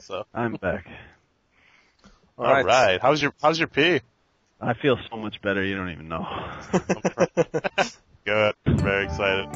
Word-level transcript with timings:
So. 0.00 0.24
I'm 0.32 0.54
back. 0.54 0.86
All 2.38 2.46
right. 2.46 2.60
All 2.60 2.64
right. 2.64 3.00
How's 3.00 3.20
your 3.20 3.34
How's 3.42 3.58
your 3.58 3.68
pee? 3.68 4.00
I 4.60 4.74
feel 4.74 4.96
so 5.10 5.16
much 5.16 5.40
better. 5.42 5.62
You 5.62 5.76
don't 5.76 5.90
even 5.90 6.08
know. 6.08 6.26
Good. 8.24 8.54
I'm 8.66 8.78
very 8.78 9.04
excited. 9.04 9.48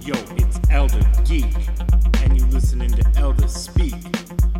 Yo, 0.00 0.14
it's 0.36 0.60
Elder 0.70 1.00
Geek, 1.24 1.54
and 2.22 2.38
you 2.38 2.46
listening 2.46 2.90
to 2.92 3.04
Elder 3.16 3.48
Speak, 3.48 4.00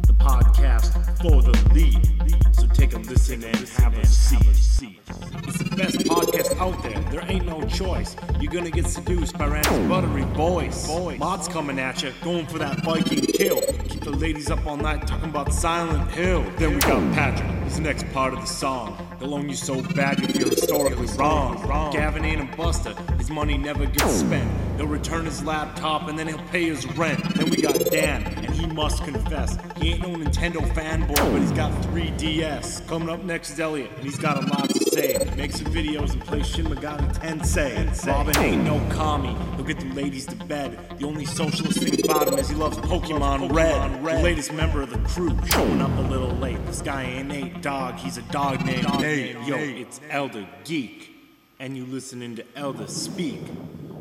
the 0.06 0.14
podcast 0.18 0.92
for 1.22 1.42
the 1.42 1.56
lead. 1.74 2.47
Take 2.78 2.94
a 2.94 2.98
listen 2.98 3.42
and 3.42 3.68
have 3.80 3.98
a 3.98 4.06
seat. 4.06 5.00
It's 5.48 5.58
the 5.58 5.76
best 5.76 5.98
podcast 5.98 6.56
out 6.60 6.80
there. 6.84 7.00
There 7.10 7.24
ain't 7.28 7.44
no 7.44 7.60
choice. 7.64 8.14
You're 8.40 8.52
gonna 8.52 8.70
get 8.70 8.86
seduced 8.86 9.36
by 9.36 9.48
Rand's 9.48 9.68
buttery 9.88 10.22
voice. 10.36 10.88
Mods 11.18 11.48
coming 11.48 11.80
at 11.80 12.04
you, 12.04 12.12
going 12.22 12.46
for 12.46 12.58
that 12.58 12.84
Viking 12.84 13.26
kill. 13.26 13.60
Keep 13.88 14.04
the 14.04 14.12
ladies 14.12 14.48
up 14.48 14.64
all 14.64 14.76
night 14.76 15.08
talking 15.08 15.28
about 15.28 15.52
Silent 15.52 16.08
Hill. 16.12 16.44
Then 16.56 16.74
we 16.74 16.78
got 16.78 17.14
Patrick. 17.14 17.57
The 17.68 17.84
next 17.84 18.10
part 18.12 18.34
of 18.34 18.40
the 18.40 18.46
song. 18.46 18.98
He'll 19.20 19.34
own 19.34 19.48
you 19.48 19.54
so 19.54 19.80
bad 19.94 20.18
you 20.18 20.26
feel 20.26 20.50
historically 20.50 21.06
wrong. 21.16 21.92
Gavin 21.92 22.24
ain't 22.24 22.40
a 22.40 22.56
buster. 22.56 22.92
His 23.18 23.30
money 23.30 23.56
never 23.56 23.86
gets 23.86 24.16
spent. 24.16 24.50
He'll 24.76 24.86
return 24.86 25.24
his 25.24 25.44
laptop 25.44 26.08
and 26.08 26.18
then 26.18 26.26
he'll 26.26 26.42
pay 26.48 26.64
his 26.64 26.86
rent. 26.96 27.22
Then 27.36 27.50
we 27.50 27.62
got 27.62 27.78
Dan, 27.90 28.24
and 28.24 28.50
he 28.50 28.66
must 28.66 29.04
confess. 29.04 29.56
He 29.76 29.92
ain't 29.92 30.02
no 30.02 30.08
Nintendo 30.08 30.60
fanboy, 30.72 31.14
but 31.14 31.40
he's 31.40 31.52
got 31.52 31.70
3DS. 31.84 32.86
Coming 32.88 33.08
up 33.08 33.22
next 33.22 33.50
is 33.50 33.60
Elliot, 33.60 33.90
and 33.94 34.04
he's 34.04 34.18
got 34.18 34.42
a 34.42 34.46
lot 34.46 34.70
to 34.70 34.78
say. 34.90 35.16
Makes 35.36 35.56
some 35.56 35.72
videos 35.72 36.12
and 36.12 36.24
plays 36.24 36.48
Shin 36.48 36.66
Megami 36.66 37.14
Tensei. 37.16 38.06
Robin 38.06 38.36
ain't 38.38 38.64
no 38.64 38.78
commie. 38.90 39.36
He'll 39.56 39.64
get 39.64 39.78
the 39.78 39.92
ladies 39.94 40.26
to 40.26 40.36
bed. 40.36 40.78
The 40.98 41.06
only 41.06 41.24
socialist 41.26 41.78
thing 41.78 42.04
about 42.04 42.28
him 42.28 42.38
is 42.38 42.48
he 42.48 42.56
loves 42.56 42.76
Pokemon, 42.78 43.52
Red. 43.54 44.04
Red. 44.04 44.18
The 44.18 44.22
latest 44.22 44.52
member 44.52 44.82
of 44.82 44.90
the 44.90 44.98
crew, 45.08 45.36
showing 45.50 45.80
up 45.80 45.96
a 45.98 46.02
little 46.02 46.32
late. 46.36 46.64
This 46.66 46.82
guy 46.82 47.04
ain't 47.04 47.28
Nate 47.28 47.57
Dogg, 47.60 47.96
he's 47.96 48.18
a 48.18 48.22
dog 48.22 48.64
named 48.64 48.86
Nate. 49.00 49.36
Yo, 49.46 49.56
it's 49.56 50.00
Elder 50.10 50.46
Geek, 50.64 51.12
and 51.58 51.76
you 51.76 51.84
listening 51.86 52.36
to 52.36 52.44
Elder 52.54 52.86
Speak, 52.86 53.44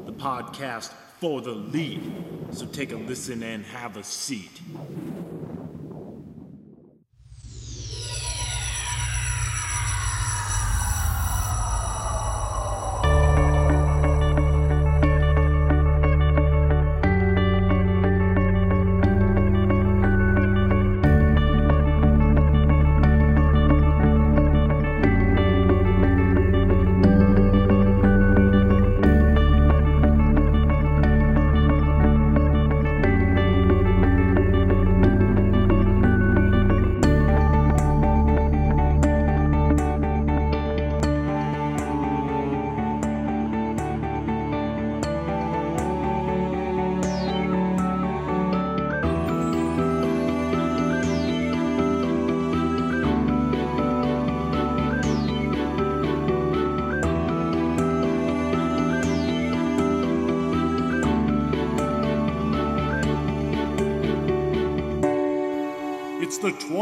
the 0.06 0.14
podcast 0.14 0.92
for 1.20 1.42
the 1.42 1.52
lead. 1.52 2.02
So 2.52 2.68
take 2.68 2.92
a 2.92 2.98
listen 2.98 3.42
and 3.42 3.66
have 3.66 3.98
a 3.98 4.04
seat. 4.04 4.62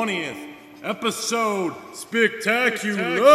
20th 0.05 0.53
episode 0.83 1.73
spectacular. 1.93 3.25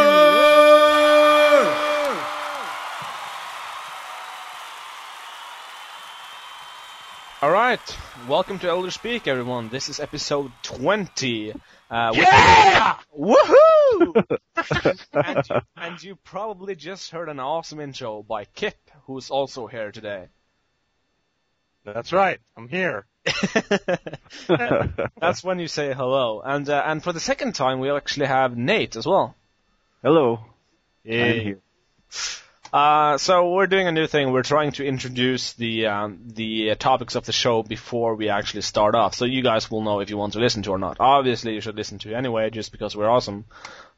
All 7.43 7.51
right, 7.51 7.81
welcome 8.29 8.61
to 8.61 8.69
Elder 8.69 8.93
Speak, 8.93 9.27
everyone. 9.27 9.69
This 9.69 9.89
is 9.89 9.99
episode 9.99 10.53
20. 10.63 11.55
Uh, 11.91 12.13
Yeah! 12.15 12.99
Woohoo! 13.19 14.25
and, 15.13 15.49
you, 15.51 15.61
and 15.77 16.03
you 16.05 16.15
probably 16.23 16.77
just 16.77 17.11
heard 17.11 17.29
an 17.29 17.41
awesome 17.41 17.81
intro 17.81 18.23
by 18.23 18.45
Kip, 18.45 18.79
who's 19.07 19.29
also 19.31 19.67
here 19.67 19.91
today. 19.91 20.29
That's 21.85 22.13
right. 22.13 22.39
I'm 22.57 22.69
here. 22.69 23.07
That's 25.21 25.45
when 25.45 25.59
you 25.59 25.69
say 25.69 25.93
hello. 25.93 26.41
And 26.41 26.69
uh, 26.69 26.83
and 26.87 27.03
for 27.03 27.13
the 27.13 27.21
second 27.21 27.55
time, 27.55 27.81
we 27.81 27.91
actually 27.91 28.27
have 28.27 28.57
Nate 28.57 28.97
as 28.97 29.07
well. 29.07 29.35
Hello. 30.03 30.41
Here. 31.05 31.59
Uh, 32.73 33.19
so 33.19 33.51
we're 33.51 33.67
doing 33.67 33.89
a 33.89 33.93
new 33.93 34.07
thing. 34.07 34.31
We're 34.31 34.45
trying 34.45 34.73
to 34.73 34.87
introduce 34.87 35.55
the 35.55 35.87
um, 35.87 36.21
the 36.25 36.71
uh, 36.71 36.75
topics 36.77 37.17
of 37.17 37.27
the 37.27 37.33
show 37.33 37.63
before 37.65 38.15
we 38.15 38.29
actually 38.29 38.63
start 38.63 38.95
off, 38.95 39.15
so 39.15 39.25
you 39.25 39.43
guys 39.43 39.71
will 39.71 39.83
know 39.83 40.01
if 40.01 40.09
you 40.09 40.17
want 40.17 40.35
to 40.35 40.39
listen 40.39 40.63
to 40.63 40.71
or 40.71 40.79
not. 40.79 40.99
Obviously, 41.01 41.55
you 41.55 41.61
should 41.61 41.75
listen 41.75 41.99
to 42.01 42.15
anyway, 42.15 42.49
just 42.51 42.71
because 42.71 42.97
we're 42.97 43.11
awesome. 43.11 43.45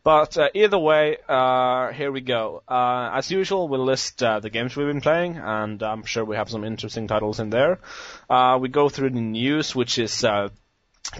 But 0.04 0.36
uh, 0.36 0.48
either 0.52 0.78
way, 0.78 1.18
uh, 1.28 1.92
here 1.92 2.10
we 2.10 2.22
go. 2.22 2.62
Uh, 2.68 3.10
as 3.14 3.30
usual, 3.30 3.68
we'll 3.68 3.84
list 3.84 4.20
uh, 4.20 4.40
the 4.40 4.50
games 4.50 4.74
we've 4.74 4.88
been 4.88 5.00
playing, 5.00 5.36
and 5.36 5.80
I'm 5.80 6.02
sure 6.04 6.24
we 6.24 6.34
have 6.34 6.50
some 6.50 6.64
interesting 6.64 7.06
titles 7.06 7.38
in 7.38 7.50
there. 7.50 7.78
Uh, 8.28 8.58
we 8.60 8.68
go 8.68 8.88
through 8.88 9.10
the 9.10 9.20
news, 9.20 9.76
which 9.76 10.00
is 10.00 10.24
uh, 10.24 10.48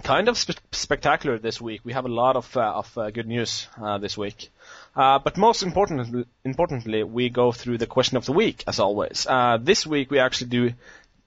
kind 0.03 0.29
of 0.29 0.37
spe- 0.37 0.59
spectacular 0.73 1.39
this 1.39 1.61
week. 1.61 1.83
We 1.85 1.93
have 1.93 2.07
a 2.07 2.09
lot 2.09 2.35
of 2.35 2.57
of 2.57 2.93
good 3.15 3.29
news 3.29 3.69
this 4.01 4.19
week. 4.19 4.51
But 4.97 5.37
most 5.37 5.63
importantly, 5.63 6.25
importantly, 6.45 7.05
we 7.05 7.29
go 7.29 7.53
through 7.53 7.79
the 7.79 7.87
question 7.87 8.17
of 8.17 8.27
the 8.27 8.33
week, 8.33 8.65
as 8.67 8.81
always. 8.81 9.29
This 9.61 9.87
week 9.87 10.11
we 10.11 10.19
actually 10.19 10.51
do 10.51 10.73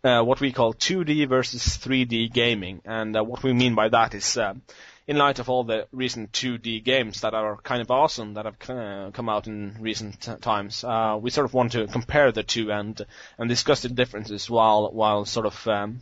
what 0.01 0.41
we 0.41 0.51
call 0.51 0.73
2D 0.73 1.29
versus 1.29 1.61
3D 1.77 2.33
gaming, 2.33 2.81
and 2.83 3.15
what 3.15 3.44
we 3.44 3.53
mean 3.53 3.75
by 3.75 3.88
that 3.88 4.13
is, 4.13 4.38
in 5.07 5.17
light 5.17 5.39
of 5.39 5.49
all 5.49 5.63
the 5.63 5.88
recent 5.91 6.31
2D 6.31 6.83
games 6.83 7.21
that 7.21 7.33
are 7.33 7.57
kind 7.57 7.81
of 7.81 7.91
awesome 7.91 8.33
that 8.33 8.45
have 8.45 8.69
uh, 8.69 9.11
come 9.11 9.29
out 9.29 9.47
in 9.47 9.75
recent 9.79 10.27
times, 10.41 10.83
uh, 10.83 11.17
we 11.21 11.29
sort 11.29 11.45
of 11.45 11.53
want 11.53 11.73
to 11.73 11.88
compare 11.88 12.31
the 12.31 12.43
two 12.43 12.71
and 12.71 13.05
and 13.38 13.49
discuss 13.49 13.81
the 13.81 13.89
differences 13.89 14.49
while 14.49 14.91
while 14.91 15.25
sort 15.25 15.45
of 15.45 15.67
um, 15.67 16.01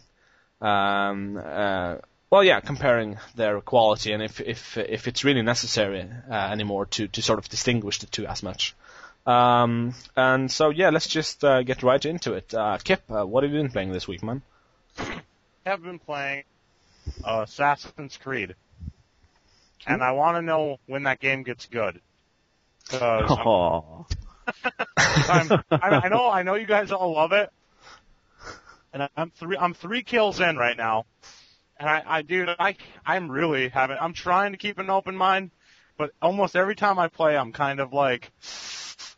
um, 0.62 1.38
uh, 1.38 1.98
well, 2.30 2.44
yeah, 2.44 2.62
comparing 2.62 3.18
their 3.36 3.60
quality 3.62 4.14
and 4.14 4.24
if 4.24 4.40
if 4.40 4.78
if 4.78 5.08
it's 5.08 5.24
really 5.24 5.42
necessary 5.42 6.08
uh, 6.30 6.34
anymore 6.34 6.86
to 6.86 7.08
to 7.10 7.22
sort 7.22 7.40
of 7.40 7.50
distinguish 7.50 8.00
the 8.00 8.08
two 8.08 8.26
as 8.26 8.42
much. 8.42 8.74
Um, 9.26 9.94
and 10.16 10.50
so 10.52 10.70
yeah, 10.70 10.90
let's 10.90 11.08
just 11.08 11.44
uh, 11.44 11.64
get 11.64 11.84
right 11.84 12.04
into 12.06 12.34
it. 12.34 12.54
Kip, 12.84 13.04
what 13.08 13.44
have 13.44 13.52
you 13.52 13.60
been 13.62 13.72
playing 13.72 13.92
this 13.92 14.08
week, 14.08 14.24
man? 14.24 14.42
I 14.98 15.22
have 15.66 15.84
been 15.84 16.00
playing 16.00 16.44
Assassin's 17.24 18.18
Creed, 18.18 18.56
and 19.88 20.04
I 20.04 20.12
want 20.12 20.38
to 20.38 20.42
know 20.42 20.78
when 20.88 21.04
that 21.04 21.20
game 21.20 21.44
gets 21.44 21.66
good. 21.68 22.02
'Cause 22.90 23.00
I'm- 23.32 23.44
I'm, 25.30 25.64
I, 25.72 25.90
I 26.06 26.10
know, 26.10 26.30
I 26.30 26.44
know 26.44 26.56
you 26.56 26.66
guys 26.66 26.92
all 26.92 27.14
love 27.14 27.32
it, 27.32 27.50
and 28.94 29.08
I'm 29.16 29.32
three, 29.32 29.58
I'm 29.58 29.74
three 29.74 30.04
kills 30.04 30.40
in 30.40 30.58
right 30.58 30.76
now, 30.78 31.06
and 31.78 31.90
I, 31.90 32.04
I, 32.06 32.22
dude, 32.22 32.50
I, 32.60 32.76
I'm 33.06 33.30
really 33.32 33.70
having, 33.70 33.98
I'm 34.00 34.14
trying 34.14 34.52
to 34.52 34.58
keep 34.58 34.78
an 34.80 34.90
open 34.90 35.16
mind, 35.16 35.52
but 35.98 36.12
almost 36.22 36.56
every 36.56 36.76
time 36.76 37.00
I 37.00 37.08
play, 37.08 37.38
I'm 37.38 37.52
kind 37.54 37.80
of 37.80 37.94
like, 37.94 38.32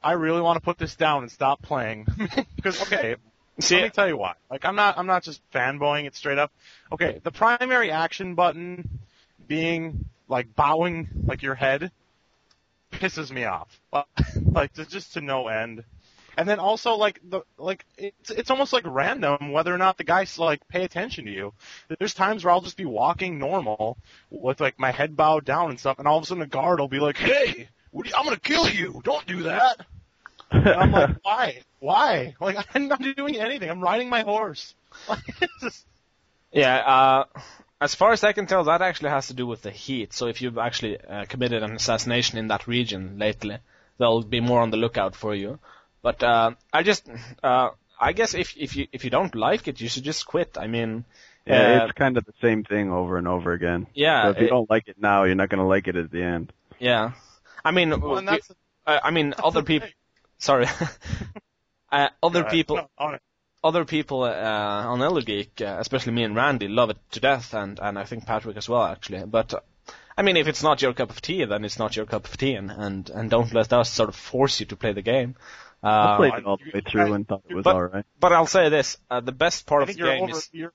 I 0.04 0.14
really 0.14 0.42
want 0.42 0.58
to 0.58 0.62
put 0.62 0.78
this 0.78 0.96
down 0.96 1.24
and 1.24 1.32
stop 1.32 1.62
playing, 1.62 2.06
because 2.56 2.82
okay, 2.84 3.16
See, 3.60 3.76
let 3.76 3.84
me 3.86 3.90
tell 3.90 4.08
you 4.08 4.18
why. 4.18 4.34
Like, 4.52 4.66
I'm 4.66 4.76
not, 4.76 4.98
I'm 4.98 5.08
not 5.08 5.24
just 5.24 5.42
fanboying 5.52 6.06
it 6.06 6.16
straight 6.16 6.38
up. 6.38 6.52
Okay, 6.92 7.22
the 7.24 7.32
primary 7.32 7.90
action 7.90 8.36
button 8.36 9.00
being 9.48 10.06
like 10.28 10.56
bowing 10.56 11.10
like 11.26 11.42
your 11.42 11.56
head 11.56 11.92
pisses 12.92 13.32
me 13.32 13.46
off. 13.46 13.80
like, 14.52 14.74
just 14.74 15.14
to 15.14 15.22
no 15.22 15.48
end. 15.48 15.84
And 16.38 16.50
then 16.50 16.60
also 16.60 16.96
like 16.96 17.22
the 17.24 17.42
like 17.58 17.86
it's 17.98 18.30
it's 18.30 18.52
almost 18.52 18.74
like 18.74 18.84
random 18.86 19.54
whether 19.54 19.74
or 19.74 19.78
not 19.78 19.98
the 19.98 20.04
guys 20.04 20.38
like 20.38 20.68
pay 20.68 20.84
attention 20.84 21.26
to 21.26 21.32
you. 21.32 21.54
There's 21.98 22.14
times 22.14 22.44
where 22.44 22.52
I'll 22.52 22.60
just 22.60 22.76
be 22.76 22.84
walking 22.84 23.40
normal 23.40 23.98
with 24.30 24.60
like 24.60 24.78
my 24.78 24.92
head 24.92 25.16
bowed 25.16 25.46
down 25.46 25.70
and 25.70 25.80
stuff, 25.80 25.98
and 25.98 26.08
all 26.08 26.18
of 26.18 26.24
a 26.24 26.28
sudden 26.28 26.44
a 26.44 26.48
guard 26.48 26.82
will 26.82 26.90
be 26.90 27.00
like, 27.00 27.16
"Hey, 27.16 27.70
you, 27.94 28.04
I'm 28.18 28.26
gonna 28.26 28.38
kill 28.38 28.68
you! 28.70 29.02
Don't 29.06 29.26
do 29.26 29.44
that!" 29.44 29.86
And 30.52 30.68
I'm 30.68 30.92
like, 30.92 31.16
why? 31.24 31.62
Why? 31.80 32.36
Like 32.42 32.58
I'm 32.76 32.90
not 32.90 33.02
doing 33.16 33.38
anything. 33.38 33.70
I'm 33.70 33.82
riding 33.82 34.10
my 34.10 34.22
horse. 34.22 34.76
Like, 35.08 35.24
it's 35.42 35.54
just, 35.62 35.86
Yeah, 36.52 36.76
uh, 36.76 37.26
as 37.86 37.96
far 37.96 38.12
as 38.12 38.24
I 38.24 38.34
can 38.34 38.46
tell, 38.48 38.66
that 38.66 38.82
actually 38.82 39.12
has 39.12 39.28
to 39.28 39.34
do 39.34 39.48
with 39.48 39.62
the 39.62 39.72
heat. 39.72 40.12
So 40.14 40.28
if 40.28 40.42
you've 40.42 40.58
actually 40.58 41.00
uh, 41.00 41.26
committed 41.30 41.64
an 41.64 41.72
assassination 41.76 42.38
in 42.38 42.48
that 42.50 42.68
region 42.68 43.18
lately, 43.18 43.58
they'll 43.98 44.24
be 44.24 44.42
more 44.42 44.62
on 44.62 44.72
the 44.72 44.78
lookout 44.78 45.16
for 45.16 45.34
you. 45.34 45.60
But 46.02 46.22
uh, 46.24 46.52
I 46.74 46.84
just, 46.84 47.10
uh, 47.42 47.70
I 48.00 48.12
guess 48.14 48.34
if 48.36 48.56
if 48.58 48.76
you 48.76 48.88
if 48.92 49.04
you 49.06 49.10
don't 49.10 49.34
like 49.36 49.68
it, 49.70 49.80
you 49.82 49.88
should 49.90 50.04
just 50.04 50.26
quit. 50.28 50.58
I 50.60 50.68
mean, 50.68 51.06
Yeah, 51.48 51.56
uh, 51.56 51.86
it's 51.86 51.94
kind 51.98 52.18
of 52.18 52.26
the 52.26 52.34
same 52.42 52.64
thing 52.64 52.92
over 52.92 53.18
and 53.18 53.28
over 53.28 53.54
again. 53.54 53.88
yeah, 53.94 54.24
So 54.26 54.30
if 54.32 54.38
you 54.40 54.46
it- 54.48 54.50
don't 54.50 54.70
like 54.70 54.88
it 54.88 54.98
now, 55.00 55.24
you're 55.24 55.36
not 55.42 55.50
going 55.50 55.64
to 55.64 55.70
like 55.76 55.88
it 55.88 55.96
at 55.96 56.12
the 56.12 56.24
end. 56.24 56.52
yeah. 56.80 57.12
I 57.64 57.72
mean, 57.72 57.90
well, 58.02 58.20
we- 58.20 58.26
that's, 58.26 58.52
I 58.86 59.12
mean, 59.12 59.34
other 59.44 59.64
people. 59.72 59.90
Sorry. 60.38 60.68
uh, 61.92 62.10
other 62.22 62.44
people, 62.46 62.76
no, 62.78 62.88
on 62.98 63.16
it. 63.16 63.22
Other 63.66 63.84
people 63.86 64.24
uh, 64.24 64.84
on 64.94 65.02
Elder 65.02 65.22
Geek, 65.22 65.62
uh, 65.62 65.78
especially 65.80 66.14
me 66.14 66.24
and 66.24 66.36
Randy, 66.36 66.68
love 66.68 66.90
it 66.92 66.98
to 67.12 67.20
death, 67.20 67.54
and 67.54 67.80
and 67.80 67.98
I 68.00 68.06
think 68.06 68.26
Patrick 68.26 68.58
as 68.58 68.70
well, 68.70 68.84
actually. 68.84 69.26
But 69.26 69.54
uh, 69.54 69.60
I 70.18 70.22
mean, 70.22 70.38
if 70.38 70.48
it's 70.48 70.64
not 70.64 70.82
your 70.82 70.94
cup 70.94 71.10
of 71.10 71.20
tea, 71.22 71.44
then 71.46 71.66
it's 71.66 71.80
not 71.80 71.96
your 71.98 72.06
cup 72.06 72.26
of 72.28 72.38
tea, 72.38 72.54
and 72.56 72.72
and, 72.72 73.10
and 73.10 73.30
don't 73.30 73.54
let 73.54 73.74
us 73.74 73.90
sort 73.92 74.10
of 74.10 74.16
force 74.16 74.60
you 74.62 74.66
to 74.68 74.76
play 74.76 74.94
the 74.94 75.02
game. 75.02 75.36
I 75.84 75.88
Uh, 75.88 76.18
played 76.18 76.34
it 76.34 76.46
all 76.46 76.58
the 76.58 76.72
way 76.74 76.82
through 76.90 77.14
and 77.14 77.28
thought 77.28 77.44
it 77.50 77.56
was 77.56 77.64
But- 77.64 77.76
alright. 77.76 78.06
but 78.20 78.32
I'll 78.34 78.48
say 78.48 78.70
this: 78.70 78.98
uh, 79.12 79.20
the 79.20 79.32
best 79.46 79.66
part 79.68 79.82
I 79.82 79.84
of 79.84 79.88
the 79.90 80.00
you're 80.00 80.14
game 80.14 80.24
over. 80.24 80.38
is 80.38 80.50
You're, 80.52 80.74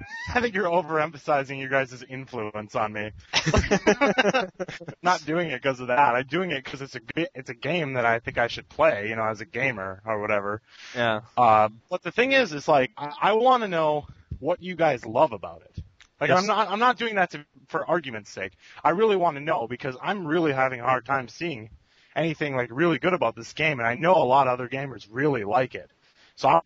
I 0.34 0.40
think 0.40 0.54
you're 0.54 0.68
overemphasizing 0.68 1.58
your 1.58 1.68
guys' 1.68 2.04
influence 2.08 2.74
on 2.74 2.92
me. 2.92 3.12
Not 5.02 5.24
doing 5.24 5.50
it 5.50 5.62
because 5.62 5.80
of 5.80 5.88
that. 5.88 5.98
I'm 5.98 6.26
doing 6.26 6.50
it 6.50 6.64
because 6.64 6.82
it's 6.82 6.94
a 6.94 7.00
it's 7.34 7.50
a 7.50 7.54
game 7.54 7.94
that 7.94 8.04
I 8.04 8.18
think 8.18 8.38
I 8.38 8.46
should 8.48 8.68
play. 8.68 9.08
You 9.08 9.16
know, 9.16 9.24
as 9.24 9.40
a 9.40 9.44
gamer 9.44 10.02
or 10.04 10.20
whatever. 10.20 10.62
yeah. 10.94 11.22
Uh, 11.36 11.68
but 11.90 12.02
the 12.02 12.10
thing 12.12 12.32
is, 12.32 12.52
is 12.52 12.68
like 12.68 12.92
I, 12.96 13.12
I 13.20 13.32
want 13.32 13.62
to 13.62 13.68
know 13.68 14.06
what 14.38 14.62
you 14.62 14.76
guys 14.76 15.04
love 15.04 15.32
about 15.32 15.62
it. 15.62 15.82
Like 16.20 16.30
Yes. 16.30 16.40
I'm 16.40 16.46
not 16.46 16.68
I'm 16.70 16.78
not 16.78 16.98
doing 16.98 17.16
that 17.16 17.30
to, 17.30 17.44
for 17.68 17.88
argument's 17.88 18.30
sake. 18.30 18.52
I 18.82 18.90
really 18.90 19.16
want 19.16 19.36
to 19.36 19.42
know 19.42 19.66
because 19.68 19.96
I'm 20.02 20.26
really 20.26 20.52
having 20.52 20.80
a 20.80 20.84
hard 20.84 21.04
time 21.04 21.28
seeing 21.28 21.70
anything 22.14 22.56
like 22.56 22.68
really 22.72 22.98
good 22.98 23.14
about 23.14 23.36
this 23.36 23.52
game, 23.52 23.78
and 23.78 23.86
I 23.86 23.94
know 23.94 24.14
a 24.14 24.24
lot 24.24 24.46
of 24.46 24.54
other 24.54 24.68
gamers 24.68 25.06
really 25.10 25.44
like 25.44 25.74
it. 25.74 25.90
So 26.34 26.48
I, 26.48 26.60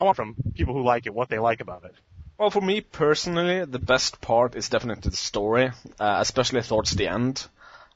I 0.00 0.04
want 0.04 0.16
from 0.16 0.36
people 0.54 0.74
who 0.74 0.82
like 0.82 1.06
it 1.06 1.14
what 1.14 1.28
they 1.28 1.38
like 1.38 1.60
about 1.60 1.84
it. 1.84 1.94
Well, 2.42 2.50
for 2.50 2.60
me 2.60 2.80
personally, 2.80 3.64
the 3.64 3.78
best 3.78 4.20
part 4.20 4.56
is 4.56 4.68
definitely 4.68 5.12
the 5.12 5.16
story, 5.16 5.70
uh, 6.00 6.16
especially 6.18 6.60
towards 6.62 6.90
the 6.90 7.06
end. 7.06 7.46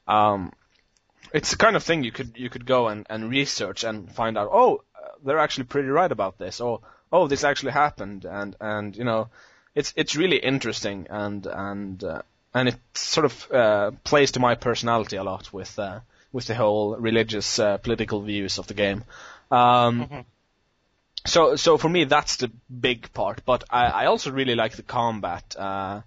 Um, 0.07 0.53
it's 1.33 1.51
the 1.51 1.57
kind 1.57 1.75
of 1.75 1.83
thing 1.83 2.05
you 2.05 2.13
could 2.13 2.37
you 2.37 2.49
could 2.49 2.65
go 2.65 2.87
and, 2.87 3.05
and 3.09 3.29
research 3.29 3.83
and 3.83 4.09
find 4.09 4.37
out. 4.37 4.47
Oh, 4.49 4.83
uh, 4.95 5.09
they're 5.21 5.39
actually 5.39 5.65
pretty 5.65 5.89
right 5.89 6.09
about 6.09 6.37
this. 6.37 6.61
Or 6.61 6.79
oh, 7.11 7.27
this 7.27 7.43
actually 7.43 7.73
happened, 7.73 8.23
and 8.23 8.55
and 8.61 8.95
you 8.95 9.03
know, 9.03 9.27
it's 9.75 9.91
it's 9.97 10.15
really 10.15 10.37
interesting 10.37 11.07
and 11.09 11.45
and 11.45 12.01
uh, 12.01 12.21
and 12.53 12.69
it 12.69 12.77
sort 12.93 13.25
of 13.25 13.51
uh, 13.51 13.91
plays 14.05 14.31
to 14.31 14.39
my 14.39 14.55
personality 14.55 15.17
a 15.17 15.25
lot 15.25 15.51
with 15.51 15.77
uh, 15.77 15.99
with 16.31 16.47
the 16.47 16.55
whole 16.55 16.95
religious 16.95 17.59
uh, 17.59 17.75
political 17.79 18.21
views 18.21 18.59
of 18.59 18.67
the 18.67 18.73
game. 18.75 19.03
Um, 19.51 20.07
Mhm. 20.07 20.25
So, 21.25 21.55
so 21.55 21.77
for 21.77 21.89
me, 21.89 22.05
that's 22.05 22.37
the 22.37 22.51
big 22.69 23.13
part. 23.13 23.41
But 23.45 23.63
I, 23.69 23.85
I 23.87 24.05
also 24.05 24.31
really 24.31 24.55
like 24.55 24.75
the 24.75 24.83
combat, 24.83 25.55
uh, 25.57 26.01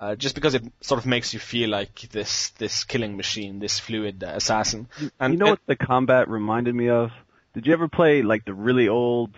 uh, 0.00 0.14
just 0.14 0.34
because 0.34 0.54
it 0.54 0.62
sort 0.80 1.00
of 1.00 1.06
makes 1.06 1.32
you 1.34 1.40
feel 1.40 1.70
like 1.70 2.08
this 2.12 2.50
this 2.50 2.84
killing 2.84 3.16
machine, 3.16 3.58
this 3.58 3.78
fluid 3.80 4.22
uh, 4.22 4.28
assassin. 4.34 4.88
And 5.18 5.34
you 5.34 5.38
know 5.38 5.50
what 5.50 5.60
the 5.66 5.76
combat 5.76 6.28
reminded 6.28 6.74
me 6.74 6.88
of? 6.88 7.10
Did 7.54 7.66
you 7.66 7.72
ever 7.72 7.88
play 7.88 8.22
like 8.22 8.44
the 8.44 8.54
really 8.54 8.88
old 8.88 9.30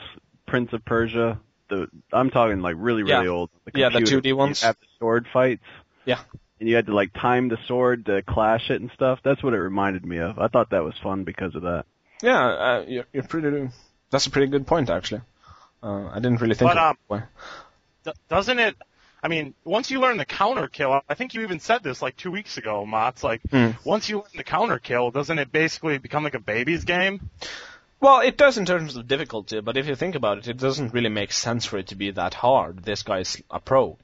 Prince 0.46 0.72
of 0.72 0.84
Persia? 0.84 1.40
The 1.69 1.88
I'm 2.12 2.31
talking 2.31 2.61
like 2.61 2.75
really 2.78 3.02
really 3.02 3.25
Yeah. 3.25 3.31
old. 3.31 3.50
The 3.64 3.78
Yeah, 3.78 3.88
the 3.88 4.00
2D 4.00 4.34
ones. 4.34 4.61
You 4.62 4.66
have 4.66 4.76
the 4.81 4.87
sword 4.99 5.26
fights. 5.32 5.64
Yeah. 6.05 6.19
And 6.58 6.69
you 6.69 6.76
had 6.76 6.87
to 6.87 6.94
like 6.94 7.14
time 7.14 7.49
the 7.49 7.56
sword 7.66 8.06
to 8.06 8.20
clash 8.23 8.69
it 8.69 8.82
and 8.82 8.90
stuff. 8.94 9.20
That's 9.25 9.43
what 9.43 9.55
it 9.55 9.58
reminded 9.61 10.05
me 10.05 10.19
of. 10.19 10.38
I 10.38 10.49
thought 10.49 10.70
that 10.70 10.84
was 10.84 10.94
fun 11.02 11.25
because 11.25 11.55
of 11.55 11.62
that. 11.62 11.87
Yeah, 12.23 12.46
uh, 12.46 12.84
you're, 12.87 13.06
you're 13.14 13.23
pretty. 13.23 13.70
That's 14.11 14.27
a 14.27 14.31
pretty 14.31 14.49
good 14.51 14.67
point, 14.67 14.91
actually. 14.91 15.23
Uh, 15.83 16.07
I 16.09 16.17
didn't 16.17 16.41
really 16.41 16.55
think 16.55 16.71
But, 16.71 16.77
of 16.79 16.85
um, 16.85 16.91
it 16.91 16.99
that 18.05 18.07
way. 18.07 18.15
Doesn't 18.29 18.59
it? 18.59 18.77
I 19.23 19.29
mean, 19.29 19.55
once 19.65 19.91
you 19.91 20.01
learn 20.01 20.17
the 20.17 20.25
counter 20.25 20.67
kill, 20.67 21.01
I 21.09 21.15
think 21.15 21.35
you 21.35 21.43
even 21.43 21.61
said 21.61 21.83
this 21.83 22.01
like 22.01 22.17
two 22.17 22.31
weeks 22.31 22.57
ago, 22.57 22.87
Mott's 22.87 23.23
like, 23.23 23.43
Hmm. 23.51 23.71
once 23.85 24.09
you 24.09 24.19
learn 24.19 24.31
the 24.37 24.45
counter 24.45 24.79
kill, 24.79 25.11
doesn't 25.11 25.39
it 25.39 25.53
basically 25.53 25.99
become 25.99 26.25
like 26.25 26.35
a 26.35 26.41
baby's 26.41 26.85
game? 26.85 27.29
Well, 28.01 28.21
it 28.21 28.39
does 28.39 28.57
in 28.57 28.65
terms 28.65 28.97
of 28.97 29.07
difficulty, 29.07 29.61
but 29.61 29.77
if 29.77 29.87
you 29.87 29.95
think 29.95 30.15
about 30.15 30.39
it, 30.39 30.49
it 30.49 30.57
doesn't 30.57 30.95
really 30.95 31.11
make 31.11 31.33
sense 31.33 31.67
for 31.67 31.77
it 31.77 31.89
to 31.89 31.95
be 31.97 32.11
that 32.12 32.33
hard. 32.33 32.83
This 32.83 33.03
guy's 33.03 33.41
a 33.51 33.61
pro. 33.61 33.99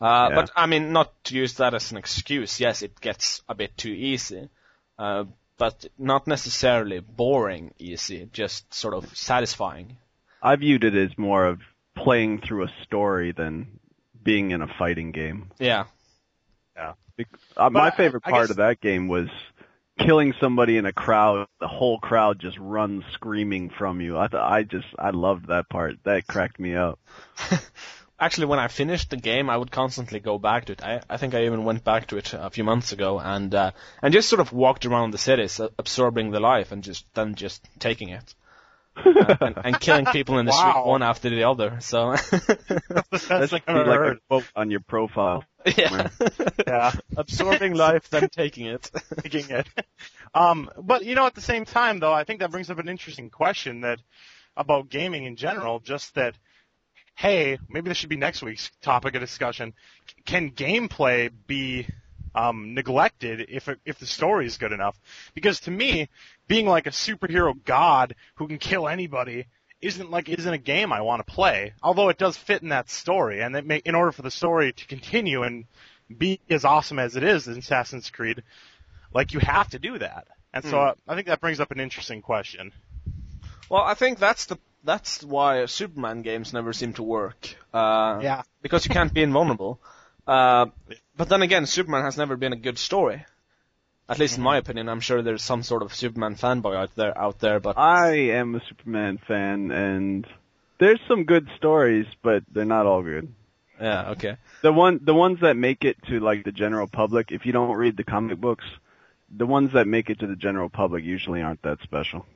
Uh, 0.00 0.28
Yeah. 0.30 0.34
But 0.34 0.50
I 0.54 0.66
mean, 0.66 0.92
not 0.92 1.12
to 1.24 1.34
use 1.36 1.54
that 1.54 1.72
as 1.72 1.90
an 1.90 1.96
excuse. 1.96 2.60
Yes, 2.60 2.82
it 2.82 3.00
gets 3.00 3.42
a 3.48 3.54
bit 3.54 3.76
too 3.78 3.92
easy, 3.92 4.50
uh, 4.98 5.24
but 5.60 5.86
not 5.98 6.26
necessarily 6.26 7.00
boring 7.00 7.72
easy. 7.78 8.28
Just 8.32 8.72
sort 8.72 8.94
of 8.94 9.04
satisfying. 9.16 9.98
I 10.42 10.56
viewed 10.56 10.84
it 10.84 10.94
as 10.94 11.16
more 11.18 11.44
of 11.46 11.60
playing 11.94 12.40
through 12.40 12.64
a 12.64 12.72
story 12.84 13.32
than 13.32 13.78
being 14.22 14.52
in 14.52 14.62
a 14.62 14.68
fighting 14.78 15.12
game. 15.12 15.50
Yeah. 15.58 15.84
Bec- 17.16 17.26
Uh, 17.56 17.68
my 17.68 17.88
I- 17.88 17.90
favorite 17.90 18.22
I 18.26 18.30
part 18.30 18.42
guess- 18.44 18.50
of 18.50 18.56
that 18.56 18.80
game 18.80 19.06
was 19.08 19.28
killing 19.98 20.32
somebody 20.40 20.78
in 20.78 20.86
a 20.86 20.92
crowd. 20.92 21.46
The 21.60 21.68
whole 21.68 21.98
crowd 21.98 22.38
just 22.40 22.56
runs 22.58 23.04
screaming 23.12 23.68
from 23.78 24.00
you. 24.00 24.16
I 24.18 24.28
th- 24.28 24.40
I 24.42 24.62
just 24.62 24.86
I 24.98 25.10
loved 25.10 25.48
that 25.48 25.68
part. 25.68 25.96
That 26.04 26.26
cracked 26.26 26.58
me 26.58 26.74
up. 26.74 26.98
Actually, 28.20 28.46
when 28.48 28.58
I 28.58 28.68
finished 28.68 29.10
the 29.10 29.16
game, 29.16 29.48
I 29.48 29.56
would 29.56 29.70
constantly 29.70 30.20
go 30.20 30.38
back 30.38 30.66
to 30.66 30.72
it. 30.72 30.82
I, 30.84 31.00
I 31.08 31.16
think 31.16 31.34
I 31.34 31.46
even 31.46 31.64
went 31.64 31.82
back 31.84 32.08
to 32.08 32.18
it 32.18 32.34
a 32.34 32.50
few 32.50 32.64
months 32.64 32.92
ago 32.92 33.18
and 33.18 33.54
uh, 33.54 33.70
and 34.02 34.12
just 34.12 34.28
sort 34.28 34.40
of 34.40 34.52
walked 34.52 34.84
around 34.86 35.12
the 35.12 35.18
cities, 35.18 35.58
uh, 35.58 35.68
absorbing 35.78 36.30
the 36.30 36.40
life 36.40 36.70
and 36.70 36.82
just 36.84 37.06
then 37.14 37.34
just 37.34 37.66
taking 37.78 38.10
it. 38.10 38.34
Uh, 38.96 39.36
and, 39.40 39.56
and 39.64 39.80
killing 39.80 40.04
people 40.12 40.38
in 40.38 40.44
the 40.46 40.52
street 40.52 40.84
one 40.84 41.02
after 41.02 41.30
the 41.30 41.44
other. 41.44 41.78
So 41.80 42.10
That's 42.30 43.26
the 43.28 43.34
That 43.38 43.40
best 43.40 43.50
should 43.50 43.64
thing 43.64 43.74
be 43.74 43.80
I've 43.80 43.86
like 43.86 44.00
a 44.00 44.16
quote 44.28 44.44
on 44.54 44.70
your 44.70 44.80
profile. 44.80 45.44
yeah, 45.64 46.08
Yeah. 46.66 46.92
absorbing 47.16 47.74
life, 47.74 48.10
then 48.10 48.28
taking 48.28 48.66
it. 48.66 48.90
Taking 49.22 49.48
it. 49.50 49.68
Um, 50.34 50.70
but 50.76 51.04
you 51.04 51.14
know, 51.14 51.26
at 51.26 51.34
the 51.34 51.40
same 51.40 51.64
time, 51.64 52.00
though, 52.00 52.12
I 52.12 52.24
think 52.24 52.40
that 52.40 52.50
brings 52.50 52.70
up 52.70 52.78
an 52.78 52.88
interesting 52.88 53.30
question 53.30 53.80
that 53.82 54.00
about 54.56 54.88
gaming 54.90 55.24
in 55.24 55.36
general. 55.36 55.80
Just 55.80 56.14
that, 56.16 56.34
hey, 57.14 57.58
maybe 57.68 57.88
this 57.88 57.98
should 57.98 58.08
be 58.08 58.16
next 58.16 58.42
week's 58.42 58.70
topic 58.82 59.14
of 59.14 59.20
discussion. 59.20 59.74
Can 60.24 60.50
gameplay 60.50 61.30
be 61.46 61.86
um, 62.34 62.74
neglected 62.74 63.46
if 63.48 63.68
it, 63.68 63.78
if 63.84 63.98
the 63.98 64.06
story 64.06 64.46
is 64.46 64.56
good 64.56 64.72
enough? 64.72 64.98
Because 65.34 65.60
to 65.60 65.70
me, 65.70 66.08
being 66.48 66.66
like 66.66 66.86
a 66.86 66.90
superhero 66.90 67.54
god 67.64 68.14
who 68.36 68.48
can 68.48 68.58
kill 68.58 68.88
anybody 68.88 69.46
isn't 69.80 70.10
like 70.10 70.28
isn't 70.28 70.52
a 70.52 70.58
game 70.58 70.92
I 70.92 71.00
want 71.00 71.26
to 71.26 71.32
play. 71.32 71.72
Although 71.82 72.08
it 72.10 72.18
does 72.18 72.36
fit 72.36 72.62
in 72.62 72.68
that 72.68 72.90
story, 72.90 73.40
and 73.40 73.56
it 73.56 73.66
may, 73.66 73.78
in 73.78 73.94
order 73.94 74.12
for 74.12 74.22
the 74.22 74.30
story 74.30 74.72
to 74.72 74.86
continue 74.86 75.42
and 75.42 75.64
be 76.16 76.40
as 76.50 76.64
awesome 76.64 76.98
as 76.98 77.16
it 77.16 77.22
is 77.22 77.48
in 77.48 77.58
Assassin's 77.58 78.10
Creed, 78.10 78.42
like 79.14 79.32
you 79.32 79.40
have 79.40 79.68
to 79.70 79.78
do 79.78 79.98
that. 79.98 80.26
And 80.52 80.64
so 80.64 80.78
Hmm. 80.78 80.88
uh, 80.88 80.94
I 81.08 81.14
think 81.14 81.28
that 81.28 81.40
brings 81.40 81.60
up 81.60 81.70
an 81.70 81.80
interesting 81.80 82.22
question. 82.22 82.72
Well, 83.70 83.82
I 83.82 83.94
think 83.94 84.18
that's 84.18 84.46
the 84.46 84.58
that's 84.84 85.22
why 85.22 85.66
Superman 85.66 86.22
games 86.22 86.52
never 86.52 86.72
seem 86.72 86.92
to 86.94 87.02
work. 87.02 87.54
Uh, 87.72 88.20
Yeah. 88.22 88.42
Because 88.62 88.86
you 88.86 88.92
can't 88.92 89.12
be 89.14 89.22
invulnerable. 89.22 89.80
Uh, 90.26 90.66
but 91.16 91.28
then 91.30 91.40
again, 91.42 91.64
Superman 91.66 92.04
has 92.04 92.16
never 92.18 92.36
been 92.36 92.52
a 92.52 92.56
good 92.56 92.78
story. 92.78 93.24
At 94.08 94.18
least 94.18 94.36
in 94.36 94.42
my 94.42 94.58
opinion, 94.58 94.88
I'm 94.88 95.00
sure 95.00 95.22
there's 95.22 95.42
some 95.42 95.62
sort 95.62 95.82
of 95.82 95.94
Superman 95.94 96.34
fanboy 96.34 96.76
out 96.76 96.94
there, 96.96 97.16
out 97.16 97.38
there. 97.38 97.58
But 97.60 97.78
I 97.78 98.30
am 98.40 98.54
a 98.54 98.60
Superman 98.68 99.18
fan, 99.26 99.70
and 99.70 100.26
there's 100.78 101.00
some 101.08 101.24
good 101.24 101.48
stories, 101.56 102.06
but 102.22 102.42
they're 102.52 102.64
not 102.64 102.86
all 102.86 103.02
good. 103.02 103.32
yeah, 103.80 104.10
okay. 104.10 104.36
The 104.62 104.72
one, 104.72 105.00
the 105.02 105.14
ones 105.14 105.38
that 105.40 105.56
make 105.56 105.84
it 105.84 105.96
to 106.08 106.20
like 106.20 106.44
the 106.44 106.52
general 106.52 106.86
public, 106.86 107.30
if 107.30 107.46
you 107.46 107.52
don't 107.52 107.76
read 107.76 107.96
the 107.96 108.04
comic 108.04 108.38
books, 108.38 108.64
the 109.30 109.46
ones 109.46 109.72
that 109.72 109.86
make 109.86 110.10
it 110.10 110.18
to 110.20 110.26
the 110.26 110.36
general 110.36 110.68
public 110.68 111.04
usually 111.04 111.40
aren't 111.40 111.62
that 111.62 111.78
special. 111.82 112.26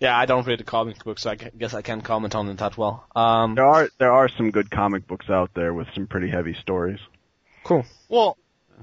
Yeah, 0.00 0.16
I 0.16 0.26
don't 0.26 0.46
read 0.46 0.60
the 0.60 0.64
comic 0.64 1.02
books, 1.02 1.22
so 1.22 1.30
I 1.30 1.34
guess 1.34 1.74
I 1.74 1.82
can't 1.82 2.04
comment 2.04 2.34
on 2.36 2.48
it 2.48 2.58
that 2.58 2.78
well. 2.78 3.04
Um, 3.16 3.54
There 3.56 3.66
are 3.66 3.88
there 3.98 4.12
are 4.12 4.28
some 4.28 4.50
good 4.50 4.70
comic 4.70 5.06
books 5.08 5.28
out 5.28 5.50
there 5.54 5.74
with 5.74 5.88
some 5.94 6.06
pretty 6.06 6.28
heavy 6.30 6.54
stories. 6.54 7.00
cool. 7.64 7.84
Well, 8.08 8.36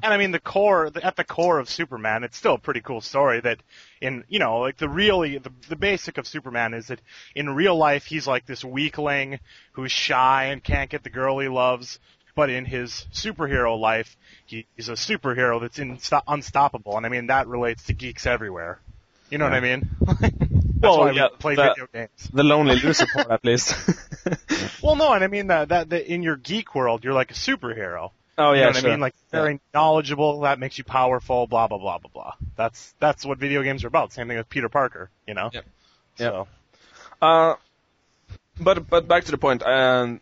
and 0.03 0.13
I 0.13 0.17
mean 0.17 0.31
the 0.31 0.41
core, 0.41 0.91
at 1.01 1.15
the 1.15 1.23
core 1.23 1.57
of 1.57 1.69
Superman, 1.69 2.25
it's 2.25 2.35
still 2.37 2.55
a 2.55 2.59
pretty 2.59 2.81
cool 2.81 2.99
story. 2.99 3.39
That 3.39 3.59
in 4.01 4.25
you 4.27 4.39
know 4.39 4.59
like 4.59 4.75
the 4.77 4.89
really 4.89 5.37
the 5.37 5.51
the 5.69 5.77
basic 5.77 6.17
of 6.17 6.27
Superman 6.27 6.73
is 6.73 6.87
that 6.87 6.99
in 7.33 7.49
real 7.49 7.77
life 7.77 8.05
he's 8.05 8.27
like 8.27 8.45
this 8.45 8.65
weakling 8.65 9.39
who's 9.71 9.93
shy 9.93 10.45
and 10.45 10.61
can't 10.61 10.89
get 10.89 11.03
the 11.03 11.09
girl 11.09 11.39
he 11.39 11.47
loves. 11.47 11.97
But 12.35 12.49
in 12.49 12.65
his 12.65 13.05
superhero 13.13 13.79
life, 13.79 14.17
he, 14.45 14.67
he's 14.75 14.89
a 14.89 14.93
superhero 14.93 15.61
that's 15.61 15.79
in, 15.79 15.97
unstoppable, 16.27 16.97
and 16.97 17.05
I 17.05 17.09
mean 17.09 17.27
that 17.27 17.47
relates 17.47 17.85
to 17.85 17.93
geeks 17.93 18.25
everywhere. 18.25 18.81
You 19.29 19.37
know 19.37 19.45
what 19.45 19.53
I 19.53 19.61
mean? 19.61 19.89
That's 20.77 20.91
Well, 20.91 20.99
why 20.99 21.11
yeah, 21.11 21.27
we 21.31 21.37
play 21.37 21.55
that- 21.55 21.75
video 21.75 21.87
games. 21.93 22.29
The 22.33 22.43
lonely 22.43 22.75
loser 22.79 23.05
part, 23.13 23.31
at 23.31 23.43
least. 23.45 23.75
Well, 24.81 24.95
no, 24.95 25.13
and 25.13 25.23
I 25.23 25.27
mean 25.27 25.47
that, 25.47 25.69
that 25.69 25.89
that 25.89 26.11
in 26.11 26.21
your 26.23 26.35
geek 26.35 26.75
world, 26.75 27.03
you're 27.03 27.13
like 27.13 27.31
a 27.31 27.33
superhero. 27.35 28.11
oh 28.37 28.51
You 28.53 28.59
yeah, 28.59 28.65
know 28.65 28.67
what 28.69 28.75
sure. 28.77 28.89
I 28.89 28.93
mean? 28.93 28.99
Like 28.99 29.15
very 29.31 29.59
knowledgeable. 29.73 30.41
That 30.41 30.59
makes 30.59 30.77
you 30.77 30.83
powerful. 30.83 31.47
Blah 31.47 31.67
blah 31.67 31.77
blah 31.79 31.97
blah 31.99 32.09
blah. 32.13 32.33
That's 32.55 32.93
that's 32.99 33.25
what 33.25 33.37
video 33.39 33.63
games 33.63 33.83
are 33.83 33.87
about. 33.87 34.13
Same 34.13 34.27
thing 34.27 34.37
with 34.37 34.49
Peter 34.49 34.69
Parker. 34.69 35.09
You 35.27 35.33
know. 35.33 35.49
Yep. 35.53 35.65
So 36.17 36.47
Uh, 37.21 37.55
but 38.59 38.87
but 38.89 39.07
back 39.07 39.25
to 39.25 39.31
the 39.31 39.37
point. 39.37 39.63
Um, 39.63 40.19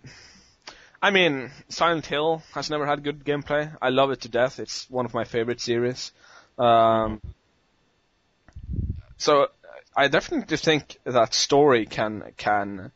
I 1.01 1.11
mean, 1.11 1.51
Silent 1.69 2.05
Hill 2.05 2.41
has 2.53 2.69
never 2.69 2.85
had 2.85 3.03
good 3.03 3.23
gameplay. 3.25 3.75
I 3.81 3.89
love 3.89 4.11
it 4.11 4.21
to 4.21 4.29
death. 4.29 4.59
It's 4.59 4.89
one 4.89 5.05
of 5.05 5.13
my 5.13 5.25
favorite 5.25 5.59
series. 5.61 6.11
Um, 6.57 7.19
so 9.17 9.47
I 9.95 10.07
definitely 10.07 10.57
think 10.57 10.97
that 11.03 11.33
story 11.33 11.85
can 11.85 12.23
can 12.37 12.91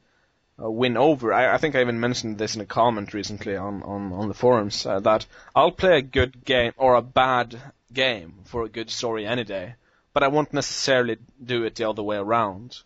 uh, 0.62 0.70
win 0.72 0.98
over. 0.98 1.34
I, 1.34 1.54
I 1.54 1.58
think 1.58 1.76
I 1.76 1.82
even 1.82 2.00
mentioned 2.00 2.38
this 2.38 2.56
in 2.56 2.62
a 2.62 2.66
comment 2.66 3.14
recently 3.14 3.56
on 3.56 3.84
on, 3.84 4.12
on 4.14 4.28
the 4.28 4.34
forums 4.34 4.86
uh, 4.86 5.00
that 5.02 5.26
I'll 5.56 5.72
play 5.72 5.98
a 5.98 6.02
good 6.02 6.44
game 6.46 6.74
or 6.78 6.96
a 6.96 7.02
bad 7.02 7.60
game 7.94 8.34
for 8.46 8.64
a 8.64 8.70
good 8.70 8.90
story 8.90 9.26
any 9.26 9.44
day, 9.44 9.76
but 10.14 10.24
I 10.24 10.28
won't 10.28 10.54
necessarily 10.54 11.18
do 11.44 11.64
it 11.64 11.76
the 11.76 11.90
other 11.90 12.04
way 12.04 12.18
around. 12.18 12.80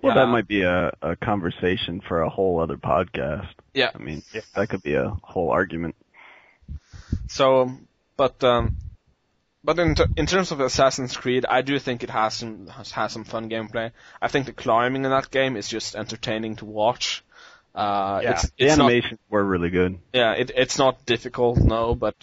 Well, 0.00 0.14
Yeah. 0.14 0.24
that 0.24 0.30
might 0.30 0.46
be 0.46 0.62
a, 0.62 0.92
a 1.00 1.16
conversation 1.16 2.00
for 2.06 2.20
a 2.20 2.28
whole 2.28 2.60
other 2.60 2.76
podcast. 2.76 3.48
Yeah. 3.72 3.90
I 3.94 3.98
mean, 3.98 4.22
Yeah. 4.34 4.42
that 4.54 4.68
could 4.68 4.82
be 4.82 4.94
a 4.94 5.08
whole 5.22 5.50
argument. 5.50 5.96
So, 7.28 7.70
but 8.16 8.42
um, 8.44 8.76
but 9.66 9.78
in 9.78 9.94
ter- 9.94 10.06
in 10.16 10.26
terms 10.26 10.52
of 10.52 10.60
Assassin's 10.60 11.16
Creed, 11.16 11.44
I 11.58 11.60
do 11.62 11.78
think 11.78 12.02
it 12.02 12.10
has 12.10 12.34
some 12.34 12.68
has, 12.68 12.90
has 12.92 13.12
some 13.12 13.24
fun 13.24 13.50
gameplay. 13.50 13.90
I 14.22 14.28
think 14.28 14.46
the 14.46 14.52
climbing 14.54 15.04
in 15.04 15.10
that 15.10 15.30
game 15.30 15.56
is 15.58 15.68
just 15.68 15.94
entertaining 15.96 16.56
to 16.56 16.64
watch. 16.64 17.24
Uh, 17.74 18.20
Yeah. 18.22 18.30
it's, 18.32 18.42
The 18.58 18.64
it's 18.66 18.76
not, 18.78 18.92
were 19.28 19.44
really 19.44 19.70
good. 19.70 19.98
yeah, 20.12 20.32
it, 20.32 20.50
it's 20.56 20.78
not 20.78 21.04
difficult, 21.04 21.58
no, 21.58 21.94
but 21.94 22.14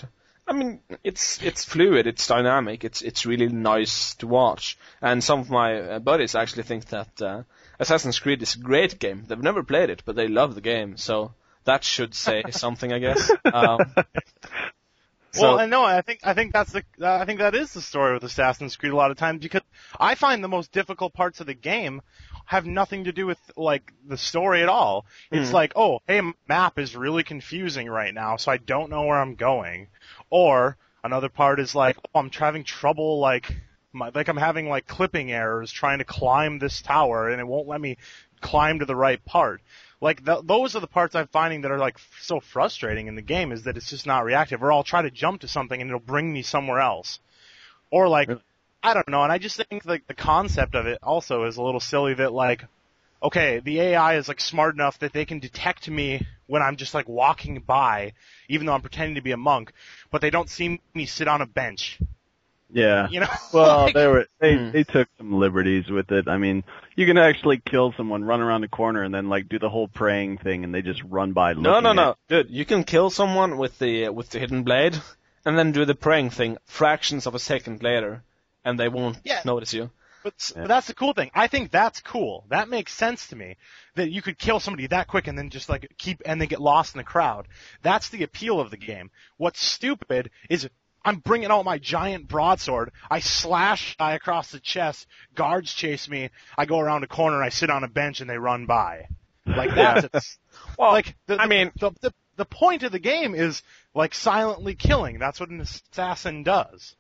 I 0.48 0.54
mean, 0.54 0.80
it's 1.04 1.42
it's 1.44 1.64
fluid, 1.66 2.08
it's 2.08 2.26
dynamic, 2.28 2.84
it's 2.84 3.02
it's 3.02 3.26
really 3.26 3.50
nice 3.50 4.16
to 4.16 4.28
watch. 4.28 4.78
And 5.02 5.24
some 5.24 5.40
of 5.40 5.50
my 5.50 5.80
uh, 5.80 6.00
buddies 6.00 6.36
actually 6.36 6.64
think 6.64 6.86
that 6.88 7.22
uh, 7.22 7.44
Assassin's 7.80 8.20
Creed 8.20 8.42
is 8.42 8.56
a 8.56 8.60
great 8.60 9.00
game. 9.00 9.26
They've 9.28 9.48
never 9.50 9.64
played 9.64 9.90
it, 9.90 10.02
but 10.06 10.16
they 10.16 10.28
love 10.28 10.56
the 10.56 10.62
game, 10.74 10.98
so 10.98 11.34
that 11.66 11.84
should 11.84 12.14
say 12.16 12.44
something, 12.52 12.92
I 12.92 13.00
guess. 13.00 13.32
Um, 13.46 13.80
so- 15.34 15.58
and 15.58 15.70
no, 15.72 15.84
I 15.84 16.02
think 16.02 16.20
I 16.24 16.34
think 16.34 16.54
that's 16.54 16.72
the 16.72 16.84
I 17.02 17.26
think 17.26 17.40
that 17.40 17.56
is 17.56 17.74
the 17.74 17.82
story 17.82 18.14
with 18.14 18.24
Assassin's 18.24 18.76
Creed 18.76 18.94
a 18.94 18.96
lot 18.96 19.12
of 19.12 19.18
times 19.18 19.42
because 19.42 19.62
I 20.00 20.16
find 20.16 20.44
the 20.44 20.48
most 20.48 20.72
difficult 20.72 21.14
parts 21.14 21.40
of 21.42 21.48
the 21.48 21.54
game 21.54 22.02
have 22.46 22.66
nothing 22.66 23.06
to 23.06 23.12
do 23.14 23.26
with 23.26 23.40
like 23.56 23.92
the 24.06 24.18
story 24.18 24.62
at 24.62 24.70
all. 24.70 25.06
It's 25.32 25.50
Hmm. 25.50 25.56
like, 25.56 25.74
oh, 25.76 26.00
hey, 26.08 26.22
map 26.48 26.78
is 26.78 26.96
really 26.96 27.24
confusing 27.24 27.90
right 27.90 28.14
now, 28.14 28.36
so 28.38 28.52
I 28.52 28.58
don't 28.58 28.90
know 28.90 29.04
where 29.06 29.20
I'm 29.20 29.36
going. 29.36 29.88
Or 30.30 30.78
another 31.04 31.30
part 31.30 31.60
is 31.60 31.74
like, 31.74 31.98
oh, 32.14 32.20
I'm 32.20 32.30
having 32.32 32.64
trouble 32.64 33.20
like 33.20 33.56
my, 33.94 34.10
like 34.14 34.28
I'm 34.28 34.38
having 34.38 34.68
like 34.70 34.88
clipping 34.88 35.32
errors 35.32 35.72
trying 35.72 36.00
to 36.00 36.04
climb 36.06 36.60
this 36.60 36.82
tower 36.82 37.30
and 37.30 37.40
it 37.40 37.48
won't 37.48 37.68
let 37.68 37.80
me 37.80 37.98
climb 38.42 38.80
to 38.80 38.86
the 38.86 38.96
right 38.96 39.24
part. 39.24 39.62
Like 40.04 40.26
th- 40.26 40.42
those 40.44 40.76
are 40.76 40.82
the 40.82 40.88
parts 40.88 41.16
I'm 41.16 41.28
finding 41.28 41.62
that 41.62 41.72
are 41.72 41.80
like 41.80 41.96
f- 41.96 42.20
so 42.22 42.42
frustrating 42.42 43.08
in 43.08 43.16
the 43.16 43.22
game 43.22 43.54
is 43.54 43.64
that 43.64 43.78
it's 43.78 43.90
just 43.90 44.06
not 44.06 44.26
reactive. 44.26 44.62
Or 44.62 44.70
I'll 44.70 44.84
try 44.84 45.02
to 45.02 45.10
jump 45.10 45.40
to 45.42 45.48
something 45.48 45.80
and 45.80 45.90
it'll 45.90 46.02
bring 46.02 46.34
me 46.34 46.42
somewhere 46.42 46.82
else. 46.82 47.20
Or 47.90 48.10
like 48.10 48.30
I 48.84 48.94
don't 48.94 49.08
know, 49.08 49.24
and 49.24 49.32
I 49.32 49.38
just 49.38 49.56
think 49.56 49.86
like 49.86 50.06
the 50.06 50.14
concept 50.14 50.76
of 50.76 50.88
it 50.88 51.00
also 51.02 51.46
is 51.46 51.56
a 51.56 51.64
little 51.64 51.80
silly 51.80 52.16
that 52.16 52.34
like 52.34 52.66
okay, 53.24 53.62
the 53.62 53.80
AI 53.80 54.18
is 54.18 54.28
like 54.28 54.42
smart 54.42 54.76
enough 54.76 55.00
that 55.00 55.14
they 55.14 55.24
can 55.24 55.40
detect 55.40 55.90
me 55.90 56.28
when 56.48 56.62
I'm 56.62 56.76
just 56.76 56.94
like 56.94 57.08
walking 57.08 57.62
by, 57.62 58.12
even 58.50 58.68
though 58.68 58.74
I'm 58.74 58.82
pretending 58.82 59.16
to 59.16 59.22
be 59.22 59.32
a 59.32 59.38
monk, 59.38 59.72
but 60.12 60.20
they 60.20 60.30
don't 60.30 60.50
see 60.50 60.82
me 60.94 61.06
sit 61.06 61.30
on 61.30 61.42
a 61.42 61.46
bench. 61.46 61.98
Yeah. 62.74 63.08
You 63.10 63.20
know? 63.22 63.28
Well, 63.54 63.84
Like- 63.84 63.94
they 63.94 64.08
were 64.08 64.26
they 64.40 64.56
Hmm. 64.58 64.72
they 64.72 64.84
took 64.84 65.08
some 65.18 65.34
liberties 65.34 65.90
with 65.90 66.12
it. 66.12 66.28
I 66.28 66.38
mean, 66.38 66.64
you 66.96 67.06
can 67.06 67.18
actually 67.18 67.62
kill 67.64 67.94
someone, 67.96 68.24
run 68.24 68.42
around 68.42 68.62
the 68.62 68.68
corner, 68.68 69.04
and 69.04 69.14
then 69.14 69.30
like 69.30 69.48
do 69.48 69.60
the 69.60 69.70
whole 69.70 69.88
praying 69.88 70.40
thing, 70.40 70.64
and 70.64 70.74
they 70.74 70.82
just 70.82 71.02
run 71.04 71.34
by. 71.34 71.54
No, 71.54 71.62
looking 71.72 71.84
no, 71.84 71.90
at- 71.92 71.96
no, 71.96 72.16
dude. 72.30 72.50
You 72.50 72.66
can 72.66 72.84
kill 72.84 73.10
someone 73.10 73.58
with 73.58 73.78
the 73.80 74.10
with 74.10 74.30
the 74.32 74.40
hidden 74.40 74.64
blade, 74.64 74.96
and 75.46 75.58
then 75.58 75.72
do 75.72 75.86
the 75.86 75.96
praying 75.96 76.32
thing 76.32 76.58
fractions 76.66 77.28
of 77.28 77.36
a 77.36 77.40
second 77.40 77.84
later, 77.84 78.24
and 78.66 78.80
they 78.80 78.90
won't 78.90 79.18
Yeah. 79.24 79.42
notice 79.46 79.74
you. 79.74 79.92
But, 80.24 80.52
Yeah. 80.56 80.62
but 80.62 80.68
that's 80.70 80.88
the 80.88 80.94
cool 80.96 81.12
thing. 81.14 81.32
I 81.36 81.48
think 81.48 81.70
that's 81.70 82.00
cool. 82.00 82.46
That 82.50 82.70
makes 82.70 82.94
sense 82.94 83.28
to 83.28 83.36
me. 83.36 83.58
That 83.96 84.10
you 84.10 84.22
could 84.22 84.40
kill 84.40 84.62
somebody 84.62 84.88
that 84.88 85.08
quick 85.10 85.28
and 85.28 85.38
then 85.38 85.50
just 85.50 85.68
like 85.68 85.86
keep 85.98 86.22
and 86.26 86.40
then 86.40 86.48
get 86.48 86.62
lost 86.62 86.96
in 86.96 87.00
the 87.00 87.04
crowd. 87.04 87.48
That's 87.82 88.08
the 88.10 88.24
appeal 88.24 88.62
of 88.62 88.72
the 88.72 88.78
game. 88.78 89.12
What's 89.38 89.62
stupid 89.62 90.32
is 90.50 90.70
I'm 91.06 91.18
bringing 91.18 91.52
out 91.52 91.66
my 91.66 91.78
giant 91.78 92.28
broadsword. 92.28 92.92
I 93.12 93.20
slash 93.20 93.96
guy 93.98 94.14
across 94.14 94.52
the 94.52 94.60
chest. 94.60 95.06
Guards 95.36 95.74
chase 95.74 96.08
me. 96.08 96.30
I 96.58 96.66
go 96.66 96.80
around 96.80 97.04
a 97.04 97.08
corner. 97.08 97.44
I 97.44 97.50
sit 97.50 97.70
on 97.70 97.84
a 97.84 97.88
bench 97.90 98.22
and 98.22 98.30
they 98.30 98.38
run 98.38 98.66
by. 98.66 99.08
Like 99.46 99.76
that's 99.76 100.08
it's, 100.14 100.40
Well, 100.80 100.92
like 100.92 101.16
the, 101.28 101.38
I 101.42 101.48
mean- 101.48 101.72
the, 101.80 101.92
the 102.02 102.14
the 102.36 102.46
point 102.46 102.82
of 102.84 102.92
the 102.92 103.00
game 103.00 103.36
is 103.36 103.62
like 103.94 104.14
silently 104.14 104.74
killing. 104.76 105.20
That's 105.20 105.40
what 105.40 105.50
an 105.50 105.62
assassin 105.62 106.44
does. 106.44 106.96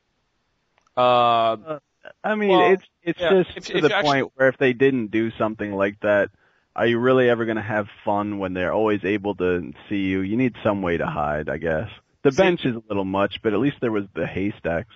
Uh, 0.95 1.79
I 2.23 2.35
mean, 2.35 2.49
Well, 2.49 2.71
it's 2.73 2.83
it's 3.01 3.19
yeah, 3.19 3.43
just 3.43 3.57
if- 3.57 3.65
to 3.67 3.77
if 3.77 3.81
the 3.83 3.95
actually- 3.95 4.21
point 4.21 4.31
where 4.35 4.49
if 4.49 4.57
they 4.57 4.73
didn't 4.73 5.07
do 5.11 5.31
something 5.37 5.71
like 5.73 5.99
that, 6.01 6.29
are 6.75 6.85
you 6.87 6.99
really 6.99 7.29
ever 7.29 7.45
going 7.45 7.57
to 7.57 7.61
have 7.63 7.87
fun 8.03 8.39
when 8.39 8.53
they're 8.53 8.73
always 8.73 9.03
able 9.03 9.35
to 9.35 9.71
see 9.89 9.95
you? 10.07 10.21
You 10.21 10.37
need 10.37 10.55
some 10.63 10.81
way 10.81 10.97
to 10.97 11.05
hide, 11.05 11.47
I 11.49 11.57
guess. 11.57 11.89
The 12.23 12.31
See- 12.31 12.41
bench 12.41 12.61
is 12.65 12.75
a 12.75 12.81
little 12.87 13.05
much, 13.05 13.39
but 13.43 13.53
at 13.53 13.59
least 13.59 13.77
there 13.81 13.91
was 13.91 14.05
the 14.15 14.25
haystacks. 14.25 14.93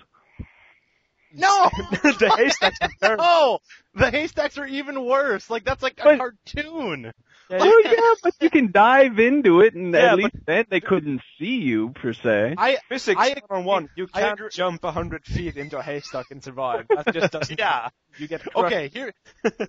No, 1.33 1.69
the 1.91 2.33
haystacks 2.37 2.77
are 2.81 2.89
terrible. 3.01 3.23
No, 3.23 3.59
the 3.95 4.09
haystacks 4.11 4.57
are 4.57 4.65
even 4.65 5.05
worse. 5.05 5.49
Like 5.49 5.65
that's 5.65 5.83
like 5.83 5.99
a 5.99 6.03
But- 6.03 6.17
cartoon. 6.17 7.11
Oh 7.49 7.81
yeah, 7.85 8.13
but 8.21 8.33
you 8.41 8.49
can 8.49 8.71
dive 8.71 9.19
into 9.19 9.61
it, 9.61 9.73
and 9.73 9.93
Yeah, 9.93 10.11
at 10.11 10.17
least 10.17 10.35
then 10.45 10.65
they 10.69 10.81
couldn't 10.81 11.21
see 11.39 11.55
you 11.57 11.89
per 11.89 12.13
se. 12.13 12.55
I 12.57 12.77
Physics 12.89 13.19
I 13.19 13.35
one 13.47 13.59
on 13.59 13.65
one. 13.65 13.89
You 13.95 14.07
can't 14.07 14.33
agree- 14.33 14.49
jump 14.51 14.83
a 14.83 14.91
hundred 14.91 15.25
feet 15.25 15.55
into 15.55 15.77
a 15.77 15.81
haystack 15.81 16.25
and 16.31 16.43
survive. 16.43 16.87
That 16.97 17.13
just 17.13 17.31
doesn't. 17.31 17.57
yeah. 17.59 17.89
You 18.17 18.27
get 18.27 18.41
crushed. 18.41 18.57
Okay, 18.57 18.89
here 18.89 19.13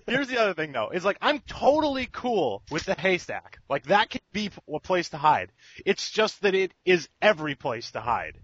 here's 0.07 0.27
the 0.27 0.39
other 0.39 0.53
thing 0.53 0.71
though. 0.71 0.89
Is 0.89 1.05
like 1.05 1.17
I'm 1.21 1.39
totally 1.39 2.07
cool 2.11 2.63
with 2.71 2.83
the 2.85 2.95
haystack. 2.95 3.59
Like 3.69 3.83
that 3.85 4.09
can 4.09 4.21
be 4.33 4.49
a 4.73 4.79
place 4.79 5.09
to 5.09 5.17
hide. 5.17 5.51
It's 5.85 6.09
just 6.09 6.41
that 6.41 6.55
it 6.55 6.73
is 6.85 7.07
every 7.21 7.55
place 7.55 7.91
to 7.91 8.01
hide. 8.01 8.39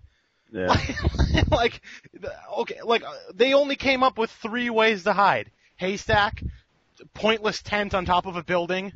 Yeah. 0.51 0.75
like 1.51 1.81
okay, 2.59 2.79
like 2.83 3.03
uh, 3.03 3.11
they 3.33 3.53
only 3.53 3.75
came 3.75 4.03
up 4.03 4.17
with 4.17 4.31
three 4.31 4.69
ways 4.69 5.03
to 5.03 5.13
hide: 5.13 5.51
haystack, 5.75 6.41
pointless 7.13 7.61
tent 7.61 7.93
on 7.93 8.05
top 8.05 8.25
of 8.25 8.35
a 8.37 8.43
building, 8.43 8.93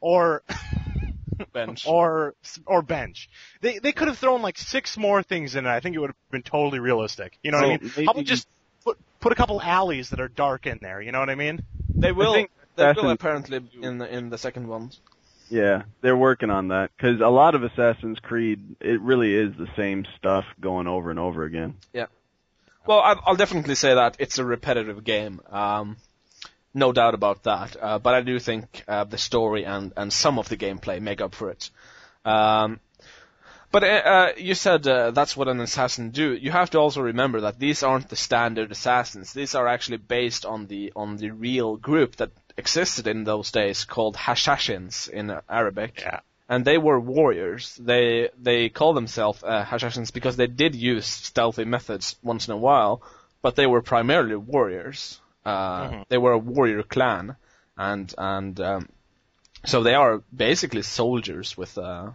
or 0.00 0.42
bench. 1.52 1.86
or 1.86 2.34
or 2.66 2.82
bench. 2.82 3.28
They 3.60 3.78
they 3.78 3.92
could 3.92 4.08
have 4.08 4.18
thrown 4.18 4.42
like 4.42 4.58
six 4.58 4.96
more 4.96 5.22
things 5.22 5.56
in 5.56 5.66
it. 5.66 5.70
I 5.70 5.80
think 5.80 5.96
it 5.96 5.98
would 5.98 6.10
have 6.10 6.30
been 6.30 6.42
totally 6.42 6.78
realistic. 6.78 7.38
You 7.42 7.50
know 7.52 7.58
what 7.58 7.64
I 7.66 7.68
mean? 7.68 7.92
maybe- 7.96 8.06
How 8.06 8.12
about 8.12 8.24
just 8.24 8.46
put 8.84 8.98
put 9.20 9.32
a 9.32 9.34
couple 9.34 9.60
alleys 9.60 10.10
that 10.10 10.20
are 10.20 10.28
dark 10.28 10.66
in 10.66 10.78
there? 10.82 11.00
You 11.00 11.12
know 11.12 11.20
what 11.20 11.30
I 11.30 11.34
mean? 11.34 11.62
They 11.94 12.12
will. 12.12 12.34
think 12.34 12.50
They 12.76 12.84
will 12.84 12.90
Assassin's- 12.92 13.12
apparently 13.12 13.60
in 13.82 13.98
the 13.98 14.12
in 14.14 14.30
the 14.30 14.38
second 14.38 14.68
one. 14.68 14.90
Yeah, 15.52 15.82
they're 16.00 16.16
working 16.16 16.48
on 16.48 16.68
that 16.68 16.92
because 16.96 17.20
a 17.20 17.26
lot 17.26 17.56
of 17.56 17.64
Assassin's 17.64 18.20
Creed, 18.20 18.76
it 18.80 19.00
really 19.00 19.34
is 19.34 19.52
the 19.58 19.66
same 19.76 20.06
stuff 20.16 20.44
going 20.60 20.86
over 20.86 21.10
and 21.10 21.18
over 21.18 21.42
again. 21.42 21.74
Yeah. 21.92 22.06
Well, 22.86 23.00
I'll, 23.00 23.20
I'll 23.26 23.36
definitely 23.36 23.74
say 23.74 23.92
that 23.94 24.14
it's 24.20 24.38
a 24.38 24.44
repetitive 24.44 25.02
game. 25.02 25.40
Um, 25.50 25.96
no 26.74 26.92
doubt 26.92 27.14
about 27.14 27.42
that. 27.44 27.76
Uh, 27.80 27.98
but 27.98 28.14
I 28.14 28.20
do 28.22 28.38
think 28.38 28.84
uh, 28.88 29.04
the 29.04 29.18
story 29.18 29.64
and, 29.64 29.92
and 29.96 30.12
some 30.12 30.38
of 30.38 30.48
the 30.48 30.56
gameplay 30.56 31.00
make 31.00 31.20
up 31.20 31.34
for 31.34 31.50
it. 31.50 31.70
Um, 32.24 32.80
but 33.72 33.84
uh, 33.84 33.86
uh, 33.86 34.32
you 34.36 34.54
said 34.54 34.86
uh, 34.86 35.10
that's 35.12 35.36
what 35.36 35.48
an 35.48 35.60
assassin 35.60 36.10
do. 36.10 36.32
You 36.34 36.50
have 36.50 36.70
to 36.70 36.78
also 36.78 37.00
remember 37.02 37.42
that 37.42 37.58
these 37.58 37.82
aren't 37.82 38.08
the 38.08 38.16
standard 38.16 38.72
assassins. 38.72 39.32
These 39.32 39.54
are 39.54 39.68
actually 39.68 39.98
based 39.98 40.44
on 40.44 40.66
the 40.66 40.92
on 40.96 41.16
the 41.16 41.30
real 41.30 41.76
group 41.76 42.16
that 42.16 42.30
existed 42.56 43.06
in 43.06 43.24
those 43.24 43.52
days 43.52 43.84
called 43.84 44.16
Hashashins 44.16 45.08
in 45.08 45.34
Arabic 45.48 46.00
Yeah. 46.00 46.20
and 46.48 46.64
they 46.64 46.78
were 46.78 46.98
warriors. 46.98 47.76
They 47.76 48.30
they 48.42 48.68
call 48.70 48.92
themselves 48.92 49.42
uh, 49.44 49.64
Hashashins 49.64 50.12
because 50.12 50.36
they 50.36 50.48
did 50.48 50.74
use 50.74 51.06
stealthy 51.06 51.64
methods 51.64 52.16
once 52.22 52.48
in 52.48 52.54
a 52.54 52.58
while, 52.58 53.02
but 53.40 53.54
they 53.54 53.66
were 53.66 53.82
primarily 53.82 54.34
warriors. 54.36 55.20
Uh, 55.50 55.88
Mhm. 55.90 56.04
They 56.08 56.18
were 56.18 56.32
a 56.32 56.38
warrior 56.38 56.82
clan, 56.82 57.36
and 57.76 58.14
and 58.18 58.60
um, 58.60 58.88
so 59.64 59.82
they 59.82 59.94
are 59.94 60.22
basically 60.34 60.82
soldiers 60.82 61.56
with 61.56 61.76
uh, 61.78 62.10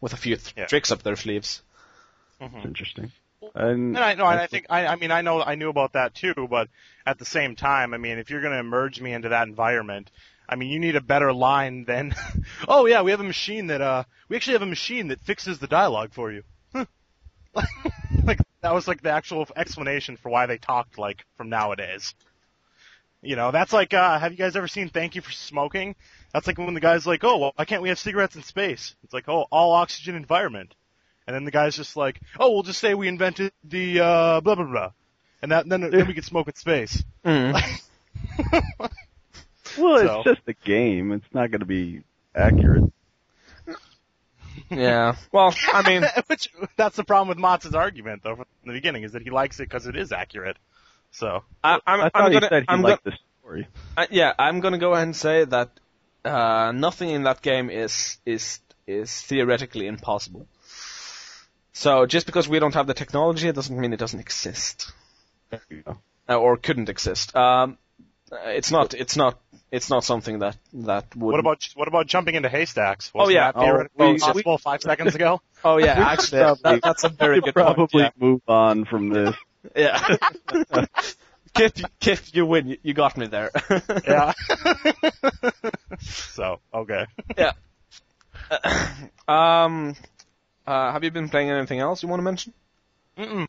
with 0.00 0.12
a 0.12 0.16
few 0.16 0.36
th- 0.36 0.54
Yeah. 0.56 0.66
tricks 0.66 0.90
up 0.90 1.02
their 1.02 1.16
sleeves. 1.16 1.62
It's 2.40 2.64
interesting. 2.64 3.12
And 3.54 3.96
And 3.96 3.98
I 3.98 4.14
know, 4.14 4.26
and 4.26 4.40
I 4.40 4.46
think 4.46 4.66
I, 4.70 4.86
I 4.86 4.96
mean, 4.96 5.10
I 5.10 5.22
know, 5.22 5.42
I 5.42 5.54
knew 5.56 5.68
about 5.70 5.92
that 5.92 6.14
too. 6.14 6.34
But 6.48 6.68
at 7.06 7.18
the 7.18 7.24
same 7.24 7.56
time, 7.56 7.94
I 7.94 7.98
mean, 7.98 8.18
if 8.18 8.30
you're 8.30 8.40
going 8.42 8.52
to 8.54 8.58
emerge 8.60 9.00
me 9.00 9.12
into 9.12 9.30
that 9.30 9.48
environment, 9.48 10.10
I 10.48 10.56
mean, 10.56 10.70
you 10.70 10.78
need 10.78 10.96
a 10.96 11.00
better 11.00 11.32
line 11.32 11.84
than, 11.84 12.14
"Oh 12.68 12.86
yeah, 12.86 13.02
we 13.02 13.10
have 13.12 13.20
a 13.20 13.24
machine 13.24 13.68
that, 13.68 13.80
uh, 13.80 14.04
we 14.28 14.36
actually 14.36 14.54
have 14.54 14.62
a 14.62 14.66
machine 14.66 15.08
that 15.08 15.20
fixes 15.20 15.58
the 15.58 15.66
dialogue 15.66 16.12
for 16.12 16.30
you." 16.32 16.42
Huh. 17.54 17.64
like 18.24 18.38
that 18.62 18.72
was 18.74 18.86
like 18.86 19.02
the 19.02 19.10
actual 19.10 19.46
explanation 19.56 20.16
for 20.16 20.28
why 20.30 20.46
they 20.46 20.58
talked 20.58 20.98
like 20.98 21.24
from 21.36 21.48
nowadays. 21.48 22.14
You 23.22 23.36
know, 23.36 23.50
that's 23.50 23.72
like, 23.72 23.92
uh, 23.92 24.18
have 24.18 24.32
you 24.32 24.38
guys 24.38 24.56
ever 24.56 24.66
seen 24.68 24.88
Thank 24.88 25.14
You 25.14 25.20
for 25.20 25.30
Smoking? 25.30 25.94
That's 26.32 26.46
like 26.46 26.56
when 26.56 26.72
the 26.74 26.80
guy's 26.80 27.06
like, 27.06 27.22
"Oh, 27.22 27.36
well, 27.38 27.52
why 27.56 27.64
can't 27.66 27.82
we 27.82 27.90
have 27.90 27.98
cigarettes 27.98 28.34
in 28.36 28.42
space?" 28.42 28.94
It's 29.04 29.12
like, 29.12 29.28
"Oh, 29.28 29.46
all 29.50 29.72
oxygen 29.72 30.14
environment." 30.14 30.74
And 31.26 31.34
then 31.34 31.44
the 31.44 31.50
guy's 31.50 31.76
just 31.76 31.96
like, 31.96 32.20
"Oh, 32.38 32.50
we'll 32.52 32.62
just 32.62 32.80
say 32.80 32.94
we 32.94 33.08
invented 33.08 33.52
the 33.62 34.00
uh, 34.00 34.40
blah 34.40 34.54
blah 34.54 34.64
blah," 34.64 34.92
and 35.42 35.52
that 35.52 35.68
then 35.68 35.82
then 35.90 36.06
we 36.06 36.14
could 36.14 36.24
smoke 36.24 36.48
in 36.48 36.54
space. 36.54 37.02
Mm. 37.24 37.52
well, 39.78 39.96
it's 39.96 40.08
so- 40.08 40.22
just 40.24 40.42
a 40.46 40.54
game. 40.64 41.12
It's 41.12 41.34
not 41.34 41.50
going 41.50 41.60
to 41.60 41.66
be 41.66 42.02
accurate. 42.34 42.90
yeah. 44.70 45.16
Well, 45.32 45.54
I 45.72 45.86
mean, 45.88 46.04
Which 46.26 46.48
that's 46.76 46.96
the 46.96 47.04
problem 47.04 47.28
with 47.28 47.38
Motz's 47.38 47.74
argument 47.74 48.22
though 48.22 48.36
from 48.36 48.46
the 48.64 48.72
beginning 48.72 49.02
is 49.02 49.12
that 49.12 49.22
he 49.22 49.30
likes 49.30 49.58
it 49.60 49.64
because 49.64 49.86
it 49.86 49.96
is 49.96 50.12
accurate. 50.12 50.56
So 51.12 51.42
I, 51.62 51.78
I'm, 51.86 52.00
I 52.00 52.08
thought 52.08 52.12
I'm 52.14 52.32
he 52.32 52.34
gonna, 52.36 52.48
said 52.48 52.62
he 52.62 52.68
I'm 52.68 52.82
liked 52.82 53.04
the 53.04 53.12
story. 53.40 53.66
Uh, 53.96 54.06
yeah, 54.10 54.32
I'm 54.38 54.60
gonna 54.60 54.78
go 54.78 54.92
ahead 54.92 55.04
and 55.04 55.16
say 55.16 55.44
that 55.44 55.70
uh, 56.24 56.72
nothing 56.74 57.10
in 57.10 57.24
that 57.24 57.42
game 57.42 57.70
is 57.70 58.18
is 58.24 58.60
is 58.86 59.20
theoretically 59.22 59.86
impossible. 59.86 60.46
So 61.72 62.06
just 62.06 62.26
because 62.26 62.48
we 62.48 62.58
don't 62.58 62.74
have 62.74 62.86
the 62.86 62.94
technology, 62.94 63.48
it 63.48 63.54
doesn't 63.54 63.78
mean 63.78 63.92
it 63.92 63.98
doesn't 63.98 64.20
exist 64.20 64.92
There 65.50 65.60
you 65.70 65.82
go. 65.82 65.98
uh, 66.28 66.36
or 66.36 66.56
couldn't 66.56 66.88
exist. 66.88 67.34
Um, 67.34 67.78
it's 68.30 68.70
not. 68.70 68.94
It's 68.94 69.16
not. 69.16 69.38
It's 69.72 69.88
not 69.90 70.02
something 70.04 70.40
that 70.40 70.56
that 70.72 71.14
would. 71.16 71.32
what 71.32 71.40
about 71.40 71.68
what 71.74 71.88
about 71.88 72.06
jumping 72.06 72.34
into 72.34 72.48
haystacks? 72.48 73.10
Oh, 73.14 73.20
Wasn't 73.20 73.34
yeah. 73.36 73.52
that 73.52 73.60
theoretically 73.60 74.06
Oh, 74.06 74.12
we- 74.12 74.18
possible 74.18 74.58
five 74.58 74.82
seconds 74.82 75.14
ago. 75.14 75.40
Oh 75.62 75.76
yeah, 75.76 75.92
actually, 75.92 76.38
that, 76.62 76.80
that's 76.82 77.04
a 77.04 77.10
very 77.10 77.42
good 77.42 77.52
could 77.54 77.62
point. 77.62 77.74
probably 77.76 78.02
Yeah. 78.04 78.10
move 78.18 78.40
on 78.48 78.86
from 78.86 79.10
this. 79.10 79.34
Yeah. 79.76 80.16
Kip, 81.54 81.76
Kip, 82.00 82.20
you 82.32 82.46
win. 82.46 82.68
You, 82.68 82.76
you 82.82 82.94
got 82.94 83.16
me 83.16 83.26
there. 83.26 83.50
yeah. 84.06 84.32
so 86.00 86.60
okay. 86.72 87.06
yeah. 87.36 87.52
um, 89.28 89.94
uh, 90.66 90.92
have 90.92 91.02
you 91.04 91.10
been 91.10 91.28
playing 91.28 91.50
anything 91.50 91.80
else 91.80 92.02
you 92.02 92.08
want 92.08 92.20
to 92.20 92.24
mention? 92.24 92.52
Mm-mm. 93.18 93.46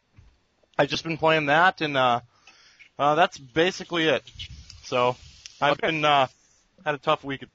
I've 0.78 0.90
just 0.90 1.04
been 1.04 1.18
playing 1.18 1.46
that, 1.48 1.82
and 1.82 1.96
uh, 1.96 2.22
uh, 2.98 3.16
that's 3.16 3.38
basically 3.38 4.08
it. 4.08 4.24
So 4.84 5.16
I've 5.62 5.74
Okay. 5.74 5.88
been 5.92 6.04
uh, 6.06 6.28
had 6.84 6.96
a 6.96 7.00
tough 7.00 7.24
week. 7.24 7.46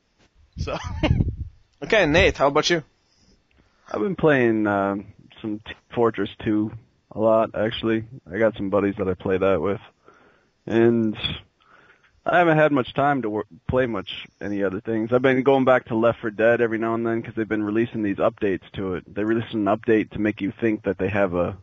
So 0.58 0.76
Okay, 1.82 2.06
Nate, 2.06 2.36
how 2.38 2.48
about 2.48 2.70
you? 2.70 2.82
I've 3.92 4.00
been 4.00 4.16
playing 4.16 4.66
um, 4.66 5.06
some 5.40 5.60
Team 5.66 5.76
Fortress 5.94 6.30
2 6.44 6.70
a 7.16 7.20
lot, 7.20 7.50
actually. 7.54 8.04
I 8.30 8.38
got 8.38 8.56
some 8.56 8.70
buddies 8.70 8.94
that 8.98 9.08
I 9.08 9.14
play 9.14 9.38
that 9.38 9.60
with. 9.60 9.80
And 10.66 11.16
I 12.26 12.38
haven't 12.38 12.58
had 12.58 12.72
much 12.72 12.92
time 12.92 13.22
to 13.22 13.30
work, 13.30 13.46
play 13.68 13.86
much 13.86 14.26
any 14.40 14.62
other 14.62 14.80
things. 14.80 15.12
I've 15.12 15.22
been 15.22 15.42
going 15.42 15.64
back 15.64 15.86
to 15.86 15.94
Left 15.94 16.20
4 16.20 16.30
Dead 16.30 16.60
every 16.60 16.78
now 16.78 16.94
and 16.94 17.06
then 17.06 17.20
because 17.20 17.34
they've 17.34 17.48
been 17.48 17.64
releasing 17.64 18.02
these 18.02 18.16
updates 18.16 18.70
to 18.74 18.94
it. 18.94 19.14
They 19.14 19.24
released 19.24 19.54
an 19.54 19.64
update 19.64 20.10
to 20.10 20.18
make 20.18 20.40
you 20.40 20.52
think 20.60 20.82
that 20.82 20.98
they 20.98 21.08
have 21.08 21.34
a 21.34 21.56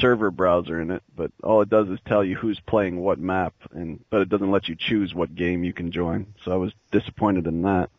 server 0.00 0.30
browser 0.30 0.80
in 0.80 0.90
it, 0.90 1.02
but 1.14 1.30
all 1.42 1.60
it 1.60 1.68
does 1.68 1.88
is 1.88 1.98
tell 2.06 2.24
you 2.24 2.36
who's 2.36 2.58
playing 2.60 2.98
what 3.00 3.18
map, 3.18 3.52
and 3.72 4.00
but 4.08 4.22
it 4.22 4.30
doesn't 4.30 4.50
let 4.50 4.68
you 4.68 4.76
choose 4.76 5.14
what 5.14 5.34
game 5.34 5.62
you 5.62 5.74
can 5.74 5.92
join. 5.92 6.26
So 6.44 6.52
I 6.52 6.56
was 6.56 6.72
disappointed 6.90 7.46
in 7.46 7.62
that. 7.62 7.90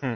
Hmm. 0.00 0.14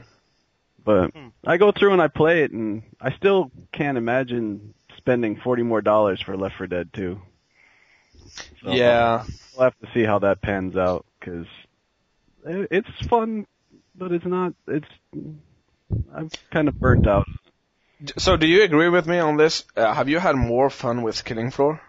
But 0.85 1.11
Hmm. 1.11 1.29
I 1.45 1.59
go 1.59 1.71
through 1.73 1.93
and 1.93 2.01
I 2.01 2.09
play 2.09 2.45
it, 2.45 2.53
and 2.53 2.83
I 3.01 3.13
still 3.13 3.51
can't 3.73 3.99
imagine 3.99 4.73
spending 5.09 5.37
forty 5.37 5.63
more 5.63 5.81
dollars 5.81 6.21
for 6.21 6.37
Left 6.37 6.57
4 6.59 6.67
Dead 6.67 6.93
2. 6.93 7.19
So 8.63 8.73
yeah, 8.73 9.25
we'll 9.55 9.65
have 9.65 9.79
to 9.81 9.89
see 9.95 10.05
how 10.05 10.19
that 10.19 10.43
pans 10.43 10.77
out 10.77 11.07
because 11.19 11.47
it's 12.45 12.91
fun, 13.09 13.47
but 13.95 14.13
it's 14.13 14.27
not. 14.27 14.53
It's 14.67 14.87
I'm 16.15 16.29
kind 16.53 16.69
of 16.69 16.79
burnt 16.79 17.07
out. 17.07 17.27
So 18.19 18.37
do 18.37 18.47
you 18.47 18.63
agree 18.65 18.91
with 18.91 19.07
me 19.07 19.19
on 19.19 19.39
this? 19.39 19.65
Uh, 19.75 19.95
have 19.95 20.11
you 20.11 20.19
had 20.19 20.37
more 20.37 20.69
fun 20.69 21.01
with 21.01 21.25
Killing 21.25 21.51
Floor? 21.53 21.81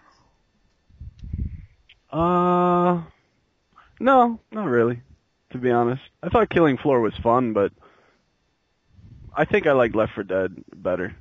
Uh, 2.10 3.02
no, 4.00 4.40
not 4.50 4.64
really. 4.64 5.02
To 5.52 5.58
be 5.58 5.70
honest, 5.70 6.02
I 6.22 6.30
thought 6.30 6.48
Killing 6.48 6.78
Floor 6.78 7.02
was 7.02 7.14
fun, 7.22 7.52
but 7.52 7.70
I 9.36 9.44
think 9.44 9.66
I 9.66 9.72
like 9.72 9.94
Left 9.94 10.14
4 10.14 10.24
Dead 10.24 10.64
better. 10.74 11.14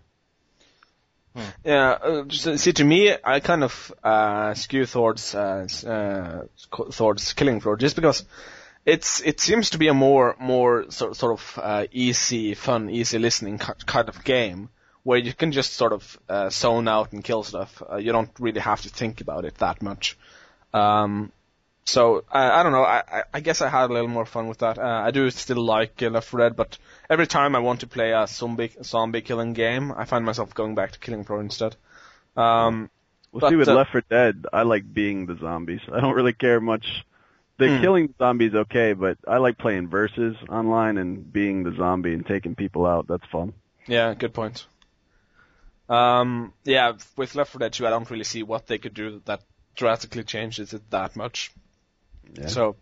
Yeah, 1.64 1.92
uh, 1.92 2.24
see, 2.30 2.74
to 2.74 2.84
me, 2.84 3.16
I 3.24 3.40
kind 3.40 3.64
of 3.64 3.94
uh, 4.04 4.54
skew 4.54 4.86
towards 4.86 5.36
uh, 5.36 5.68
uh, 5.86 6.44
towards 6.92 7.34
Killing 7.34 7.60
Floor 7.60 7.78
just 7.78 7.96
because 7.96 8.26
it's 8.86 9.22
it 9.22 9.40
seems 9.40 9.72
to 9.72 9.78
be 9.78 9.88
a 9.88 9.94
more 9.94 10.36
more 10.40 10.90
sort 10.90 11.16
sort 11.16 11.34
of 11.34 11.60
uh, 11.62 11.86
easy, 11.92 12.54
fun, 12.54 12.90
easy 12.90 13.20
listening 13.20 13.58
kind 13.58 14.10
of 14.10 14.24
game 14.24 14.70
where 15.04 15.18
you 15.18 15.34
can 15.34 15.52
just 15.52 15.74
sort 15.74 15.94
of 15.94 16.20
uh, 16.28 16.50
zone 16.50 16.88
out 16.88 17.14
and 17.14 17.24
kill 17.24 17.44
stuff. 17.44 17.82
Uh, 17.90 17.98
you 17.98 18.12
don't 18.12 18.32
really 18.40 18.60
have 18.60 18.82
to 18.82 18.90
think 18.90 19.22
about 19.22 19.46
it 19.46 19.56
that 19.56 19.82
much. 19.82 20.18
Um, 20.74 21.32
so 21.86 22.24
I, 22.32 22.60
I 22.60 22.64
don't 22.64 22.72
know. 22.72 22.84
I, 22.84 23.24
I- 23.34 23.40
guess 23.40 23.62
I 23.62 23.70
had 23.70 23.90
a 23.90 23.94
little 23.94 24.08
more 24.10 24.26
fun 24.26 24.48
with 24.48 24.60
that. 24.60 24.78
Uh, 24.78 25.02
I 25.06 25.12
do 25.12 25.30
still 25.32 25.62
like 25.64 26.02
uh, 26.04 26.10
Left 26.10 26.28
4 26.28 26.40
Dead, 26.42 26.56
but 26.56 26.78
every 27.10 27.26
time 27.28 27.56
I 27.56 27.60
want 27.60 27.80
to 27.82 27.88
play 27.88 28.12
a 28.12 28.28
zombie 28.28 28.72
zombie 28.84 29.22
killing 29.22 29.54
game, 29.54 29.92
I 29.92 30.06
find 30.06 30.24
myself 30.26 30.54
going 30.54 30.76
back 30.76 30.92
to 30.92 31.00
Killing 31.00 31.24
Floor 31.24 31.42
instead. 31.42 31.76
Um, 32.38 32.90
Well, 33.32 33.42
But, 33.42 33.50
see, 33.50 33.56
with 33.56 33.68
uh, 33.70 33.76
Left 33.76 33.92
4 33.92 34.02
Dead, 34.10 34.46
I 34.54 34.62
like 34.64 34.92
being 34.94 35.26
the 35.26 35.38
zombies. 35.38 35.82
I 35.92 36.00
don't 36.00 36.16
really 36.16 36.34
care 36.34 36.60
much. 36.62 37.06
The 37.58 37.68
Hmm. 37.76 37.82
killing 37.82 38.14
zombies 38.18 38.56
okay, 38.56 38.94
but 38.94 39.18
I 39.28 39.38
like 39.38 39.58
playing 39.58 39.90
versus 39.90 40.36
online 40.48 40.98
and 40.98 41.32
being 41.34 41.64
the 41.64 41.76
zombie 41.76 42.14
and 42.14 42.26
taking 42.26 42.56
people 42.56 42.86
out. 42.86 43.08
That's 43.08 43.26
fun. 43.32 43.54
yeah, 43.88 44.14
good 44.14 44.34
point. 44.34 44.66
Um, 45.90 46.54
yeah, 46.64 46.94
with 47.18 47.36
Left 47.36 47.52
4 47.52 47.60
Dead 47.60 47.74
2, 47.74 47.88
I 47.88 47.90
don't 47.90 48.10
really 48.10 48.24
see 48.24 48.44
what 48.44 48.68
they 48.68 48.78
could 48.78 48.94
do 48.94 49.22
that 49.26 49.42
drastically 49.76 50.24
changes 50.24 50.74
it 50.74 50.90
that 50.92 51.16
much. 51.16 51.52
Yeah. 52.34 52.48
So, 52.48 52.76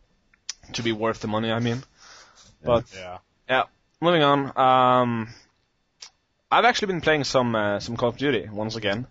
to 0.74 0.84
be 0.84 0.92
worth 0.92 1.20
the 1.20 1.28
money, 1.28 1.52
I 1.52 1.60
mean. 1.60 1.84
But 2.64 2.86
yeah. 2.94 3.18
Yeah, 3.50 3.64
moving 4.02 4.24
on. 4.24 4.58
Um, 4.58 5.30
I've 6.52 6.66
actually 6.66 6.88
been 6.88 7.02
playing 7.02 7.24
some 7.24 7.56
uh, 7.56 7.80
some 7.80 7.98
Call 7.98 8.10
of 8.10 8.18
Duty 8.18 8.50
once 8.52 8.76
again. 8.76 9.08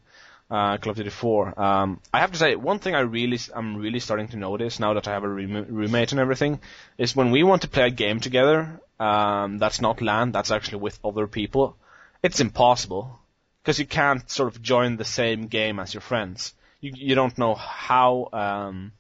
Uh, 0.49 0.77
Call 0.79 0.93
of 0.93 0.97
Duty 0.97 1.11
4. 1.11 1.61
Um, 1.61 2.01
I 2.15 2.21
have 2.21 2.33
to 2.33 2.39
say, 2.39 2.55
one 2.55 2.79
thing 2.79 2.95
I 2.95 3.01
really 3.01 3.39
I'm 3.55 3.77
really 3.77 4.01
starting 4.01 4.29
to 4.29 4.37
notice 4.37 4.79
now 4.79 4.95
that 4.95 5.09
I 5.09 5.13
have 5.13 5.25
a 5.25 5.29
room- 5.29 5.67
roommate 5.69 6.13
and 6.13 6.21
everything 6.21 6.61
is 6.99 7.17
when 7.17 7.31
we 7.31 7.43
want 7.43 7.63
to 7.63 7.69
play 7.69 7.87
a 7.87 7.91
game 7.91 8.21
together. 8.21 8.81
Um, 9.01 9.59
that's 9.59 9.81
not 9.81 10.01
LAN. 10.01 10.33
That's 10.33 10.51
actually 10.51 10.79
with 10.79 10.99
other 11.05 11.27
people. 11.27 11.77
It's 12.23 12.41
impossible 12.41 13.19
because 13.63 13.79
you 13.79 13.87
can't 13.87 14.29
sort 14.31 14.55
of 14.55 14.63
join 14.63 14.97
the 14.97 15.05
same 15.05 15.49
game 15.49 15.79
as 15.81 15.93
your 15.93 16.01
friends. 16.01 16.55
You 16.81 16.93
you 16.95 17.15
don't 17.15 17.37
know 17.37 17.55
how. 17.55 18.29
Um, 18.33 18.93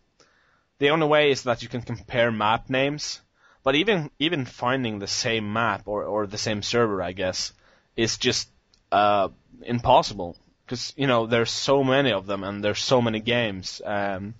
the 0.78 0.90
only 0.90 1.06
way 1.06 1.30
is 1.30 1.42
that 1.42 1.62
you 1.62 1.68
can 1.68 1.82
compare 1.82 2.30
map 2.30 2.68
names. 2.68 3.20
But 3.62 3.74
even 3.74 4.10
even 4.18 4.44
finding 4.44 4.98
the 4.98 5.08
same 5.08 5.52
map 5.52 5.82
or, 5.86 6.04
or 6.04 6.26
the 6.26 6.38
same 6.38 6.62
server, 6.62 7.02
I 7.02 7.12
guess, 7.12 7.52
is 7.96 8.16
just 8.16 8.48
uh, 8.92 9.28
impossible 9.62 10.36
because 10.64 10.92
you 10.96 11.06
know 11.06 11.26
there's 11.26 11.50
so 11.50 11.82
many 11.82 12.12
of 12.12 12.26
them 12.26 12.44
and 12.44 12.62
there's 12.62 12.78
so 12.78 13.02
many 13.02 13.18
games, 13.20 13.82
um, 13.84 14.34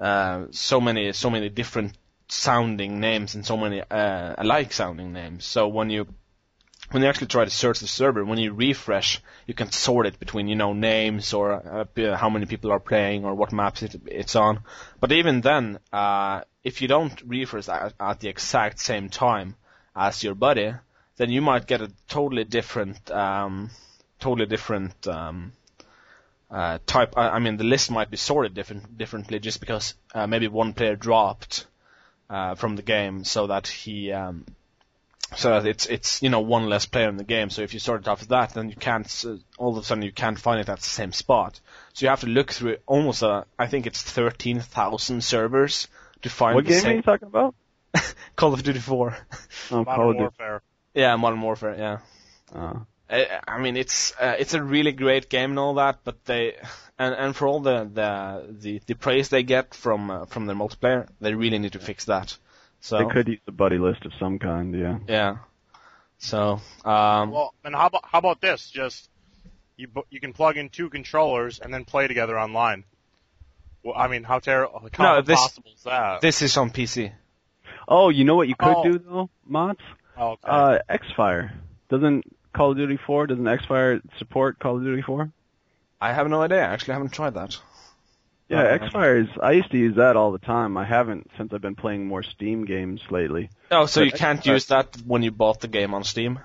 uh, 0.00 0.46
so 0.50 0.80
many 0.80 1.12
so 1.12 1.30
many 1.30 1.48
different 1.48 1.96
sounding 2.28 3.00
names 3.00 3.34
and 3.34 3.46
so 3.46 3.56
many 3.56 3.80
uh, 3.80 4.34
alike 4.38 4.72
sounding 4.72 5.12
names. 5.12 5.44
So 5.44 5.68
when 5.68 5.90
you 5.90 6.06
when 6.90 7.02
you 7.02 7.08
actually 7.08 7.28
try 7.28 7.44
to 7.44 7.50
search 7.50 7.80
the 7.80 7.86
server, 7.86 8.24
when 8.24 8.38
you 8.38 8.52
refresh, 8.52 9.20
you 9.46 9.54
can 9.54 9.70
sort 9.70 10.06
it 10.06 10.18
between 10.18 10.48
you 10.48 10.56
know 10.56 10.72
names 10.72 11.32
or 11.32 11.86
uh, 11.96 12.16
how 12.16 12.30
many 12.30 12.46
people 12.46 12.72
are 12.72 12.80
playing 12.80 13.24
or 13.24 13.34
what 13.34 13.52
maps 13.52 13.82
it, 13.82 14.00
it's 14.06 14.36
on. 14.36 14.60
But 14.98 15.12
even 15.12 15.40
then, 15.40 15.78
uh, 15.92 16.42
if 16.64 16.82
you 16.82 16.88
don't 16.88 17.20
refresh 17.22 17.68
at, 17.68 17.94
at 18.00 18.20
the 18.20 18.28
exact 18.28 18.80
same 18.80 19.08
time 19.08 19.54
as 19.94 20.24
your 20.24 20.34
buddy, 20.34 20.74
then 21.16 21.30
you 21.30 21.40
might 21.42 21.66
get 21.66 21.80
a 21.80 21.92
totally 22.08 22.44
different, 22.44 23.10
um, 23.10 23.70
totally 24.18 24.46
different 24.46 25.06
um, 25.06 25.52
uh, 26.50 26.78
type. 26.86 27.14
I, 27.16 27.30
I 27.30 27.38
mean, 27.38 27.56
the 27.56 27.64
list 27.64 27.90
might 27.90 28.10
be 28.10 28.16
sorted 28.16 28.54
different 28.54 28.98
differently 28.98 29.38
just 29.38 29.60
because 29.60 29.94
uh, 30.12 30.26
maybe 30.26 30.48
one 30.48 30.72
player 30.72 30.96
dropped 30.96 31.66
uh, 32.28 32.56
from 32.56 32.74
the 32.76 32.82
game 32.82 33.22
so 33.22 33.46
that 33.46 33.68
he 33.68 34.12
um, 34.12 34.44
so 35.36 35.58
it's 35.58 35.86
it's 35.86 36.22
you 36.22 36.28
know 36.28 36.40
one 36.40 36.68
less 36.68 36.86
player 36.86 37.08
in 37.08 37.16
the 37.16 37.24
game. 37.24 37.50
So 37.50 37.62
if 37.62 37.74
you 37.74 37.80
start 37.80 38.02
it 38.02 38.08
off 38.08 38.20
with 38.20 38.30
that, 38.30 38.54
then 38.54 38.68
you 38.68 38.76
can't 38.76 39.24
uh, 39.26 39.36
all 39.58 39.76
of 39.76 39.82
a 39.82 39.86
sudden 39.86 40.02
you 40.02 40.12
can't 40.12 40.38
find 40.38 40.60
it 40.60 40.68
at 40.68 40.78
the 40.78 40.84
same 40.84 41.12
spot. 41.12 41.60
So 41.92 42.06
you 42.06 42.10
have 42.10 42.20
to 42.20 42.26
look 42.26 42.52
through 42.52 42.76
almost 42.86 43.22
uh, 43.22 43.44
I 43.58 43.66
think 43.66 43.86
it's 43.86 44.02
thirteen 44.02 44.60
thousand 44.60 45.22
servers 45.22 45.88
to 46.22 46.30
find 46.30 46.54
What 46.54 46.64
the 46.64 46.72
game 46.72 46.86
are 46.86 46.94
you 46.94 47.02
talking 47.02 47.28
about? 47.28 47.54
Call 48.36 48.54
of 48.54 48.62
Duty 48.62 48.78
4. 48.78 49.16
Oh, 49.72 49.84
Call 49.84 49.84
Modern 49.84 50.08
of 50.08 50.12
Duty. 50.12 50.22
Warfare. 50.22 50.62
yeah, 50.94 51.16
Modern 51.16 51.40
Warfare. 51.40 51.76
Yeah. 51.76 51.98
Uh, 52.54 52.78
I, 53.08 53.40
I 53.46 53.60
mean, 53.60 53.76
it's 53.76 54.12
uh, 54.20 54.36
it's 54.38 54.54
a 54.54 54.62
really 54.62 54.92
great 54.92 55.28
game 55.28 55.50
and 55.50 55.58
all 55.58 55.74
that, 55.74 56.00
but 56.04 56.24
they 56.24 56.56
and 56.98 57.14
and 57.14 57.36
for 57.36 57.48
all 57.48 57.60
the 57.60 57.90
the 57.92 58.46
the, 58.50 58.80
the 58.86 58.94
praise 58.94 59.28
they 59.28 59.42
get 59.42 59.74
from 59.74 60.10
uh, 60.10 60.24
from 60.26 60.46
their 60.46 60.56
multiplayer, 60.56 61.08
they 61.20 61.34
really 61.34 61.58
need 61.58 61.72
to 61.72 61.78
fix 61.78 62.04
that. 62.04 62.36
So 62.80 62.98
They 62.98 63.04
could 63.06 63.28
use 63.28 63.40
a 63.46 63.52
buddy 63.52 63.78
list 63.78 64.04
of 64.06 64.12
some 64.18 64.38
kind, 64.38 64.74
yeah. 64.74 64.98
yeah. 65.06 65.36
So 66.18 66.60
um, 66.84 67.30
Well, 67.30 67.54
and 67.64 67.74
how 67.74 67.86
about 67.86 68.04
how 68.04 68.18
about 68.18 68.40
this? 68.40 68.70
Just 68.70 69.08
you 69.76 69.88
bu- 69.88 70.02
you 70.10 70.20
can 70.20 70.32
plug 70.32 70.56
in 70.56 70.68
two 70.68 70.90
controllers 70.90 71.58
and 71.60 71.72
then 71.72 71.84
play 71.84 72.08
together 72.08 72.38
online. 72.38 72.84
Well, 73.82 73.94
I 73.96 74.08
mean, 74.08 74.24
how 74.24 74.38
terrible? 74.38 74.88
How 74.92 75.16
No, 75.16 75.22
this- 75.22 75.38
impossible 75.38 75.70
is 75.74 75.82
that? 75.84 76.20
this 76.20 76.42
is 76.42 76.56
on 76.56 76.70
PC. 76.70 77.12
Oh, 77.88 78.08
you 78.10 78.24
know 78.24 78.36
what 78.36 78.48
you 78.48 78.54
could 78.54 78.76
Oh. 78.76 78.82
do 78.84 78.98
though, 78.98 79.30
Mots? 79.46 79.80
oh, 80.16 80.32
okay. 80.32 80.42
Uh, 80.46 80.78
Xfire. 80.90 81.52
Doesn't 81.88 82.24
Call 82.52 82.72
of 82.72 82.76
Duty 82.76 82.98
4, 83.06 83.26
doesn't 83.28 83.44
Xfire 83.44 84.00
support 84.18 84.58
Call 84.58 84.76
of 84.76 84.82
Duty 84.84 85.02
4? 85.02 85.30
I 86.00 86.12
have 86.12 86.28
no 86.28 86.42
idea. 86.42 86.62
Actually, 86.62 86.92
I 86.92 86.96
haven't 86.96 87.12
tried 87.12 87.34
that. 87.34 87.56
Yeah, 88.50 88.62
Uh, 88.62 88.78
Xfire 88.78 89.22
is, 89.22 89.28
I 89.40 89.52
used 89.52 89.70
to 89.70 89.78
use 89.78 89.96
that 89.96 90.16
all 90.16 90.32
the 90.32 90.38
time. 90.40 90.76
I 90.76 90.84
haven't 90.84 91.30
since 91.38 91.52
I've 91.52 91.60
been 91.62 91.76
playing 91.76 92.06
more 92.06 92.22
Steam 92.24 92.64
games 92.64 93.00
lately. 93.10 93.48
Oh, 93.70 93.86
so 93.86 94.00
But 94.00 94.06
you 94.06 94.12
can't 94.12 94.40
Xfire- 94.40 94.52
use 94.54 94.66
that 94.66 94.96
when 95.06 95.22
you 95.22 95.30
bought 95.30 95.60
the 95.60 95.68
game 95.68 95.94
on 95.94 96.02
Steam? 96.04 96.40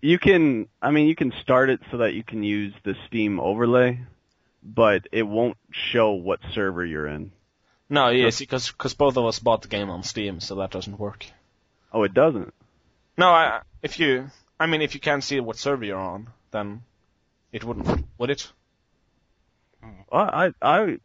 You 0.00 0.18
can, 0.18 0.66
I 0.80 0.90
mean, 0.90 1.06
you 1.06 1.14
can 1.14 1.32
start 1.42 1.70
it 1.70 1.80
so 1.90 1.98
that 1.98 2.14
you 2.14 2.24
can 2.24 2.42
use 2.42 2.74
the 2.82 2.96
Steam 3.06 3.38
overlay, 3.38 4.00
but 4.64 5.06
it 5.12 5.22
won't 5.22 5.56
show 5.70 6.10
what 6.12 6.40
server 6.54 6.84
you're 6.84 7.06
in. 7.06 7.30
No, 7.88 8.08
yes, 8.08 8.40
because 8.40 8.70
because 8.72 8.94
both 8.94 9.16
of 9.16 9.24
us 9.26 9.38
bought 9.38 9.62
the 9.62 9.68
game 9.68 9.90
on 9.90 10.02
Steam, 10.02 10.40
so 10.40 10.56
that 10.56 10.70
doesn't 10.72 10.98
work. 10.98 11.26
Oh, 11.92 12.02
it 12.02 12.14
doesn't. 12.14 12.52
No, 13.16 13.28
I, 13.28 13.60
if 13.82 14.00
you, 14.00 14.30
I 14.58 14.66
mean, 14.66 14.82
if 14.82 14.94
you 14.94 15.00
can't 15.00 15.22
see 15.22 15.38
what 15.40 15.56
server 15.56 15.84
you're 15.84 15.98
on, 15.98 16.28
then 16.50 16.82
it 17.52 17.62
wouldn't, 17.62 18.06
would 18.18 18.30
it? 18.30 18.50
Well, 19.82 20.28
I 20.32 20.52
I 20.60 20.98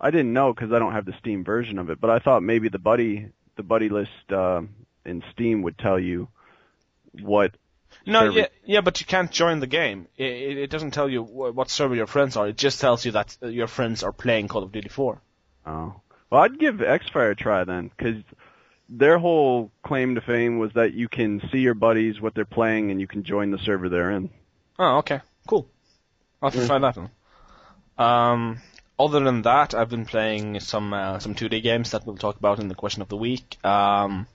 I 0.00 0.10
didn't 0.10 0.32
know 0.32 0.52
because 0.52 0.72
I 0.72 0.78
don't 0.78 0.92
have 0.92 1.06
the 1.06 1.14
Steam 1.20 1.44
version 1.44 1.78
of 1.78 1.90
it, 1.90 2.00
but 2.00 2.10
I 2.10 2.18
thought 2.18 2.42
maybe 2.42 2.68
the 2.68 2.78
buddy 2.78 3.28
the 3.56 3.62
buddy 3.62 3.88
list 3.88 4.10
uh, 4.32 4.62
in 5.04 5.22
Steam 5.32 5.62
would 5.62 5.78
tell 5.78 5.98
you 5.98 6.28
what. 7.22 7.52
No, 8.04 8.20
server- 8.20 8.38
yeah, 8.38 8.46
yeah, 8.64 8.80
but 8.82 9.00
you 9.00 9.06
can't 9.06 9.30
join 9.30 9.58
the 9.60 9.66
game. 9.66 10.06
It, 10.16 10.26
it, 10.26 10.58
it 10.58 10.70
doesn't 10.70 10.90
tell 10.92 11.08
you 11.08 11.22
what 11.22 11.70
server 11.70 11.94
your 11.94 12.06
friends 12.06 12.36
are. 12.36 12.46
It 12.48 12.56
just 12.56 12.80
tells 12.80 13.04
you 13.04 13.12
that 13.12 13.36
uh, 13.42 13.46
your 13.46 13.66
friends 13.68 14.02
are 14.02 14.12
playing 14.12 14.48
Call 14.48 14.62
of 14.62 14.70
Duty 14.72 14.88
4. 14.90 15.20
Oh, 15.66 15.94
well, 16.30 16.42
I'd 16.42 16.58
give 16.58 16.76
Xfire 16.76 17.30
a 17.32 17.34
try 17.34 17.64
then, 17.64 17.88
because 17.96 18.22
their 18.88 19.18
whole 19.18 19.70
claim 19.82 20.14
to 20.16 20.20
fame 20.20 20.58
was 20.58 20.72
that 20.74 20.92
you 20.94 21.08
can 21.08 21.40
see 21.50 21.58
your 21.58 21.74
buddies 21.74 22.20
what 22.20 22.34
they're 22.34 22.44
playing 22.44 22.90
and 22.90 23.00
you 23.00 23.06
can 23.06 23.22
join 23.24 23.50
the 23.50 23.58
server 23.58 23.88
they're 23.88 24.10
in. 24.12 24.30
Oh, 24.78 24.98
okay, 24.98 25.20
cool. 25.48 25.68
I'll 26.42 26.50
have 26.50 26.54
to 26.54 26.60
Yeah. 26.60 26.66
try 26.66 26.78
that 26.80 26.94
then. 26.96 27.10
Um, 27.98 28.60
other 28.98 29.20
than 29.20 29.42
that, 29.42 29.74
I've 29.74 29.90
been 29.90 30.06
playing 30.06 30.60
some 30.60 30.92
uh, 30.92 31.18
some 31.18 31.34
2D 31.34 31.62
games 31.62 31.90
that 31.90 32.06
we'll 32.06 32.16
talk 32.16 32.36
about 32.36 32.58
in 32.58 32.68
the 32.68 32.74
question 32.74 33.02
of 33.02 33.08
the 33.08 33.16
week. 33.16 33.58
Um, 33.64 34.26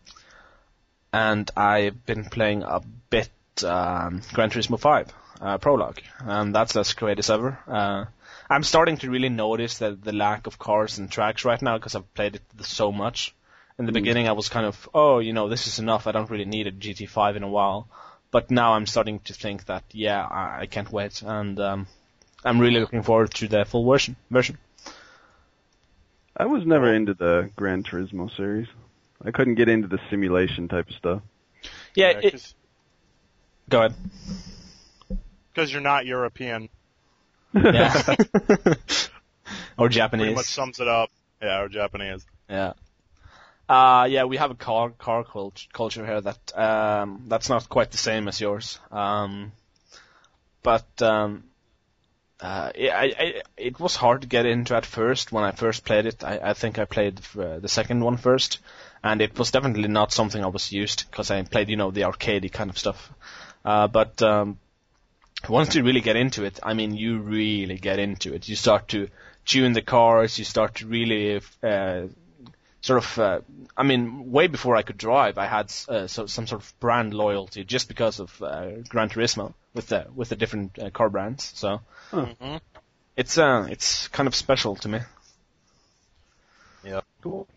and 1.14 1.50
I've 1.58 2.06
been 2.06 2.26
playing 2.26 2.64
a 2.64 2.82
bit 3.10 3.32
um, 3.64 4.22
Gran 4.34 4.50
Turismo 4.50 4.80
5 4.80 5.14
uh, 5.42 5.58
Prologue, 5.58 6.02
and 6.20 6.54
that's 6.56 6.76
as 6.76 6.94
great 6.94 7.20
as 7.20 7.30
ever. 7.30 7.60
Uh, 7.68 8.06
I'm 8.50 8.64
starting 8.64 8.98
to 8.98 9.10
really 9.10 9.30
notice 9.30 9.80
that 9.80 10.04
the 10.04 10.12
lack 10.12 10.48
of 10.48 10.60
cars 10.60 10.98
and 10.98 11.10
tracks 11.10 11.46
right 11.46 11.62
now 11.62 11.78
because 11.78 11.96
I've 11.96 12.14
played 12.14 12.36
it 12.36 12.66
so 12.66 12.92
much. 12.92 13.34
In 13.80 13.86
the 13.86 13.94
beginning, 13.94 14.28
I 14.28 14.34
was 14.34 14.50
kind 14.50 14.66
of, 14.66 14.90
oh, 14.94 15.20
you 15.20 15.34
know, 15.34 15.50
this 15.50 15.66
is 15.66 15.80
enough. 15.80 16.06
I 16.06 16.12
don't 16.12 16.30
really 16.30 16.46
need 16.46 16.68
a 16.68 16.72
GT5 16.72 17.38
in 17.38 17.44
a 17.44 17.50
while. 17.50 17.88
But 18.30 18.52
now 18.52 18.74
I'm 18.74 18.86
starting 18.86 19.20
to 19.22 19.34
think 19.34 19.66
that, 19.66 19.84
yeah, 19.92 20.24
I, 20.24 20.62
I 20.62 20.66
can't 20.66 20.92
wait, 20.92 21.22
and 21.22 21.60
um, 21.60 21.88
I'm 22.44 22.60
really 22.60 22.80
looking 22.80 23.04
forward 23.04 23.34
to 23.36 23.48
the 23.48 23.66
full 23.66 23.86
version. 23.90 24.16
Version. 24.30 24.58
I 26.36 26.46
was 26.46 26.66
never 26.66 26.94
into 26.94 27.14
the 27.14 27.50
Gran 27.56 27.84
Turismo 27.84 28.36
series. 28.36 28.68
I 29.24 29.32
couldn't 29.32 29.56
get 29.56 29.70
into 29.70 29.88
the 29.88 30.00
simulation 30.10 30.68
type 30.68 30.90
of 30.90 30.96
stuff. 30.96 31.22
Yeah, 31.94 32.10
it, 32.10 32.54
go 33.70 33.80
ahead. 33.80 33.94
because 35.54 35.72
you're 35.72 35.82
not 35.82 36.06
European. 36.06 36.70
Yeah. 37.54 38.16
or 39.78 39.88
Pretty 39.88 39.96
Japanese. 39.96 40.36
much 40.36 40.46
sums 40.46 40.80
it 40.80 40.88
up. 40.88 41.10
Yeah, 41.42 41.62
or 41.62 41.70
Japanese. 41.70 42.26
Yeah. 42.50 42.74
Uh, 43.70 44.08
yeah, 44.10 44.24
we 44.26 44.38
have 44.38 44.52
a 44.52 44.56
car 44.56 44.90
car 44.90 45.24
cult- 45.24 45.68
culture 45.72 46.06
here 46.06 46.22
that 46.22 46.58
um, 46.58 47.24
that's 47.28 47.50
not 47.50 47.70
quite 47.70 47.92
the 47.92 47.98
same 47.98 48.28
as 48.28 48.42
yours. 48.42 48.80
Um, 48.92 49.52
but 50.64 51.02
um, 51.02 51.44
uh, 52.42 52.72
it, 52.74 52.90
I, 52.90 53.04
I, 53.04 53.42
it 53.56 53.80
was 53.80 53.96
hard 53.96 54.22
to 54.22 54.28
get 54.28 54.46
into 54.48 54.76
at 54.76 54.86
first 54.86 55.32
when 55.32 55.44
I 55.44 55.52
first 55.52 55.86
played 55.86 56.08
it. 56.08 56.24
I, 56.24 56.40
I 56.44 56.54
think 56.54 56.80
I 56.80 56.86
played 56.86 57.22
uh, 57.38 57.60
the 57.60 57.68
second 57.68 58.04
one 58.04 58.18
first, 58.18 58.60
and 59.04 59.22
it 59.22 59.38
was 59.38 59.52
definitely 59.52 59.88
not 59.88 60.12
something 60.12 60.44
I 60.44 60.48
was 60.48 60.72
used 60.72 61.10
because 61.10 61.30
I 61.30 61.42
played, 61.44 61.70
you 61.70 61.78
know, 61.78 61.92
the 61.92 62.02
arcadey 62.02 62.52
kind 62.52 62.72
of 62.72 62.80
stuff. 62.80 63.12
Uh, 63.64 63.88
but 63.88 64.22
um, 64.24 64.58
once 65.48 65.76
you 65.76 65.84
really 65.84 66.02
get 66.02 66.16
into 66.16 66.44
it, 66.44 66.60
I 66.64 66.74
mean, 66.74 66.96
you 66.96 67.20
really 67.20 67.78
get 67.78 68.00
into 68.00 68.34
it. 68.34 68.50
You 68.50 68.56
start 68.56 68.88
to 68.90 69.10
tune 69.46 69.74
the 69.74 69.84
cars. 69.84 70.40
You 70.40 70.46
start 70.46 70.76
to 70.76 70.88
really 70.88 71.42
uh, 71.62 72.08
sort 72.82 73.04
of. 73.04 73.20
Uh, 73.20 73.42
I 73.78 73.84
mean, 73.84 74.32
way 74.32 74.48
before 74.48 74.76
I 74.76 74.84
could 74.84 74.98
drive, 74.98 75.38
I 75.38 75.46
had 75.48 75.72
uh, 75.90 76.08
so, 76.08 76.26
some 76.28 76.48
sort 76.48 76.62
of 76.62 76.80
brand 76.80 77.14
loyalty 77.14 77.64
just 77.64 77.88
because 77.88 78.20
of 78.20 78.42
uh, 78.42 78.82
Gran 78.90 79.10
Turismo 79.10 79.54
with 79.74 79.88
the 79.88 80.08
with 80.16 80.30
the 80.30 80.36
different 80.36 80.78
uh, 80.80 80.90
car 80.92 81.10
brands. 81.10 81.52
So 81.56 81.82
hmm 82.12 82.58
it's 83.16 83.38
uh 83.38 83.68
it's 83.70 84.08
kind 84.10 84.28
of 84.28 84.36
special 84.36 84.76
to 84.78 84.90
me. 84.90 85.00
Yeah. 86.84 87.02
Cool. 87.22 87.48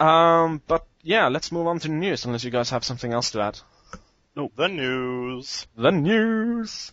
Um, 0.00 0.62
but 0.66 0.86
yeah, 1.02 1.28
let's 1.28 1.52
move 1.52 1.66
on 1.66 1.78
to 1.80 1.88
the 1.88 1.94
news. 1.94 2.24
Unless 2.24 2.44
you 2.44 2.50
guys 2.50 2.70
have 2.70 2.84
something 2.84 3.12
else 3.12 3.30
to 3.32 3.40
add. 3.40 3.58
No, 4.36 4.50
the 4.56 4.68
news. 4.68 5.66
The 5.76 5.90
news. 5.92 6.92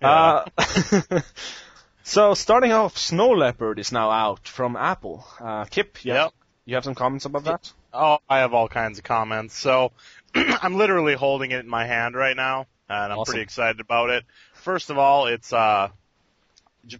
Yeah. 0.00 0.44
Uh, 0.58 1.20
so 2.02 2.34
starting 2.34 2.72
off, 2.72 2.96
Snow 2.98 3.30
Leopard 3.30 3.78
is 3.78 3.92
now 3.92 4.10
out 4.10 4.48
from 4.48 4.76
Apple. 4.76 5.26
Uh, 5.40 5.64
Kip, 5.66 6.04
yeah, 6.04 6.24
Yep. 6.24 6.32
You 6.64 6.74
have 6.74 6.84
some 6.84 6.94
comments 6.94 7.24
about 7.24 7.44
that? 7.44 7.72
Oh, 7.92 8.18
I 8.28 8.38
have 8.38 8.54
all 8.54 8.68
kinds 8.68 8.98
of 8.98 9.04
comments. 9.04 9.56
So 9.56 9.92
I'm 10.34 10.74
literally 10.76 11.14
holding 11.14 11.50
it 11.50 11.60
in 11.60 11.68
my 11.68 11.86
hand 11.86 12.14
right 12.14 12.36
now, 12.36 12.66
and 12.88 13.12
I'm 13.12 13.18
Awesome. 13.18 13.32
pretty 13.32 13.42
excited 13.42 13.80
about 13.80 14.10
it. 14.10 14.24
First 14.54 14.90
of 14.90 14.98
all, 14.98 15.26
it's 15.26 15.52
uh 15.52 15.88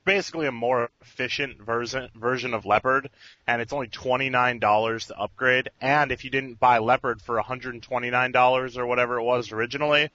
basically 0.05 0.47
a 0.47 0.53
more 0.53 0.91
efficient 1.01 1.61
version 1.61 2.09
version 2.15 2.55
of 2.55 2.65
Leopard, 2.67 3.11
and 3.47 3.61
it's 3.61 3.73
only 3.73 3.89
twenty 3.89 4.31
nine 4.31 4.59
dollars 4.59 5.07
to 5.07 5.19
upgrade. 5.19 5.71
And 5.81 6.13
if 6.13 6.25
you 6.25 6.31
didn't 6.31 6.61
buy 6.61 6.79
Leopard 6.79 7.23
for 7.23 7.37
one 7.37 7.45
hundred 7.45 7.75
and 7.75 7.83
twenty 7.83 8.11
nine 8.11 8.33
dollars 8.33 8.77
or 8.77 8.87
whatever 8.87 9.19
it 9.19 9.25
was 9.25 9.53
originally, 9.53 10.11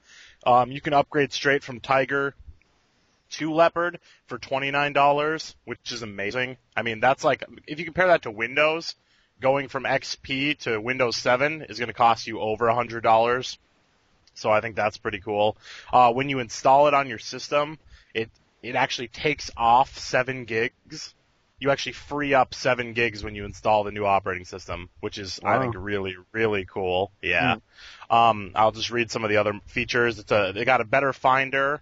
um, 0.45 0.71
you 0.71 0.81
can 0.81 0.93
upgrade 0.93 1.33
straight 1.33 1.63
from 1.63 1.79
Tiger 1.79 2.35
to 3.31 3.53
Leopard 3.53 3.99
for 4.27 4.37
twenty 4.37 4.71
nine 4.71 4.93
dollars, 4.93 5.55
which 5.65 5.91
is 5.91 6.01
amazing. 6.01 6.57
I 6.75 6.81
mean, 6.81 6.99
that's 6.99 7.23
like 7.23 7.43
if 7.65 7.79
you 7.79 7.85
compare 7.85 8.07
that 8.07 8.21
to 8.23 8.31
Windows, 8.31 8.95
going 9.39 9.67
from 9.67 9.83
XP 9.83 10.59
to 10.59 10.79
Windows 10.79 11.15
7 11.17 11.63
is 11.63 11.79
going 11.79 11.87
to 11.87 11.93
cost 11.93 12.27
you 12.27 12.39
over 12.39 12.67
a 12.67 12.75
hundred 12.75 13.03
dollars. 13.03 13.57
So 14.33 14.51
I 14.51 14.61
think 14.61 14.75
that's 14.75 14.97
pretty 14.97 15.19
cool. 15.19 15.57
Uh, 15.91 16.13
when 16.13 16.29
you 16.29 16.39
install 16.39 16.87
it 16.87 16.93
on 16.93 17.07
your 17.07 17.19
system, 17.19 17.79
it 18.13 18.29
it 18.61 18.75
actually 18.75 19.07
takes 19.07 19.49
off 19.57 19.97
seven 19.97 20.45
gigs. 20.45 21.13
You 21.59 21.71
actually 21.71 21.93
free 21.93 22.35
up 22.35 22.53
seven 22.53 22.93
gigs 22.93 23.23
when 23.23 23.33
you 23.33 23.45
install 23.45 23.83
the 23.83 23.91
new 23.91 24.05
operating 24.05 24.45
system, 24.45 24.89
which 24.99 25.17
is 25.17 25.39
I 25.43 25.57
think 25.57 25.73
really 25.75 26.15
really 26.31 26.65
cool. 26.65 27.11
Yeah. 27.21 27.55
Um, 28.11 28.51
I'll 28.53 28.71
just 28.71 28.91
read 28.91 29.09
some 29.09 29.23
of 29.23 29.31
the 29.31 29.37
other 29.37 29.59
features. 29.65 30.19
It's 30.19 30.31
a 30.31 30.51
they 30.53 30.65
got 30.65 30.81
a 30.81 30.85
better 30.85 31.13
Finder, 31.13 31.81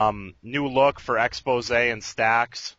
um, 0.00 0.34
new 0.42 0.68
look 0.68 0.98
for 0.98 1.18
expose 1.18 1.70
and 1.70 2.02
stacks, 2.02 2.74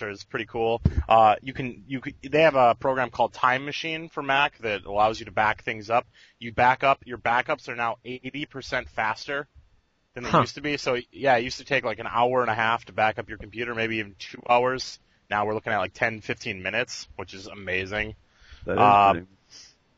which 0.00 0.12
is 0.12 0.24
pretty 0.24 0.46
cool. 0.46 0.82
Uh, 1.08 1.36
you 1.42 1.52
can 1.52 1.84
you 1.86 2.00
could, 2.00 2.14
they 2.22 2.42
have 2.42 2.54
a 2.56 2.74
program 2.74 3.10
called 3.10 3.32
Time 3.32 3.64
Machine 3.64 4.08
for 4.08 4.22
Mac 4.22 4.58
that 4.58 4.84
allows 4.84 5.18
you 5.20 5.26
to 5.26 5.32
back 5.32 5.62
things 5.62 5.90
up. 5.90 6.06
You 6.38 6.52
back 6.52 6.82
up 6.82 7.02
your 7.06 7.18
backups 7.18 7.68
are 7.68 7.76
now 7.76 7.96
80% 8.04 8.88
faster 8.88 9.46
than 10.14 10.24
they 10.24 10.30
Huh. 10.30 10.40
used 10.40 10.56
to 10.56 10.60
be. 10.60 10.76
So 10.76 10.98
yeah, 11.12 11.36
it 11.36 11.44
used 11.44 11.58
to 11.58 11.64
take 11.64 11.84
like 11.84 11.98
an 11.98 12.08
hour 12.10 12.40
and 12.42 12.50
a 12.50 12.54
half 12.54 12.84
to 12.86 12.92
back 12.92 13.18
up 13.18 13.28
your 13.28 13.38
computer, 13.38 13.74
maybe 13.74 13.98
even 13.98 14.14
two 14.18 14.42
hours. 14.48 14.98
Now 15.30 15.46
we're 15.46 15.54
looking 15.54 15.72
at 15.72 15.78
like 15.78 15.94
10, 15.94 16.20
15 16.20 16.62
minutes, 16.62 17.08
which 17.16 17.34
is 17.34 17.46
amazing. 17.46 18.14
That 18.64 18.74
is 18.74 18.78
Uh, 18.78 19.14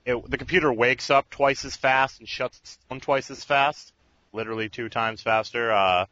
it, 0.05 0.31
the 0.31 0.39
computer 0.39 0.73
wakes 0.73 1.11
up 1.11 1.29
twice 1.31 1.65
as 1.65 1.77
fast 1.77 2.21
and 2.21 2.29
shuts 2.29 2.79
down 2.89 3.01
twice 3.01 3.31
as 3.31 3.43
fast, 3.43 3.93
literally 4.33 4.69
two 4.69 4.89
times 4.89 5.21
faster. 5.23 5.73
Uh, 5.73 6.07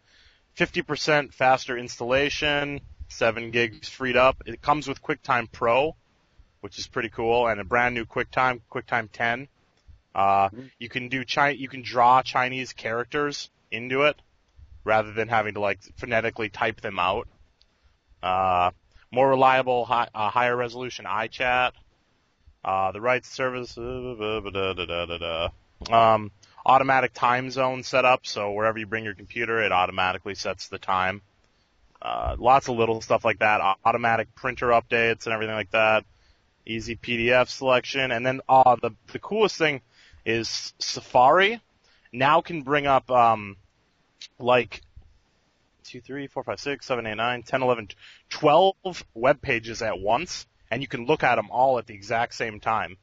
50% 0.59 1.33
faster 1.33 1.77
installation, 1.77 2.81
7 3.15 3.51
gigs 3.51 3.89
freed 3.89 4.17
up. 4.17 4.43
It 4.47 4.61
comes 4.61 4.89
with 4.89 5.03
QuickTime 5.03 5.51
Pro, 5.51 5.97
which 6.61 6.79
is 6.79 6.87
pretty 6.87 7.09
cool, 7.09 7.47
and 7.47 7.61
a 7.61 7.65
brand 7.65 7.95
new 7.95 8.05
QuickTime, 8.05 8.61
QuickTime 8.71 9.09
10. 9.13 9.49
Uh, 10.15 10.49
you 10.79 10.89
can 10.89 11.09
do 11.09 11.25
Chi- 11.25 11.51
you 11.51 11.69
can 11.69 11.83
draw 11.83 12.23
Chinese 12.23 12.73
characters 12.73 13.51
into 13.71 14.03
it 14.03 14.17
rather 14.85 15.13
than 15.13 15.29
having 15.29 15.55
to 15.55 15.61
like 15.61 15.81
phonetically 15.97 16.49
type 16.49 16.81
them 16.81 16.99
out. 16.99 17.29
Uh, 18.23 18.71
more 19.11 19.29
reliable, 19.29 19.85
high, 19.85 20.09
uh, 20.15 20.31
higher 20.31 20.57
resolution 20.57 21.05
iChat. 21.05 21.73
Uh, 22.65 22.93
the 22.93 23.01
rights 23.01 23.29
service, 23.29 23.77
uh, 23.77 25.49
um, 25.91 26.31
automatic 26.65 27.13
time 27.13 27.51
zone 27.51 27.83
setup. 27.83 28.27
So 28.27 28.53
wherever 28.53 28.79
you 28.79 28.87
bring 28.87 29.05
your 29.05 29.15
computer, 29.15 29.63
it 29.63 29.73
automatically 29.73 30.35
sets 30.35 30.69
the 30.69 30.79
time. 30.79 31.23
Uh, 32.05 32.37
lots 32.39 32.69
of 32.69 32.77
little 32.77 33.01
stuff 33.01 33.25
like 33.25 33.39
that. 33.39 33.61
Automatic 33.85 34.35
printer 34.35 34.67
updates 34.69 35.25
and 35.25 35.33
everything 35.33 35.55
like 35.55 35.71
that. 35.71 36.05
Easy 36.67 36.97
PDF 36.97 37.49
selection, 37.49 38.11
and 38.13 38.25
then 38.27 38.41
uh, 38.49 38.77
the 38.77 38.91
the 39.13 39.19
coolest 39.19 39.57
thing 39.57 39.81
is 40.27 40.75
Safari 40.79 41.61
now 42.13 42.41
can 42.43 42.63
bring 42.63 42.87
up 42.87 43.11
um, 43.11 43.57
like 44.39 44.81
two, 45.85 46.01
three, 46.01 46.27
four, 46.27 46.43
five, 46.43 46.59
six, 46.61 46.87
seven, 46.87 47.07
eight, 47.07 47.17
nine, 47.17 47.43
ten, 47.43 47.63
eleven, 47.63 47.89
twelve 48.31 48.75
web 49.15 49.41
pages 49.43 49.83
at 49.83 49.99
once, 49.99 50.47
and 50.71 50.81
you 50.83 50.89
can 50.89 51.07
look 51.07 51.23
at 51.23 51.37
them 51.37 51.51
all 51.51 51.79
at 51.79 51.87
the 51.87 51.95
exact 51.95 52.35
same 52.35 52.61
time, 52.61 52.91
which 52.91 52.99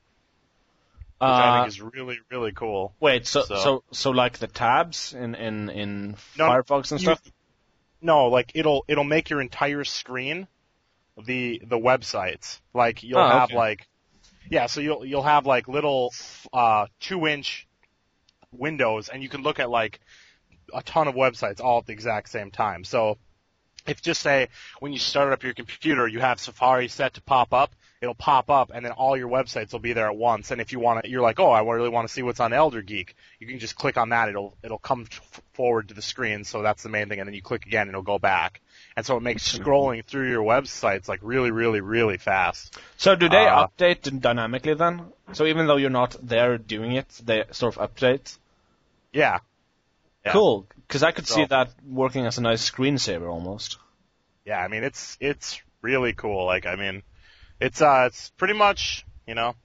I 1.21 1.59
Uh, 1.59 1.61
think 1.63 1.67
is 1.69 1.81
really, 1.81 2.17
really 2.31 2.51
cool. 2.53 2.93
wait, 2.99 3.27
so, 3.27 3.43
so 3.43 3.55
so- 3.57 3.83
so 3.91 4.09
like 4.11 4.39
the 4.39 4.47
tabs 4.47 5.13
in 5.13 5.35
in 5.35 5.69
in 5.69 6.15
No, 6.37 6.47
Firefox 6.49 6.91
and 6.91 7.01
You- 7.01 7.15
stuff. 7.15 7.21
No, 8.01 8.27
like 8.27 8.51
it'll 8.55 8.83
it'll 8.87 9.03
make 9.03 9.29
your 9.29 9.41
entire 9.41 9.83
screen 9.83 10.47
the 11.23 11.61
the 11.65 11.77
websites. 11.77 12.59
Like 12.73 13.03
you'll 13.03 13.19
Oh, 13.19 13.29
have 13.29 13.49
okay. 13.49 13.55
like 13.57 13.87
yeah, 14.49 14.65
so 14.65 14.81
you'll 14.81 15.05
you'll 15.05 15.23
have 15.23 15.45
like 15.45 15.67
little 15.67 16.13
uh 16.51 16.87
two 16.99 17.27
inch 17.27 17.67
windows 18.51 19.09
and 19.09 19.21
you 19.23 19.29
can 19.29 19.43
look 19.43 19.59
at 19.59 19.69
like 19.69 19.99
a 20.73 20.81
ton 20.83 21.07
of 21.07 21.15
websites 21.15 21.61
all 21.61 21.79
at 21.79 21.85
the 21.85 21.93
exact 21.93 22.29
same 22.29 22.51
time. 22.51 22.83
So 22.83 23.17
if 23.87 24.01
just 24.01 24.21
say 24.21 24.49
when 24.79 24.93
you 24.93 24.99
start 24.99 25.31
up 25.33 25.43
your 25.43 25.53
computer 25.53 26.07
you 26.07 26.19
have 26.19 26.39
Safari 26.39 26.87
set 26.87 27.13
to 27.15 27.21
pop 27.21 27.53
up, 27.53 27.73
it'll 28.01 28.15
pop 28.15 28.49
up 28.49 28.71
and 28.73 28.83
then 28.83 28.91
all 28.91 29.15
your 29.15 29.29
websites 29.29 29.71
will 29.71 29.79
be 29.79 29.93
there 29.93 30.07
at 30.07 30.15
once. 30.15 30.49
And 30.49 30.59
if 30.59 30.71
you 30.71 30.79
want 30.79 31.03
to, 31.03 31.09
you're 31.09 31.21
like, 31.21 31.39
oh, 31.39 31.51
I 31.51 31.61
really 31.61 31.89
want 31.89 32.07
to 32.07 32.13
see 32.13 32.23
what's 32.23 32.39
on 32.39 32.51
Elder 32.51 32.81
Geek, 32.81 33.15
you 33.39 33.45
can 33.45 33.59
just 33.59 33.75
click 33.75 33.95
on 33.95 34.09
that. 34.09 34.27
It'll 34.27 34.57
it'll 34.63 34.79
come 34.79 35.05
forward 35.53 35.89
to 35.89 35.93
the 35.93 36.01
screen. 36.01 36.43
So 36.43 36.63
that's 36.63 36.81
the 36.81 36.89
main 36.89 37.09
thing. 37.09 37.19
And 37.19 37.27
then 37.27 37.35
you 37.35 37.43
click 37.43 37.67
again 37.67 37.83
and 37.83 37.91
it'll 37.91 38.01
go 38.01 38.17
back. 38.17 38.59
And 38.97 39.05
so 39.05 39.17
it 39.17 39.21
makes 39.21 39.55
scrolling 39.57 40.03
through 40.03 40.29
your 40.29 40.43
websites 40.43 41.07
like 41.07 41.19
really, 41.21 41.51
really, 41.51 41.79
really 41.79 42.17
fast. 42.17 42.77
So 42.97 43.15
do 43.15 43.29
they 43.29 43.45
Uh, 43.47 43.67
update 43.67 44.19
dynamically 44.19 44.73
then? 44.73 45.05
So 45.33 45.45
even 45.45 45.67
though 45.67 45.77
you're 45.77 45.91
not 45.91 46.15
there 46.21 46.57
doing 46.57 46.93
it, 46.93 47.07
they 47.23 47.43
sort 47.51 47.77
of 47.77 47.95
update. 47.95 48.37
Yeah. 49.13 49.39
Yeah. 50.25 50.33
Cool, 50.33 50.67
because 50.87 51.01
I 51.01 51.11
could 51.11 51.27
see 51.27 51.45
that 51.45 51.71
working 51.87 52.27
as 52.27 52.37
a 52.37 52.41
nice 52.41 52.69
screensaver 52.69 53.27
almost. 53.27 53.77
Yeah. 54.45 54.59
I 54.59 54.67
mean, 54.67 54.83
it's 54.83 55.17
it's 55.19 55.61
really 55.81 56.13
cool. 56.13 56.45
Like, 56.45 56.65
I 56.65 56.75
mean, 56.75 57.01
it's 57.61 57.81
uh, 57.81 58.03
it's 58.07 58.31
pretty 58.31 58.53
much, 58.55 59.05
you 59.25 59.35
know, 59.35 59.55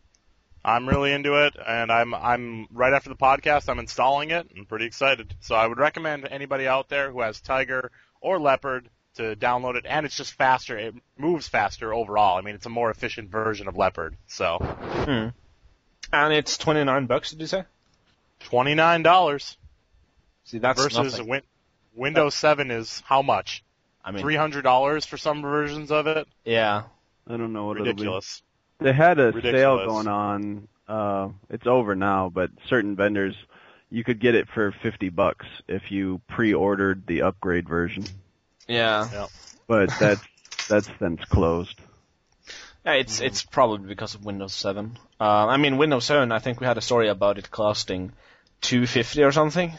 I'm 0.64 0.88
really 0.88 1.12
into 1.12 1.44
it, 1.46 1.54
and 1.66 1.90
I'm 1.90 2.14
I'm 2.14 2.68
right 2.70 2.92
after 2.92 3.08
the 3.08 3.16
podcast, 3.16 3.68
I'm 3.68 3.78
installing 3.80 4.30
it. 4.30 4.48
I'm 4.56 4.66
pretty 4.66 4.84
excited. 4.86 5.34
So 5.40 5.54
I 5.54 5.66
would 5.66 5.78
recommend 5.78 6.28
anybody 6.30 6.68
out 6.68 6.88
there 6.88 7.10
who 7.10 7.20
has 7.22 7.40
Tiger 7.40 7.90
or 8.20 8.38
Leopard 8.38 8.88
to 9.16 9.34
download 9.34 9.76
it, 9.76 9.86
and 9.88 10.04
it's 10.04 10.16
just 10.16 10.32
faster. 10.34 10.76
It 10.76 10.94
moves 11.16 11.48
faster 11.48 11.94
overall. 11.94 12.36
I 12.36 12.42
mean, 12.42 12.54
it's 12.54 12.66
a 12.66 12.70
more 12.70 12.90
efficient 12.90 13.30
version 13.30 13.66
of 13.68 13.76
Leopard. 13.76 14.16
So 14.26 14.58
Hmm. 14.58 15.28
And 16.12 16.32
it's 16.32 16.56
twenty 16.58 16.84
nine 16.84 17.06
bucks, 17.06 17.30
did 17.30 17.40
you 17.40 17.46
say? 17.46 17.64
twenty 18.40 18.74
nine 18.74 19.02
dollars 19.02 19.56
See, 20.44 20.58
that's 20.58 20.80
versus 20.80 21.20
win- 21.20 21.42
Windows 21.94 22.34
7 22.34 22.70
is 22.70 23.02
how 23.06 23.22
much? 23.22 23.64
I 24.04 24.12
mean, 24.12 24.20
Three 24.22 24.36
hundred 24.36 24.62
dollars 24.62 25.04
for 25.06 25.16
some 25.16 25.42
versions 25.42 25.90
of 25.90 26.06
it. 26.06 26.28
yeah. 26.44 26.82
I 27.28 27.36
don't 27.36 27.52
know 27.52 27.66
what 27.66 27.78
Ridiculous. 27.78 28.42
it'll 28.80 28.84
be. 28.84 28.90
They 28.90 28.96
had 28.96 29.18
a 29.18 29.26
Ridiculous. 29.32 29.60
sale 29.60 29.86
going 29.86 30.08
on. 30.08 30.68
Uh, 30.86 31.28
it's 31.50 31.66
over 31.66 31.94
now, 31.96 32.28
but 32.32 32.50
certain 32.68 32.94
vendors, 32.94 33.34
you 33.90 34.04
could 34.04 34.20
get 34.20 34.34
it 34.34 34.48
for 34.48 34.72
fifty 34.82 35.08
bucks 35.08 35.46
if 35.66 35.90
you 35.90 36.20
pre-ordered 36.28 37.06
the 37.06 37.22
upgrade 37.22 37.68
version. 37.68 38.04
Yeah. 38.68 39.26
But 39.66 39.90
that's 39.98 40.22
that's 40.68 40.88
since 40.98 41.24
closed. 41.24 41.80
Yeah, 42.84 42.92
it's 42.92 43.20
it's 43.20 43.42
probably 43.42 43.88
because 43.88 44.14
of 44.14 44.24
Windows 44.24 44.54
7. 44.54 44.96
Uh, 45.20 45.24
I 45.24 45.56
mean, 45.56 45.76
Windows 45.76 46.04
7. 46.04 46.30
I 46.30 46.38
think 46.38 46.60
we 46.60 46.66
had 46.68 46.78
a 46.78 46.80
story 46.80 47.08
about 47.08 47.36
it 47.38 47.50
costing 47.50 48.12
250 48.60 49.24
or 49.24 49.32
something, 49.32 49.72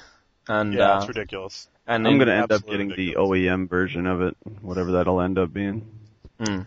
and 0.49 0.73
Yeah, 0.73 0.95
uh, 0.95 0.97
it's 0.97 1.07
ridiculous. 1.07 1.69
and 1.87 2.05
I'm 2.05 2.17
gonna 2.17 2.33
end 2.33 2.51
up 2.51 2.65
getting 2.65 2.89
ridiculous. 2.89 3.15
the 3.15 3.47
OEM 3.47 3.69
version 3.69 4.07
of 4.07 4.21
it, 4.21 4.35
whatever 4.61 4.91
that'll 4.93 5.21
end 5.21 5.37
up 5.37 5.53
being. 5.53 5.87
Mm. 6.41 6.65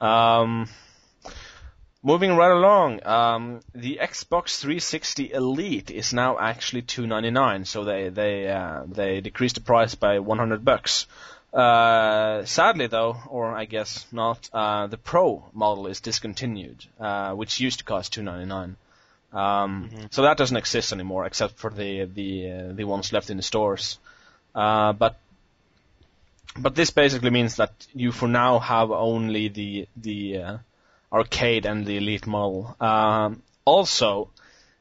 Um, 0.00 0.68
moving 2.02 2.36
right 2.36 2.50
along, 2.50 3.06
um, 3.06 3.60
the 3.74 3.98
Xbox 4.00 4.58
360 4.60 5.32
Elite 5.32 5.90
is 5.90 6.12
now 6.12 6.38
actually 6.38 6.82
299, 6.82 7.64
so 7.64 7.84
they 7.84 8.08
they 8.08 8.48
uh, 8.48 8.84
they 8.86 9.20
decreased 9.20 9.56
the 9.56 9.60
price 9.60 9.94
by 9.94 10.18
100 10.18 10.64
bucks. 10.64 11.06
Uh, 11.52 12.44
sadly 12.44 12.86
though, 12.86 13.16
or 13.28 13.52
I 13.52 13.64
guess 13.64 14.06
not, 14.12 14.48
uh, 14.52 14.86
the 14.86 14.96
Pro 14.96 15.44
model 15.52 15.88
is 15.88 16.00
discontinued, 16.00 16.84
uh, 17.00 17.32
which 17.32 17.58
used 17.58 17.80
to 17.80 17.84
cost 17.84 18.12
299. 18.12 18.76
Um, 19.32 19.90
So 20.10 20.22
that 20.22 20.36
doesn't 20.36 20.56
exist 20.56 20.92
anymore, 20.92 21.26
except 21.26 21.58
for 21.58 21.70
the 21.70 22.04
the 22.04 22.50
uh, 22.50 22.72
the 22.72 22.84
ones 22.84 23.12
left 23.12 23.30
in 23.30 23.36
the 23.36 23.42
stores. 23.42 23.98
Uh, 24.54 24.92
but 24.92 25.16
but 26.58 26.74
this 26.74 26.90
basically 26.90 27.30
means 27.30 27.56
that 27.56 27.86
you 27.94 28.12
for 28.12 28.28
now 28.28 28.58
have 28.58 28.90
only 28.90 29.48
the 29.48 29.88
the 29.96 30.38
uh, 30.38 30.58
arcade 31.12 31.66
and 31.66 31.86
the 31.86 31.96
elite 31.96 32.26
model. 32.26 32.76
Um, 32.80 33.42
also, 33.64 34.30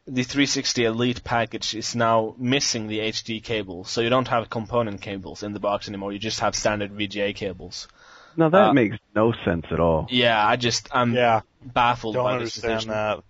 the 0.08 0.24
360 0.24 0.86
Elite 0.86 1.24
package 1.24 1.76
is 1.76 1.96
now 1.96 2.36
missing 2.38 2.88
the 2.88 3.00
HD 3.00 3.44
cable, 3.44 3.84
so 3.86 4.02
you 4.02 4.10
don't 4.10 4.28
have 4.30 4.50
component 4.50 5.02
cables 5.02 5.44
in 5.44 5.54
the 5.54 5.60
box 5.60 5.88
anymore. 5.88 6.12
You 6.14 6.20
just 6.20 6.40
have 6.40 6.56
standard 6.56 6.92
VGA 6.92 7.34
cables. 7.36 7.88
Now 8.36 8.50
that 8.50 8.70
Uh, 8.70 8.74
makes 8.74 8.98
no 9.16 9.34
sense 9.46 9.66
at 9.72 9.80
all. 9.80 10.08
Yeah, 10.10 10.46
I 10.46 10.56
just 10.56 10.90
I'm 10.92 11.14
Yeah, 11.14 11.42
baffled 11.62 12.16
don't 12.16 12.24
by 12.24 12.38
this 12.38 12.56
understand 12.58 12.62
decision. 12.62 12.90
that. 12.90 13.24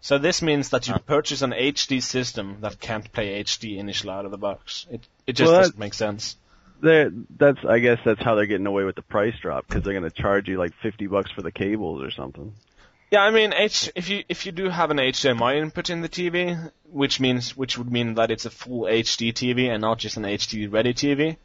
So 0.00 0.18
this 0.18 0.42
means 0.42 0.70
that 0.70 0.88
you 0.88 0.94
purchase 0.98 1.42
an 1.42 1.52
HD 1.52 2.00
system 2.02 2.60
that 2.60 2.80
can't 2.80 3.10
play 3.12 3.42
HD 3.42 3.78
initially 3.78 4.12
out 4.12 4.24
of 4.24 4.30
the 4.30 4.38
box. 4.38 4.86
It 4.90 5.06
it 5.26 5.34
just 5.34 5.50
Well, 5.52 5.60
doesn't 5.60 5.78
make 5.78 5.94
sense. 5.94 6.36
They're, 6.82 7.10
that's 7.36 7.58
I 7.68 7.78
guess 7.78 7.98
that's 8.04 8.22
how 8.22 8.34
they're 8.34 8.46
getting 8.46 8.66
away 8.66 8.84
with 8.84 8.96
the 8.96 9.02
price 9.02 9.34
drop 9.40 9.66
because 9.66 9.82
they're 9.82 9.98
going 9.98 10.10
to 10.10 10.22
charge 10.22 10.48
you 10.48 10.58
like 10.58 10.72
fifty 10.82 11.06
bucks 11.06 11.30
for 11.30 11.42
the 11.42 11.52
cables 11.52 12.02
or 12.02 12.10
something. 12.10 12.54
Yeah, 13.10 13.22
I 13.22 13.30
mean, 13.30 13.52
H, 13.52 13.90
if 13.94 14.08
you 14.08 14.24
if 14.28 14.46
you 14.46 14.52
do 14.52 14.68
have 14.68 14.90
an 14.90 14.98
HDMI 14.98 15.56
input 15.56 15.90
in 15.90 16.00
the 16.00 16.08
TV, 16.08 16.70
which 16.84 17.18
means 17.18 17.56
which 17.56 17.76
would 17.76 17.90
mean 17.90 18.14
that 18.14 18.30
it's 18.30 18.46
a 18.46 18.50
full 18.50 18.82
HD 18.82 19.32
TV 19.32 19.68
and 19.68 19.80
not 19.80 19.98
just 19.98 20.16
an 20.16 20.22
HD 20.22 20.72
ready 20.72 20.94
TV, 20.94 21.36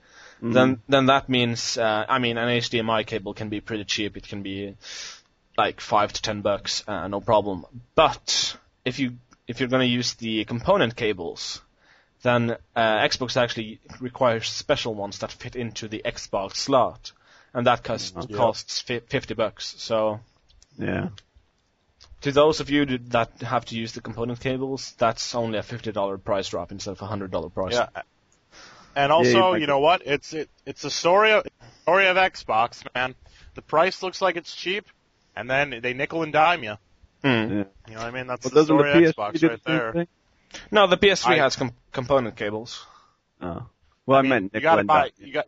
then 0.41 0.81
then 0.87 1.07
that 1.07 1.29
means 1.29 1.77
uh, 1.77 2.05
I 2.07 2.19
mean 2.19 2.37
an 2.37 2.49
HDMI 2.49 3.05
cable 3.05 3.33
can 3.33 3.49
be 3.49 3.61
pretty 3.61 3.85
cheap. 3.85 4.17
It 4.17 4.27
can 4.27 4.43
be 4.43 4.75
like 5.57 5.81
five 5.81 6.13
to 6.13 6.21
ten 6.21 6.41
bucks, 6.41 6.83
uh, 6.87 7.07
no 7.07 7.21
problem. 7.21 7.65
But 7.95 8.57
if 8.83 8.99
you 8.99 9.17
if 9.47 9.59
you're 9.59 9.69
going 9.69 9.87
to 9.87 9.93
use 9.93 10.13
the 10.15 10.45
component 10.45 10.95
cables, 10.95 11.61
then 12.25 12.57
uh, 12.75 13.07
Xbox 13.09 13.37
actually 13.37 13.79
requires 14.01 14.49
special 14.49 14.93
ones 14.95 15.19
that 15.19 15.31
fit 15.31 15.55
into 15.55 15.87
the 15.87 16.01
Xbox 16.03 16.55
slot, 16.55 17.11
and 17.53 17.65
that 17.67 17.83
costs 17.83 18.13
Yeah. 18.29 18.37
costs 18.37 18.81
fi- 18.81 18.99
fifty 19.07 19.33
bucks. 19.35 19.75
So. 19.77 20.19
Yeah. 20.77 21.09
To 22.21 22.31
those 22.31 22.59
of 22.59 22.69
you 22.69 22.85
that 23.15 23.29
have 23.41 23.65
to 23.65 23.75
use 23.75 23.91
the 23.93 24.01
component 24.01 24.39
cables, 24.39 24.93
that's 24.97 25.35
only 25.35 25.59
a 25.59 25.63
fifty 25.63 25.91
dollar 25.91 26.17
price 26.17 26.49
drop 26.49 26.71
instead 26.71 26.91
of 26.91 27.01
a 27.01 27.05
hundred 27.05 27.31
dollar 27.31 27.49
price. 27.49 27.73
Yeah. 27.75 27.87
And 28.95 29.11
also, 29.11 29.53
you 29.53 29.61
you 29.61 29.67
know 29.67 29.79
what? 29.79 30.01
It's 30.05 30.33
it, 30.33 30.49
it's 30.65 30.83
a 30.83 30.89
story 30.89 31.31
of 31.33 31.43
story 31.83 32.07
of 32.07 32.17
Xbox, 32.17 32.83
man. 32.95 33.13
The 33.53 33.61
price 33.61 34.01
looks 34.03 34.21
like 34.21 34.35
it's 34.37 34.53
cheap, 34.55 34.85
and 35.35 35.49
then 35.49 35.79
they 35.83 35.93
nickel 35.93 36.23
and 36.23 36.33
dime 36.33 36.63
you. 36.63 36.75
Mm. 37.23 37.49
yeah. 37.49 37.63
You 37.87 37.93
know 37.95 38.01
what 38.01 38.07
I 38.07 38.11
mean? 38.11 38.27
That's 38.27 38.43
Well, 38.45 38.51
the 38.53 38.59
doesn't 38.61 38.77
the 38.77 38.83
story 38.83 39.05
of 39.05 39.15
Xbox 39.15 39.49
right 39.49 39.63
there. 39.63 39.93
thing? 39.93 40.07
No, 40.71 40.87
the 40.87 40.97
PS3 40.97 41.33
I- 41.33 41.37
has 41.37 41.55
com- 41.55 41.73
component 41.91 42.35
cables. 42.35 42.85
Oh. 43.41 43.65
Well, 44.05 44.19
I, 44.19 44.21
mean, 44.21 44.29
meant 44.29 44.51
you 44.53 44.61
gotta 44.61 44.83
buy. 44.83 45.01
dime. 45.03 45.11
You 45.27 45.33
got. 45.33 45.45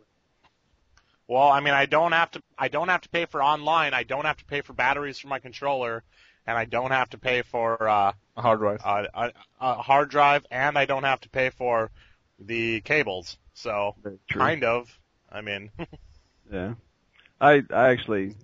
Well, 1.28 1.48
I 1.48 1.60
mean, 1.60 1.74
I 1.74 1.86
don't 1.86 2.12
have 2.12 2.30
to. 2.32 2.42
I 2.58 2.68
don't 2.68 2.88
have 2.88 3.02
to 3.02 3.08
pay 3.08 3.26
for 3.26 3.42
online. 3.42 3.94
I 3.94 4.02
don't 4.02 4.24
have 4.24 4.38
to 4.38 4.44
pay 4.44 4.62
for 4.62 4.72
batteries 4.72 5.18
for 5.18 5.28
my 5.28 5.38
controller, 5.38 6.02
and 6.46 6.56
I 6.58 6.64
don't 6.64 6.90
have 6.90 7.10
to 7.10 7.18
pay 7.18 7.42
for 7.42 7.88
uh, 7.88 8.12
A 8.36 8.42
hard 8.42 8.58
drive. 8.60 8.80
a, 8.84 9.06
a, 9.14 9.32
a 9.60 9.74
hard 9.74 10.10
drive, 10.10 10.44
and 10.50 10.76
I 10.78 10.86
don't 10.86 11.04
have 11.04 11.20
to 11.20 11.28
pay 11.28 11.50
for 11.50 11.90
the 12.38 12.80
cables. 12.80 13.36
So 13.54 13.94
kind 14.30 14.64
of. 14.64 14.98
I 15.30 15.40
mean, 15.42 15.70
Yeah. 16.52 16.74
I 17.40 17.62
I 17.70 17.90
actually 17.90 18.34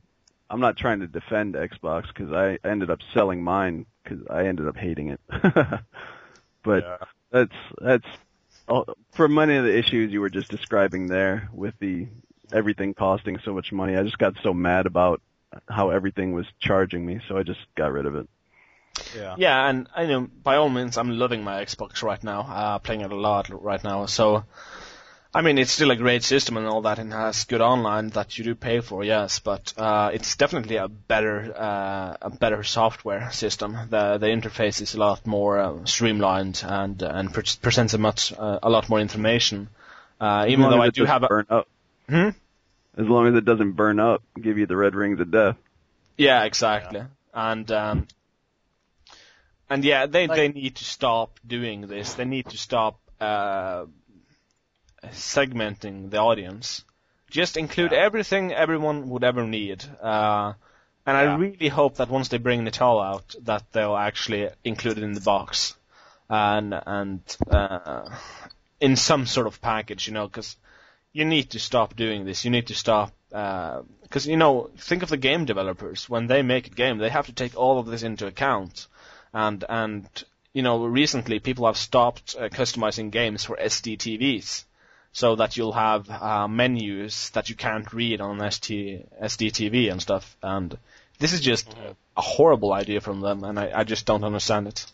I'm 0.50 0.60
not 0.60 0.76
trying 0.76 1.00
to 1.00 1.06
defend 1.06 1.54
Xbox 1.54 2.06
because 2.08 2.32
I 2.32 2.58
ended 2.68 2.90
up 2.90 3.00
selling 3.14 3.42
mine 3.42 3.86
because 4.02 4.20
I 4.28 4.46
ended 4.46 4.68
up 4.68 4.76
hating 4.76 5.08
it. 5.08 5.20
but 6.64 6.82
yeah. 6.82 6.96
that's 7.30 7.56
that's 7.80 8.06
all, 8.66 8.96
for 9.12 9.28
many 9.28 9.56
of 9.56 9.64
the 9.64 9.76
issues 9.76 10.12
you 10.12 10.20
were 10.20 10.30
just 10.30 10.50
describing 10.50 11.06
there 11.06 11.48
with 11.52 11.74
the 11.78 12.08
everything 12.52 12.94
costing 12.94 13.38
so 13.44 13.54
much 13.54 13.70
money. 13.72 13.96
I 13.96 14.02
just 14.02 14.18
got 14.18 14.34
so 14.42 14.52
mad 14.52 14.86
about 14.86 15.20
how 15.68 15.90
everything 15.90 16.32
was 16.32 16.46
charging 16.58 17.06
me, 17.06 17.20
so 17.28 17.38
I 17.38 17.42
just 17.42 17.60
got 17.76 17.92
rid 17.92 18.06
of 18.06 18.16
it. 18.16 18.28
yeah. 19.16 19.34
Yeah, 19.38 19.68
and 19.68 19.88
I 19.94 20.06
know 20.06 20.22
by 20.42 20.56
all 20.56 20.68
means 20.68 20.96
I'm 20.96 21.18
loving 21.18 21.44
my 21.44 21.64
Xbox 21.64 22.02
right 22.02 22.22
now, 22.22 22.40
uh, 22.40 22.78
playing 22.78 23.02
it 23.02 23.12
a 23.12 23.16
lot 23.16 23.48
right 23.50 23.82
now. 23.82 24.06
So, 24.06 24.44
I 25.36 25.42
mean, 25.42 25.58
it's 25.58 25.72
still 25.72 25.90
a 25.90 25.96
great 25.96 26.22
system 26.22 26.56
and 26.56 26.66
all 26.66 26.82
that, 26.82 27.00
and 27.00 27.12
has 27.12 27.44
good 27.44 27.60
online 27.60 28.10
that 28.10 28.38
you 28.38 28.44
do 28.44 28.54
pay 28.54 28.78
for, 28.80 29.02
yes. 29.02 29.40
But 29.40 29.74
uh, 29.76 30.10
it's 30.14 30.36
definitely 30.36 30.76
a 30.76 30.86
better, 30.86 31.52
uh, 31.56 32.16
a 32.22 32.30
better 32.30 32.62
software 32.62 33.32
system. 33.32 33.76
The 33.90 34.18
the 34.18 34.26
interface 34.28 34.80
is 34.80 34.94
a 34.94 34.98
lot 34.98 35.26
more 35.26 35.58
uh, 35.58 35.84
streamlined 35.86 36.62
and 36.64 37.02
and 37.02 37.34
pre- 37.34 37.58
presents 37.60 37.94
a 37.94 37.98
much 37.98 38.32
uh, 38.32 38.60
a 38.62 38.70
lot 38.70 38.88
more 38.88 39.00
information. 39.00 39.68
Uh, 40.20 40.46
even 40.48 40.70
though 40.70 40.80
I 40.80 40.90
do 40.90 41.04
have 41.04 41.24
a 41.24 41.28
burn 41.28 41.46
up. 41.50 41.66
Hmm? 42.08 42.28
As 42.96 43.06
long 43.08 43.26
as 43.26 43.34
it 43.34 43.44
doesn't 43.44 43.72
burn 43.72 43.98
up, 43.98 44.22
give 44.40 44.56
you 44.56 44.66
the 44.66 44.76
red 44.76 44.94
rings 44.94 45.18
of 45.18 45.32
death. 45.32 45.56
Yeah, 46.16 46.44
exactly. 46.44 47.02
And 47.34 47.68
um, 47.72 48.06
and 49.68 49.84
yeah, 49.84 50.06
they 50.06 50.28
Like- 50.28 50.36
they 50.36 50.48
need 50.48 50.76
to 50.76 50.84
stop 50.84 51.40
doing 51.44 51.88
this. 51.88 52.14
They 52.14 52.24
need 52.24 52.46
to 52.50 52.56
stop 52.56 53.00
uh, 53.20 53.86
segmenting 55.12 56.10
the 56.10 56.18
audience. 56.18 56.84
Just 57.30 57.56
include 57.56 57.92
Yeah. 57.92 57.98
everything 57.98 58.52
everyone 58.52 59.08
would 59.10 59.24
ever 59.24 59.44
need. 59.44 59.84
Uh, 60.00 60.52
and 61.06 61.16
I 61.16 61.34
really 61.34 61.68
hope 61.68 61.96
that 61.96 62.08
once 62.08 62.28
they 62.28 62.38
bring 62.38 62.64
Natal 62.64 63.00
out, 63.00 63.34
that 63.42 63.64
they'll 63.72 63.96
actually 63.96 64.48
include 64.62 64.98
it 64.98 65.04
in 65.04 65.12
the 65.12 65.20
box, 65.20 65.76
and 66.30 66.72
and 66.86 67.20
uh, 67.50 68.08
in 68.80 68.96
some 68.96 69.26
sort 69.26 69.46
of 69.46 69.60
package, 69.60 70.06
you 70.06 70.14
know, 70.14 70.26
because 70.26 70.56
you 71.12 71.24
need 71.24 71.50
to 71.50 71.58
stop 71.58 71.94
doing 71.94 72.24
this. 72.24 72.44
You 72.44 72.50
need 72.50 72.68
to 72.68 72.74
stop 72.74 73.12
because 73.28 74.26
you 74.26 74.36
know, 74.36 74.70
think 74.78 75.02
of 75.02 75.08
the 75.10 75.16
game 75.16 75.44
developers 75.44 76.08
when 76.08 76.26
they 76.26 76.42
make 76.42 76.68
a 76.68 76.70
game, 76.70 76.98
they 76.98 77.10
have 77.10 77.26
to 77.26 77.32
take 77.32 77.56
all 77.56 77.78
of 77.78 77.86
this 77.86 78.02
into 78.02 78.26
account, 78.26 78.86
and 79.32 79.62
and 79.68 80.08
you 80.54 80.62
know, 80.62 80.86
recently 80.86 81.38
people 81.40 81.66
have 81.66 81.76
stopped 81.76 82.36
uh, 82.38 82.48
customizing 82.48 83.10
games 83.10 83.44
for 83.44 83.56
SDTVs, 83.56 84.64
so 85.14 85.36
that 85.36 85.56
you'll 85.56 85.72
have 85.72 86.10
uh, 86.10 86.48
menus 86.48 87.30
that 87.30 87.48
you 87.48 87.54
can't 87.54 87.90
read 87.92 88.20
on 88.20 88.50
ST, 88.50 89.06
SDTV 89.22 89.90
and 89.90 90.02
stuff. 90.02 90.36
And 90.42 90.76
this 91.20 91.32
is 91.32 91.40
just 91.40 91.72
a 92.16 92.20
horrible 92.20 92.72
idea 92.72 93.00
from 93.00 93.20
them, 93.20 93.44
and 93.44 93.58
I, 93.58 93.70
I 93.72 93.84
just 93.84 94.06
don't 94.06 94.24
understand 94.24 94.66
it. 94.66 94.86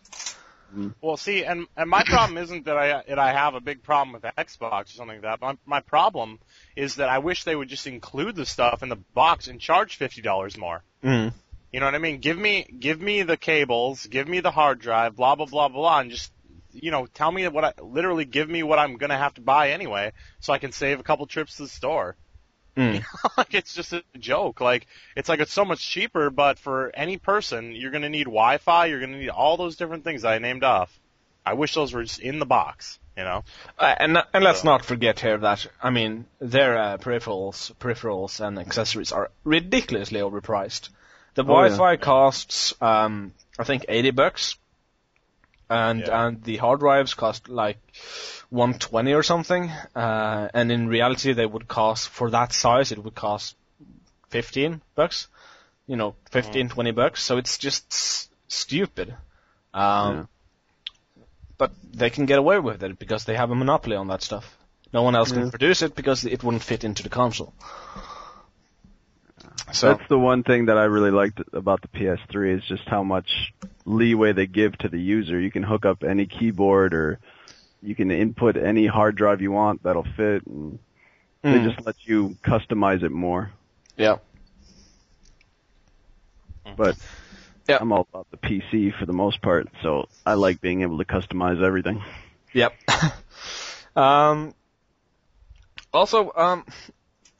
Well, 1.00 1.16
see, 1.16 1.44
and 1.44 1.66
and 1.74 1.88
my 1.88 2.04
problem 2.04 2.36
isn't 2.44 2.66
that 2.66 2.76
I 2.76 3.02
that 3.08 3.18
I 3.18 3.32
have 3.32 3.54
a 3.54 3.60
big 3.60 3.82
problem 3.82 4.12
with 4.12 4.22
Xbox 4.22 4.82
or 4.82 4.88
something 4.88 5.22
like 5.22 5.22
that. 5.22 5.40
My 5.40 5.56
my 5.64 5.80
problem 5.80 6.38
is 6.76 6.96
that 6.96 7.08
I 7.08 7.18
wish 7.18 7.44
they 7.44 7.56
would 7.56 7.68
just 7.68 7.86
include 7.86 8.36
the 8.36 8.46
stuff 8.46 8.82
in 8.82 8.90
the 8.90 9.00
box 9.14 9.48
and 9.48 9.58
charge 9.58 9.96
fifty 9.96 10.20
dollars 10.20 10.58
more. 10.58 10.82
Mm. 11.02 11.32
You 11.72 11.80
know 11.80 11.86
what 11.86 11.94
I 11.94 11.98
mean? 11.98 12.18
Give 12.18 12.36
me 12.36 12.66
give 12.78 13.00
me 13.00 13.22
the 13.22 13.38
cables, 13.38 14.06
give 14.06 14.28
me 14.28 14.40
the 14.40 14.50
hard 14.50 14.80
drive, 14.80 15.16
blah 15.16 15.34
blah 15.34 15.46
blah 15.46 15.68
blah, 15.68 16.00
and 16.00 16.10
just 16.10 16.30
you 16.72 16.90
know 16.90 17.06
tell 17.06 17.30
me 17.32 17.46
what 17.48 17.64
I 17.64 17.72
literally 17.82 18.24
give 18.24 18.48
me 18.48 18.62
what 18.62 18.78
I'm 18.78 18.96
gonna 18.96 19.18
have 19.18 19.34
to 19.34 19.40
buy 19.40 19.70
anyway, 19.70 20.12
so 20.40 20.52
I 20.52 20.58
can 20.58 20.72
save 20.72 21.00
a 21.00 21.02
couple 21.02 21.26
trips 21.26 21.56
to 21.56 21.62
the 21.64 21.68
store. 21.68 22.16
Mm. 22.76 23.04
like 23.36 23.54
it's 23.54 23.74
just 23.74 23.92
a 23.92 24.02
joke. 24.18 24.60
Like 24.60 24.86
it's 25.16 25.28
like 25.28 25.40
it's 25.40 25.52
so 25.52 25.64
much 25.64 25.80
cheaper, 25.86 26.30
but 26.30 26.58
for 26.58 26.90
any 26.94 27.16
person, 27.18 27.72
you're 27.72 27.90
gonna 27.90 28.08
need 28.08 28.24
Wi-Fi. 28.24 28.86
You're 28.86 29.00
gonna 29.00 29.18
need 29.18 29.28
all 29.30 29.56
those 29.56 29.76
different 29.76 30.04
things 30.04 30.24
I 30.24 30.38
named 30.38 30.64
off. 30.64 30.96
I 31.44 31.54
wish 31.54 31.74
those 31.74 31.92
were 31.92 32.02
just 32.04 32.20
in 32.20 32.38
the 32.38 32.46
box. 32.46 32.98
You 33.16 33.24
know? 33.24 33.44
Uh, 33.78 33.94
and 33.98 34.16
and 34.32 34.44
let's 34.44 34.60
So- 34.62 34.68
not 34.68 34.84
forget 34.84 35.20
here 35.20 35.36
that 35.38 35.66
I 35.82 35.90
mean 35.90 36.26
their 36.38 36.78
uh, 36.78 36.96
peripherals, 36.98 37.74
peripherals 37.74 38.40
and 38.40 38.58
accessories 38.58 39.12
are 39.12 39.30
ridiculously 39.44 40.20
overpriced. 40.20 40.88
The 41.34 41.42
Oh. 41.42 41.46
Wi-Fi 41.46 41.96
costs 41.96 42.72
um, 42.80 43.32
I 43.58 43.64
think 43.64 43.84
eighty 43.88 44.10
bucks, 44.12 44.56
and 45.70 46.00
Yeah. 46.00 46.26
and 46.26 46.42
the 46.44 46.56
hard 46.58 46.80
drives 46.80 47.14
cost 47.14 47.48
like 47.48 47.78
one 48.50 48.74
twenty 48.74 49.14
or 49.14 49.22
something. 49.22 49.70
Uh, 49.94 50.48
and 50.52 50.70
in 50.72 50.88
reality, 50.88 51.32
they 51.32 51.46
would 51.46 51.68
cost 51.68 52.08
for 52.08 52.30
that 52.30 52.52
size, 52.52 52.92
it 52.92 52.98
would 53.02 53.14
cost 53.14 53.56
fifteen 54.28 54.82
bucks. 54.94 55.28
You 55.86 55.96
know, 55.96 56.14
15, 56.30 56.68
20 56.68 56.92
bucks. 56.92 57.20
So 57.20 57.36
it's 57.36 57.58
just 57.58 57.84
s- 57.90 58.28
stupid. 58.46 59.16
Um, 59.74 60.16
Yeah. 60.16 61.24
but 61.58 61.72
they 61.92 62.10
can 62.10 62.26
get 62.26 62.38
away 62.38 62.60
with 62.60 62.84
it 62.84 62.96
because 62.98 63.24
they 63.24 63.34
have 63.34 63.50
a 63.50 63.56
monopoly 63.56 63.96
on 63.96 64.06
that 64.06 64.22
stuff. 64.22 64.56
No 64.92 65.02
one 65.02 65.16
else 65.16 65.32
can 65.32 65.50
produce 65.50 65.82
it 65.82 65.96
because 65.96 66.24
it 66.24 66.44
wouldn't 66.44 66.62
fit 66.62 66.84
into 66.84 67.02
the 67.02 67.08
console. 67.08 67.52
So 69.72 69.88
That's 69.88 70.08
the 70.08 70.18
one 70.18 70.42
thing 70.42 70.66
that 70.66 70.76
I 70.78 70.84
really 70.84 71.10
liked 71.10 71.40
about 71.52 71.82
the 71.82 71.88
PS3 71.88 72.58
is 72.58 72.64
just 72.64 72.82
how 72.86 73.02
much 73.02 73.52
leeway 73.84 74.32
they 74.32 74.46
give 74.46 74.76
to 74.78 74.88
the 74.88 74.98
user. 75.00 75.38
You 75.38 75.50
can 75.50 75.62
hook 75.62 75.84
up 75.84 76.02
any 76.02 76.26
keyboard 76.26 76.92
or 76.94 77.18
you 77.82 77.94
can 77.94 78.10
input 78.10 78.56
any 78.56 78.86
hard 78.86 79.16
drive 79.16 79.40
you 79.40 79.52
want 79.52 79.82
that'll 79.82 80.06
fit 80.16 80.46
and 80.46 80.78
they 81.42 81.58
Mm. 81.58 81.64
just 81.74 81.86
let 81.86 81.96
you 82.04 82.36
customize 82.44 83.02
it 83.02 83.10
more. 83.10 83.50
yeah, 83.96 84.16
But 86.76 86.96
Yeah. 87.68 87.78
I'm 87.80 87.92
all 87.92 88.06
about 88.12 88.26
the 88.30 88.36
PC 88.36 88.90
for 88.98 89.06
the 89.06 89.12
most 89.12 89.40
part, 89.40 89.68
so 89.82 90.08
I 90.26 90.34
like 90.34 90.60
being 90.60 90.82
able 90.82 90.98
to 90.98 91.04
customize 91.04 91.62
everything. 91.62 92.02
yep. 92.52 92.76
um, 93.96 94.54
also, 95.92 96.32
um, 96.36 96.64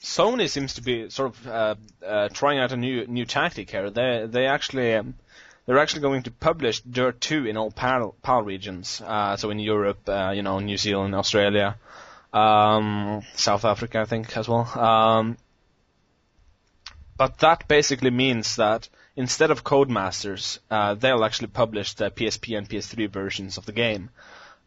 Sony 0.03 0.49
seems 0.49 0.75
to 0.75 0.83
be 0.83 1.11
sort 1.11 1.31
of 1.31 1.47
uh, 1.47 1.75
uh, 2.07 2.29
trying 2.31 2.59
out 2.59 2.73
a 2.73 2.77
new 2.77 3.07
new 3.07 3.27
tactic 3.27 3.71
here. 3.71 3.91
They 3.91 4.27
they 4.29 4.47
actually 4.47 4.95
um, 4.95 5.15
they're 5.67 5.79
actually 5.79 6.01
going 6.01 6.23
to 6.23 6.31
publish 6.31 6.81
Dirt 6.81 7.21
2 7.21 7.47
in 7.47 7.57
all 7.57 7.71
PAL, 7.71 8.15
PAL 8.23 8.43
regions. 8.43 9.01
Uh, 9.05 9.37
so 9.37 9.51
in 9.51 9.59
Europe, 9.59 10.09
uh, 10.09 10.33
you 10.35 10.43
know, 10.43 10.59
New 10.59 10.79
Zealand, 10.79 11.15
Australia, 11.15 11.77
um, 12.33 13.23
South 13.35 13.65
Africa, 13.65 14.01
I 14.01 14.05
think 14.07 14.37
as 14.37 14.49
well. 14.49 14.67
Um, 14.79 15.37
but 17.17 17.39
that 17.39 17.69
basically 17.69 18.11
means 18.11 18.57
that 18.57 18.89
instead 19.15 19.51
of 19.51 19.63
Codemasters, 19.63 20.59
uh, 20.71 20.95
they'll 20.95 21.25
actually 21.25 21.49
publish 21.49 21.95
the 21.95 22.11
PSP 22.11 22.57
and 22.57 22.69
PS3 22.69 23.11
versions 23.11 23.59
of 23.59 23.67
the 23.67 23.73
game, 23.73 24.09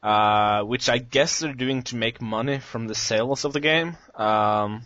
uh, 0.03 0.61
which 0.61 0.87
I 0.87 0.99
guess 0.99 1.39
they're 1.39 1.53
doing 1.53 1.81
to 1.83 1.95
make 1.95 2.21
money 2.21 2.59
from 2.59 2.87
the 2.87 2.95
sales 2.95 3.43
of 3.43 3.53
the 3.53 3.59
game. 3.59 3.97
Um, 4.15 4.83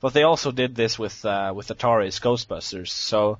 but 0.00 0.12
they 0.12 0.22
also 0.22 0.52
did 0.52 0.74
this 0.74 0.98
with 0.98 1.24
uh, 1.24 1.52
with 1.54 1.68
Atari's 1.68 2.20
Ghostbusters. 2.20 2.88
So, 2.88 3.38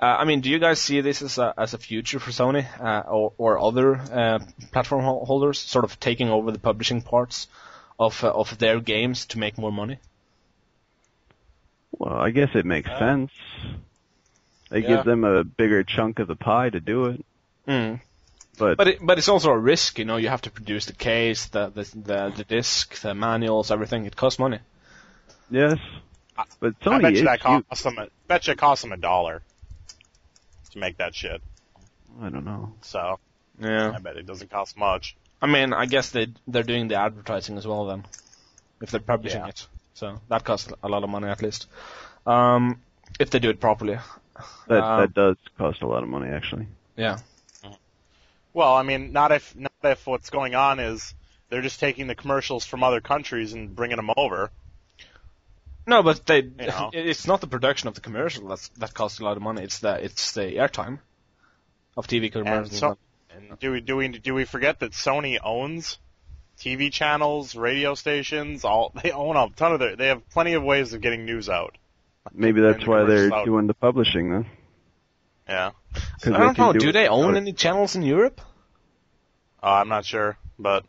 uh, 0.00 0.04
I 0.04 0.24
mean, 0.24 0.40
do 0.40 0.50
you 0.50 0.58
guys 0.58 0.80
see 0.80 1.00
this 1.00 1.22
as 1.22 1.38
a 1.38 1.54
as 1.56 1.74
a 1.74 1.78
future 1.78 2.20
for 2.20 2.30
Sony 2.30 2.64
uh, 2.80 3.02
or 3.08 3.32
or 3.38 3.58
other 3.58 3.96
uh, 3.96 4.38
platform 4.72 5.04
holders, 5.04 5.58
sort 5.58 5.84
of 5.84 5.98
taking 5.98 6.28
over 6.28 6.50
the 6.52 6.58
publishing 6.58 7.02
parts 7.02 7.48
of 7.98 8.22
uh, 8.24 8.30
of 8.30 8.58
their 8.58 8.80
games 8.80 9.26
to 9.26 9.38
make 9.38 9.58
more 9.58 9.72
money? 9.72 9.98
Well, 11.98 12.14
I 12.14 12.30
guess 12.30 12.50
it 12.54 12.66
makes 12.66 12.90
Uh, 12.90 12.98
sense. 12.98 13.30
They 14.70 14.80
yeah. 14.80 14.88
gives 14.88 15.04
them 15.04 15.24
a 15.24 15.44
bigger 15.44 15.84
chunk 15.84 16.18
of 16.18 16.26
the 16.26 16.36
pie 16.36 16.70
to 16.70 16.80
do 16.80 17.06
it. 17.06 17.24
Mm. 17.68 18.00
But, 18.58 18.76
But 18.76 18.88
it, 18.88 18.98
but 19.00 19.18
it's 19.18 19.28
also 19.28 19.50
a 19.50 19.58
risk, 19.58 19.98
you 19.98 20.04
know. 20.04 20.16
You 20.16 20.28
have 20.28 20.42
to 20.42 20.50
produce 20.50 20.86
the 20.86 20.92
case, 20.92 21.46
the 21.46 21.68
the 21.68 21.82
the, 21.82 22.32
the 22.36 22.44
disc, 22.44 23.00
the 23.00 23.14
manuals, 23.14 23.70
everything. 23.70 24.06
It 24.06 24.16
costs 24.16 24.38
money. 24.38 24.58
Yes. 25.50 25.78
But 26.60 26.74
I 26.82 26.84
Sony 26.84 27.02
bet 27.02 27.12
is 27.12 27.18
you 27.20 27.24
that 27.26 27.40
cost 27.40 27.84
them. 27.84 27.98
A, 27.98 28.08
bet 28.26 28.46
you 28.46 28.52
it 28.52 28.58
costs 28.58 28.82
them 28.82 28.92
a 28.92 28.96
dollar 28.96 29.42
to 30.72 30.78
make 30.78 30.96
that 30.98 31.14
shit. 31.14 31.40
I 32.20 32.28
don't 32.28 32.44
know. 32.44 32.74
So 32.82 33.18
Yeah. 33.60 33.92
I 33.94 33.98
bet 33.98 34.16
it 34.16 34.26
doesn't 34.26 34.50
cost 34.50 34.76
much. 34.76 35.16
I 35.40 35.46
mean, 35.46 35.72
I 35.72 35.86
guess 35.86 36.10
they 36.10 36.28
they're 36.48 36.62
doing 36.62 36.88
the 36.88 36.96
advertising 36.96 37.56
as 37.58 37.66
well 37.66 37.86
then, 37.86 38.04
if 38.82 38.90
they're 38.90 39.00
publishing 39.00 39.40
Yeah. 39.42 39.48
it. 39.48 39.66
So 39.94 40.20
that 40.28 40.44
costs 40.44 40.72
a 40.82 40.88
lot 40.88 41.04
of 41.04 41.10
money 41.10 41.28
at 41.28 41.40
least. 41.42 41.66
Um, 42.26 42.82
if 43.20 43.30
they 43.30 43.38
do 43.38 43.50
it 43.50 43.60
properly. 43.60 43.98
That 44.66 44.82
Um, 44.82 45.00
that 45.00 45.14
does 45.14 45.36
cost 45.56 45.82
a 45.82 45.86
lot 45.86 46.02
of 46.02 46.08
money 46.08 46.30
actually. 46.30 46.66
Yeah. 46.96 47.18
Well, 48.52 48.74
I 48.74 48.82
mean, 48.82 49.12
not 49.12 49.30
if 49.32 49.54
not 49.56 49.72
if 49.82 50.06
what's 50.06 50.30
going 50.30 50.54
on 50.54 50.80
is 50.80 51.14
they're 51.48 51.62
just 51.62 51.78
taking 51.80 52.06
the 52.06 52.14
commercials 52.14 52.64
from 52.64 52.82
other 52.82 53.00
countries 53.00 53.52
and 53.52 53.74
bringing 53.74 53.96
them 53.96 54.10
over. 54.16 54.50
No, 55.86 56.02
but 56.02 56.24
they 56.26 56.42
know. 56.42 56.90
it's 56.92 57.26
not 57.26 57.40
the 57.40 57.46
production 57.46 57.88
of 57.88 57.94
the 57.94 58.00
commercial 58.00 58.48
that's 58.48 58.68
that 58.78 58.94
costs 58.94 59.20
a 59.20 59.24
lot 59.24 59.36
of 59.36 59.42
money. 59.42 59.62
It's 59.62 59.80
the 59.80 60.02
it's 60.02 60.32
the 60.32 60.56
airtime. 60.56 60.98
of 61.96 62.06
TV 62.06 62.32
commercials. 62.32 62.72
And 62.72 62.80
commercials. 62.80 62.80
so, 62.80 62.98
and 63.36 63.58
do 63.58 63.72
we 63.72 63.80
do 63.80 63.96
we 63.96 64.08
do 64.08 64.34
we 64.34 64.44
forget 64.44 64.80
that 64.80 64.92
Sony 64.92 65.38
owns 65.42 65.98
TV 66.58 66.90
channels, 66.90 67.54
radio 67.54 67.94
stations? 67.94 68.64
All 68.64 68.92
they 69.02 69.10
own 69.10 69.36
a 69.36 69.48
ton 69.50 69.72
of 69.72 69.80
their. 69.80 69.96
They 69.96 70.08
have 70.08 70.28
plenty 70.30 70.54
of 70.54 70.62
ways 70.62 70.92
of 70.92 71.00
getting 71.00 71.24
news 71.24 71.48
out. 71.48 71.76
Maybe 72.32 72.62
that's 72.62 72.86
why 72.86 73.04
they're 73.04 73.28
commercials 73.28 73.32
out. 73.32 73.44
doing 73.44 73.66
the 73.66 73.74
publishing 73.74 74.30
then. 74.30 74.46
Yeah. 75.46 75.72
I 76.24 76.30
don't 76.30 76.58
know. 76.58 76.72
do 76.72 76.78
Do 76.78 76.92
they 76.92 77.06
own 77.06 77.36
any 77.36 77.52
channels 77.52 77.96
in 77.96 78.02
Europe? 78.02 78.40
uh, 79.62 79.66
I'm 79.66 79.88
not 79.88 80.04
sure, 80.04 80.38
but 80.58 80.84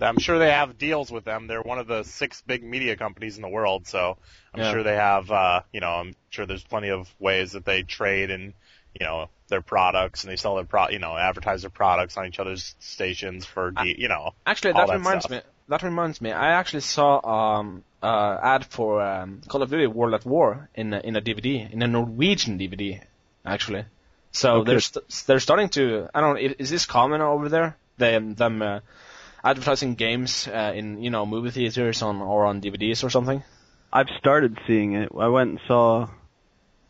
I'm 0.00 0.18
sure 0.18 0.38
they 0.38 0.50
have 0.50 0.76
deals 0.78 1.10
with 1.10 1.24
them. 1.24 1.46
They're 1.46 1.62
one 1.62 1.78
of 1.78 1.86
the 1.86 2.02
six 2.02 2.42
big 2.42 2.62
media 2.64 2.96
companies 2.96 3.36
in 3.36 3.42
the 3.42 3.48
world, 3.48 3.86
so 3.86 4.16
I'm 4.52 4.60
Yeah. 4.60 4.70
sure 4.72 4.82
they 4.82 4.96
have. 4.96 5.30
Uh, 5.30 5.62
you 5.72 5.80
know, 5.80 5.90
I'm 5.92 6.14
sure 6.30 6.46
there's 6.46 6.64
plenty 6.64 6.90
of 6.90 7.12
ways 7.18 7.52
that 7.52 7.64
they 7.64 7.82
trade 7.82 8.30
and 8.30 8.54
you 8.98 9.06
know 9.06 9.28
their 9.48 9.60
products 9.60 10.24
and 10.24 10.30
they 10.32 10.36
sell 10.36 10.56
their 10.56 10.64
pro. 10.64 10.88
You 10.88 10.98
know, 10.98 11.16
advertise 11.16 11.62
their 11.62 11.70
products 11.70 12.16
on 12.16 12.26
each 12.26 12.38
other's 12.38 12.74
stations 12.80 13.44
for. 13.46 13.70
De- 13.70 14.00
you 14.00 14.08
know, 14.08 14.34
Actually, 14.46 14.72
All 14.72 14.80
that, 14.80 14.86
that 14.88 14.98
reminds 14.98 15.24
stuff. 15.26 15.44
me. 15.44 15.50
That 15.68 15.82
reminds 15.82 16.20
me. 16.20 16.30
I 16.32 16.50
actually 16.52 16.80
saw 16.80 17.56
um 17.58 17.84
uh 18.02 18.36
ad 18.42 18.66
for 18.66 19.00
um, 19.00 19.40
Call 19.48 19.62
of 19.62 19.70
Duty 19.70 19.86
World 19.86 20.12
at 20.14 20.26
War 20.26 20.68
in 20.74 20.92
a, 20.92 21.00
in 21.00 21.16
a 21.16 21.22
DVD 21.22 21.72
in 21.72 21.82
a 21.82 21.86
Norwegian 21.86 22.58
DVD 22.58 23.00
actually. 23.46 23.84
So 24.32 24.56
Okay. 24.56 24.70
they're 24.72 24.80
st- 24.80 25.08
they're 25.26 25.40
starting 25.40 25.68
to. 25.70 26.08
I 26.14 26.20
don't. 26.20 26.34
know, 26.34 26.54
Is 26.58 26.68
this 26.68 26.84
common 26.86 27.20
over 27.20 27.48
there? 27.48 27.76
Them 27.96 28.34
them 28.34 28.60
uh, 28.60 28.80
advertising 29.44 29.94
games 29.94 30.48
uh, 30.48 30.72
in 30.74 31.02
you 31.02 31.10
know 31.10 31.26
movie 31.26 31.50
theaters 31.50 32.02
on 32.02 32.20
or 32.22 32.46
on 32.46 32.60
DVDs 32.60 33.04
or 33.04 33.10
something. 33.10 33.42
I've 33.92 34.08
started 34.18 34.58
seeing 34.66 34.94
it. 34.94 35.10
I 35.18 35.28
went 35.28 35.50
and 35.50 35.60
saw. 35.68 36.08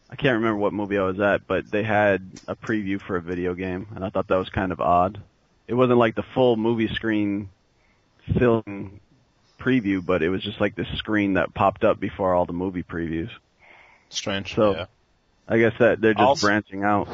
I 0.08 0.16
can't 0.16 0.34
remember 0.34 0.56
what 0.58 0.72
movie 0.72 0.96
I 0.96 1.02
was 1.02 1.18
at, 1.18 1.46
but 1.46 1.70
they 1.70 1.82
had 1.82 2.22
a 2.46 2.54
preview 2.54 3.00
for 3.00 3.16
a 3.16 3.20
video 3.20 3.54
game, 3.54 3.88
and 3.94 4.04
I 4.04 4.10
thought 4.10 4.28
that 4.28 4.36
was 4.36 4.48
kind 4.48 4.70
of 4.70 4.80
odd. 4.80 5.20
It 5.66 5.74
wasn't 5.74 5.98
like 5.98 6.14
the 6.14 6.22
full 6.34 6.56
movie 6.56 6.88
screen 6.94 7.48
film 8.38 9.00
preview, 9.58 10.04
but 10.04 10.22
it 10.22 10.28
was 10.28 10.42
just 10.42 10.60
like 10.60 10.76
this 10.76 10.86
screen 10.96 11.34
that 11.34 11.52
popped 11.54 11.84
up 11.84 11.98
before 11.98 12.34
all 12.34 12.44
the 12.44 12.52
movie 12.52 12.82
previews. 12.82 13.30
Strange. 14.10 14.54
So 14.54 14.72
Yeah. 14.76 14.86
I 15.48 15.58
guess 15.58 15.72
that 15.78 16.00
they're 16.00 16.14
just 16.14 16.22
Also- 16.22 16.46
branching 16.46 16.84
out. 16.84 17.08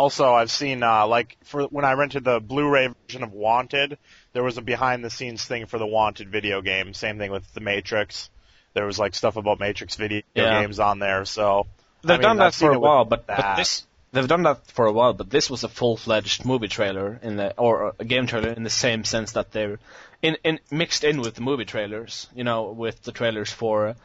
Also, 0.00 0.32
I've 0.32 0.50
seen 0.50 0.82
uh, 0.82 1.06
like 1.06 1.36
for 1.44 1.64
when 1.64 1.84
I 1.84 1.92
rented 1.92 2.24
the 2.24 2.40
Blu-ray 2.40 2.88
version 3.06 3.22
of 3.22 3.32
Wanted, 3.32 3.98
there 4.32 4.42
was 4.42 4.56
a 4.56 4.62
behind-the-scenes 4.62 5.44
thing 5.44 5.66
for 5.66 5.78
the 5.78 5.86
Wanted 5.86 6.30
video 6.30 6.62
game. 6.62 6.94
Same 6.94 7.18
thing 7.18 7.30
with 7.30 7.52
The 7.52 7.60
Matrix. 7.60 8.30
There 8.72 8.86
was 8.86 8.98
like 8.98 9.14
stuff 9.14 9.36
about 9.36 9.60
Matrix 9.60 9.96
video 9.96 10.22
Yeah. 10.34 10.62
games 10.62 10.80
on 10.80 11.00
there. 11.00 11.26
So 11.26 11.66
They've 12.00 12.12
I 12.12 12.16
mean, 12.16 12.22
done 12.22 12.38
that 12.38 12.46
I've 12.46 12.54
for 12.54 12.72
a 12.72 12.78
while, 12.78 13.04
but, 13.04 13.26
but 13.26 13.56
this 13.56 13.86
they've 14.12 14.26
done 14.26 14.44
that 14.44 14.66
for 14.68 14.86
a 14.86 14.92
while, 14.92 15.12
but 15.12 15.28
this 15.28 15.50
was 15.50 15.64
a 15.64 15.68
full-fledged 15.68 16.46
movie 16.46 16.68
trailer 16.68 17.20
in 17.22 17.36
the 17.36 17.54
or 17.58 17.94
a 17.98 18.04
game 18.06 18.26
trailer 18.26 18.48
in 18.48 18.62
the 18.62 18.70
same 18.70 19.04
sense 19.04 19.32
that 19.32 19.52
they're 19.52 19.78
in, 20.22 20.38
in 20.44 20.60
mixed 20.70 21.04
in 21.04 21.20
with 21.20 21.34
the 21.34 21.42
movie 21.42 21.66
trailers. 21.66 22.26
You 22.34 22.44
know, 22.44 22.72
with 22.72 23.02
the 23.02 23.12
trailers 23.12 23.52
for. 23.52 23.96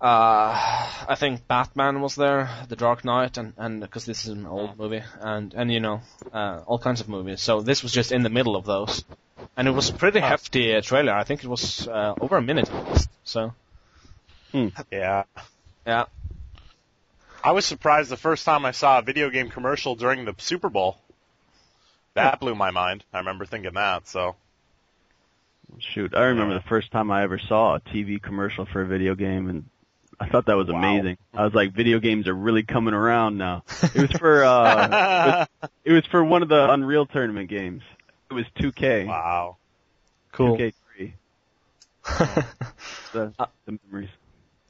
Uh, 0.00 0.54
I 1.08 1.16
think 1.16 1.48
Batman 1.48 2.00
was 2.00 2.14
there, 2.14 2.48
The 2.68 2.76
Dark 2.76 3.04
Knight, 3.04 3.36
and 3.36 3.52
and 3.56 3.80
because 3.80 4.04
this 4.04 4.24
is 4.24 4.28
an 4.28 4.46
old 4.46 4.78
movie, 4.78 5.02
and 5.20 5.52
and 5.54 5.72
you 5.72 5.80
know, 5.80 6.02
uh, 6.32 6.60
all 6.66 6.78
kinds 6.78 7.00
of 7.00 7.08
movies. 7.08 7.40
So 7.40 7.62
this 7.62 7.82
was 7.82 7.90
just 7.90 8.12
in 8.12 8.22
the 8.22 8.28
middle 8.28 8.54
of 8.54 8.64
those, 8.64 9.04
and 9.56 9.66
it 9.66 9.72
was 9.72 9.90
a 9.90 9.94
pretty 9.94 10.20
hefty 10.20 10.74
uh, 10.74 10.82
trailer. 10.82 11.12
I 11.12 11.24
think 11.24 11.42
it 11.42 11.48
was 11.48 11.88
uh, 11.88 12.14
over 12.20 12.36
a 12.36 12.42
minute. 12.42 12.70
at 12.70 12.88
least. 12.90 13.10
So 13.24 13.54
yeah, 14.92 15.24
yeah, 15.84 16.04
I 17.42 17.50
was 17.50 17.66
surprised 17.66 18.08
the 18.08 18.16
first 18.16 18.44
time 18.44 18.64
I 18.64 18.70
saw 18.70 19.00
a 19.00 19.02
video 19.02 19.30
game 19.30 19.50
commercial 19.50 19.96
during 19.96 20.24
the 20.24 20.34
Super 20.38 20.68
Bowl. 20.68 20.96
That 22.14 22.38
blew 22.38 22.54
my 22.54 22.70
mind. 22.70 23.04
I 23.12 23.18
remember 23.18 23.46
thinking 23.46 23.74
that. 23.74 24.06
So 24.06 24.36
Shoot, 25.78 26.14
I 26.14 26.24
remember 26.24 26.54
the 26.54 26.68
first 26.68 26.90
time 26.90 27.10
I 27.10 27.22
ever 27.22 27.38
saw 27.38 27.76
a 27.76 27.80
TV 27.80 28.22
commercial 28.22 28.64
for 28.64 28.82
a 28.82 28.86
video 28.86 29.14
game, 29.14 29.48
and 29.48 29.64
I 30.20 30.28
thought 30.28 30.46
that 30.46 30.56
was 30.56 30.68
Wow. 30.68 30.78
amazing. 30.78 31.16
I 31.32 31.44
was 31.44 31.54
like, 31.54 31.72
video 31.72 32.00
games 32.00 32.26
are 32.26 32.34
really 32.34 32.62
coming 32.64 32.92
around 32.94 33.38
now. 33.38 33.62
It 33.94 33.94
was 33.94 34.10
for 34.12 34.44
uh, 34.44 35.46
it 35.84 35.92
was 35.92 36.04
for 36.06 36.24
one 36.24 36.42
of 36.42 36.48
the 36.48 36.70
Unreal 36.70 37.06
Tournament 37.06 37.48
games. 37.48 37.82
It 38.30 38.34
was 38.34 38.44
2K. 38.58 39.06
wow. 39.06 39.56
cool. 40.32 40.56
2K3. 40.58 41.12
The, 43.12 43.32
the 43.64 43.78
memories. 43.90 44.10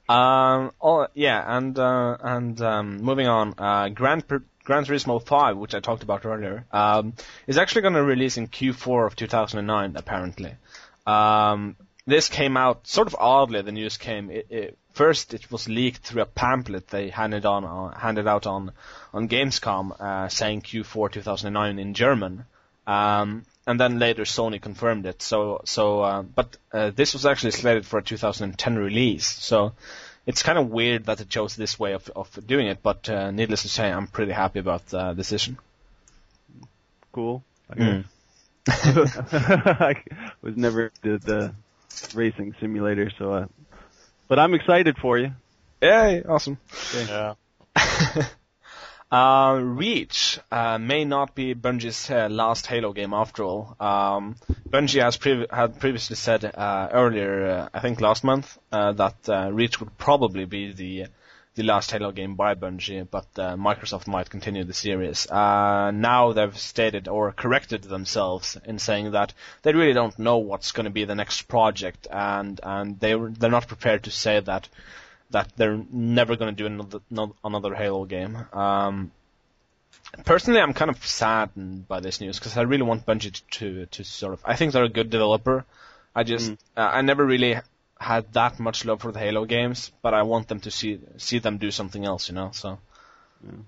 Um. 0.07 0.71
Oh, 0.81 1.07
yeah, 1.13 1.43
and 1.57 1.77
uh, 1.77 2.17
and 2.21 2.59
um, 2.61 2.97
moving 3.01 3.27
on, 3.27 3.53
uh, 3.57 3.89
Gran 3.89 4.21
Pr- 4.23 4.37
Gran 4.63 4.85
Turismo 4.85 5.23
5, 5.23 5.57
which 5.57 5.75
I 5.75 5.81
talked 5.81 6.01
about 6.03 6.25
earlier, 6.25 6.65
um, 6.71 7.13
is 7.47 7.57
actually 7.57 7.81
going 7.83 7.93
to 7.93 8.03
release 8.03 8.37
in 8.37 8.47
Q4 8.47 9.05
of 9.07 9.15
2009, 9.15 9.93
apparently. 9.97 10.53
Um, 11.05 11.75
this 12.07 12.27
came 12.29 12.57
out 12.57 12.87
sort 12.87 13.07
of 13.07 13.15
oddly. 13.19 13.61
The 13.61 13.71
news 13.71 13.97
came. 13.97 14.31
It, 14.31 14.47
it, 14.49 14.77
first, 14.93 15.33
it 15.33 15.51
was 15.51 15.67
leaked 15.69 16.03
through 16.03 16.21
a 16.21 16.25
pamphlet 16.25 16.87
they 16.87 17.09
handed 17.09 17.45
on, 17.45 17.63
uh, 17.65 17.97
handed 17.97 18.27
out 18.27 18.45
on 18.47 18.71
on 19.13 19.27
Gamescom, 19.27 19.99
uh, 19.99 20.29
saying 20.29 20.61
Q4 20.61 21.11
2009 21.11 21.79
in 21.79 21.93
German. 21.93 22.45
Um, 22.85 23.45
and 23.67 23.79
then 23.79 23.99
later 23.99 24.23
Sony 24.23 24.59
confirmed 24.61 25.05
it. 25.05 25.21
So, 25.21 25.61
so, 25.63 26.01
uh, 26.01 26.21
but 26.23 26.57
uh, 26.73 26.91
this 26.95 27.13
was 27.13 27.25
actually 27.25 27.51
slated 27.51 27.85
for 27.85 27.99
a 27.99 28.03
2010 28.03 28.75
release. 28.77 29.27
So, 29.27 29.73
it's 30.25 30.43
kind 30.43 30.57
of 30.57 30.69
weird 30.69 31.05
that 31.05 31.21
it 31.21 31.29
chose 31.29 31.55
this 31.55 31.79
way 31.79 31.93
of 31.93 32.09
of 32.15 32.27
doing 32.45 32.67
it. 32.67 32.81
But 32.81 33.09
uh, 33.09 33.31
needless 33.31 33.63
to 33.63 33.69
say, 33.69 33.91
I'm 33.91 34.07
pretty 34.07 34.31
happy 34.31 34.59
about 34.59 34.87
the 34.87 35.13
decision. 35.13 35.57
Cool. 37.11 37.43
I 37.69 37.75
Mm. 37.75 38.03
I 38.67 40.03
was 40.41 40.55
never 40.55 40.91
the, 41.01 41.17
the 41.17 41.53
racing 42.15 42.55
simulator, 42.59 43.11
so. 43.17 43.33
Uh, 43.33 43.45
but 44.29 44.39
I'm 44.39 44.53
excited 44.53 44.97
for 44.97 45.17
you. 45.17 45.31
Yay! 45.81 46.23
Awesome. 46.23 46.57
Yeah. 46.95 47.33
Uh, 49.11 49.59
Reach 49.63 50.39
uh, 50.51 50.77
may 50.77 51.03
not 51.03 51.33
be 51.33 51.55
Bungie's 51.55 52.11
uh, 52.11 52.27
last 52.29 52.67
Halo 52.67 52.93
game 52.93 53.11
after 53.11 53.43
all. 53.43 53.75
Um, 53.79 54.35
Bungie 54.69 55.01
has 55.01 55.17
prev- 55.17 55.49
had 55.51 55.79
previously 55.79 56.15
said 56.15 56.45
uh, 56.45 56.89
earlier, 56.91 57.47
uh, 57.47 57.69
I 57.73 57.79
think 57.79 58.01
last 58.01 58.23
month, 58.23 58.59
uh, 58.71 58.91
that 58.91 59.27
uh, 59.27 59.49
Reach 59.51 59.79
would 59.79 59.97
probably 59.97 60.45
be 60.45 60.73
the 60.73 61.07
the 61.59 61.65
last 61.65 61.91
Halo 61.91 62.13
game 62.13 62.35
by 62.35 62.55
Bungie, 62.55 63.05
but 63.11 63.27
uh, 63.37 63.57
Microsoft 63.57 64.07
might 64.07 64.29
continue 64.29 64.63
the 64.63 64.73
series. 64.73 65.29
Uh, 65.29 65.91
now 65.91 66.31
they've 66.31 66.57
stated 66.57 67.09
or 67.09 67.33
corrected 67.33 67.83
themselves 67.83 68.55
in 68.63 68.79
saying 68.79 69.11
that 69.11 69.33
they 69.61 69.73
really 69.73 69.91
don't 69.91 70.17
know 70.17 70.37
what's 70.37 70.71
going 70.71 70.85
to 70.85 70.89
be 70.89 71.03
the 71.03 71.15
next 71.15 71.49
project, 71.49 72.07
and 72.09 72.61
and 72.63 72.97
they 73.01 73.13
they're 73.13 73.51
not 73.51 73.67
prepared 73.67 74.03
to 74.03 74.11
say 74.11 74.39
that 74.39 74.69
that 75.31 75.51
they're 75.57 75.81
never 75.91 76.37
going 76.37 76.55
to 76.55 76.63
do 76.63 76.65
another 76.65 76.99
no- 77.09 77.35
another 77.43 77.75
Halo 77.75 78.05
game. 78.05 78.37
Um, 78.53 79.11
personally, 80.23 80.61
I'm 80.61 80.73
kind 80.73 80.89
of 80.89 81.05
saddened 81.05 81.89
by 81.89 81.99
this 81.99 82.21
news 82.21 82.39
because 82.39 82.55
I 82.55 82.61
really 82.61 82.83
want 82.83 83.05
Bungie 83.05 83.33
to, 83.33 83.43
to 83.59 83.85
to 83.87 84.03
sort 84.05 84.31
of. 84.31 84.41
I 84.45 84.55
think 84.55 84.71
they're 84.71 84.85
a 84.85 84.97
good 84.99 85.09
developer. 85.09 85.65
I 86.15 86.23
just 86.23 86.51
uh, 86.77 86.89
I 86.97 87.01
never 87.01 87.25
really 87.25 87.59
had 87.99 88.31
that 88.33 88.59
much 88.59 88.85
love 88.85 89.01
for 89.01 89.11
the 89.11 89.19
Halo 89.19 89.45
games, 89.45 89.91
but 90.01 90.13
I 90.13 90.23
want 90.23 90.47
them 90.47 90.59
to 90.61 90.71
see 90.71 90.99
see 91.17 91.39
them 91.39 91.57
do 91.57 91.69
something 91.71 92.05
else, 92.05 92.29
you 92.29 92.35
know. 92.35 92.51
So 92.53 92.79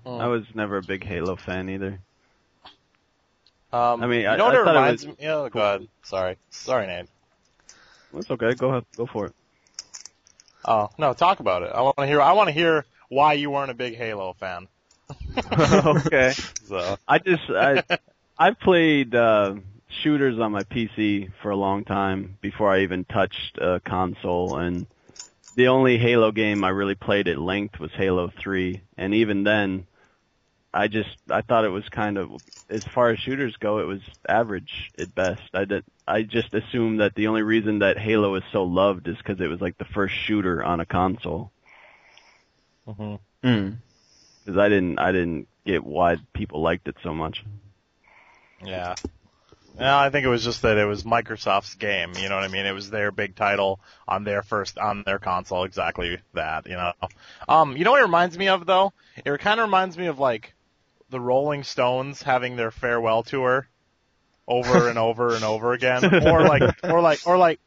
I 0.07 0.27
was 0.27 0.43
never 0.55 0.77
a 0.77 0.81
big 0.83 1.03
Halo 1.03 1.35
fan 1.35 1.69
either. 1.69 1.99
Um, 3.73 4.03
I 4.03 4.07
mean, 4.07 4.21
you 4.21 4.27
I- 4.27 4.37
know 4.37 4.45
what 4.45 4.55
I 4.55 4.59
it 4.61 4.63
thought 4.65 4.75
it 4.75 4.79
reminds 4.79 5.07
was 5.07 5.17
me? 5.19 5.27
Oh, 5.27 5.49
go 5.49 5.59
ahead. 5.59 5.87
Sorry, 6.03 6.37
sorry, 6.49 6.87
Nate. 6.87 7.07
That's 8.13 8.29
okay. 8.31 8.53
Go 8.55 8.69
ahead. 8.69 8.85
Go 8.97 9.05
for 9.05 9.27
it. 9.27 9.33
Oh 10.65 10.89
no, 10.97 11.13
talk 11.13 11.39
about 11.39 11.63
it. 11.63 11.71
I 11.73 11.81
want 11.81 11.97
to 11.97 12.05
hear. 12.07 12.21
I 12.21 12.33
want 12.33 12.47
to 12.47 12.53
hear 12.53 12.85
why 13.09 13.33
you 13.33 13.49
weren't 13.49 13.71
a 13.71 13.73
big 13.73 13.95
Halo 13.95 14.33
fan. 14.33 14.67
okay. 15.59 16.33
So 16.71 16.97
I 17.05 17.19
just 17.19 17.49
I 17.49 17.83
I 18.37 18.51
played 18.51 19.13
uh, 19.13 19.55
shooters 20.03 20.39
on 20.39 20.51
my 20.51 20.63
PC 20.63 21.31
for 21.41 21.51
a 21.51 21.55
long 21.55 21.83
time 21.83 22.37
before 22.41 22.69
I 22.73 22.81
even 22.81 23.05
touched 23.05 23.57
a 23.57 23.79
console, 23.85 24.57
and 24.57 24.85
the 25.55 25.67
only 25.67 25.97
Halo 25.97 26.31
game 26.31 26.63
I 26.63 26.69
really 26.69 26.95
played 26.95 27.27
at 27.27 27.37
length 27.37 27.79
was 27.79 27.91
Halo 27.91 28.31
3, 28.41 28.81
and 28.97 29.13
even 29.13 29.43
then, 29.43 29.87
I 30.73 30.87
just 30.87 31.17
I 31.29 31.41
thought 31.41 31.65
it 31.65 31.69
was 31.69 31.87
kind 31.89 32.17
of 32.17 32.41
as 32.69 32.81
far 32.95 33.09
as 33.09 33.19
shooters 33.19 33.57
go, 33.57 33.79
it 33.79 33.87
was 33.87 33.99
average 34.27 34.91
at 34.97 35.13
best. 35.13 35.41
I 35.53 35.65
did 35.65 35.83
I 36.07 36.23
just 36.23 36.53
assumed 36.53 37.01
that 37.01 37.15
the 37.15 37.27
only 37.27 37.41
reason 37.41 37.79
that 37.79 37.97
Halo 37.97 38.35
is 38.35 38.43
so 38.51 38.63
loved 38.63 39.07
is 39.07 39.17
because 39.17 39.39
it 39.41 39.47
was 39.47 39.61
like 39.61 39.77
the 39.77 39.85
first 39.85 40.15
shooter 40.15 40.63
on 40.63 40.79
a 40.79 40.85
console. 40.85 41.51
Mhm. 42.87 43.19
mm. 43.43 43.77
Because 44.45 44.57
I 44.57 44.69
didn't 44.69 44.99
I 44.99 45.11
didn't 45.11 45.47
get 45.65 45.83
why 45.83 46.17
people 46.33 46.61
liked 46.61 46.87
it 46.87 46.95
so 47.03 47.13
much. 47.13 47.43
yeah. 48.65 48.95
No, 49.81 49.97
I 49.97 50.11
think 50.11 50.25
it 50.25 50.29
was 50.29 50.43
just 50.43 50.61
that 50.61 50.77
it 50.77 50.85
was 50.85 51.03
Microsoft's 51.03 51.73
game. 51.73 52.13
You 52.19 52.29
know 52.29 52.35
what 52.35 52.43
I 52.43 52.49
mean? 52.49 52.67
It 52.67 52.71
was 52.71 52.91
their 52.91 53.11
big 53.11 53.35
title 53.35 53.79
on 54.07 54.23
their 54.23 54.43
first 54.43 54.77
on 54.77 55.01
their 55.05 55.17
console. 55.17 55.63
Exactly 55.63 56.19
that. 56.33 56.67
You 56.67 56.75
know. 56.75 56.93
Um, 57.49 57.75
you 57.75 57.83
know 57.83 57.91
what 57.91 57.99
it 57.99 58.03
reminds 58.03 58.37
me 58.37 58.47
of 58.47 58.67
though? 58.67 58.93
It 59.25 59.39
kind 59.39 59.59
of 59.59 59.65
reminds 59.65 59.97
me 59.97 60.05
of 60.05 60.19
like 60.19 60.53
the 61.09 61.19
Rolling 61.19 61.63
Stones 61.63 62.21
having 62.21 62.55
their 62.55 62.69
farewell 62.69 63.23
tour 63.23 63.67
over 64.47 64.87
and 64.87 64.99
over 64.99 65.33
and 65.33 65.43
over 65.43 65.73
again, 65.73 66.05
or 66.27 66.43
like, 66.43 66.75
or 66.83 67.01
like, 67.01 67.25
or 67.25 67.37
like, 67.37 67.59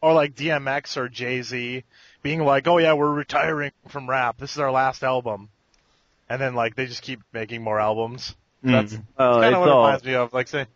or 0.00 0.12
like 0.12 0.36
DMX 0.36 0.96
or 0.96 1.08
Jay 1.08 1.42
Z 1.42 1.82
being 2.22 2.44
like, 2.44 2.68
"Oh 2.68 2.78
yeah, 2.78 2.92
we're 2.92 3.12
retiring 3.12 3.72
from 3.88 4.08
rap. 4.08 4.38
This 4.38 4.52
is 4.52 4.58
our 4.58 4.70
last 4.70 5.02
album," 5.02 5.48
and 6.28 6.40
then 6.40 6.54
like 6.54 6.76
they 6.76 6.86
just 6.86 7.02
keep 7.02 7.22
making 7.32 7.62
more 7.62 7.80
albums. 7.80 8.36
That's 8.62 8.94
Mm. 8.94 9.04
Well, 9.18 9.40
kind 9.40 9.54
of 9.54 9.60
what 9.60 9.68
it 9.68 9.72
reminds 9.72 10.04
me 10.04 10.14
of. 10.14 10.32
Like 10.32 10.48
say, 10.48 10.66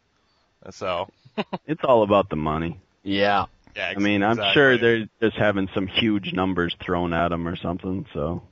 so 0.70 1.08
it's 1.66 1.82
all 1.84 2.02
about 2.02 2.28
the 2.28 2.36
money. 2.36 2.78
Yeah. 3.02 3.46
yeah. 3.74 3.92
I 3.96 3.98
mean, 3.98 4.22
I'm 4.22 4.32
exactly. 4.32 4.54
sure 4.54 4.78
they're 4.78 5.08
just 5.22 5.36
having 5.36 5.68
some 5.74 5.86
huge 5.86 6.32
numbers 6.32 6.74
thrown 6.84 7.12
at 7.12 7.28
them 7.28 7.48
or 7.48 7.56
something. 7.56 8.06
So 8.12 8.42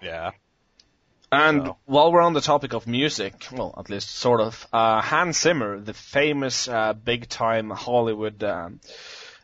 Yeah. 0.00 0.30
And 1.32 1.66
So- 1.66 1.76
while 1.86 2.12
we're 2.12 2.22
on 2.22 2.32
the 2.32 2.40
topic 2.40 2.72
of 2.72 2.86
music, 2.86 3.34
well, 3.52 3.74
at 3.78 3.88
least 3.88 4.10
sort 4.10 4.40
of, 4.40 4.66
uh, 4.72 5.00
Hans 5.00 5.40
Zimmer, 5.40 5.78
the 5.78 5.94
famous 5.94 6.66
uh, 6.68 6.92
big-time 6.92 7.70
Hollywood 7.70 8.42
um, 8.42 8.80
uh, 8.84 8.92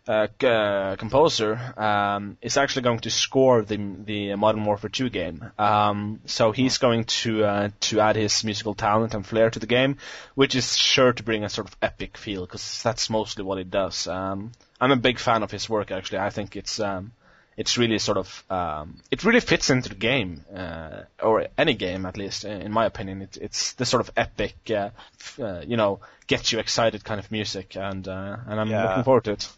c- 0.07 0.47
uh, 0.47 0.97
composer, 0.97 1.59
um, 1.77 2.37
is 2.41 2.57
actually 2.57 2.83
going 2.83 3.01
to 3.01 3.11
score 3.11 3.63
the 3.63 3.77
the 3.77 4.35
Modern 4.37 4.65
Warfare 4.65 4.91
2 4.91 5.11
game. 5.11 5.45
Um, 5.59 6.21
so 6.27 6.53
he's 6.53 6.79
going 6.79 7.05
to 7.23 7.45
uh, 7.45 7.69
to 7.81 8.01
add 8.01 8.17
his 8.17 8.45
musical 8.45 8.75
talent 8.75 9.15
and 9.15 9.27
flair 9.27 9.51
to 9.51 9.59
the 9.59 9.67
game, 9.67 9.97
which 10.35 10.55
is 10.55 10.77
sure 10.77 11.13
to 11.13 11.23
bring 11.23 11.45
a 11.45 11.49
sort 11.49 11.67
of 11.69 11.77
epic 11.83 12.17
feel 12.17 12.43
because 12.47 12.83
that's 12.83 13.11
mostly 13.11 13.45
what 13.45 13.59
it 13.59 13.71
does. 13.71 14.07
Um, 14.07 14.53
I'm 14.81 14.93
a 14.93 14.97
big 14.97 15.19
fan 15.19 15.43
of 15.43 15.51
his 15.51 15.69
work. 15.69 15.91
Actually, 15.91 16.19
I 16.19 16.31
think 16.31 16.55
it's 16.57 16.79
um, 16.81 17.13
it's 17.57 17.79
really 17.79 17.99
sort 17.99 18.19
of 18.19 18.45
um, 18.51 18.99
it 19.11 19.25
really 19.25 19.41
fits 19.41 19.71
into 19.71 19.89
the 19.89 19.95
game 19.95 20.45
uh, 20.55 21.03
or 21.23 21.47
any 21.57 21.75
game 21.75 22.05
at 22.07 22.17
least 22.19 22.45
in 22.45 22.71
my 22.71 22.85
opinion 22.85 23.23
it, 23.23 23.39
it's 23.41 23.73
the 23.73 23.87
sort 23.87 24.03
of 24.03 24.11
epic 24.17 24.55
uh, 24.71 24.91
f- 25.19 25.41
uh, 25.41 25.63
you 25.67 25.77
know 25.79 26.01
gets 26.27 26.53
you 26.53 26.59
excited 26.59 27.03
kind 27.03 27.19
of 27.19 27.33
music 27.33 27.75
and 27.77 28.07
uh, 28.09 28.37
and 28.47 28.61
I'm 28.61 28.69
Yeah. 28.69 28.83
looking 28.89 29.05
forward 29.05 29.25
to 29.25 29.33
it 29.33 29.49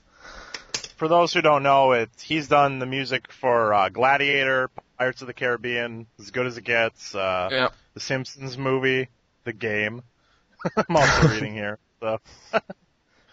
For 0.98 1.08
those 1.08 1.32
who 1.32 1.40
don't 1.40 1.62
know, 1.62 1.92
it 1.92 2.10
he's 2.20 2.48
done 2.48 2.78
the 2.78 2.86
music 2.86 3.32
for 3.32 3.72
uh, 3.72 3.88
Gladiator, 3.88 4.70
Pirates 4.98 5.22
of 5.22 5.26
the 5.26 5.32
Caribbean, 5.32 6.06
As 6.18 6.30
Good 6.30 6.46
as 6.46 6.58
It 6.58 6.64
Gets, 6.64 7.14
uh, 7.14 7.48
yeah 7.50 7.68
the 7.98 8.04
Simpsons 8.04 8.56
movie, 8.56 9.08
the 9.42 9.52
game. 9.52 10.02
I'm 10.76 10.96
also 10.96 11.28
reading 11.34 11.52
here. 11.52 11.78
So 11.98 12.18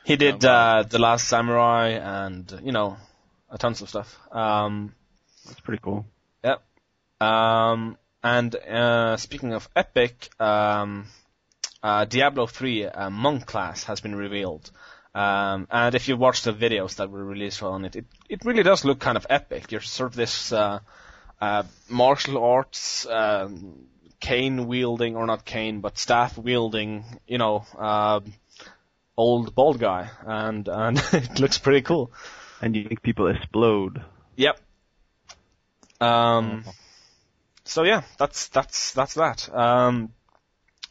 he 0.04 0.16
did 0.16 0.44
Yeah, 0.44 0.52
uh, 0.52 0.84
the 0.84 0.98
Last 0.98 1.28
Samurai 1.28 1.90
and 1.90 2.62
you 2.64 2.72
know 2.72 2.98
uh, 3.52 3.58
tons 3.58 3.82
of 3.84 3.90
stuff 3.90 4.18
um, 4.32 4.96
that's 5.46 5.60
pretty 5.60 5.82
cool. 5.84 6.06
Yep. 6.44 6.64
Um, 7.22 7.98
and 8.24 8.56
uh, 8.56 9.18
speaking 9.18 9.54
of 9.54 9.70
epic, 9.76 10.30
um, 10.40 11.06
uh, 11.84 12.06
Diablo 12.06 12.48
3 12.48 12.86
uh, 12.86 13.10
Monk 13.12 13.46
class 13.46 13.84
has 13.84 14.02
been 14.02 14.16
revealed. 14.16 14.72
Um, 15.16 15.70
and 15.72 15.96
if 15.96 16.10
you 16.10 16.18
watch 16.18 16.42
the 16.42 16.52
videos 16.52 16.98
that 16.98 17.10
were 17.10 17.24
released 17.24 17.64
on 17.64 17.86
it, 17.86 17.96
it, 17.96 18.06
it 18.28 18.44
really 18.44 18.64
does 18.64 18.84
look 18.84 19.00
kind 19.00 19.16
of 19.16 19.26
epic. 19.30 19.72
You're 19.72 19.80
sort 19.80 20.12
of 20.12 20.16
this 20.16 20.52
uh, 20.52 20.80
uh, 21.40 21.64
martial 21.88 22.44
arts, 22.44 23.06
um, 23.06 23.88
cane 24.20 24.68
wielding, 24.68 25.16
or 25.16 25.26
not 25.26 25.46
cane, 25.46 25.80
but 25.80 25.98
staff 25.98 26.38
wielding, 26.38 27.06
you 27.28 27.38
know, 27.38 27.66
uh, 27.80 28.20
old 29.16 29.56
bald 29.56 29.80
guy, 29.80 30.10
and 30.26 30.68
and 30.68 30.98
it 31.14 31.40
looks 31.40 31.60
pretty 31.60 31.82
cool. 31.82 32.12
And 32.62 32.76
you 32.76 32.86
make 32.90 33.02
people 33.02 33.28
explode. 33.28 34.04
Yep. 34.36 34.60
Um. 36.02 36.66
So 37.64 37.84
yeah, 37.84 38.02
that's 38.18 38.50
that's 38.50 38.92
that's 38.92 39.14
that. 39.14 39.48
Um. 39.56 40.12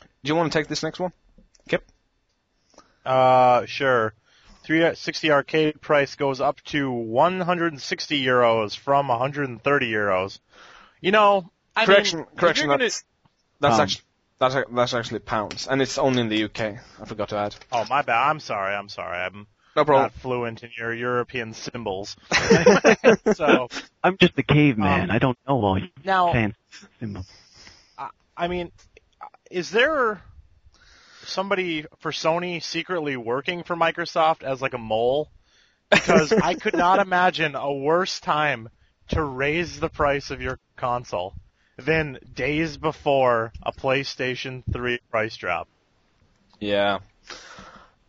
Do 0.00 0.28
you 0.28 0.34
want 0.34 0.50
to 0.50 0.58
take 0.58 0.68
this 0.68 0.82
next 0.82 0.98
one? 0.98 1.12
Kip? 1.68 1.84
Uh, 3.04 3.66
sure. 3.66 4.14
360 4.64 5.30
arcade 5.30 5.80
price 5.80 6.14
goes 6.14 6.40
up 6.40 6.60
to 6.62 6.90
160 6.90 8.24
euros 8.24 8.76
from 8.76 9.08
130 9.08 9.90
euros. 9.92 10.38
You 11.00 11.12
know, 11.12 11.50
I 11.76 11.84
correction, 11.84 12.20
mean, 12.20 12.26
correction. 12.36 12.66
you're 12.68 12.78
gonna- 12.78 12.84
That's 12.84 13.04
that's 13.60 13.74
Um, 13.74 13.80
actually 13.82 14.02
that's 14.38 14.54
that's 14.74 14.94
actually 14.94 15.18
pounds, 15.20 15.66
and 15.68 15.80
it's 15.82 15.98
only 15.98 16.20
in 16.22 16.28
the 16.28 16.44
UK. 16.44 16.78
I 17.00 17.04
forgot 17.04 17.28
to 17.30 17.36
add. 17.36 17.56
Oh, 17.72 17.84
my 17.88 18.02
bad. 18.02 18.28
I'm 18.30 18.40
sorry. 18.40 18.74
I'm 18.74 18.88
sorry. 18.88 19.18
I'm 19.18 19.46
No 19.76 19.84
problem. 19.84 20.02
not 20.04 20.12
fluent 20.12 20.62
in 20.64 20.70
your 20.76 20.92
European 20.94 21.52
symbols. 21.54 22.16
so 23.34 23.68
I'm 24.02 24.16
just 24.18 24.32
a 24.38 24.42
caveman. 24.42 25.02
Um, 25.04 25.10
I 25.10 25.18
don't 25.18 25.38
know 25.46 25.60
all 25.62 25.78
you 25.78 25.88
now, 26.04 26.32
fancy 26.32 26.56
symbols. 27.00 27.26
I 28.36 28.48
mean, 28.48 28.72
is 29.50 29.70
there 29.70 30.20
somebody 31.24 31.86
for 31.98 32.10
Sony 32.12 32.62
secretly 32.62 33.16
working 33.16 33.62
for 33.62 33.76
Microsoft 33.76 34.42
as 34.42 34.62
like 34.62 34.74
a 34.74 34.78
mole? 34.78 35.30
Because 35.90 36.32
I 36.32 36.54
could 36.62 36.74
not 36.74 36.98
imagine 36.98 37.54
a 37.54 37.72
worse 37.72 38.20
time 38.20 38.68
to 39.08 39.22
raise 39.22 39.80
the 39.80 39.88
price 39.88 40.30
of 40.30 40.40
your 40.40 40.58
console 40.76 41.34
than 41.76 42.18
days 42.34 42.76
before 42.76 43.52
a 43.62 43.72
PlayStation 43.72 44.62
3 44.72 44.98
price 45.10 45.36
drop. 45.36 45.68
Yeah. 46.60 47.00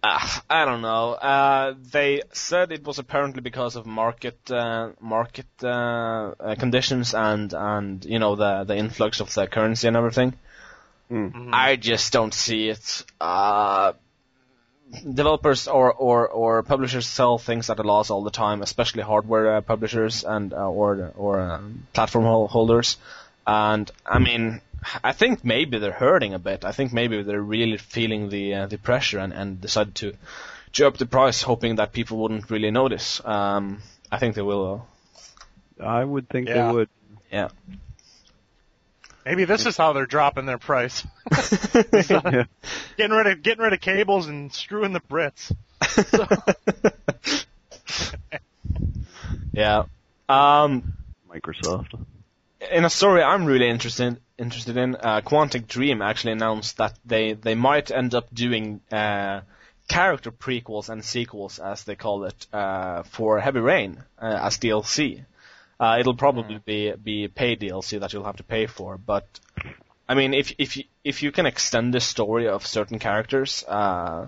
Uh, 0.03 0.39
I 0.49 0.65
don't 0.65 0.81
know. 0.81 1.13
Uh, 1.13 1.73
they 1.91 2.21
said 2.31 2.71
it 2.71 2.85
was 2.85 2.99
apparently 2.99 3.41
because 3.41 3.75
of 3.75 3.87
market 3.87 4.39
uh, 4.51 4.91
market 5.01 5.47
uh, 5.63 6.33
uh, 6.39 6.55
conditions 6.59 7.15
and 7.15 7.51
and 7.53 8.05
you 8.05 8.19
know 8.19 8.35
the 8.35 8.65
the 8.65 8.77
influx 8.77 9.19
of 9.19 9.33
the 9.33 9.47
currency 9.47 9.87
and 9.87 9.97
everything. 9.97 10.33
Mm-hmm. 11.11 11.51
I 11.53 11.75
just 11.75 12.11
don't 12.13 12.33
see 12.33 12.69
it. 12.69 13.03
Uh, 13.21 13.93
developers 15.03 15.67
or, 15.67 15.93
or, 15.93 16.27
or 16.27 16.63
publishers 16.63 17.07
sell 17.07 17.37
things 17.37 17.69
at 17.69 17.79
a 17.79 17.83
loss 17.83 18.09
all 18.09 18.23
the 18.23 18.31
time, 18.31 18.61
especially 18.61 19.03
hardware 19.03 19.57
uh, 19.57 19.61
publishers 19.61 20.23
and 20.23 20.53
uh, 20.53 20.69
or 20.69 21.11
or 21.15 21.39
um, 21.39 21.87
platform 21.93 22.25
holders. 22.47 22.97
And 23.47 23.89
I 24.05 24.19
mean, 24.19 24.61
I 25.03 25.11
think 25.11 25.43
maybe 25.43 25.77
they're 25.79 25.91
hurting 25.91 26.33
a 26.33 26.39
bit. 26.39 26.65
I 26.65 26.71
think 26.71 26.93
maybe 26.93 27.21
they're 27.23 27.41
really 27.41 27.77
feeling 27.77 28.29
the 28.29 28.53
uh, 28.53 28.65
the 28.67 28.77
pressure 28.77 29.19
and, 29.19 29.33
and 29.33 29.61
decided 29.61 29.95
to 29.95 30.13
to 30.73 30.87
up 30.87 30.97
the 30.97 31.05
price, 31.05 31.41
hoping 31.41 31.75
that 31.75 31.93
people 31.93 32.17
wouldn't 32.17 32.49
really 32.49 32.71
notice. 32.71 33.21
Um, 33.25 33.81
I 34.11 34.17
think 34.17 34.35
they 34.35 34.41
will. 34.41 34.87
I 35.79 36.03
would 36.03 36.29
think 36.29 36.47
Yeah. 36.47 36.67
they 36.67 36.73
would. 36.73 36.89
Yeah. 37.31 37.49
Maybe 39.25 39.45
this 39.45 39.65
is 39.65 39.75
how 39.75 39.93
they're 39.93 40.05
dropping 40.05 40.45
their 40.45 40.59
price. 40.59 41.05
Yeah. 42.09 42.45
getting 42.97 43.15
rid 43.15 43.27
of 43.27 43.41
getting 43.41 43.63
rid 43.63 43.73
of 43.73 43.81
cables 43.81 44.27
and 44.27 44.53
screwing 44.53 44.93
the 44.93 44.99
Brits. 45.01 45.51
yeah. 49.53 49.83
Um, 50.29 50.93
Microsoft. 51.29 51.93
in 52.71 52.85
a 52.85 52.89
story 52.89 53.23
I'm 53.23 53.45
really 53.45 53.69
interested 53.69 54.19
interested 54.37 54.77
in, 54.77 54.95
uh, 54.95 55.21
Quantic 55.21 55.67
Dream 55.67 56.01
actually 56.01 56.33
announced 56.33 56.77
that 56.77 56.97
they 57.05 57.33
they 57.33 57.55
might 57.55 57.91
end 57.91 58.13
up 58.13 58.33
doing 58.33 58.81
uh, 58.91 59.41
character 59.87 60.31
prequels 60.31 60.89
and 60.89 61.03
sequels, 61.03 61.59
as 61.59 61.83
they 61.83 61.95
call 61.95 62.25
it, 62.25 62.47
uh, 62.53 63.03
for 63.03 63.39
Heavy 63.39 63.59
Rain 63.59 64.03
uh, 64.21 64.39
as 64.41 64.57
DLC. 64.57 65.25
Uh, 65.79 65.97
it'll 65.99 66.15
probably 66.15 66.59
be 66.65 66.91
be 66.93 67.25
a 67.25 67.29
paid 67.29 67.59
DLC 67.59 67.99
that 67.99 68.13
you'll 68.13 68.23
have 68.23 68.37
to 68.37 68.43
pay 68.43 68.65
for, 68.65 68.97
but 68.97 69.25
I 70.07 70.13
mean, 70.15 70.33
if 70.33 70.53
if 70.57 70.77
you, 70.77 70.83
if 71.03 71.21
you 71.23 71.31
can 71.31 71.45
extend 71.45 71.93
the 71.93 71.99
story 71.99 72.47
of 72.47 72.65
certain 72.65 72.99
characters 72.99 73.63
uh, 73.67 74.27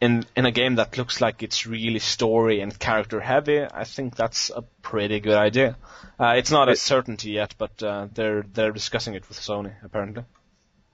in 0.00 0.24
in 0.36 0.46
a 0.46 0.52
game 0.52 0.76
that 0.76 0.96
looks 0.98 1.20
like 1.20 1.42
it's 1.42 1.66
really 1.66 1.98
story 1.98 2.60
and 2.60 2.78
character 2.78 3.20
heavy, 3.20 3.62
I 3.64 3.84
think 3.84 4.14
that's 4.16 4.50
a 4.54 4.62
pretty 4.82 5.18
good 5.20 5.34
idea. 5.36 5.76
Uh, 6.20 6.34
it's 6.36 6.50
not 6.52 6.68
a 6.68 6.76
certainty 6.76 7.30
yet, 7.30 7.54
but 7.58 7.82
uh, 7.82 8.06
they're 8.14 8.42
they're 8.42 8.72
discussing 8.72 9.14
it 9.14 9.28
with 9.28 9.38
Sony 9.38 9.72
apparently. 9.82 10.24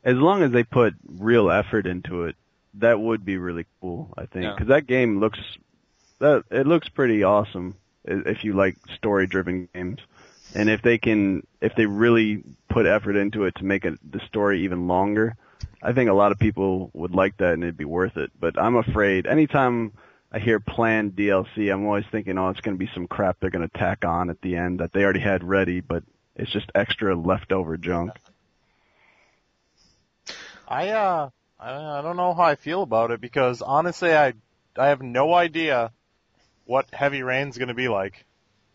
As 0.02 0.16
long 0.16 0.42
as 0.42 0.50
they 0.50 0.64
put 0.64 0.94
real 1.06 1.50
effort 1.50 1.86
into 1.86 2.24
it, 2.24 2.36
that 2.74 2.98
would 2.98 3.22
be 3.24 3.36
really 3.36 3.66
cool. 3.82 4.14
I 4.16 4.24
think 4.24 4.44
Yeah. 4.44 4.52
because 4.54 4.68
that 4.68 4.86
game 4.86 5.20
looks 5.20 5.40
that 6.20 6.44
it 6.50 6.66
looks 6.66 6.88
pretty 6.88 7.22
awesome 7.24 7.74
i- 7.74 7.79
if 8.04 8.44
you 8.44 8.54
like 8.54 8.76
story-driven 8.96 9.68
games, 9.74 10.00
and 10.54 10.68
if 10.68 10.82
they 10.82 10.98
can 10.98 11.46
if 11.60 11.74
they 11.74 11.86
really 11.86 12.42
put 12.68 12.86
effort 12.86 13.16
into 13.16 13.44
it 13.44 13.54
to 13.56 13.64
make 13.64 13.84
it, 13.84 13.98
the 14.10 14.20
story 14.26 14.64
even 14.64 14.88
longer, 14.88 15.36
I 15.82 15.92
think 15.92 16.10
a 16.10 16.14
lot 16.14 16.32
of 16.32 16.38
people 16.38 16.90
would 16.94 17.12
like 17.12 17.36
that 17.38 17.54
and 17.54 17.62
it'd 17.62 17.76
be 17.76 17.84
worth 17.84 18.16
it. 18.16 18.30
But 18.38 18.58
I'm 18.58 18.76
afraid 18.76 19.26
anytime 19.26 19.92
I 20.32 20.38
hear 20.38 20.60
planned 20.60 21.12
DLC, 21.16 21.72
I'm 21.72 21.86
always 21.86 22.04
thinking, 22.10 22.38
oh, 22.38 22.48
it's 22.48 22.60
going 22.60 22.76
to 22.76 22.84
be 22.84 22.90
some 22.94 23.06
crap 23.06 23.38
they're 23.40 23.50
going 23.50 23.68
to 23.68 23.78
tack 23.78 24.04
on 24.04 24.30
at 24.30 24.40
the 24.42 24.56
end 24.56 24.80
that 24.80 24.92
they 24.92 25.02
already 25.02 25.20
had 25.20 25.42
ready, 25.42 25.80
but 25.80 26.04
it's 26.36 26.50
just 26.52 26.70
extra 26.74 27.14
leftover 27.14 27.76
junk. 27.76 28.12
I 30.66 30.90
uh 30.90 31.30
I, 31.58 31.98
I 31.98 32.02
don't 32.02 32.16
know 32.16 32.32
how 32.32 32.44
I 32.44 32.54
feel 32.54 32.82
about 32.82 33.10
it 33.10 33.20
because 33.20 33.60
honestly 33.60 34.14
I 34.14 34.34
I 34.76 34.88
have 34.88 35.02
no 35.02 35.34
idea 35.34 35.92
what 36.70 36.86
Heavy 36.92 37.24
Rain's 37.24 37.58
going 37.58 37.68
to 37.68 37.74
be 37.74 37.88
like. 37.88 38.24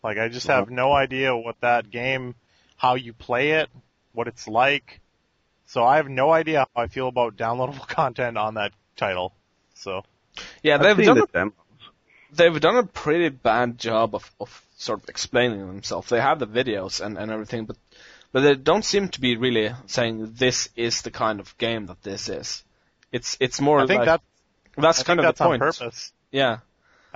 Like 0.04 0.18
I 0.18 0.28
just 0.28 0.48
have 0.48 0.68
no 0.68 0.92
idea 0.92 1.34
what 1.34 1.56
that 1.62 1.90
game 1.90 2.34
how 2.76 2.94
you 2.94 3.14
play 3.14 3.52
it, 3.52 3.70
what 4.12 4.28
it's 4.28 4.46
like. 4.46 5.00
So 5.64 5.82
I 5.82 5.96
have 5.96 6.08
no 6.08 6.30
idea 6.30 6.66
how 6.74 6.82
I 6.82 6.88
feel 6.88 7.08
about 7.08 7.36
downloadable 7.36 7.88
content 8.00 8.36
on 8.36 8.54
that 8.54 8.72
title. 8.96 9.32
So 9.74 10.04
Yeah, 10.62 10.76
they've 10.76 11.06
done 11.06 11.22
the 11.32 11.46
a, 11.46 11.50
they've 12.36 12.60
done 12.60 12.76
a 12.76 12.84
pretty 12.84 13.30
bad 13.30 13.78
job 13.78 14.14
of, 14.14 14.30
of 14.38 14.66
sort 14.76 15.02
of 15.02 15.08
explaining 15.08 15.66
themselves. 15.66 16.10
They 16.10 16.20
have 16.20 16.38
the 16.38 16.46
videos 16.46 17.00
and, 17.00 17.16
and 17.16 17.30
everything, 17.30 17.64
but 17.64 17.78
but 18.30 18.40
they 18.40 18.56
don't 18.56 18.84
seem 18.84 19.08
to 19.08 19.20
be 19.22 19.38
really 19.38 19.72
saying 19.86 20.34
this 20.34 20.68
is 20.76 21.00
the 21.00 21.10
kind 21.10 21.40
of 21.40 21.56
game 21.56 21.86
that 21.86 22.02
this 22.02 22.28
is. 22.28 22.62
It's 23.10 23.38
it's 23.40 23.58
more 23.58 23.80
I 23.80 23.86
think 23.86 24.00
like 24.00 24.06
that 24.06 24.20
that's 24.76 25.00
I 25.00 25.04
kind 25.04 25.18
think 25.18 25.20
of 25.20 25.24
that's 25.30 25.38
the 25.38 25.44
point. 25.46 25.62
on 25.62 25.72
purpose. 25.72 26.12
Yeah. 26.30 26.58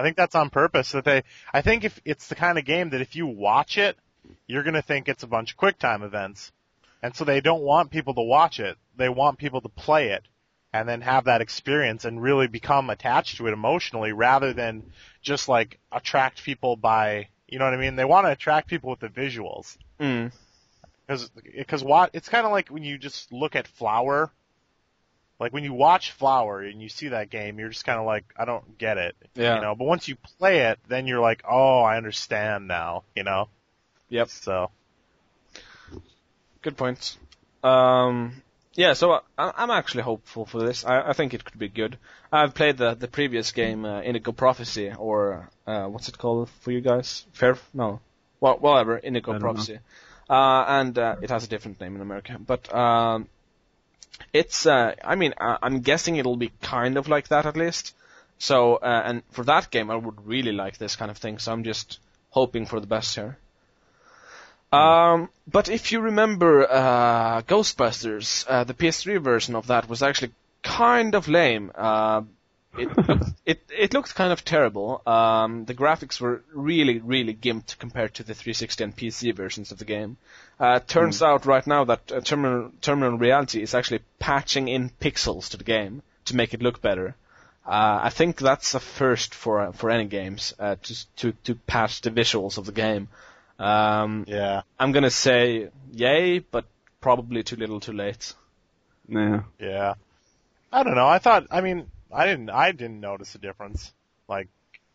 I 0.01 0.03
think 0.03 0.17
that's 0.17 0.35
on 0.35 0.49
purpose 0.49 0.93
that 0.93 1.05
they. 1.05 1.25
I 1.53 1.61
think 1.61 1.85
if 1.85 2.01
it's 2.07 2.29
the 2.29 2.35
kind 2.35 2.57
of 2.57 2.65
game 2.65 2.91
that 2.91 3.03
if 3.03 3.17
you 3.17 3.27
watch 3.27 3.77
it, 3.77 3.99
you're 4.47 4.63
gonna 4.63 4.81
think 4.81 5.09
it's 5.09 5.25
a 5.25 5.27
bunch 5.27 5.53
of 5.53 5.59
QuickTime 5.59 6.03
events, 6.03 6.53
and 7.03 7.15
so 7.15 7.25
they 7.25 7.43
don't 7.43 7.61
want 7.61 7.91
people 7.91 8.15
to 8.15 8.23
watch 8.23 8.61
it. 8.61 8.79
They 8.97 9.11
want 9.11 9.37
people 9.37 9.61
to 9.61 9.69
play 9.69 10.13
it, 10.13 10.23
and 10.73 10.89
then 10.89 11.03
have 11.03 11.25
that 11.25 11.43
experience 11.43 12.07
and 12.07 12.23
really 12.23 12.47
become 12.47 12.89
attached 12.89 13.37
to 13.37 13.47
it 13.47 13.53
emotionally, 13.53 14.13
rather 14.13 14.55
than 14.55 14.91
just 15.21 15.51
like 15.51 15.79
attract 15.93 16.45
people 16.45 16.77
by. 16.77 17.29
You 17.47 17.59
know 17.59 17.67
what 17.67 17.75
I 17.75 17.79
mean? 17.79 17.97
They 17.97 18.05
want 18.07 18.27
to 18.27 18.33
attract 18.33 18.69
people 18.69 18.89
with 18.89 19.01
the 19.01 19.09
visuals. 19.09 19.77
Mm. 19.99 20.33
Because 21.07 21.29
because 21.29 21.85
what 21.85 22.11
it's 22.15 22.31
kind 22.31 22.47
of 22.47 22.53
like 22.53 22.71
when 22.71 22.85
you 22.85 22.97
just 22.97 23.33
look 23.33 23.55
at 23.55 23.67
Flower. 23.67 24.33
Like 25.41 25.53
when 25.55 25.65
you 25.65 25.73
watch 25.73 26.13
Flower 26.13 26.61
and 26.61 26.83
you 26.83 26.91
see 26.91 27.09
that 27.09 27.31
game, 27.31 27.59
you're 27.59 27.71
just 27.71 27.87
kind 27.87 27.99
of 27.99 28.05
like, 28.05 28.25
I 28.37 28.45
don't 28.45 28.77
get 28.79 28.99
it, 28.99 29.17
Yeah. 29.35 29.55
you 29.57 29.63
know. 29.63 29.75
But 29.75 29.87
once 29.87 30.07
you 30.07 30.17
play 30.39 30.59
it, 30.71 30.79
then 30.87 31.07
you're 31.07 31.21
like, 31.21 31.43
oh, 31.49 31.81
I 31.81 31.97
understand 31.97 32.69
now, 32.69 33.05
you 33.17 33.25
know. 33.25 33.49
Yep. 34.11 34.29
So 34.29 34.71
Good 36.63 36.77
points. 36.77 37.17
Um, 37.65 38.43
yeah, 38.75 38.93
so 38.93 39.13
I, 39.39 39.53
I'm 39.57 39.71
actually 39.71 40.03
hopeful 40.03 40.45
for 40.45 40.63
this. 40.63 40.85
I, 40.85 41.09
I 41.09 41.13
think 41.15 41.33
it 41.33 41.45
could 41.45 41.59
be 41.59 41.69
good. 41.69 41.97
I've 42.31 42.55
played 42.55 42.77
the 42.77 42.95
the 42.95 43.09
previous 43.09 43.53
game, 43.53 43.85
uh, 43.85 44.03
Indigo 44.03 44.33
Prophecy, 44.33 44.93
or 44.97 45.49
uh, 45.67 45.87
what's 45.87 46.09
it 46.09 46.19
called 46.19 46.49
for 46.61 46.71
you 46.71 46.81
guys? 46.81 47.27
Fair? 47.33 47.57
No. 47.73 48.01
Well, 48.41 48.59
whatever. 48.59 48.99
Indigo 48.99 49.33
I 49.33 49.35
don't 49.35 49.43
know. 49.43 49.53
Prophecy. 49.53 49.79
Uh, 50.29 50.65
and 50.69 50.99
uh, 50.99 51.17
it 51.23 51.31
has 51.31 51.45
a 51.45 51.49
different 51.49 51.81
name 51.81 51.97
in 51.97 52.03
America, 52.03 52.37
but 52.39 52.73
um, 52.73 53.27
it's. 54.33 54.67
Uh, 54.67 54.95
I 55.05 55.15
mean, 55.15 55.35
I, 55.39 55.59
I'm 55.63 55.81
guessing 55.81 56.17
it'll 56.17 56.37
be 56.37 56.53
kind 56.63 56.97
of 56.97 57.09
like 57.09 57.29
that 57.29 57.47
at 57.47 57.57
least. 57.57 57.95
So, 58.39 58.77
uh, 58.77 59.03
and 59.05 59.23
for 59.33 59.45
that 59.45 59.71
game, 59.71 59.91
I 59.91 59.97
would 59.97 60.27
really 60.27 60.53
like 60.53 60.79
this 60.79 60.97
kind 60.97 61.11
of 61.11 61.19
thing. 61.19 61.39
So 61.39 61.53
I'm 61.53 61.65
just 61.65 61.99
hoping 62.31 62.67
for 62.67 62.81
the 62.81 62.87
best 62.87 63.15
here. 63.15 63.37
Um, 64.73 65.29
but 65.51 65.69
if 65.69 65.91
you 65.91 66.01
remember 66.01 66.71
uh, 66.71 67.43
Ghostbusters, 67.43 68.47
uh, 68.49 68.65
the 68.65 68.75
PS3 68.75 69.21
version 69.21 69.57
of 69.57 69.67
that 69.67 69.89
was 69.89 70.03
actually 70.03 70.33
kind 70.63 71.15
of 71.15 71.29
lame. 71.29 71.73
Uh, 71.75 72.23
it, 72.79 72.89
it 72.97 73.23
it 73.81 73.95
looked 73.95 74.15
kind 74.15 74.33
of 74.33 74.45
terrible. 74.45 75.03
Um, 75.07 75.65
the 75.65 75.75
graphics 75.75 76.21
were 76.21 76.43
really 76.53 76.99
really 76.99 77.35
gimped 77.35 77.79
compared 77.79 78.15
to 78.15 78.23
the 78.23 78.35
360 78.35 78.85
and 78.85 78.97
PC 78.97 79.35
versions 79.35 79.73
of 79.73 79.79
the 79.79 79.85
game. 79.85 80.17
Uh, 80.61 80.81
it 80.83 80.89
turns 80.89 81.23
out 81.23 81.47
right 81.47 81.67
now 81.67 81.85
that 81.85 82.13
uh, 82.13 82.21
Terminal 82.21 82.73
Terminal 82.81 83.19
Reality 83.19 83.63
is 83.63 83.75
actually 83.75 84.01
patching 84.19 84.69
in 84.69 84.91
pixels 85.01 85.49
to 85.51 85.57
the 85.57 85.65
game 85.65 86.03
to 86.27 86.37
make 86.37 86.55
it 86.55 86.63
look 86.63 86.81
better. 86.81 87.17
Uh, 87.67 88.01
I 88.03 88.11
think 88.11 88.39
that's 88.39 88.75
a 88.75 88.81
first 88.81 89.35
for 89.35 89.61
uh, 89.61 89.73
for 89.73 89.91
any 89.91 90.07
games 90.07 90.55
uh, 90.59 90.77
to 90.83 91.07
to 91.17 91.33
to 91.45 91.55
patch 91.55 92.01
the 92.03 92.11
visuals 92.11 92.59
of 92.59 92.67
the 92.67 92.73
game. 92.73 93.09
Um, 93.59 94.25
yeah, 94.27 94.63
I'm 94.79 94.93
gonna 94.93 95.11
say 95.11 95.71
yay, 95.93 96.39
but 96.39 96.65
probably 97.01 97.43
too 97.43 97.57
little, 97.57 97.81
too 97.81 97.93
late. 97.93 98.35
Yeah. 99.09 99.43
yeah. 99.59 99.95
I 100.73 100.83
don't 100.83 100.95
know. 100.95 101.09
I 101.09 101.19
thought. 101.19 101.47
I 101.51 101.61
mean, 101.61 101.91
I 102.13 102.27
didn't. 102.27 102.51
I 102.51 102.73
didn't 102.73 103.01
notice 103.01 103.35
a 103.35 103.39
difference. 103.39 103.93
Like, 104.29 104.49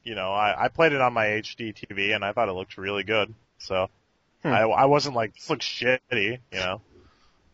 you 0.03 0.15
know, 0.15 0.31
I, 0.31 0.65
I 0.65 0.67
played 0.69 0.93
it 0.93 1.01
on 1.01 1.13
my 1.13 1.25
HD 1.25 1.73
TV 1.75 2.13
and 2.15 2.23
I 2.23 2.31
thought 2.33 2.49
it 2.49 2.53
looked 2.53 2.77
really 2.77 3.03
good. 3.03 3.33
So 3.57 3.89
Hmm. 4.43 4.49
I 4.49 4.61
I 4.61 4.85
wasn't 4.85 5.15
like 5.15 5.33
this 5.33 5.49
looks 5.49 5.65
shitty, 5.65 5.99
you 6.51 6.59
know. 6.59 6.81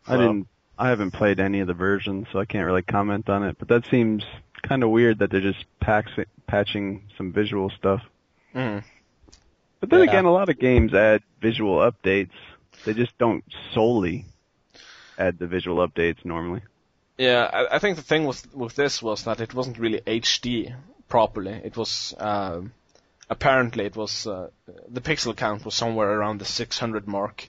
I 0.08 0.18
didn't. 0.18 0.48
I 0.78 0.90
haven't 0.90 1.12
played 1.12 1.40
any 1.40 1.60
of 1.60 1.68
the 1.68 1.74
versions, 1.74 2.28
so 2.32 2.40
I 2.40 2.46
can't 2.46 2.66
really 2.66 2.82
comment 2.82 3.30
on 3.30 3.44
it. 3.44 3.56
But 3.60 3.68
that 3.70 3.86
seems 3.92 4.24
kind 4.64 4.84
of 4.84 4.90
weird 4.90 5.20
that 5.20 5.30
they're 5.30 5.40
just 5.40 5.64
packs, 5.80 6.12
patching 6.48 7.04
some 7.18 7.32
visual 7.32 7.70
stuff. 7.70 8.02
Mm. 8.56 8.84
But 9.80 9.90
then 9.90 10.00
Yeah. 10.00 10.06
again, 10.10 10.26
a 10.26 10.32
lot 10.32 10.50
of 10.50 10.60
games 10.60 10.94
add 10.94 11.22
visual 11.40 11.78
updates. 11.78 12.32
They 12.84 12.94
just 12.94 13.18
don't 13.20 13.44
solely 13.74 14.26
add 15.18 15.38
the 15.40 15.48
visual 15.48 15.88
updates 15.88 16.26
normally. 16.26 16.62
Yeah, 17.18 17.50
I, 17.52 17.76
I 17.76 17.80
think 17.80 17.98
the 17.98 18.04
thing 18.04 18.26
with 18.26 18.54
with 18.54 18.76
this 18.76 19.02
was 19.02 19.24
that 19.26 19.42
it 19.42 19.54
wasn't 19.54 19.78
really 19.80 20.02
HD 20.02 20.74
properly. 21.08 21.62
It 21.64 21.78
was 21.78 22.14
um, 22.18 22.74
apparently 23.30 23.86
it 23.86 23.96
was 23.96 24.28
uh, 24.28 24.50
the 24.90 25.02
pixel 25.02 25.36
count 25.36 25.66
was 25.66 25.76
somewhere 25.76 26.12
around 26.12 26.40
the 26.40 26.46
600 26.46 27.08
mark, 27.08 27.48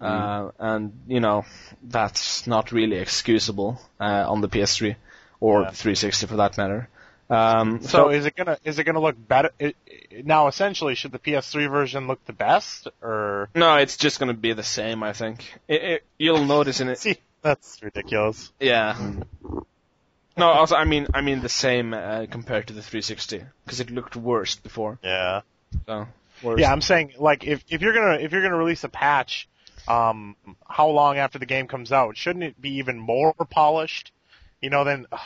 uh, 0.00 0.50
and 0.58 0.92
you 1.08 1.20
know 1.20 1.44
that's 1.82 2.46
not 2.46 2.72
really 2.72 2.96
excusable 2.96 3.80
uh, 3.98 4.24
on 4.28 4.40
the 4.40 4.48
PS3 4.48 4.96
or 5.40 5.62
Yeah. 5.62 5.70
360 5.70 6.26
for 6.26 6.36
that 6.36 6.56
matter. 6.58 6.88
Um, 7.30 7.80
So, 7.82 8.10
is 8.10 8.26
it 8.26 8.34
gonna 8.34 8.58
is 8.64 8.78
it 8.78 8.84
gonna 8.84 9.00
look 9.00 9.16
better? 9.16 9.50
It- 9.58 9.76
now, 10.24 10.48
essentially, 10.48 10.96
should 10.96 11.12
the 11.12 11.20
PS3 11.20 11.70
version 11.70 12.08
look 12.08 12.24
the 12.26 12.32
best, 12.32 12.88
or 13.00 13.48
no, 13.54 13.76
it's 13.76 13.96
just 13.96 14.18
gonna 14.18 14.34
be 14.34 14.52
the 14.52 14.64
same. 14.64 15.04
I 15.04 15.12
think 15.12 15.60
it, 15.68 15.82
it, 15.82 16.04
you'll 16.18 16.44
notice 16.44 16.80
in 16.80 16.88
it. 16.88 16.98
see? 17.06 17.16
That's 17.42 17.82
ridiculous. 17.82 18.52
Yeah. 18.60 18.96
No, 20.36 20.46
also 20.48 20.76
I 20.76 20.84
mean 20.84 21.06
I 21.12 21.20
mean 21.20 21.40
the 21.40 21.48
same 21.48 21.92
uh, 21.94 22.26
compared 22.30 22.68
to 22.68 22.72
the 22.72 22.82
360 22.82 23.42
because 23.64 23.80
it 23.80 23.90
looked 23.90 24.16
worse 24.16 24.54
before. 24.56 24.98
Yeah. 25.02 25.42
So 25.86 26.06
worse. 26.42 26.60
Yeah, 26.60 26.72
I'm 26.72 26.80
saying 26.80 27.14
like 27.18 27.44
if 27.44 27.64
if 27.68 27.82
you're 27.82 27.92
gonna 27.92 28.18
if 28.18 28.32
you're 28.32 28.42
gonna 28.42 28.56
release 28.56 28.84
a 28.84 28.88
patch, 28.88 29.48
um, 29.88 30.36
how 30.68 30.88
long 30.88 31.18
after 31.18 31.38
the 31.38 31.46
game 31.46 31.66
comes 31.66 31.92
out? 31.92 32.16
Shouldn't 32.16 32.44
it 32.44 32.60
be 32.60 32.76
even 32.78 32.98
more 32.98 33.34
polished? 33.34 34.12
You 34.62 34.70
know, 34.70 34.84
then 34.84 35.06
ugh, 35.10 35.18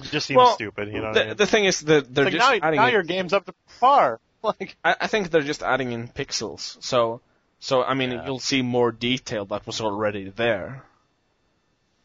it 0.00 0.10
just 0.10 0.26
seems 0.26 0.36
Well, 0.36 0.54
stupid. 0.54 0.88
You 0.88 1.00
know, 1.00 1.08
what 1.08 1.16
I 1.18 1.20
The, 1.22 1.26
mean? 1.28 1.36
the 1.36 1.46
thing 1.46 1.64
is 1.64 1.80
that 1.82 2.14
they're 2.14 2.24
like 2.24 2.34
just 2.34 2.50
now, 2.50 2.58
adding. 2.66 2.76
now 2.80 2.86
in, 2.88 2.92
your 2.92 3.02
game's 3.02 3.32
up 3.32 3.46
to 3.46 3.54
par. 3.80 4.20
Like 4.44 4.76
I, 4.84 4.96
I 5.02 5.06
think 5.06 5.30
they're 5.30 5.42
just 5.42 5.62
adding 5.62 5.92
in 5.92 6.08
pixels. 6.08 6.82
So 6.82 7.20
so 7.60 7.84
I 7.84 7.94
mean 7.94 8.10
Yeah. 8.10 8.26
you'll 8.26 8.40
see 8.40 8.60
more 8.62 8.90
detail 8.90 9.44
that 9.46 9.64
was 9.68 9.80
already 9.80 10.30
there. 10.30 10.82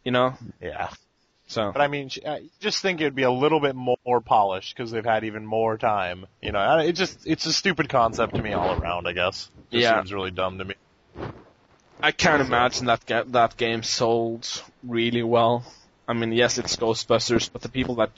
You 0.07 0.11
know. 0.11 0.35
yeah. 0.61 0.89
So 1.47 1.73
But 1.73 1.81
I 1.81 1.87
mean, 1.89 2.09
I 2.25 2.43
just 2.61 2.81
think 2.81 3.01
it'd 3.01 3.13
be 3.13 3.23
a 3.23 3.31
little 3.43 3.59
bit 3.59 3.75
more 3.75 4.21
polished 4.21 4.73
because 4.73 4.89
they've 4.89 5.03
had 5.03 5.25
even 5.25 5.45
more 5.45 5.77
time. 5.77 6.27
You 6.41 6.53
know, 6.53 6.59
I- 6.59 6.83
it 6.83 6.93
just 6.93 7.27
it's 7.27 7.45
a 7.45 7.51
stupid 7.51 7.89
concept 7.89 8.35
to 8.35 8.41
me 8.41 8.53
all 8.53 8.71
around. 8.79 9.05
I 9.05 9.11
guess. 9.11 9.49
Just 9.69 9.83
Yeah. 9.83 9.97
seems 9.99 10.13
really 10.13 10.31
dumb 10.31 10.59
to 10.59 10.63
me. 10.65 10.75
I 12.01 12.13
can't 12.13 12.41
imagine 12.41 12.85
that 12.85 13.05
ga- 13.05 13.25
that 13.39 13.57
game 13.57 13.83
sold 13.83 14.47
really 14.81 15.23
well. 15.23 15.65
I 16.07 16.13
mean, 16.13 16.31
yes, 16.31 16.57
it's 16.57 16.77
Ghostbusters, 16.77 17.49
but 17.51 17.61
the 17.61 17.69
people 17.69 17.95
that 17.95 18.11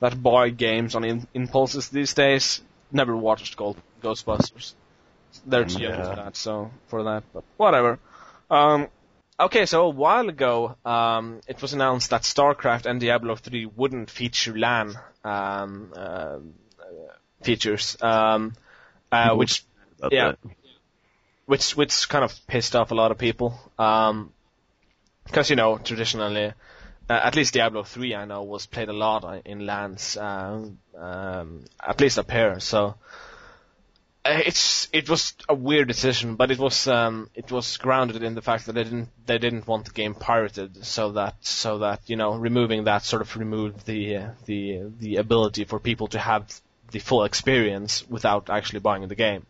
that 0.00 0.20
buy 0.20 0.48
games 0.50 0.96
on 0.96 1.04
in- 1.04 1.28
impulses 1.32 1.90
these 1.90 2.12
days 2.14 2.60
never 2.90 3.16
watched 3.16 3.56
Gold- 3.56 3.80
Ghostbusters. 4.02 4.74
They're 5.46 5.64
too 5.64 5.78
young 5.80 5.92
Yeah. 5.98 6.10
for 6.10 6.16
that, 6.16 6.34
so 6.36 6.70
for 6.88 7.04
that, 7.04 7.22
but 7.32 7.44
whatever. 7.56 8.00
Um, 8.50 8.88
okay, 9.40 9.66
so 9.66 9.86
a 9.86 9.90
while 9.90 10.28
ago, 10.28 10.76
um, 10.84 11.40
it 11.46 11.60
was 11.62 11.72
announced 11.72 12.10
that 12.10 12.22
StarCraft 12.22 12.86
and 12.86 13.00
Diablo 13.00 13.36
3 13.36 13.66
wouldn't 13.66 14.10
feature 14.10 14.56
LAN 14.56 14.94
um, 15.24 15.92
uh, 15.96 16.38
features, 17.42 17.96
um, 18.02 18.54
uh, 19.12 19.34
which 19.34 19.64
Yeah. 20.10 20.34
which 21.46 21.76
which 21.76 22.08
kind 22.08 22.24
of 22.24 22.32
pissed 22.46 22.74
off 22.76 22.90
a 22.90 22.94
lot 22.94 23.10
of 23.10 23.18
people. 23.18 23.58
Um 23.78 24.32
'cause 25.32 25.50
you 25.50 25.56
know 25.56 25.78
traditionally, 25.78 26.46
uh, 27.08 27.20
at 27.28 27.36
least 27.36 27.54
Diablo 27.54 27.82
3 27.84 28.14
I 28.14 28.24
know 28.24 28.42
was 28.42 28.66
played 28.66 28.88
a 28.88 28.92
lot 28.92 29.42
in 29.46 29.66
LANs, 29.66 30.16
um, 30.16 30.78
um, 30.96 31.64
at 31.80 32.00
least 32.00 32.18
up 32.18 32.30
here. 32.30 32.60
So 32.60 32.96
it's 34.28 34.88
it 34.92 35.08
was 35.08 35.34
a 35.48 35.54
weird 35.54 35.88
decision, 35.88 36.36
but 36.36 36.50
it 36.50 36.58
was 36.58 36.88
um, 36.88 37.30
it 37.34 37.50
was 37.50 37.76
grounded 37.76 38.22
in 38.22 38.34
the 38.34 38.42
fact 38.42 38.66
that 38.66 38.72
they 38.74 38.84
didn't 38.84 39.08
they 39.26 39.38
didn't 39.38 39.66
want 39.66 39.86
the 39.86 39.90
game 39.92 40.14
pirated, 40.14 40.84
so 40.84 41.12
that 41.12 41.34
so 41.40 41.78
that 41.78 42.00
you 42.06 42.16
know 42.16 42.34
removing 42.34 42.84
that 42.84 43.04
sort 43.04 43.22
of 43.22 43.36
removed 43.36 43.86
the 43.86 44.16
uh, 44.16 44.30
the 44.46 44.82
the 44.98 45.16
ability 45.16 45.64
for 45.64 45.78
people 45.78 46.08
to 46.08 46.18
have 46.18 46.60
the 46.90 46.98
full 46.98 47.24
experience 47.24 48.08
without 48.08 48.48
actually 48.50 48.80
buying 48.80 49.06
the 49.08 49.14
game. 49.14 49.46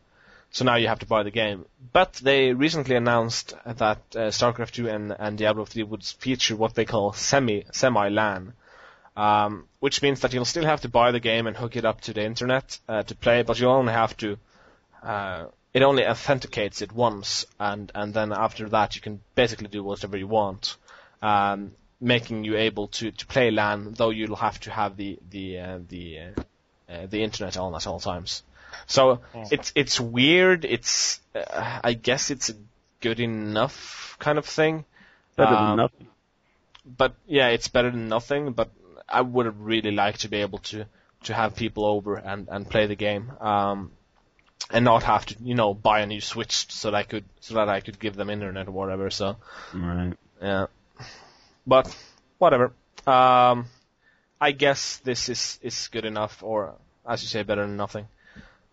So 0.51 0.65
now 0.65 0.77
you 0.77 0.89
have 0.89 1.01
to 1.01 1.07
buy 1.07 1.23
the 1.23 1.31
game. 1.31 1.67
But 1.93 2.15
they 2.15 2.53
recently 2.53 2.97
announced 2.97 3.55
that 3.67 3.99
uh, 4.15 4.31
StarCraft 4.31 4.71
2 4.73 4.89
and, 4.89 5.15
and 5.19 5.37
Diablo 5.37 5.65
3 5.65 5.83
would 5.83 6.05
feature 6.05 6.57
what 6.57 6.75
they 6.75 6.85
call 6.85 7.13
semi 7.13 7.65
semi 7.73 8.09
LAN, 8.09 8.55
um, 9.17 9.67
which 9.81 10.03
means 10.03 10.21
that 10.21 10.33
you'll 10.33 10.45
still 10.45 10.65
have 10.65 10.81
to 10.83 10.89
buy 10.89 11.11
the 11.11 11.21
game 11.21 11.47
and 11.47 11.57
hook 11.57 11.77
it 11.77 11.85
up 11.85 12.01
to 12.03 12.13
the 12.15 12.25
internet 12.25 12.79
uh, 12.89 13.03
to 13.03 13.15
play, 13.15 13.43
but 13.43 13.61
you 13.61 13.69
only 13.69 13.93
have 13.93 14.17
to. 14.19 14.39
Uh, 15.07 15.47
it 15.75 15.83
only 15.83 16.07
authenticates 16.07 16.83
it 16.83 16.93
once, 16.93 17.47
and 17.59 17.93
and 17.95 18.15
then 18.15 18.33
after 18.33 18.69
that 18.71 18.97
you 18.97 19.03
can 19.03 19.21
basically 19.35 19.69
do 19.69 19.83
whatever 19.85 20.17
you 20.19 20.29
want. 20.29 20.77
um, 21.23 21.73
making 22.01 22.45
you 22.45 22.57
able 22.59 22.89
to, 22.89 23.11
to 23.11 23.27
play 23.27 23.51
LAN, 23.51 23.95
though 23.95 24.11
you'll 24.11 24.37
have 24.37 24.61
to 24.61 24.71
have 24.71 24.97
the 24.97 25.19
the 25.31 25.59
uh, 25.59 25.79
the 25.89 26.19
uh, 26.21 26.93
uh, 26.93 27.07
the 27.07 27.23
internet 27.23 27.57
on 27.57 27.75
at 27.75 27.87
all 27.87 28.01
times. 28.01 28.43
So 28.87 29.21
it's 29.51 29.73
it's 29.75 30.01
weird. 30.01 30.65
It's 30.65 31.21
uh, 31.35 31.81
I 31.85 31.95
guess 31.95 32.31
it's 32.31 32.51
a 32.51 32.55
good 33.01 33.21
enough 33.21 34.17
kind 34.19 34.39
of 34.39 34.47
thing. 34.47 34.85
Better 35.37 35.55
Um, 35.57 35.67
than 35.67 35.77
nothing. 35.77 36.07
But 36.85 37.15
yeah, 37.27 37.49
it's 37.49 37.69
better 37.69 37.91
than 37.91 38.09
nothing. 38.09 38.53
But 38.53 38.71
I 39.09 39.23
would 39.23 39.49
really 39.61 39.91
like 39.93 40.19
to 40.19 40.29
be 40.29 40.39
able 40.43 40.59
to 40.71 40.85
to 41.25 41.35
have 41.35 41.57
people 41.57 41.85
over 41.87 42.17
and 42.17 42.49
and 42.49 42.69
play 42.71 42.87
the 42.87 42.97
game. 42.97 43.33
Um, 43.41 43.91
and 44.71 44.85
not 44.85 45.03
have 45.05 45.27
to, 45.27 45.37
you 45.43 45.55
know, 45.55 45.75
buy 45.75 46.01
a 46.01 46.07
new 46.07 46.21
Switch 46.21 46.71
so 46.71 46.91
that 46.91 46.97
I 46.97 47.03
could 47.03 47.25
so 47.41 47.55
that 47.55 47.69
I 47.69 47.81
could 47.81 47.99
give 47.99 48.17
them 48.17 48.31
internet 48.31 48.69
or 48.69 48.73
whatever. 48.73 49.11
So 49.11 49.37
Right. 49.73 50.13
yeah, 50.43 50.67
but 51.67 51.95
whatever. 52.39 52.73
Um, 53.07 53.67
I 54.41 54.53
guess 54.53 54.99
this 54.99 55.29
is 55.29 55.59
is 55.63 55.89
good 55.89 56.05
enough, 56.05 56.43
or 56.43 56.75
as 57.09 57.23
you 57.23 57.29
say, 57.29 57.43
better 57.43 57.63
than 57.63 57.77
nothing. 57.77 58.09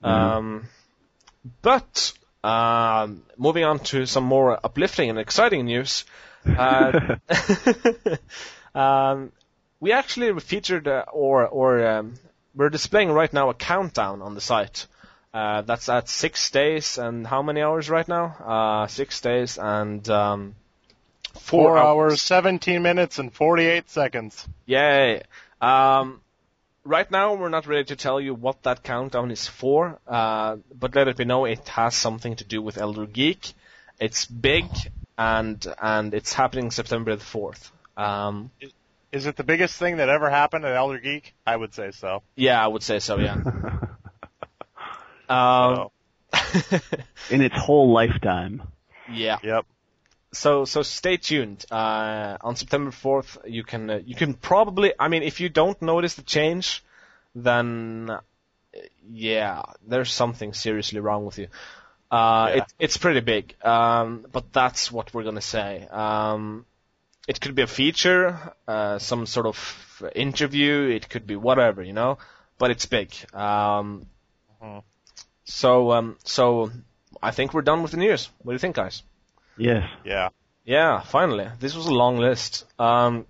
Um, 0.03 0.65
but 1.61 2.13
um, 2.43 3.23
moving 3.37 3.63
on 3.63 3.79
to 3.79 4.05
some 4.05 4.23
more 4.23 4.59
uplifting 4.63 5.09
and 5.09 5.19
exciting 5.19 5.65
news. 5.65 6.03
Uh, 6.45 7.15
um, 8.75 9.31
we 9.79 9.91
actually 9.93 10.37
featured, 10.41 10.87
uh, 10.87 11.05
or 11.11 11.47
or 11.47 11.87
um, 11.87 12.15
we're 12.55 12.69
displaying 12.69 13.11
right 13.11 13.31
now 13.31 13.49
a 13.49 13.53
countdown 13.53 14.21
on 14.21 14.35
the 14.35 14.41
site. 14.41 14.87
Uh, 15.33 15.61
that's 15.63 15.89
at 15.89 16.07
six 16.07 16.51
days 16.51 16.97
and 16.97 17.25
how 17.25 17.41
many 17.41 17.61
hours 17.61 17.89
right 17.89 18.07
now? 18.07 18.25
Uh, 18.25 18.87
six 18.87 19.19
days 19.21 19.57
and 19.57 20.07
um, 20.09 20.55
Four 21.33 21.77
hours, 21.77 22.21
17 22.21 22.81
minutes, 22.81 23.17
and 23.17 23.33
48 23.33 23.89
seconds. 23.89 24.47
Yay! 24.67 25.23
Um, 25.59 26.21
right 26.83 27.09
now, 27.09 27.33
we're 27.33 27.49
not 27.49 27.65
ready 27.65 27.85
to 27.85 27.95
tell 27.95 28.21
you 28.21 28.35
what 28.35 28.63
that 28.63 28.83
countdown 28.83 29.31
is 29.31 29.47
for, 29.47 29.99
uh, 30.07 30.57
but 30.77 30.95
let 30.95 31.07
it 31.07 31.17
be 31.17 31.25
known 31.25 31.49
it 31.49 31.67
has 31.69 31.95
something 31.95 32.35
to 32.35 32.43
do 32.43 32.61
with 32.61 32.77
Elder 32.77 33.07
Geek. 33.07 33.53
It's 33.99 34.25
big, 34.25 34.65
and 35.17 35.65
and 35.81 36.13
it's 36.13 36.33
happening 36.33 36.69
September 36.69 37.15
the 37.15 37.23
fourth. 37.23 37.71
Um, 37.97 38.51
Is 39.11 39.25
it 39.25 39.35
the 39.35 39.43
biggest 39.43 39.77
thing 39.77 39.97
that 39.97 40.09
ever 40.09 40.29
happened 40.29 40.65
at 40.65 40.75
Elder 40.75 40.99
Geek? 40.99 41.33
I 41.47 41.55
would 41.55 41.73
say 41.73 41.91
so. 41.91 42.21
yeah, 42.35 42.63
I 42.63 42.67
would 42.67 42.83
say 42.83 42.99
so. 42.99 43.17
Yeah. 43.17 43.41
um, 45.29 45.89
In 47.29 47.41
its 47.41 47.55
whole 47.55 47.91
lifetime. 47.91 48.61
yeah. 49.11 49.37
Yep. 49.43 49.65
so 50.33 50.65
so 50.65 50.81
stay 50.83 51.17
tuned. 51.17 51.65
Uh, 51.71 52.37
on 52.41 52.55
September 52.55 52.91
fourth, 52.91 53.37
you 53.45 53.63
can 53.63 53.89
uh, 53.89 53.99
you 54.05 54.15
can 54.15 54.33
probably. 54.33 54.93
I 54.99 55.07
mean, 55.07 55.23
if 55.23 55.39
you 55.39 55.49
don't 55.49 55.79
notice 55.81 56.15
the 56.15 56.23
change, 56.23 56.83
then 57.35 58.09
uh, 58.09 58.19
yeah, 59.11 59.61
there's 59.87 60.11
something 60.11 60.53
seriously 60.53 60.99
wrong 60.99 61.25
with 61.25 61.37
you. 61.37 61.47
Uh, 62.11 62.47
Yeah. 62.49 62.57
it, 62.63 62.73
it's 62.79 62.97
pretty 62.97 63.21
big, 63.21 63.55
um, 63.63 64.25
but 64.31 64.51
that's 64.53 64.91
what 64.91 65.13
we're 65.13 65.23
gonna 65.23 65.41
say. 65.41 65.87
Um, 65.91 66.65
it 67.27 67.39
could 67.39 67.55
be 67.55 67.61
a 67.61 67.67
feature, 67.67 68.53
uh, 68.67 68.99
some 68.99 69.25
sort 69.25 69.45
of 69.45 69.57
interview. 70.15 70.89
It 70.89 71.09
could 71.09 71.25
be 71.25 71.35
whatever, 71.35 71.81
you 71.83 71.93
know. 71.93 72.17
But 72.57 72.71
it's 72.71 72.85
big. 72.85 73.13
Um, 73.33 74.05
Mhm. 74.61 74.83
So 75.45 75.91
um, 75.91 76.17
so 76.23 76.71
I 77.21 77.31
think 77.31 77.53
we're 77.53 77.61
done 77.61 77.81
with 77.81 77.91
the 77.91 77.97
news. 77.97 78.29
What 78.41 78.51
do 78.51 78.55
you 78.55 78.59
think, 78.59 78.75
guys? 78.75 79.03
Yes. 79.57 79.89
Yeah. 80.03 80.29
Yeah, 80.65 81.01
finally. 81.01 81.49
This 81.59 81.75
was 81.75 81.87
a 81.87 81.93
long 81.93 82.17
list. 82.17 82.65
Um, 82.79 83.25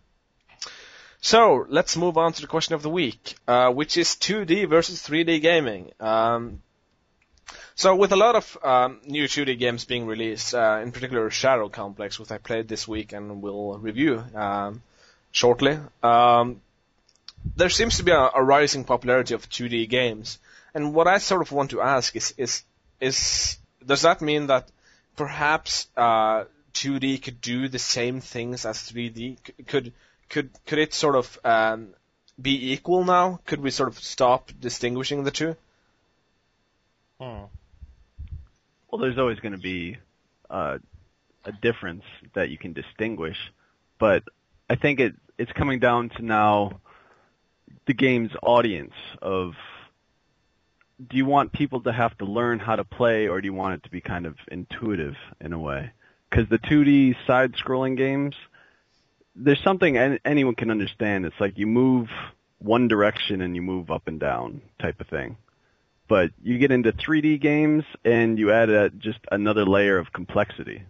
so 1.22 1.66
let's 1.70 1.98
move 1.98 2.18
on 2.18 2.34
to 2.34 2.42
the 2.42 2.48
question 2.48 2.76
of 2.76 2.84
the 2.84 2.90
week, 2.90 3.36
uh, 3.48 3.72
which 3.72 3.98
is 3.98 4.10
2D 4.10 4.70
versus 4.70 5.02
3D 5.02 5.42
gaming. 5.42 5.92
Um, 6.00 6.62
so 7.76 7.96
with 7.96 8.12
a 8.12 8.16
lot 8.16 8.36
of 8.36 8.58
um, 8.64 9.00
new 9.06 9.26
2D 9.26 9.58
games 9.58 9.86
being 9.86 10.06
released, 10.06 10.54
uh, 10.54 10.80
in 10.84 10.92
particular 10.92 11.30
Shadow 11.32 11.70
Complex, 11.70 12.20
which 12.20 12.32
I 12.32 12.38
played 12.38 12.68
this 12.68 12.88
week 12.88 13.14
and 13.14 13.42
will 13.42 13.80
review 13.80 14.24
um, 14.36 14.84
shortly, 15.32 15.80
um, 16.04 16.62
there 17.56 17.70
seems 17.70 17.98
to 17.98 18.04
be 18.04 18.12
a, 18.12 18.30
a 18.36 18.44
rising 18.44 18.84
popularity 18.84 19.34
of 19.34 19.50
2D 19.50 19.90
games. 19.90 20.38
And 20.74 20.94
what 20.94 21.08
I 21.08 21.20
sort 21.20 21.42
of 21.42 21.52
want 21.52 21.72
to 21.72 21.82
ask 21.82 22.16
is, 22.16 22.34
is, 22.38 22.64
is 23.00 23.58
does 23.86 24.02
that 24.04 24.22
mean 24.22 24.48
that 24.48 24.70
perhaps 25.16 25.88
uh, 25.96 26.46
2D 26.74 27.22
could 27.22 27.42
do 27.42 27.68
the 27.68 27.80
same 27.80 28.22
things 28.22 28.66
as 28.66 28.78
3D? 28.78 29.38
C- 29.46 29.64
Could 29.68 29.94
could 30.30 30.50
could 30.66 30.80
it 30.80 30.94
sort 30.94 31.16
of 31.16 31.40
um, 31.44 31.90
be 32.42 32.74
equal 32.74 33.04
now? 33.04 33.40
Could 33.46 33.62
we 33.62 33.72
sort 33.72 33.90
of 33.90 34.00
stop 34.00 34.52
distinguishing 34.60 35.24
the 35.24 35.32
two? 35.32 35.56
Hmm. 37.20 37.44
Well, 38.90 39.00
there's 39.00 39.18
always 39.18 39.40
going 39.40 39.54
to 39.54 39.60
be 39.60 39.98
uh, 40.50 40.78
a 41.46 41.52
difference 41.52 42.04
that 42.34 42.50
you 42.50 42.58
can 42.58 42.74
distinguish, 42.74 43.38
but 44.00 44.24
I 44.70 44.76
think 44.76 45.00
it 45.00 45.16
it's 45.38 45.52
coming 45.52 45.80
down 45.80 46.10
to 46.10 46.22
now 46.24 46.80
the 47.86 47.94
game's 47.94 48.32
audience 48.42 48.94
of 49.22 49.54
do 51.00 51.18
you 51.18 51.26
want 51.26 51.52
people 51.52 51.82
to 51.82 51.92
have 51.92 52.18
to 52.20 52.26
learn 52.26 52.60
how 52.60 52.76
to 52.76 52.84
play 52.84 53.28
or 53.28 53.42
do 53.42 53.46
you 53.46 53.54
want 53.54 53.76
it 53.76 53.84
to 53.84 53.90
be 53.90 54.02
kind 54.02 54.26
of 54.26 54.36
intuitive 54.52 55.16
in 55.42 55.54
a 55.54 55.60
way? 55.60 55.92
Because 56.30 56.50
the 56.50 56.60
2D 56.60 57.16
side-scrolling 57.28 57.98
games, 57.98 58.36
there's 59.36 59.62
something 59.62 59.98
anyone 59.98 60.56
can 60.56 60.72
understand. 60.72 61.26
It's 61.26 61.40
like 61.40 61.58
you 61.58 61.68
move 61.68 62.10
one 62.60 62.88
direction 62.88 63.42
and 63.42 63.56
you 63.56 63.62
move 63.62 63.92
up 63.92 64.08
and 64.08 64.20
down 64.20 64.62
type 64.80 65.02
of 65.02 65.08
thing 65.08 65.38
but 66.08 66.32
you 66.44 66.58
get 66.58 66.72
into 66.72 66.92
3D 66.92 67.40
games 67.40 67.84
and 68.04 68.38
you 68.38 68.52
add 68.52 68.70
a, 68.70 68.90
just 68.90 69.20
another 69.32 69.66
layer 69.66 69.98
of 69.98 70.12
complexity. 70.12 70.84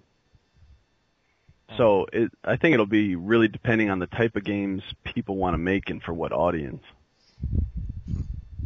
So 1.78 2.08
it, 2.12 2.32
I 2.44 2.58
think 2.58 2.74
it'll 2.74 2.86
be 2.86 3.16
really 3.16 3.48
depending 3.48 3.90
on 3.90 4.00
the 4.00 4.08
type 4.08 4.36
of 4.36 4.44
games 4.44 4.84
people 5.04 5.38
want 5.38 5.54
to 5.54 5.58
make 5.58 5.90
and 5.90 6.02
for 6.02 6.14
what 6.14 6.32
audience. 6.32 6.84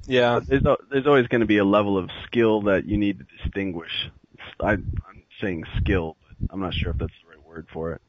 Yeah, 0.06 0.40
There's, 0.46 0.64
there's 0.90 1.08
always 1.08 1.28
going 1.28 1.42
to 1.42 1.48
be 1.48 1.58
a 1.58 1.66
level 1.66 1.98
of 1.98 2.10
skill 2.26 2.62
that 2.64 2.86
you 2.86 2.98
need 2.98 3.20
to 3.20 3.26
distinguish. 3.44 4.10
I, 4.60 4.72
I'm 4.74 5.24
saying 5.42 5.66
skill, 5.80 6.18
but 6.22 6.54
I'm 6.54 6.60
not 6.60 6.74
sure 6.74 6.92
if 6.92 6.98
that's 6.98 7.14
the 7.24 7.30
right 7.30 7.46
word 7.46 7.68
for 7.72 7.94
it. 7.94 8.02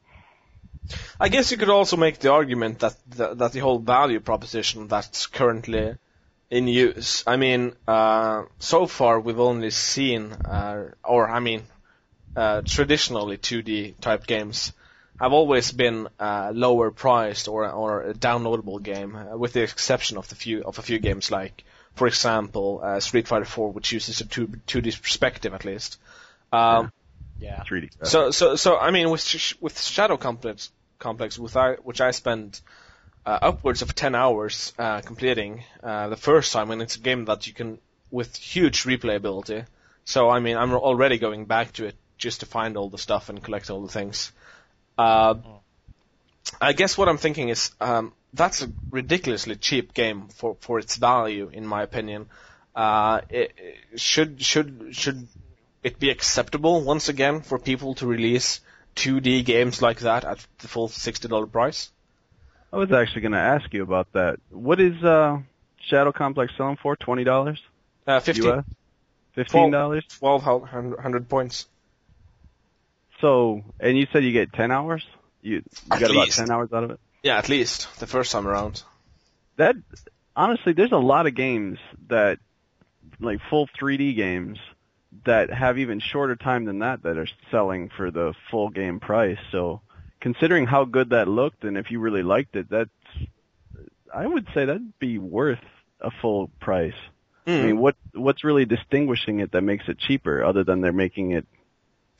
I 1.19 1.29
guess 1.29 1.51
you 1.51 1.57
could 1.57 1.69
also 1.69 1.97
make 1.97 2.19
the 2.19 2.31
argument 2.31 2.79
that 2.79 2.95
that, 3.17 3.37
that 3.37 3.51
the 3.51 3.59
whole 3.59 3.79
value 3.79 4.19
proposition 4.19 4.87
that's 4.87 5.27
currently 5.27 5.95
in 6.49 6.67
use. 6.67 7.23
I 7.27 7.37
mean, 7.37 7.73
uh, 7.87 8.43
so 8.57 8.87
far 8.87 9.19
we've 9.19 9.39
only 9.39 9.69
seen, 9.69 10.31
uh, 10.31 10.89
or 11.03 11.29
I 11.29 11.39
mean, 11.39 11.63
uh, 12.35 12.61
traditionally 12.65 13.37
2D 13.37 13.99
type 13.99 14.25
games 14.25 14.73
have 15.19 15.33
always 15.33 15.71
been 15.71 16.07
uh, 16.19 16.51
lower 16.55 16.91
priced 16.91 17.47
or 17.47 17.69
or 17.69 18.03
a 18.03 18.13
downloadable 18.13 18.81
game, 18.81 19.15
uh, 19.15 19.37
with 19.37 19.53
the 19.53 19.61
exception 19.61 20.17
of 20.17 20.27
the 20.29 20.35
few 20.35 20.63
of 20.63 20.79
a 20.79 20.81
few 20.81 20.99
games 20.99 21.29
like, 21.29 21.63
for 21.99 22.07
example, 22.07 22.79
uh, 22.81 22.99
Street 23.01 23.27
Fighter 23.27 23.43
4, 23.43 23.73
which 23.73 23.91
uses 23.91 24.21
a 24.21 24.25
2 24.25 24.47
2D 24.67 25.01
perspective 25.01 25.53
at 25.53 25.65
least. 25.65 25.99
Um, 26.53 26.91
Yeah. 27.39 27.63
3D. 27.67 27.89
so, 28.03 28.31
so, 28.31 28.55
so 28.55 28.77
I 28.77 28.91
mean, 28.91 29.09
with 29.09 29.23
with 29.59 29.79
Shadow 29.79 30.17
Complex, 30.17 30.71
Complex, 30.97 31.37
with 31.37 31.55
I, 31.57 31.73
which 31.87 32.01
I 32.01 32.11
spent 32.11 32.61
uh, 33.25 33.39
upwards 33.49 33.81
of 33.81 33.93
ten 33.95 34.15
hours 34.15 34.73
uh, 34.79 35.01
completing 35.01 35.63
uh, 35.83 36.07
the 36.09 36.17
first 36.17 36.53
time, 36.53 36.71
and 36.71 36.81
it's 36.81 36.95
a 36.95 37.03
game 37.09 37.25
that 37.25 37.47
you 37.47 37.53
can 37.53 37.79
with 38.11 38.35
huge 38.35 38.83
replayability. 38.91 39.65
So, 40.05 40.29
I 40.29 40.39
mean, 40.39 40.57
I'm 40.57 40.73
already 40.73 41.17
going 41.17 41.45
back 41.45 41.73
to 41.73 41.85
it 41.85 41.95
just 42.17 42.39
to 42.39 42.45
find 42.45 42.77
all 42.77 42.89
the 42.89 42.97
stuff 42.97 43.29
and 43.29 43.43
collect 43.43 43.69
all 43.69 43.81
the 43.87 43.93
things. 43.99 44.31
Uh, 44.97 45.35
I 46.61 46.73
guess 46.73 46.97
what 46.97 47.07
I'm 47.09 47.17
thinking 47.17 47.49
is 47.49 47.71
um, 47.79 48.13
that's 48.33 48.61
a 48.61 48.71
ridiculously 48.91 49.55
cheap 49.55 49.93
game 49.93 50.27
for 50.29 50.55
for 50.59 50.79
its 50.79 50.95
value, 50.97 51.49
in 51.51 51.65
my 51.65 51.83
opinion. 51.83 52.27
Uh, 52.75 53.21
it, 53.29 53.53
it 53.57 53.99
should 53.99 54.41
should 54.43 54.89
should 54.95 55.27
it 55.83 55.99
be 55.99 56.09
acceptable 56.09 56.81
once 56.81 57.09
again 57.09 57.41
for 57.41 57.57
people 57.57 57.95
to 57.95 58.05
release 58.05 58.61
2D 58.95 59.45
games 59.45 59.81
like 59.81 59.99
that 60.01 60.25
at 60.25 60.45
the 60.59 60.67
full 60.67 60.87
sixty 60.87 61.27
dollar 61.27 61.47
price? 61.47 61.91
I 62.71 62.77
was 62.77 62.91
actually 62.91 63.21
going 63.21 63.31
to 63.31 63.39
ask 63.39 63.73
you 63.73 63.81
about 63.81 64.11
that. 64.13 64.39
What 64.49 64.79
is 64.79 65.03
uh, 65.03 65.39
Shadow 65.87 66.11
Complex 66.11 66.53
selling 66.55 66.77
for? 66.77 66.95
Twenty 66.95 67.23
dollars 67.23 67.59
Uh, 68.05 68.19
15, 68.19 68.45
US? 68.45 68.65
Fifteen 69.33 69.71
dollars. 69.71 70.05
1200 70.19 71.29
points. 71.29 71.67
So, 73.21 73.63
and 73.79 73.97
you 73.97 74.07
said 74.11 74.23
you 74.23 74.31
get 74.31 74.53
ten 74.53 74.71
hours. 74.71 75.05
You, 75.41 75.55
you 75.55 75.63
At 75.91 75.99
got 75.99 76.11
about 76.11 76.29
ten 76.29 76.51
hours 76.51 76.71
out 76.73 76.83
of 76.83 76.91
it. 76.91 76.99
Yeah, 77.23 77.37
at 77.37 77.49
least 77.49 77.99
the 77.99 78.07
first 78.07 78.31
time 78.31 78.47
around. 78.47 78.83
That 79.57 79.75
honestly, 80.35 80.73
there's 80.73 80.91
a 80.93 80.97
lot 80.97 81.27
of 81.27 81.35
games 81.35 81.77
that, 82.07 82.39
like 83.19 83.39
full 83.49 83.67
3D 83.79 84.15
games, 84.15 84.57
that 85.25 85.51
have 85.51 85.77
even 85.79 85.99
shorter 85.99 86.35
time 86.35 86.65
than 86.65 86.79
that 86.79 87.03
that 87.03 87.17
are 87.17 87.27
selling 87.51 87.89
for 87.89 88.11
the 88.11 88.33
full 88.51 88.69
game 88.69 88.99
price. 88.99 89.39
So 89.51 89.81
considering 90.21 90.65
how 90.65 90.85
good 90.85 91.09
that 91.09 91.27
looked, 91.27 91.63
and 91.63 91.77
if 91.77 91.91
you 91.91 91.99
really 91.99 92.23
liked 92.23 92.55
it, 92.55 92.69
that's 92.69 92.89
I 94.13 94.25
would 94.25 94.47
say 94.53 94.65
that'd 94.65 94.97
be 94.99 95.17
worth 95.17 95.59
a 95.99 96.11
full 96.21 96.49
price. 96.61 96.93
I 97.45 97.51
Mm. 97.51 97.63
mean, 97.63 97.77
what 97.79 97.95
what's 98.13 98.43
really 98.43 98.65
distinguishing 98.65 99.39
it 99.39 99.51
that 99.51 99.61
makes 99.61 99.87
it 99.89 99.97
cheaper, 99.97 100.43
other 100.43 100.63
than 100.63 100.81
they're 100.81 100.91
making 100.93 101.31
it 101.31 101.47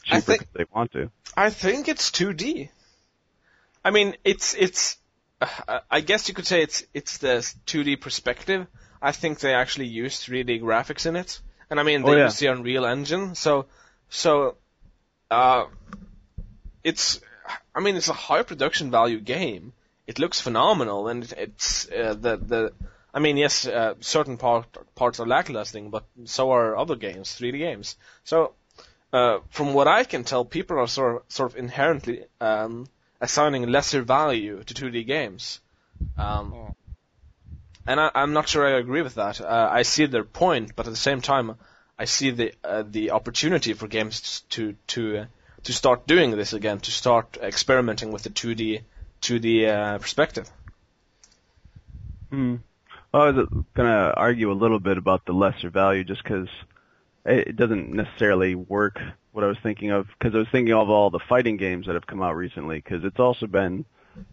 cheaper 0.04 0.38
'cause 0.38 0.47
they 0.54 0.66
want 0.74 0.91
to? 0.93 1.12
I 1.38 1.50
think 1.52 1.88
it's 1.88 2.12
2D. 2.12 2.70
I 3.90 3.92
mean, 3.92 4.16
it's 4.24 4.54
it's. 4.54 4.98
Uh, 5.42 5.80
I 5.90 6.02
guess 6.02 6.28
you 6.28 6.36
could 6.36 6.46
say 6.46 6.62
it's 6.62 6.84
it's 6.94 7.18
the 7.18 7.36
2D 7.66 8.00
perspective. 8.00 8.68
I 9.02 9.12
think 9.14 9.40
they 9.40 9.54
actually 9.56 9.88
used 9.88 10.22
3D 10.28 10.62
graphics 10.62 11.06
in 11.08 11.16
it, 11.16 11.40
and 11.72 11.80
I 11.80 11.84
mean 11.84 12.04
they 12.04 12.12
Oh, 12.12 12.16
yeah. 12.18 12.26
use 12.26 12.38
the 12.38 12.48
Unreal 12.48 12.86
Engine. 12.86 13.34
So 13.34 13.66
so, 14.10 14.58
uh, 15.32 15.66
it's. 16.84 17.20
I 17.74 17.80
mean, 17.80 17.96
it's 17.96 18.10
a 18.10 18.14
high 18.14 18.44
production 18.44 18.92
value 18.92 19.20
game. 19.20 19.74
It 20.06 20.20
looks 20.20 20.40
phenomenal, 20.42 21.08
and 21.08 21.24
it, 21.24 21.34
it's 21.38 21.90
uh, 21.90 22.14
the 22.14 22.38
the. 22.38 22.74
I 23.12 23.20
mean, 23.20 23.38
yes, 23.38 23.66
uh, 23.66 23.96
certain 24.02 24.38
part, 24.38 24.68
parts 24.94 25.20
are 25.20 25.26
lackluster, 25.26 25.82
but 25.90 26.06
so 26.26 26.52
are 26.52 26.78
other 26.78 26.96
games, 26.96 27.30
3D 27.40 27.58
games. 27.58 27.96
So 28.24 28.54
uh, 29.12 29.40
from 29.50 29.74
what 29.74 29.88
I 29.88 30.04
can 30.04 30.24
tell, 30.24 30.46
people 30.46 30.78
are 30.78 30.88
sort 30.88 31.16
of, 31.16 31.22
sort 31.28 31.52
of 31.52 31.58
inherently 31.58 32.26
um, 32.40 32.86
assigning 33.22 33.68
lesser 33.68 34.02
value 34.02 34.64
to 34.64 34.74
2D 34.74 35.06
games. 35.06 35.60
Um, 36.18 36.54
Oh. 36.54 36.76
And 37.90 38.00
I, 38.00 38.12
I'm 38.14 38.34
not 38.34 38.48
sure 38.48 38.68
I 38.68 38.78
agree 38.78 39.02
with 39.02 39.16
that. 39.16 39.42
Uh, 39.42 39.68
I 39.72 39.82
see 39.82 40.06
their 40.06 40.24
point, 40.24 40.76
but 40.76 40.86
at 40.86 40.92
the 40.92 40.96
same 41.10 41.22
time, 41.22 41.56
I 41.98 42.06
see 42.06 42.30
the 42.30 42.54
uh, 42.64 42.84
the 42.88 43.12
opportunity 43.12 43.74
for 43.74 43.88
games 43.88 44.42
to 44.52 44.76
to 44.88 45.18
uh, 45.18 45.26
to 45.64 45.74
start 45.74 46.06
doing 46.06 46.30
this 46.32 46.54
again, 46.54 46.80
to 46.82 46.92
start 46.92 47.38
experimenting 47.42 48.12
with 48.12 48.22
the 48.24 48.30
2D 48.30 48.84
2D 49.22 49.68
uh, 49.68 49.98
perspective. 49.98 50.48
Hmm. 52.30 52.58
Well, 53.12 53.24
I 53.24 53.30
was 53.32 53.48
gonna 53.74 54.14
argue 54.16 54.52
a 54.52 54.54
little 54.54 54.80
bit 54.80 55.00
about 55.00 55.26
the 55.26 55.34
lesser 55.34 55.72
value, 55.72 56.04
just 56.04 56.22
because 56.22 56.48
it 57.26 57.56
doesn't 57.56 57.92
necessarily 57.92 58.54
work. 58.54 59.00
What 59.32 59.44
I 59.44 59.48
was 59.48 59.58
thinking 59.62 59.92
of, 59.92 60.08
because 60.18 60.34
I 60.34 60.40
was 60.40 60.48
thinking 60.52 60.74
of 60.74 60.90
all 60.90 61.10
the 61.10 61.20
fighting 61.30 61.58
games 61.58 61.86
that 61.86 61.94
have 61.94 62.08
come 62.08 62.22
out 62.22 62.36
recently, 62.36 62.78
because 62.78 63.04
it's 63.04 63.20
also 63.20 63.46
been 63.48 63.86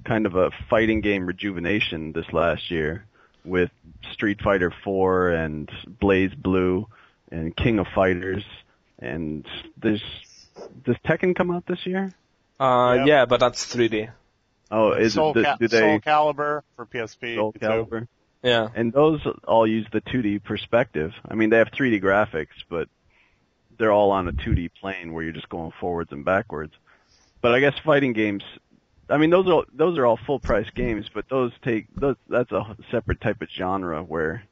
kind 0.05 0.27
of 0.27 0.35
a 0.37 0.51
fighting 0.71 1.01
game 1.01 1.27
rejuvenation 1.27 2.13
this 2.13 2.33
last 2.33 2.71
year 2.71 3.05
with 3.45 3.71
Street 4.13 4.41
Fighter 4.41 4.73
4 4.85 5.31
and 5.31 5.71
BlazBlue 6.03 6.87
and 7.31 7.55
King 7.57 7.79
of 7.79 7.87
Fighters, 7.95 8.45
and 8.99 9.47
there's 9.81 10.03
does 10.85 10.97
Tekken 11.05 11.37
come 11.37 11.51
out 11.51 11.67
this 11.67 11.85
year? 11.85 12.13
Uh, 12.59 12.95
Yep. 12.99 13.07
Yeah, 13.07 13.25
but 13.27 13.41
that's 13.41 13.67
3D. 13.67 14.09
Oh, 14.71 14.93
is 14.93 15.15
Soul, 15.15 15.37
it? 15.37 15.45
Ca- 15.45 15.57
Do 15.57 15.69
they 15.69 15.79
Soul 15.81 16.01
Calibur 16.01 16.63
for 16.77 16.87
PSP. 16.87 17.37
Soul 17.37 17.53
too. 17.53 17.59
Calibur? 17.59 18.09
Yeah. 18.43 18.69
And 18.75 18.93
those 18.93 19.21
all 19.47 19.67
use 19.67 19.87
the 19.93 20.01
2D 20.01 20.43
perspective. 20.43 21.13
I 21.29 21.35
mean, 21.35 21.51
they 21.51 21.59
have 21.59 21.71
3D 21.71 22.03
graphics, 22.03 22.49
but 22.69 22.89
they're 23.79 23.93
all 23.93 24.11
on 24.11 24.29
a 24.29 24.33
2D 24.33 24.71
plane 24.81 25.13
where 25.13 25.23
you're 25.25 25.33
just 25.33 25.49
going 25.49 25.73
forwards 25.81 26.13
and 26.13 26.25
backwards. 26.25 26.73
But 27.41 27.55
I 27.55 27.61
guess 27.61 27.75
fighting 27.85 28.13
games, 28.13 28.43
I 29.09 29.19
mean, 29.19 29.31
those 29.31 29.47
are 29.49 29.65
those 29.73 29.99
are 29.99 30.07
all 30.07 30.19
full 30.27 30.41
price 30.41 30.69
games, 30.75 31.09
but 31.13 31.29
those 31.29 31.53
take 31.63 31.87
those 31.95 32.17
that's 32.29 32.51
a 32.53 32.77
separate 32.91 33.21
type 33.21 33.41
of 33.43 33.49
genre 33.51 34.03
where 34.03 34.43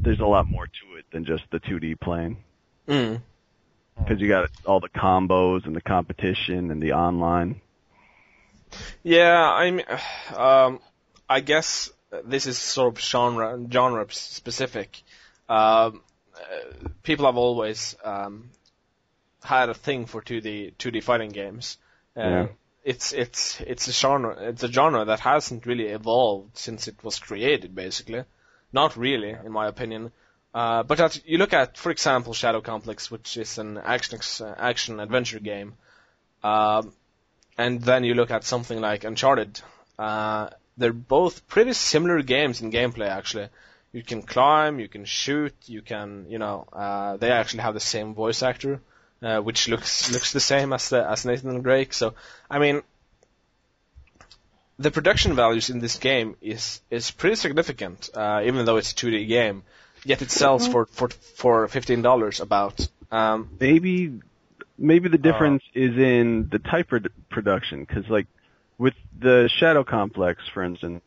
there's 0.00 0.20
a 0.20 0.26
lot 0.26 0.48
more 0.48 0.66
to 0.66 0.96
it 0.98 1.04
than 1.12 1.24
just 1.24 1.44
the 1.50 1.60
2D 1.60 2.00
plane 2.00 2.38
Mm. 2.88 3.20
because 3.98 4.20
you 4.20 4.28
got 4.28 4.50
all 4.66 4.80
the 4.80 4.88
combos 4.88 5.66
and 5.66 5.76
the 5.76 5.80
competition 5.80 6.70
and 6.70 6.82
the 6.82 6.92
online. 6.92 7.60
Yeah, 9.02 9.40
I 9.40 9.70
mean, 9.70 9.86
um, 10.36 10.80
I 11.28 11.40
guess 11.40 11.90
this 12.24 12.46
is 12.46 12.58
sort 12.58 12.94
of 12.94 13.00
genre 13.00 13.58
genre 13.70 14.06
specific. 14.10 15.02
Um, 15.48 16.00
uh, 16.34 16.88
people 17.02 17.26
have 17.26 17.36
always 17.36 17.96
um, 18.04 18.50
had 19.42 19.68
a 19.68 19.74
thing 19.74 20.06
for 20.06 20.22
2D 20.22 20.74
2D 20.76 21.02
fighting 21.02 21.30
games. 21.30 21.78
Uh, 22.16 22.20
Yeah. 22.20 22.46
It's 22.84 23.12
it's 23.14 23.60
it's 23.62 23.88
a 23.88 23.92
genre 23.92 24.36
it's 24.50 24.62
a 24.62 24.70
genre 24.70 25.06
that 25.06 25.20
hasn't 25.20 25.64
really 25.64 25.86
evolved 25.86 26.58
since 26.58 26.86
it 26.86 27.02
was 27.02 27.18
created, 27.18 27.74
basically. 27.74 28.24
Not 28.72 28.96
really, 28.96 29.30
in 29.30 29.52
my 29.52 29.68
opinion. 29.68 30.12
Uh, 30.52 30.82
but 30.82 30.98
that 30.98 31.26
you 31.26 31.38
look 31.38 31.52
at, 31.54 31.78
for 31.78 31.90
example, 31.90 32.34
Shadow 32.34 32.60
Complex, 32.60 33.10
which 33.10 33.36
is 33.38 33.58
an 33.58 33.78
action 33.78 34.20
action 34.58 35.00
adventure 35.00 35.40
game. 35.40 35.74
Um, 36.42 36.92
and 37.56 37.80
then 37.80 38.04
you 38.04 38.14
look 38.14 38.30
at 38.30 38.44
something 38.44 38.80
like 38.80 39.04
Uncharted. 39.04 39.60
Uh, 39.98 40.50
they're 40.76 40.92
both 40.92 41.46
pretty 41.48 41.72
similar 41.72 42.22
games 42.22 42.60
in 42.60 42.70
gameplay, 42.70 43.08
actually. 43.08 43.48
You 43.94 44.02
can 44.02 44.22
climb, 44.22 44.80
you 44.80 44.88
can 44.88 45.04
shoot, 45.04 45.54
you 45.66 45.80
can, 45.80 46.26
you 46.28 46.38
know, 46.40 46.66
uh, 46.72 47.16
they 47.16 47.30
actually 47.30 47.62
have 47.62 47.74
the 47.74 47.86
same 47.94 48.12
voice 48.12 48.42
actor, 48.42 48.80
uh, 49.22 49.38
which 49.38 49.68
looks 49.68 50.12
looks 50.12 50.32
the 50.32 50.40
same 50.40 50.72
as 50.72 50.88
the, 50.88 51.08
as 51.08 51.24
Nathan 51.24 51.62
Drake. 51.62 51.92
So, 51.92 52.14
I 52.50 52.58
mean, 52.58 52.82
the 54.80 54.90
production 54.90 55.36
values 55.36 55.70
in 55.70 55.78
this 55.78 55.96
game 55.98 56.34
is 56.42 56.80
is 56.90 57.12
pretty 57.12 57.36
significant, 57.36 58.10
uh, 58.14 58.42
even 58.44 58.64
though 58.64 58.78
it's 58.78 58.90
a 58.90 58.96
2D 58.96 59.28
game. 59.28 59.62
Yet 60.04 60.22
it 60.22 60.32
sells 60.32 60.66
for 60.66 60.86
for 60.86 61.08
for 61.08 61.68
fifteen 61.68 62.02
dollars 62.02 62.40
about. 62.40 62.88
Um, 63.12 63.48
maybe 63.60 64.20
maybe 64.76 65.08
the 65.08 65.18
difference 65.18 65.62
is 65.72 65.96
in 65.96 66.48
the 66.50 66.58
type 66.58 66.90
of 66.90 67.06
production 67.30 67.84
because 67.84 68.08
like 68.10 68.26
with 68.76 68.94
the 69.16 69.48
shadow 69.56 69.84
complex 69.84 70.42
for 70.52 70.64
instance 70.64 71.04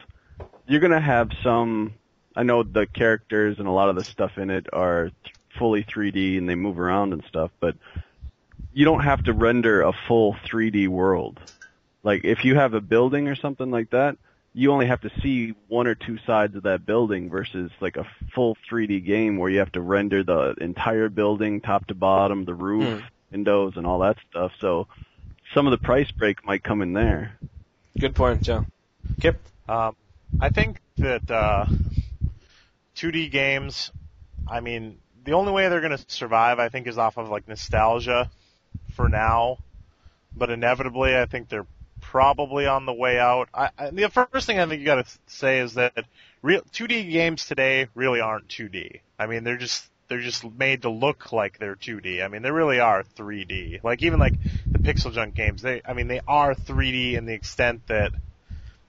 you're 0.68 0.80
going 0.80 0.94
to 0.94 1.02
have 1.02 1.30
some 1.44 1.94
i 2.38 2.44
know 2.44 2.64
the 2.64 2.88
characters 2.88 3.60
and 3.60 3.68
a 3.68 3.72
lot 3.72 3.90
of 3.90 3.96
the 3.96 4.04
stuff 4.04 4.38
in 4.38 4.50
it 4.50 4.68
are 4.72 5.12
fully 5.58 5.84
3d 5.84 6.38
and 6.38 6.48
they 6.48 6.56
move 6.56 6.80
around 6.80 7.14
and 7.14 7.24
stuff 7.28 7.52
but 7.60 7.76
you 8.74 8.86
don't 8.86 9.04
have 9.04 9.24
to 9.24 9.34
render 9.34 9.82
a 9.82 9.92
full 10.08 10.36
3d 10.46 10.88
world 10.88 11.40
like 12.04 12.24
if 12.24 12.46
you 12.46 12.56
have 12.56 12.74
a 12.74 12.82
building 12.82 13.28
or 13.28 13.36
something 13.36 13.72
like 13.72 13.90
that 13.90 14.18
you 14.58 14.72
only 14.72 14.88
have 14.88 15.02
to 15.02 15.12
see 15.22 15.54
one 15.68 15.86
or 15.86 15.94
two 15.94 16.18
sides 16.26 16.56
of 16.56 16.64
that 16.64 16.84
building 16.84 17.30
versus 17.30 17.70
like 17.80 17.96
a 17.96 18.08
full 18.34 18.58
3D 18.68 19.06
game 19.06 19.38
where 19.38 19.52
you 19.52 19.60
have 19.60 19.72
to 19.74 19.82
render 19.82 20.24
the 20.24 20.56
entire 20.60 21.10
building 21.10 21.62
top 21.62 21.86
to 21.88 21.94
bottom, 21.94 22.44
the 22.44 22.56
roof, 22.56 23.04
windows, 23.32 23.74
and 23.76 23.86
all 23.86 24.00
that 24.00 24.18
stuff. 24.32 24.52
So 24.60 24.88
some 25.54 25.68
of 25.68 25.72
the 25.72 25.78
price 25.78 26.10
break 26.10 26.44
might 26.44 26.64
come 26.64 26.82
in 26.82 26.94
there. 26.94 27.38
good 28.00 28.16
point, 28.16 28.42
Joe. 28.42 28.66
Kip. 29.22 29.40
Um, 29.70 29.96
I 30.42 30.50
think 30.50 30.82
that 30.98 31.30
uh, 31.30 31.68
2D 32.98 33.32
games, 33.32 33.92
I 34.50 34.60
mean, 34.60 34.98
the 35.24 35.34
only 35.34 35.52
way 35.52 35.70
they're 35.70 35.82
going 35.82 35.98
to 35.98 36.04
survive, 36.08 36.60
I 36.60 36.70
think, 36.70 36.88
is 36.88 36.98
off 36.98 37.18
of 37.18 37.30
like 37.30 37.48
nostalgia 37.48 38.30
for 38.96 39.08
now. 39.08 39.60
But 40.36 40.50
inevitably, 40.50 41.16
I 41.16 41.26
think 41.26 41.50
they're 41.50 41.68
probably 42.02 42.66
on 42.66 42.86
the 42.86 42.94
way 42.94 43.20
out. 43.20 43.50
I, 43.54 43.70
I, 43.78 43.90
the 43.90 44.10
first 44.10 44.48
thing 44.48 44.60
I 44.60 44.66
think 44.66 44.80
you 44.80 44.86
got 44.86 45.06
to 45.06 45.20
say 45.28 45.60
is 45.60 45.76
that 45.76 45.94
real 46.42 46.62
2D 46.74 47.12
games 47.12 47.46
today 47.46 47.88
really 47.96 48.20
aren't 48.20 48.48
2D. 48.48 49.02
I 49.20 49.28
mean, 49.28 49.44
they're 49.44 49.58
just 49.58 49.90
they're 50.08 50.22
just 50.22 50.46
made 50.46 50.84
to 50.84 50.90
look 50.90 51.34
like 51.34 51.60
they're 51.60 51.76
2D. 51.76 52.24
I 52.24 52.30
mean, 52.30 52.42
they 52.42 52.52
really 52.52 52.80
are 52.80 53.04
3D. 53.04 53.84
Like 53.84 54.02
even 54.04 54.20
like 54.20 54.34
the 54.66 54.80
PixelJunk 54.80 55.34
games, 55.34 55.62
they 55.62 55.82
I 55.86 55.94
mean, 55.94 56.08
they 56.08 56.22
are 56.28 56.56
3D 56.56 57.14
in 57.14 57.26
the 57.26 57.34
extent 57.34 57.88
that 57.88 58.14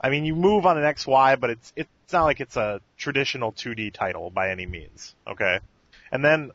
I 0.01 0.11
mean, 0.11 0.25
you 0.25 0.35
move 0.35 0.67
on 0.67 0.79
an 0.79 0.85
XY, 0.85 1.41
but 1.41 1.51
it's 1.51 1.73
it's 1.77 2.13
not 2.13 2.25
like 2.25 2.41
it's 2.41 2.57
a 2.57 2.81
traditional 2.97 3.53
2D 3.53 3.93
title 3.93 4.31
by 4.31 4.51
any 4.51 4.67
means. 4.67 5.15
Okay, 5.27 5.59
and 6.13 6.25
then 6.25 6.51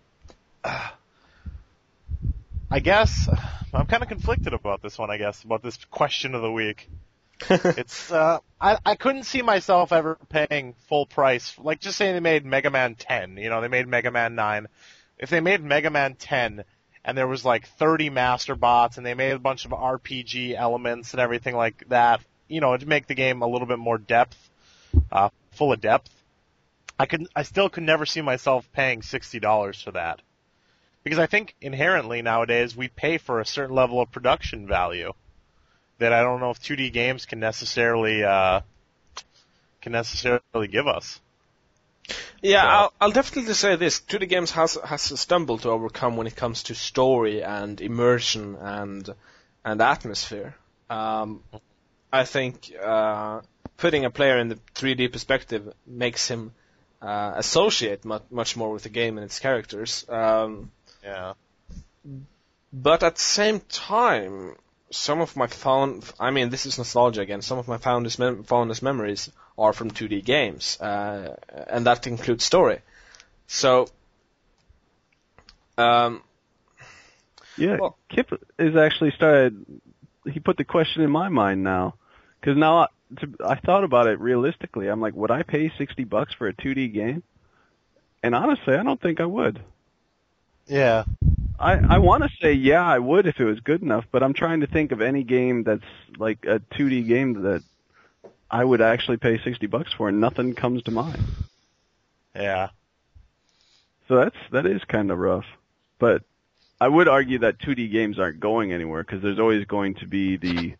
uh, 0.63 0.89
I 2.71 2.79
guess 2.79 3.29
I'm 3.73 3.85
kind 3.85 4.03
of 4.03 4.09
conflicted 4.09 4.53
about 4.53 4.81
this 4.81 4.97
one. 4.97 5.11
I 5.11 5.17
guess 5.17 5.43
about 5.43 5.61
this 5.61 5.77
question 5.91 6.35
of 6.35 6.41
the 6.41 6.51
week. 6.51 6.89
it's 7.49 8.11
uh, 8.11 8.39
I 8.61 8.77
I 8.85 8.95
couldn't 8.95 9.23
see 9.23 9.41
myself 9.41 9.91
ever 9.91 10.17
paying 10.29 10.75
full 10.87 11.05
price. 11.05 11.53
Like 11.57 11.79
just 11.79 11.97
saying 11.97 12.13
they 12.13 12.19
made 12.19 12.45
Mega 12.45 12.69
Man 12.69 12.95
10. 12.95 13.37
You 13.37 13.49
know, 13.49 13.61
they 13.61 13.67
made 13.67 13.87
Mega 13.87 14.11
Man 14.11 14.35
9. 14.35 14.67
If 15.17 15.29
they 15.29 15.41
made 15.41 15.61
Mega 15.61 15.89
Man 15.89 16.15
10 16.15 16.63
and 17.05 17.17
there 17.17 17.27
was 17.27 17.43
like 17.43 17.67
30 17.79 18.09
master 18.09 18.55
bots 18.55 18.97
and 18.97 19.05
they 19.05 19.13
made 19.13 19.33
a 19.33 19.39
bunch 19.39 19.65
of 19.65 19.71
RPG 19.71 20.55
elements 20.55 21.11
and 21.13 21.19
everything 21.19 21.55
like 21.55 21.83
that, 21.89 22.21
you 22.53 22.61
know, 22.61 22.75
to 22.77 22.85
make 22.85 23.07
the 23.07 23.15
game 23.15 23.41
a 23.41 23.47
little 23.47 23.67
bit 23.67 23.79
more 23.79 23.97
depth, 23.97 24.37
uh, 25.11 25.29
full 25.51 25.71
of 25.73 25.81
depth. 25.81 26.09
I 26.99 27.05
could, 27.07 27.27
I 27.35 27.43
still 27.43 27.69
could 27.69 27.83
never 27.83 28.05
see 28.05 28.21
myself 28.21 28.71
paying 28.71 29.01
sixty 29.01 29.39
dollars 29.39 29.81
for 29.81 29.91
that, 29.91 30.21
because 31.03 31.19
I 31.19 31.25
think 31.25 31.55
inherently 31.61 32.21
nowadays 32.21 32.75
we 32.75 32.87
pay 32.87 33.17
for 33.17 33.39
a 33.39 33.45
certain 33.45 33.75
level 33.75 33.99
of 33.99 34.11
production 34.11 34.67
value 34.67 35.13
that 35.97 36.13
I 36.13 36.21
don't 36.21 36.39
know 36.39 36.51
if 36.51 36.61
2D 36.61 36.93
games 36.93 37.25
can 37.25 37.39
necessarily 37.39 38.23
uh, 38.23 38.61
can 39.81 39.91
necessarily 39.91 40.67
give 40.69 40.87
us. 40.87 41.19
Yeah, 42.41 42.61
So- 42.61 42.67
I'll, 42.67 42.93
I'll 43.01 43.11
definitely 43.11 43.53
say 43.53 43.75
this: 43.75 43.99
2D 43.99 44.29
games 44.29 44.51
has 44.51 44.77
has 44.85 45.09
a 45.11 45.17
stumble 45.17 45.57
to 45.59 45.69
overcome 45.69 46.17
when 46.17 46.27
it 46.27 46.35
comes 46.35 46.63
to 46.63 46.75
story 46.75 47.43
and 47.43 47.81
immersion 47.81 48.55
and 48.55 49.09
and 49.65 49.81
atmosphere. 49.81 50.55
Um, 50.89 51.41
I 52.13 52.25
think 52.25 52.71
uh, 52.81 53.41
putting 53.77 54.05
a 54.05 54.11
player 54.11 54.37
in 54.37 54.47
the 54.49 54.59
3D 54.75 55.11
perspective 55.11 55.73
makes 55.87 56.27
him 56.27 56.51
uh, 57.01 57.33
associate 57.35 58.05
much, 58.05 58.21
much 58.29 58.55
more 58.55 58.71
with 58.71 58.83
the 58.83 58.89
game 58.89 59.17
and 59.17 59.25
its 59.25 59.39
characters. 59.39 60.05
Um, 60.07 60.71
Yeah. 61.03 61.33
but 62.71 63.01
at 63.03 63.15
the 63.15 63.21
same 63.39 63.59
time, 63.61 64.55
some 64.91 65.21
of 65.21 65.35
my 65.35 65.47
fond, 65.47 66.03
I 66.19 66.29
mean, 66.29 66.49
this 66.51 66.65
is 66.67 66.77
nostalgia 66.77 67.21
again. 67.21 67.41
Some 67.41 67.57
of 67.57 67.67
my 67.67 67.77
fondest, 67.79 68.19
mem- 68.19 68.43
fondest 68.43 68.83
memories 68.83 69.31
are 69.57 69.73
from 69.73 69.89
2D 69.89 70.23
games, 70.23 70.79
uh, 70.79 71.35
and 71.67 71.85
that 71.87 72.05
includes 72.07 72.43
story. 72.45 72.79
So, 73.47 73.87
um, 75.77 76.21
Yeah, 77.57 77.77
Well- 77.79 77.97
Kip 78.09 78.29
is 78.57 78.75
actually 78.75 79.11
started. 79.11 79.65
He 80.33 80.39
put 80.39 80.57
the 80.57 80.63
question 80.63 81.03
in 81.03 81.11
my 81.11 81.29
mind 81.29 81.63
now, 81.63 81.95
because 82.43 82.57
now 82.57 82.79
I, 82.79 82.87
to, 83.21 83.29
I 83.45 83.55
thought 83.55 83.85
about 83.85 84.07
it 84.07 84.19
realistically. 84.19 84.87
I'm 84.87 84.99
like, 84.99 85.15
would 85.15 85.31
I 85.31 85.43
pay 85.43 85.71
sixty 85.77 86.03
bucks 86.03 86.33
for 86.33 86.47
a 86.47 86.53
2D 86.53 86.93
game? 86.93 87.23
And 88.21 88.35
honestly, 88.35 88.75
I 88.75 88.83
don't 88.83 89.01
think 89.01 89.21
I 89.21 89.25
would. 89.25 89.61
Yeah. 90.67 91.05
I 91.57 91.73
I 91.73 91.97
want 91.99 92.23
to 92.23 92.29
say 92.41 92.53
yeah, 92.53 92.85
I 92.85 92.99
would 92.99 93.27
if 93.27 93.39
it 93.39 93.45
was 93.45 93.61
good 93.61 93.81
enough, 93.81 94.05
but 94.11 94.23
I'm 94.23 94.33
trying 94.33 94.59
to 94.59 94.67
think 94.67 94.91
of 94.91 95.01
any 95.01 95.23
game 95.23 95.63
that's 95.63 95.83
like 96.17 96.45
a 96.45 96.59
2D 96.59 97.07
game 97.07 97.43
that 97.43 97.63
I 98.51 98.63
would 98.63 98.81
actually 98.81 99.17
pay 99.17 99.39
sixty 99.41 99.67
bucks 99.67 99.93
for, 99.93 100.09
and 100.09 100.19
nothing 100.19 100.53
comes 100.53 100.83
to 100.83 100.91
mind. 100.91 101.23
Yeah. 102.35 102.69
So 104.09 104.17
that's 104.17 104.35
that 104.51 104.65
is 104.65 104.83
kind 104.83 105.11
of 105.11 105.17
rough, 105.17 105.45
but 105.97 106.23
I 106.81 106.89
would 106.89 107.07
argue 107.07 107.39
that 107.39 107.59
2D 107.59 107.89
games 107.89 108.19
aren't 108.19 108.41
going 108.41 108.73
anywhere 108.73 109.03
because 109.03 109.21
there's 109.21 109.39
always 109.39 109.65
going 109.65 109.95
to 109.95 110.07
be 110.07 110.35
the 110.35 110.75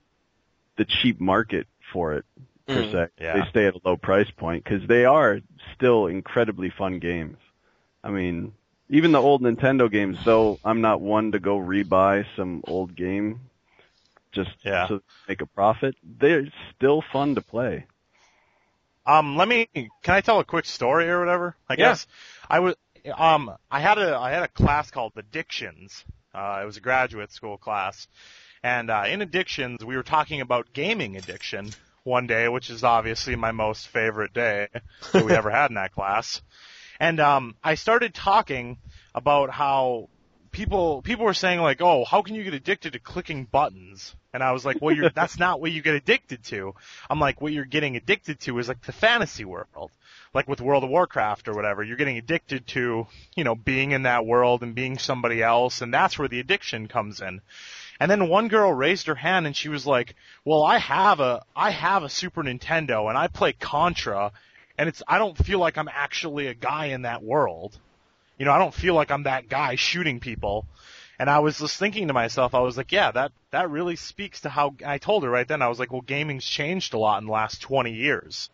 the 0.78 0.86
cheap 0.86 1.19
market 1.19 1.67
for 1.91 2.13
it 2.13 2.26
per 2.67 2.84
Mm, 2.84 2.91
se. 2.91 3.07
yeah. 3.19 3.43
They 3.43 3.49
stay 3.49 3.67
at 3.67 3.76
a 3.76 3.82
low 3.84 3.97
price 3.97 4.30
point 4.32 4.63
because 4.63 4.88
they 4.88 5.05
are 5.05 5.39
still 5.76 6.07
incredibly 6.07 6.69
fun 6.69 6.99
games. 6.99 7.38
I 8.03 8.09
mean, 8.09 8.53
even 8.89 9.11
the 9.11 9.21
old 9.21 9.41
Nintendo 9.41 9.89
games, 9.91 10.17
though 10.26 10.59
I'm 10.63 10.82
not 10.82 11.01
one 11.01 11.32
to 11.34 11.39
go 11.39 11.57
rebuy 11.57 12.26
some 12.36 12.63
old 12.67 12.95
game 12.95 13.41
just 14.32 14.51
Yeah. 14.63 14.88
to 14.88 15.01
make 15.28 15.41
a 15.41 15.45
profit, 15.45 15.95
they're 16.03 16.47
still 16.76 17.03
fun 17.11 17.36
to 17.36 17.41
play. 17.41 17.86
Um, 19.05 19.36
let 19.36 19.47
me. 19.47 19.67
Can 19.74 20.15
I 20.15 20.21
tell 20.21 20.39
a 20.39 20.45
quick 20.45 20.65
story 20.65 21.09
or 21.09 21.19
whatever? 21.19 21.55
I 21.67 21.76
Yeah. 21.76 21.89
guess 21.89 22.07
I 22.49 22.59
was. 22.59 22.76
Um, 23.17 23.51
I 23.69 23.82
had 23.82 23.97
a 23.97 24.15
I 24.17 24.32
had 24.32 24.43
a 24.43 24.47
class 24.47 24.91
called 24.91 25.11
Addictions. 25.17 26.05
Uh, 26.34 26.61
it 26.63 26.65
was 26.65 26.78
a 26.78 26.82
graduate 26.82 27.32
school 27.32 27.57
class, 27.57 28.07
and 28.64 28.89
uh, 28.89 29.03
in 29.07 29.22
Addictions 29.22 29.84
we 29.84 29.95
were 29.95 30.03
talking 30.03 30.41
about 30.41 30.74
gaming 30.74 31.18
addiction 31.18 31.70
one 32.03 32.28
day, 32.28 32.47
which 32.47 32.70
is 32.70 32.84
obviously 32.84 33.36
my 33.36 33.51
most 33.51 33.88
favorite 33.88 34.34
day 34.34 34.68
that 35.11 35.26
we 35.26 35.34
ever 35.34 35.49
had 35.49 35.72
in 35.72 35.76
that 35.76 35.93
class. 35.93 36.41
And 36.99 37.20
um, 37.20 37.55
I 37.64 37.76
started 37.76 38.14
talking 38.14 38.78
about 39.14 39.49
how 39.49 40.09
people 40.51 41.01
people 41.01 41.26
were 41.26 41.34
saying 41.34 41.59
like, 41.59 41.82
"Oh, 41.82 42.05
how 42.05 42.22
can 42.22 42.36
you 42.36 42.43
get 42.43 42.53
addicted 42.53 42.93
to 42.93 42.99
clicking 42.99 43.45
buttons?" 43.45 44.16
And 44.34 44.41
I 44.41 44.51
was 44.51 44.66
like, 44.66 44.82
"Well, 44.82 44.95
you're 44.95 45.09
that's 45.09 45.38
not 45.38 45.59
what 45.59 45.72
you 45.72 45.82
get 45.82 45.95
addicted 45.95 46.43
to." 46.45 46.74
I'm 47.09 47.20
like, 47.20 47.41
"What 47.41 47.51
you're 47.51 47.66
getting 47.66 47.97
addicted 47.97 48.39
to 48.41 48.57
is 48.59 48.68
like 48.68 48.84
the 48.84 48.91
fantasy 48.91 49.43
world, 49.43 49.91
like 50.34 50.47
with 50.47 50.61
World 50.61 50.84
of 50.84 50.89
Warcraft 50.89 51.47
or 51.47 51.53
whatever. 51.53 51.84
You're 51.84 51.97
getting 51.97 52.18
addicted 52.18 52.68
to, 52.68 53.07
you 53.36 53.43
know, 53.43 53.55
being 53.55 53.91
in 53.91 54.03
that 54.03 54.26
world 54.26 54.64
and 54.64 54.76
being 54.76 54.97
somebody 54.97 55.43
else, 55.43 55.82
and 55.82 55.93
that's 55.93 56.18
where 56.18 56.30
the 56.30 56.39
addiction 56.39 56.88
comes 56.88 57.22
in." 57.22 57.41
And 57.99 58.09
then 58.09 58.29
one 58.29 58.47
girl 58.47 58.73
raised 58.73 59.07
her 59.07 59.15
hand 59.15 59.45
and 59.45 59.55
she 59.55 59.69
was 59.69 59.85
like, 59.85 60.15
"Well, 60.45 60.63
I 60.63 60.77
have 60.77 61.19
a 61.19 61.43
I 61.55 61.71
have 61.71 62.03
a 62.03 62.09
Super 62.09 62.43
Nintendo 62.43 63.09
and 63.09 63.17
I 63.17 63.27
play 63.27 63.53
Contra, 63.53 64.31
and 64.77 64.89
it's 64.89 65.03
I 65.07 65.17
don't 65.17 65.37
feel 65.37 65.59
like 65.59 65.77
I'm 65.77 65.89
actually 65.91 66.47
a 66.47 66.53
guy 66.53 66.87
in 66.87 67.03
that 67.03 67.23
world." 67.23 67.77
You 68.37 68.45
know, 68.45 68.51
I 68.51 68.59
don't 68.59 68.73
feel 68.73 68.95
like 68.95 69.11
I'm 69.11 69.23
that 69.23 69.47
guy 69.47 69.75
shooting 69.75 70.19
people. 70.19 70.65
And 71.19 71.29
I 71.29 71.39
was 71.39 71.59
just 71.59 71.77
thinking 71.77 72.07
to 72.07 72.13
myself, 72.13 72.55
I 72.55 72.59
was 72.59 72.75
like, 72.75 72.91
yeah, 72.91 73.11
that, 73.11 73.31
that 73.51 73.69
really 73.69 73.95
speaks 73.95 74.41
to 74.41 74.49
how, 74.49 74.75
I 74.85 74.97
told 74.97 75.23
her 75.23 75.29
right 75.29 75.47
then, 75.47 75.61
I 75.61 75.69
was 75.69 75.79
like, 75.79 75.91
well, 75.91 76.01
gaming's 76.01 76.45
changed 76.45 76.93
a 76.93 76.97
lot 76.97 77.21
in 77.21 77.27
the 77.27 77.31
last 77.31 77.61
20 77.61 77.93
years. 77.93 78.49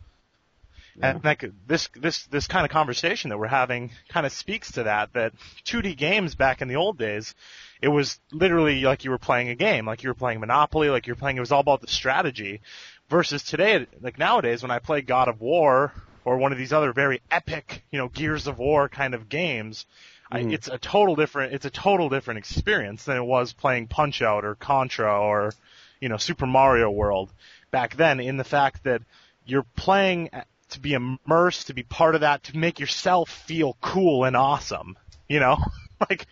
And 1.02 1.24
like 1.24 1.46
this, 1.68 1.90
this, 1.96 2.26
this 2.26 2.48
kind 2.48 2.66
of 2.66 2.72
conversation 2.72 3.30
that 3.30 3.38
we're 3.38 3.48
having 3.48 3.92
kind 4.10 4.26
of 4.26 4.32
speaks 4.32 4.74
to 4.74 4.84
that, 4.84 5.14
that 5.14 5.34
2D 5.66 5.98
games 5.98 6.36
back 6.36 6.62
in 6.62 6.68
the 6.68 6.76
old 6.76 6.98
days, 6.98 7.36
it 7.82 7.88
was 7.88 8.20
literally 8.32 8.82
like 8.82 9.06
you 9.06 9.12
were 9.12 9.18
playing 9.18 9.50
a 9.50 9.56
game, 9.56 9.86
like 9.86 10.04
you 10.04 10.10
were 10.10 10.16
playing 10.16 10.40
Monopoly, 10.40 10.90
like 10.90 11.08
you 11.08 11.14
were 11.14 11.20
playing, 11.20 11.38
it 11.38 11.42
was 11.42 11.52
all 11.52 11.62
about 11.62 11.82
the 11.82 11.88
strategy. 11.88 12.62
Versus 13.10 13.44
today, 13.44 13.88
like 14.02 14.20
nowadays, 14.20 14.62
when 14.62 14.72
I 14.72 14.80
play 14.80 15.02
God 15.02 15.30
of 15.30 15.42
War 15.42 15.92
or 16.26 16.38
one 16.38 16.52
of 16.52 16.60
these 16.60 16.74
other 16.74 16.94
very 16.94 17.22
epic, 17.32 17.84
you 17.92 17.98
know, 17.98 18.08
Gears 18.08 18.46
of 18.46 18.60
War 18.60 18.88
kind 18.88 19.16
of 19.16 19.30
games, 19.30 19.86
I, 20.32 20.42
mm-hmm. 20.42 20.52
it's 20.52 20.68
a 20.68 20.78
total 20.78 21.16
different, 21.16 21.54
it's 21.54 21.66
a 21.66 21.72
total 21.72 22.10
different 22.10 22.38
experience 22.38 23.06
than 23.06 23.18
it 23.18 23.24
was 23.24 23.52
playing 23.52 23.88
Punch 23.88 24.22
Out 24.22 24.46
or 24.46 24.54
Contra 24.54 25.20
or, 25.20 25.54
you 26.00 26.10
know, 26.10 26.18
Super 26.18 26.46
Mario 26.46 26.92
World 26.92 27.32
back 27.72 27.96
then. 27.96 28.20
In 28.20 28.38
the 28.38 28.44
fact 28.44 28.84
that 28.84 29.02
you're 29.46 29.66
playing 29.76 30.30
to 30.70 30.80
be 30.80 30.94
immersed, 30.94 31.68
to 31.68 31.74
be 31.74 31.84
part 31.84 32.16
of 32.16 32.22
that, 32.22 32.44
to 32.46 32.58
make 32.58 32.80
yourself 32.80 33.30
feel 33.30 33.78
cool 33.82 34.24
and 34.26 34.36
awesome. 34.36 34.98
You 35.28 35.40
know, 35.40 35.58
like, 36.10 36.26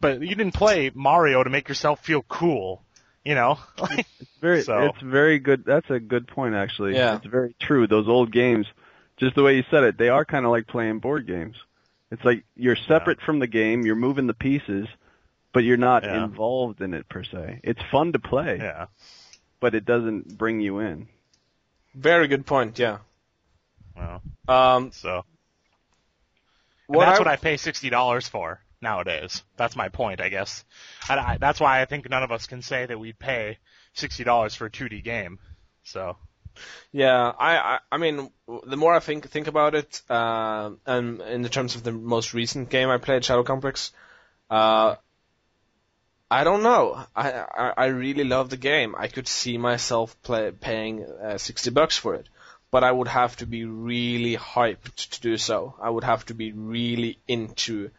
but 0.00 0.20
you 0.20 0.34
didn't 0.34 0.54
play 0.54 0.90
Mario 0.94 1.42
to 1.42 1.50
make 1.50 1.68
yourself 1.68 2.04
feel 2.04 2.22
cool. 2.28 2.82
You 3.24 3.34
know, 3.34 3.58
like, 3.78 4.06
Very, 4.40 4.62
So- 4.62 4.82
it's 4.86 5.00
very 5.00 5.38
good. 5.38 5.64
That's 5.64 5.88
a 5.90 5.98
good 5.98 6.28
point, 6.28 6.54
actually. 6.54 6.94
Yeah. 6.94 7.16
It's 7.16 7.26
very 7.26 7.54
true. 7.60 7.86
Those 7.86 8.06
old 8.08 8.30
games, 8.32 8.66
just 9.16 9.34
the 9.34 9.42
way 9.42 9.56
you 9.56 9.64
said 9.70 9.82
it, 9.84 9.96
they 9.96 10.08
are 10.10 10.24
kind 10.24 10.44
of 10.44 10.50
like 10.50 10.66
playing 10.66 10.98
board 10.98 11.26
games. 11.26 11.56
It's 12.10 12.22
like 12.24 12.44
you're 12.54 12.76
separate 12.76 13.20
from 13.22 13.38
the 13.38 13.46
game, 13.46 13.86
you're 13.86 13.96
moving 13.96 14.26
the 14.26 14.34
pieces, 14.34 14.86
but 15.52 15.64
you're 15.64 15.76
not 15.78 16.04
Yeah. 16.04 16.22
involved 16.24 16.80
in 16.82 16.94
it 16.94 17.08
per 17.08 17.24
se. 17.24 17.60
It's 17.64 17.80
fun 17.90 18.12
to 18.12 18.18
play, 18.18 18.58
yeah, 18.58 18.86
but 19.58 19.74
it 19.74 19.84
doesn't 19.84 20.36
bring 20.36 20.60
you 20.60 20.80
in. 20.80 21.08
very 21.94 22.28
good 22.28 22.44
point. 22.44 22.78
Yeah. 22.78 22.98
Well, 23.96 24.22
Um, 24.48 24.92
so. 24.92 25.24
What 26.86 27.06
that's 27.06 27.18
I- 27.18 27.22
what 27.22 27.28
I 27.28 27.36
pay 27.36 27.56
sixty 27.56 27.90
dollars 27.90 28.28
for 28.28 28.60
nowadays. 28.80 29.42
That's 29.56 29.74
my 29.76 29.88
point, 29.88 30.20
I 30.20 30.28
guess. 30.28 30.64
And 31.08 31.18
I, 31.18 31.38
that's 31.38 31.58
why 31.60 31.80
I 31.80 31.86
think 31.86 32.08
none 32.10 32.22
of 32.22 32.30
us 32.30 32.46
can 32.46 32.60
say 32.60 32.84
that 32.84 32.98
we'd 32.98 33.18
pay 33.18 33.58
sixty 33.94 34.24
dollars 34.24 34.54
for 34.54 34.66
a 34.66 34.70
2D 34.70 35.02
game. 35.02 35.38
So 35.84 36.16
Yeah, 36.92 37.32
I, 37.38 37.56
I, 37.56 37.78
I 37.92 37.96
mean, 37.96 38.30
the 38.66 38.76
more 38.76 38.94
I 38.94 39.00
think 39.00 39.28
think 39.30 39.46
about 39.46 39.74
it, 39.74 40.02
uh, 40.10 40.72
and 40.86 41.20
in 41.22 41.42
the 41.42 41.48
terms 41.48 41.74
of 41.74 41.82
the 41.84 41.92
most 41.92 42.34
recent 42.34 42.68
game 42.68 42.90
I 42.90 42.98
played, 42.98 43.24
Shadow 43.24 43.42
Complex, 43.44 43.90
uh, 44.50 44.96
I 46.30 46.44
don't 46.44 46.62
know. 46.62 47.02
I, 47.16 47.30
I, 47.32 47.72
I 47.76 47.86
really 47.86 48.24
love 48.24 48.50
the 48.50 48.56
game. 48.56 48.94
I 48.96 49.08
could 49.08 49.28
see 49.28 49.56
myself 49.56 50.20
play, 50.22 50.50
paying 50.52 51.04
uh, 51.04 51.38
sixty 51.38 51.70
bucks 51.70 51.96
for 51.96 52.14
it, 52.14 52.28
but 52.74 52.82
I 52.82 52.90
would 52.90 53.06
have 53.06 53.36
to 53.36 53.46
be 53.46 53.64
really 53.64 54.36
hyped 54.36 54.96
to 55.10 55.20
do 55.20 55.36
so. 55.36 55.74
I 55.80 55.88
would 55.88 56.02
have 56.02 56.26
to 56.26 56.34
be 56.34 56.50
really 56.50 57.18
into, 57.28 57.90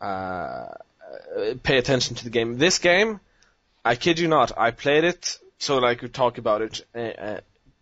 uh, 0.00 0.04
uh, 0.04 1.54
pay 1.64 1.78
attention 1.78 2.14
to 2.14 2.24
the 2.24 2.30
game. 2.30 2.56
This 2.56 2.78
game, 2.78 3.18
I 3.84 3.96
kid 3.96 4.20
you 4.20 4.28
not, 4.28 4.56
I 4.56 4.70
played 4.70 5.02
it 5.02 5.36
so 5.58 5.80
that 5.80 5.84
I 5.84 5.96
could 5.96 6.14
talk 6.14 6.38
about 6.38 6.62
it. 6.62 6.86
Uh, 6.94 6.98
uh, 7.30 7.40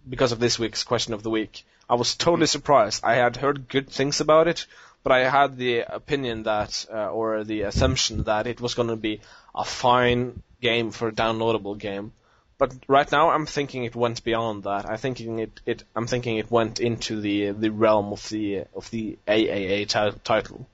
because 0.09 0.33
of 0.33 0.41
this 0.41 0.59
week's 0.59 0.85
question 0.85 1.13
of 1.13 1.23
the 1.23 1.29
week. 1.29 1.65
I 1.91 1.97
was 1.97 2.15
totally 2.15 2.47
surprised. 2.47 3.05
I 3.05 3.17
had 3.17 3.37
heard 3.37 3.69
good 3.69 3.91
things 3.91 4.23
about 4.23 4.49
it, 4.49 4.65
but 5.03 5.13
I 5.13 5.29
had 5.29 5.59
the 5.59 5.81
opinion 5.81 6.45
that, 6.45 6.87
uh, 6.91 7.11
or 7.11 7.45
the 7.45 7.61
assumption 7.73 8.23
that 8.23 8.47
it 8.47 8.59
was 8.59 8.73
going 8.73 8.89
to 8.89 8.97
be 8.97 9.21
a 9.55 9.67
fine 9.67 10.43
game 10.63 10.93
for 10.93 11.09
a 11.09 11.13
downloadable 11.13 11.77
game. 11.77 12.13
But 12.59 12.73
right 12.89 13.11
now, 13.11 13.31
I'm 13.31 13.47
thinking 13.47 13.85
it 13.85 13.95
went 13.95 14.25
beyond 14.25 14.65
that. 14.65 14.91
I 14.91 14.97
thinking 14.97 15.39
it, 15.39 15.61
it 15.65 15.85
I'm 15.95 16.09
thinking 16.09 16.37
it 16.39 16.51
went 16.51 16.81
into 16.81 17.21
the 17.21 17.53
the 17.53 17.71
realm 17.71 18.13
of 18.13 18.29
the 18.29 18.65
of 18.75 18.91
the 18.91 19.17
AAA 19.29 19.87
ti- 19.89 20.19
title, 20.25 20.67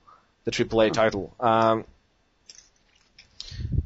the 0.45 0.51
AAA 0.51 0.91
title. 0.93 1.35
Um, 1.39 1.85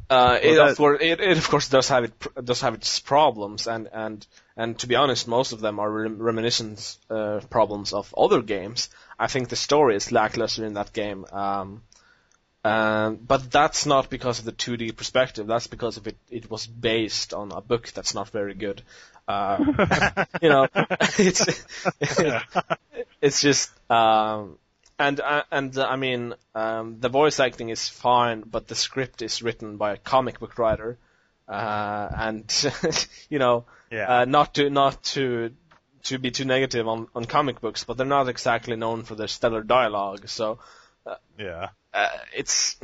uh, 0.09 0.39
it, 0.41 0.55
that- 0.55 0.69
of 0.71 0.77
course, 0.77 0.99
it, 1.01 1.19
it 1.19 1.37
of 1.37 1.49
course 1.49 1.67
does 1.67 1.89
have 1.89 2.05
it 2.05 2.13
does 2.45 2.61
have 2.61 2.73
its 2.73 2.99
problems, 3.01 3.67
and 3.67 3.89
and 3.91 4.25
and 4.55 4.79
to 4.79 4.87
be 4.87 4.95
honest, 4.95 5.27
most 5.27 5.51
of 5.51 5.59
them 5.59 5.77
are 5.79 5.91
rem- 5.91 6.19
reminiscence 6.21 6.97
uh, 7.09 7.41
problems 7.49 7.91
of 7.91 8.13
other 8.17 8.41
games. 8.41 8.89
I 9.19 9.27
think 9.27 9.49
the 9.49 9.57
story 9.57 9.97
is 9.97 10.11
lackluster 10.13 10.65
in 10.65 10.75
that 10.75 10.93
game, 10.93 11.25
um, 11.33 11.83
um, 12.63 13.15
but 13.17 13.49
that's 13.51 13.85
not 13.85 14.09
because 14.09 14.39
of 14.39 14.45
the 14.45 14.51
2D 14.51 14.95
perspective. 14.95 15.47
That's 15.47 15.67
because 15.67 15.97
of 15.97 16.07
it. 16.07 16.17
It 16.29 16.49
was 16.51 16.67
based 16.67 17.33
on 17.33 17.51
a 17.51 17.61
book 17.61 17.91
that's 17.93 18.13
not 18.13 18.29
very 18.29 18.53
good. 18.53 18.81
Uh, 19.27 20.25
you 20.41 20.49
know, 20.49 20.67
it's 21.17 21.63
it's 23.21 23.41
just 23.41 23.71
um, 23.91 24.57
and 24.97 25.19
uh, 25.19 25.43
and 25.51 25.77
uh, 25.77 25.85
I 25.87 25.95
mean 25.95 26.33
um, 26.55 26.97
the 26.99 27.09
voice 27.09 27.39
acting 27.39 27.69
is 27.69 27.87
fine, 27.87 28.41
but 28.41 28.67
the 28.67 28.75
script 28.75 29.21
is 29.21 29.41
written 29.41 29.77
by 29.77 29.93
a 29.93 29.97
comic 29.97 30.39
book 30.39 30.57
writer, 30.57 30.97
uh, 31.47 32.09
and 32.17 32.43
you 33.29 33.39
know, 33.39 33.65
Yeah. 33.91 34.21
uh, 34.21 34.25
not 34.25 34.55
to 34.55 34.69
not 34.69 35.01
to 35.15 35.51
to 36.03 36.17
be 36.17 36.31
too 36.31 36.45
negative 36.45 36.87
on 36.87 37.07
on 37.15 37.25
comic 37.25 37.61
books, 37.61 37.83
but 37.83 37.97
they're 37.97 38.05
not 38.05 38.27
exactly 38.29 38.75
known 38.75 39.03
for 39.03 39.15
their 39.15 39.27
stellar 39.27 39.63
dialogue. 39.63 40.27
So 40.27 40.59
yeah. 41.37 41.69
uh, 41.93 42.07
it's 42.35 42.77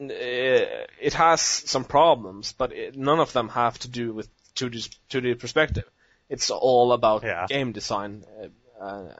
it 0.00 1.14
has 1.14 1.40
some 1.40 1.84
problems, 1.84 2.52
but 2.52 2.72
it, 2.72 2.96
none 2.96 3.20
of 3.20 3.32
them 3.32 3.48
have 3.48 3.78
to 3.80 3.88
do 3.88 4.12
with 4.12 4.28
2D 4.54 4.96
2D 5.10 5.38
perspective. 5.38 5.84
It's 6.28 6.50
all 6.50 6.92
about 6.92 7.22
Yeah. 7.22 7.46
game 7.48 7.72
design, 7.72 8.24
uh, 8.40 8.84
uh, 8.84 9.14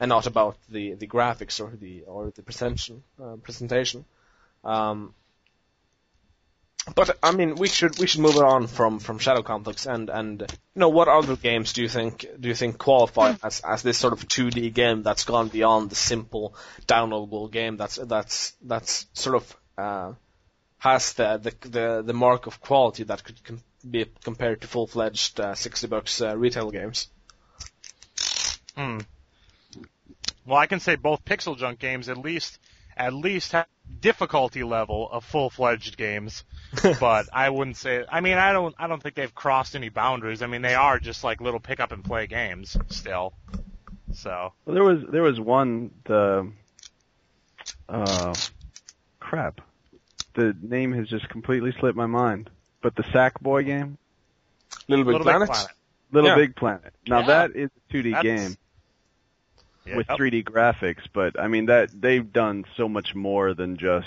and 0.00 0.08
not 0.08 0.26
about 0.26 0.56
the, 0.68 0.94
the 0.94 1.06
graphics 1.06 1.60
or 1.60 1.70
the 1.76 2.02
or 2.06 2.30
the 2.30 2.42
presentation 2.42 3.02
uh, 3.22 3.36
presentation. 3.36 4.04
Um, 4.64 5.14
but 6.94 7.18
I 7.22 7.32
mean, 7.32 7.54
we 7.54 7.68
should 7.68 7.98
we 7.98 8.06
should 8.06 8.20
move 8.20 8.36
on 8.36 8.66
from, 8.66 8.98
from 8.98 9.18
Shadow 9.18 9.42
Complex 9.42 9.86
and 9.86 10.10
and 10.10 10.40
you 10.42 10.80
know 10.80 10.90
what 10.90 11.08
other 11.08 11.36
games 11.36 11.72
do 11.72 11.82
you 11.82 11.88
think 11.88 12.26
do 12.38 12.48
you 12.48 12.54
think 12.54 12.78
qualify 12.78 13.34
as 13.42 13.60
as 13.60 13.82
this 13.82 13.96
sort 13.96 14.12
of 14.12 14.28
2D 14.28 14.72
game 14.74 15.02
that's 15.02 15.24
gone 15.24 15.48
beyond 15.48 15.90
the 15.90 15.94
simple 15.94 16.54
downloadable 16.86 17.50
game 17.50 17.76
that's 17.76 17.96
that's 17.96 18.52
that's 18.62 19.06
sort 19.14 19.36
of 19.36 19.56
uh, 19.78 20.12
has 20.78 21.14
the, 21.14 21.38
the 21.38 21.68
the 21.68 22.02
the 22.02 22.12
mark 22.12 22.46
of 22.46 22.60
quality 22.60 23.04
that 23.04 23.24
could 23.24 23.42
com- 23.42 23.62
be 23.88 24.04
compared 24.22 24.60
to 24.60 24.66
full 24.66 24.86
fledged 24.86 25.40
uh, 25.40 25.54
60 25.54 25.86
bucks 25.86 26.20
uh, 26.20 26.36
retail 26.36 26.70
games. 26.70 27.08
Hmm. 28.76 28.98
Well, 30.46 30.58
I 30.58 30.66
can 30.66 30.80
say 30.80 30.96
both 30.96 31.24
PixelJunk 31.24 31.78
games 31.78 32.08
at 32.08 32.18
least 32.18 32.58
at 32.96 33.12
least 33.12 33.52
have 33.52 33.66
difficulty 34.00 34.62
level 34.64 35.08
of 35.10 35.24
full 35.24 35.50
fledged 35.50 35.96
games, 35.96 36.44
but 37.00 37.26
I 37.32 37.50
wouldn't 37.50 37.76
say. 37.76 38.04
I 38.10 38.20
mean, 38.20 38.38
I 38.38 38.52
don't 38.52 38.74
I 38.78 38.86
don't 38.86 39.02
think 39.02 39.14
they've 39.14 39.34
crossed 39.34 39.76
any 39.76 39.88
boundaries. 39.88 40.42
I 40.42 40.46
mean, 40.46 40.62
they 40.62 40.74
are 40.74 40.98
just 40.98 41.24
like 41.24 41.40
little 41.40 41.60
pick 41.60 41.80
up 41.80 41.92
and 41.92 42.04
play 42.04 42.26
games 42.26 42.76
still. 42.88 43.34
So 44.12 44.52
Well, 44.64 44.74
there 44.74 44.84
was 44.84 44.98
there 45.10 45.22
was 45.22 45.38
one 45.40 45.90
the 46.04 46.50
uh 47.88 48.34
crap. 49.20 49.60
The 50.34 50.54
name 50.62 50.92
has 50.92 51.08
just 51.08 51.28
completely 51.28 51.72
slipped 51.78 51.96
my 51.96 52.06
mind. 52.06 52.50
But 52.82 52.96
the 52.96 53.02
Sackboy 53.04 53.64
game, 53.66 53.98
Little 54.88 55.04
Big 55.04 55.12
Little 55.12 55.24
Planet. 55.24 55.48
Big 55.48 55.54
Planet. 55.54 55.70
Little 56.12 56.30
Yeah. 56.30 56.36
Big 56.36 56.56
Planet. 56.56 56.92
Now 57.06 57.20
Yeah. 57.20 57.26
that 57.26 57.50
is 57.56 57.70
a 57.90 57.92
2D 57.92 58.10
That's- 58.12 58.22
game 58.40 58.56
Yeah. 59.86 59.96
with 59.96 60.06
3D 60.06 60.44
graphics, 60.44 61.02
but 61.12 61.38
I 61.38 61.48
mean 61.48 61.66
that 61.66 61.90
they've 61.98 62.30
done 62.32 62.64
so 62.76 62.88
much 62.88 63.14
more 63.14 63.52
than 63.54 63.76
just 63.76 64.06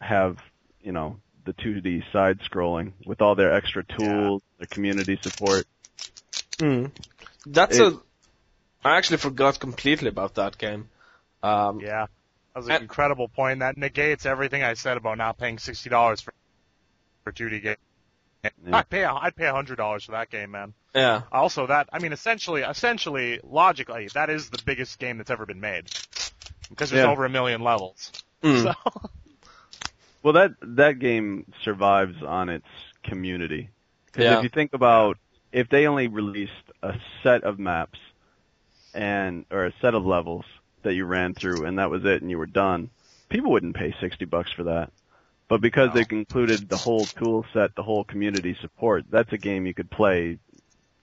have 0.00 0.38
you 0.82 0.92
know 0.92 1.18
the 1.44 1.52
2D 1.52 2.10
side 2.12 2.40
scrolling 2.40 2.92
with 3.04 3.20
all 3.20 3.34
their 3.34 3.52
extra 3.52 3.84
tools, 3.84 4.42
their 4.58 4.66
community 4.66 5.18
support. 5.20 5.66
Mm. 6.58 6.90
That's 7.46 7.76
It- 7.78 7.92
a. 7.92 8.00
I 8.86 8.96
actually 8.96 9.18
forgot 9.18 9.60
completely 9.60 10.08
about 10.08 10.34
that 10.36 10.56
game. 10.58 10.88
Um, 11.42 11.80
Yeah. 11.80 12.06
That 12.54 12.60
was 12.60 12.66
an 12.66 12.72
And- 12.72 12.82
incredible 12.82 13.28
point. 13.28 13.58
That 13.60 13.76
negates 13.76 14.24
everything 14.26 14.62
I 14.62 14.74
said 14.74 14.96
about 14.96 15.18
not 15.18 15.36
paying 15.38 15.58
sixty 15.58 15.90
dollars 15.90 16.20
for 16.20 16.32
for 17.24 17.32
2D 17.32 17.60
game. 17.60 17.76
Yeah. 18.44 18.76
I'd 18.78 18.88
pay 18.90 19.02
a, 19.02 19.12
I'd 19.12 19.36
pay 19.36 19.46
a 19.46 19.52
hundred 19.52 19.76
dollars 19.76 20.04
for 20.04 20.12
that 20.12 20.30
game, 20.30 20.50
man. 20.52 20.74
yeah. 20.94 21.22
Also, 21.32 21.66
that 21.66 21.88
I 21.92 21.98
mean, 21.98 22.12
essentially, 22.12 22.62
essentially, 22.62 23.40
logically, 23.42 24.08
that 24.14 24.30
is 24.30 24.50
the 24.50 24.58
biggest 24.64 24.98
game 24.98 25.18
that's 25.18 25.30
ever 25.30 25.46
been 25.46 25.60
made 25.60 25.90
because 26.70 26.90
there's 26.90 27.04
Yeah. 27.04 27.10
over 27.10 27.24
a 27.24 27.30
million 27.30 27.62
levels. 27.62 28.12
Mm. 28.42 28.62
So 28.62 28.90
Well, 30.22 30.34
that 30.34 30.52
that 30.62 30.98
game 30.98 31.52
survives 31.64 32.22
on 32.22 32.48
its 32.48 32.66
community. 33.02 33.70
'Cause 34.12 34.24
Yeah. 34.24 34.38
if 34.38 34.42
you 34.44 34.48
think 34.48 34.72
about 34.72 35.18
if 35.52 35.68
they 35.68 35.86
only 35.86 36.08
released 36.08 36.52
a 36.82 36.94
set 37.22 37.44
of 37.44 37.58
maps 37.58 37.98
and 38.92 39.44
or 39.50 39.66
a 39.66 39.72
set 39.80 39.94
of 39.94 40.04
levels 40.04 40.44
that 40.82 40.94
you 40.94 41.04
ran 41.04 41.34
through 41.34 41.66
and 41.66 41.78
that 41.78 41.90
was 41.90 42.04
it 42.04 42.22
and 42.22 42.30
you 42.30 42.38
were 42.38 42.46
done, 42.46 42.90
people 43.28 43.50
wouldn't 43.50 43.74
pay 43.76 43.94
60 44.00 44.24
bucks 44.24 44.50
for 44.52 44.64
that. 44.64 44.90
But 45.54 45.60
because 45.60 45.90
No. 45.90 46.02
they 46.02 46.16
included 46.16 46.68
the 46.68 46.76
whole 46.76 47.04
tool 47.04 47.46
set, 47.52 47.76
the 47.76 47.84
whole 47.84 48.02
community 48.02 48.56
support, 48.60 49.04
that's 49.08 49.32
a 49.32 49.38
game 49.38 49.66
you 49.66 49.72
could 49.72 49.88
play 49.88 50.40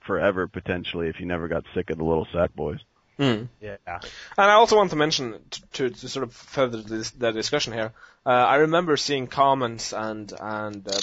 forever 0.00 0.46
potentially 0.46 1.08
if 1.08 1.20
you 1.20 1.24
never 1.24 1.48
got 1.48 1.64
sick 1.72 1.88
of 1.88 1.96
the 1.96 2.04
little 2.04 2.26
sack 2.34 2.54
boys. 2.54 2.80
Mm. 3.18 3.48
yeah, 3.62 3.78
And 3.86 4.00
I 4.36 4.52
also 4.52 4.76
want 4.76 4.90
to 4.90 4.96
mention 4.96 5.38
t- 5.48 5.62
to, 5.72 5.88
to 5.88 6.06
sort 6.06 6.24
of 6.24 6.34
further 6.34 6.82
this, 6.82 7.12
the 7.12 7.30
discussion 7.32 7.72
here. 7.72 7.94
Uh, 8.26 8.28
I 8.28 8.56
remember 8.56 8.98
seeing 8.98 9.26
comments 9.26 9.94
and 9.94 10.30
and 10.38 10.86
uh, 10.86 11.00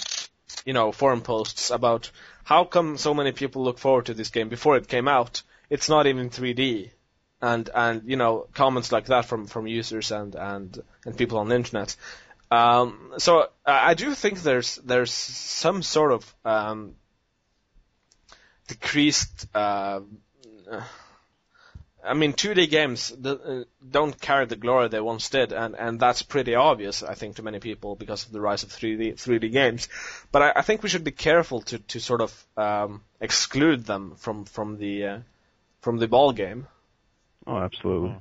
you 0.63 0.73
know 0.73 0.91
forum 0.91 1.21
posts 1.21 1.71
about 1.71 2.11
how 2.43 2.65
come 2.65 2.97
so 2.99 3.15
many 3.15 3.31
people 3.31 3.63
look 3.63 3.79
forward 3.79 4.05
to 4.05 4.13
this 4.13 4.29
game 4.29 4.49
before 4.49 4.77
it 4.77 4.87
came 4.87 5.07
out. 5.07 5.41
It's 5.71 5.89
not 5.89 6.05
even 6.05 6.29
3D, 6.29 6.91
and 7.41 7.67
and 7.73 8.03
you 8.05 8.15
know 8.15 8.45
comments 8.53 8.91
like 8.91 9.07
that 9.07 9.25
from 9.25 9.47
from 9.47 9.65
users 9.65 10.11
and 10.11 10.35
and 10.35 10.83
and 11.03 11.17
people 11.17 11.39
on 11.39 11.49
the 11.49 11.55
internet. 11.55 11.95
Um, 12.51 13.13
so 13.17 13.49
I 13.65 13.91
I 13.91 13.93
do 13.93 14.13
think 14.15 14.41
there's 14.41 14.75
there's 14.77 15.13
some 15.13 15.83
sort 15.83 16.11
of 16.11 16.35
um, 16.45 16.95
decreased. 18.67 19.47
Uh, 19.53 20.01
I 22.01 22.13
mean, 22.13 22.33
2D 22.33 22.69
games 22.69 23.11
uh, 23.11 23.63
don't 23.87 24.19
carry 24.19 24.45
the 24.45 24.55
glory 24.55 24.87
they 24.87 25.01
once 25.01 25.29
did, 25.29 25.51
and, 25.51 25.75
and 25.75 25.99
that's 25.99 26.21
pretty 26.21 26.55
obvious, 26.55 27.03
I 27.03 27.13
think, 27.13 27.35
to 27.35 27.43
many 27.43 27.59
people 27.59 27.95
because 27.95 28.25
of 28.25 28.31
the 28.31 28.39
rise 28.39 28.63
of 28.63 28.69
3D 28.69 29.15
3D 29.15 29.51
games. 29.51 29.89
But 30.31 30.41
I, 30.41 30.53
I 30.57 30.61
think 30.61 30.81
we 30.81 30.89
should 30.89 31.03
be 31.03 31.11
careful 31.11 31.61
to, 31.63 31.79
to 31.79 31.99
sort 31.99 32.21
of 32.21 32.45
um, 32.55 33.01
exclude 33.19 33.85
them 33.85 34.15
from 34.15 34.45
from 34.45 34.77
the 34.77 35.05
uh, 35.05 35.19
from 35.81 35.97
the 35.97 36.07
ball 36.07 36.31
game. 36.31 36.67
Oh, 37.45 37.57
absolutely. 37.57 38.15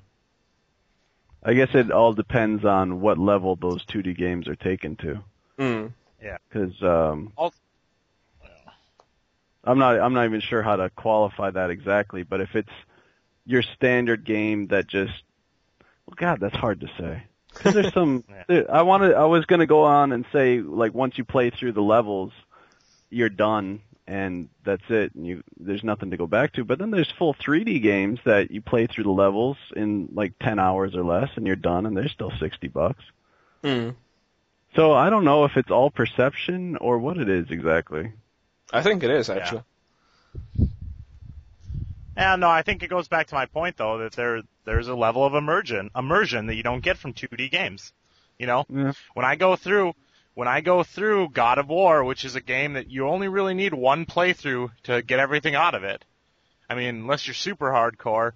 I 1.43 1.55
guess 1.55 1.69
it 1.75 1.91
all 1.91 2.13
depends 2.13 2.65
on 2.65 3.01
what 3.01 3.19
level 3.19 3.57
those 3.57 3.85
2D 3.87 4.17
games 4.17 4.49
are 4.49 4.57
taken 4.57 4.97
to. 4.97 5.23
Mm. 5.59 5.93
because 6.49 6.83
um, 6.83 7.33
Al- 7.39 7.55
I'm 9.65 9.79
not 9.79 9.99
I'm 10.01 10.15
not 10.15 10.25
even 10.25 10.41
sure 10.41 10.63
how 10.63 10.77
to 10.77 10.91
qualify 10.91 11.51
that 11.51 11.71
exactly. 11.71 12.23
But 12.23 12.41
if 12.41 12.55
it's 12.57 12.71
your 13.45 13.63
standard 13.63 14.25
game 14.25 14.69
that 14.69 14.87
just 14.87 15.13
well, 16.07 16.15
God, 16.17 16.41
that's 16.41 16.57
hard 16.57 16.81
to 16.81 16.89
say. 16.99 17.23
'Cause 17.55 17.75
there's 17.75 17.93
some 17.93 18.25
Yeah. 18.49 18.63
I 18.71 18.83
wanted 18.83 19.15
I 19.15 19.25
was 19.25 19.45
gonna 19.47 19.67
go 19.67 19.83
on 19.85 20.13
and 20.13 20.25
say 20.33 20.61
like 20.61 20.95
once 20.95 21.19
you 21.19 21.25
play 21.25 21.51
through 21.51 21.73
the 21.73 21.83
levels, 21.83 22.33
you're 23.11 23.29
done 23.31 23.81
and 24.09 24.49
that's 24.65 24.83
it. 24.89 25.15
And 25.15 25.27
you 25.27 25.45
there's 25.61 25.85
nothing 25.85 26.11
to 26.11 26.17
go 26.17 26.27
back 26.27 26.55
to. 26.55 26.65
But 26.65 26.79
then 26.79 26.91
there's 26.91 27.11
full 27.19 27.35
3D 27.35 27.83
games 27.83 28.19
that 28.25 28.51
you 28.51 28.63
play 28.63 28.87
through 28.87 29.05
the 29.05 29.11
levels 29.11 29.59
in 29.77 30.09
like 30.15 30.33
10 30.41 30.59
hours 30.59 30.97
or 30.97 31.05
less, 31.05 31.29
and 31.37 31.47
you're 31.47 31.57
done, 31.57 31.85
and 31.85 31.97
they're 31.97 32.09
still 32.09 32.33
60 32.41 32.69
bucks. 32.69 33.05
Mm. 33.63 33.95
So 34.75 34.93
I 34.93 35.11
don't 35.11 35.25
know 35.25 35.45
if 35.45 35.57
it's 35.57 35.71
all 35.71 35.91
perception 35.91 36.77
or 36.79 36.99
what 36.99 37.19
it 37.19 37.29
is 37.29 37.51
exactly. 37.51 38.13
I 38.73 38.83
think 38.83 39.03
it 39.03 39.11
is 39.11 39.29
actually. 39.31 39.63
Yeah, 42.17 42.37
no, 42.37 42.49
I 42.49 42.63
think 42.63 42.83
it 42.83 42.89
goes 42.91 43.09
back 43.09 43.29
to 43.29 43.35
my 43.35 43.47
point 43.47 43.77
though 43.77 43.99
that 43.99 44.13
there 44.13 44.43
there's 44.65 44.89
a 44.89 44.95
level 44.95 45.25
of 45.25 45.35
immersion 45.35 45.91
immersion 45.95 46.47
that 46.47 46.57
you 46.57 46.63
don't 46.63 46.83
get 46.83 46.97
from 46.99 47.13
2D 47.13 47.51
games. 47.51 47.93
You 48.39 48.47
know, 48.47 48.65
Yeah. 48.73 48.93
when 49.15 49.27
I 49.27 49.37
go 49.37 49.57
through 49.57 49.95
when 50.39 50.47
I 50.47 50.61
go 50.61 50.85
through 50.85 51.31
God 51.31 51.59
of 51.59 51.67
War, 51.67 52.05
which 52.05 52.25
is 52.25 52.37
a 52.37 52.41
game 52.41 52.75
that 52.75 52.89
you 52.89 53.09
only 53.09 53.27
really 53.27 53.55
need 53.55 53.75
one 53.75 54.07
playthrough 54.07 54.71
to 54.85 55.03
get 55.03 55.19
everything 55.19 55.57
out 55.57 55.75
of 55.75 55.83
it. 55.83 56.05
I 56.71 56.77
mean, 56.77 56.95
unless 56.95 57.27
you're 57.27 57.35
super 57.35 57.71
hardcore, 57.73 58.35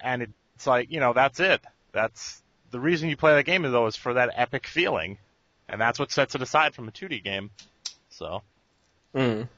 and 0.00 0.32
it's 0.54 0.66
like 0.66 0.90
you 0.90 1.00
know 1.00 1.12
that's 1.12 1.38
it. 1.38 1.60
That's 1.92 2.42
the 2.70 2.80
reason 2.80 3.10
you 3.10 3.16
play 3.18 3.34
that 3.34 3.44
game 3.44 3.60
though 3.60 3.84
is 3.88 3.94
for 3.94 4.14
that 4.14 4.30
epic 4.36 4.66
feeling, 4.66 5.18
and 5.68 5.78
that's 5.78 5.98
what 5.98 6.10
sets 6.10 6.34
it 6.34 6.40
aside 6.40 6.74
from 6.74 6.88
a 6.88 6.92
2D 6.92 7.22
game. 7.22 7.50
So 8.08 8.40
Mm. 9.14 9.48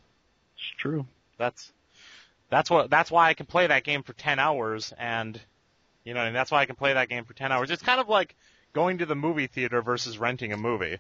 It's 0.57 0.73
true. 0.77 1.07
that's 1.39 1.71
that's 2.49 2.69
what 2.69 2.91
that's 2.91 3.13
why 3.13 3.29
I 3.29 3.35
can 3.35 3.47
play 3.47 3.69
that 3.69 3.85
game 3.85 4.03
for 4.03 4.13
ten 4.15 4.41
hours 4.41 4.93
and 4.99 5.41
you 6.03 6.15
know 6.15 6.23
and 6.23 6.35
that's 6.35 6.51
why 6.51 6.63
I 6.63 6.67
can 6.67 6.75
play 6.75 6.95
that 6.95 7.09
game 7.09 7.27
for 7.27 7.35
ten 7.35 7.53
hours. 7.53 7.71
It's 7.71 7.81
kind 7.81 8.01
of 8.01 8.09
like 8.09 8.35
going 8.73 8.99
to 8.99 9.07
the 9.07 9.15
movie 9.15 9.47
theater 9.47 9.83
versus 9.83 10.19
renting 10.19 10.53
a 10.53 10.57
movie. 10.57 10.99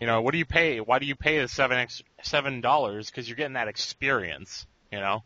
You 0.00 0.06
know, 0.06 0.20
what 0.22 0.32
do 0.32 0.38
you 0.38 0.44
pay? 0.46 0.80
Why 0.80 0.98
do 0.98 1.06
you 1.06 1.16
pay 1.16 1.40
the 1.40 1.48
seven 1.48 1.78
ex- 1.78 2.02
seven 2.22 2.60
dollars? 2.60 3.10
Because 3.10 3.28
you're 3.28 3.36
getting 3.36 3.54
that 3.54 3.68
experience. 3.68 4.66
You 4.92 5.00
know, 5.00 5.22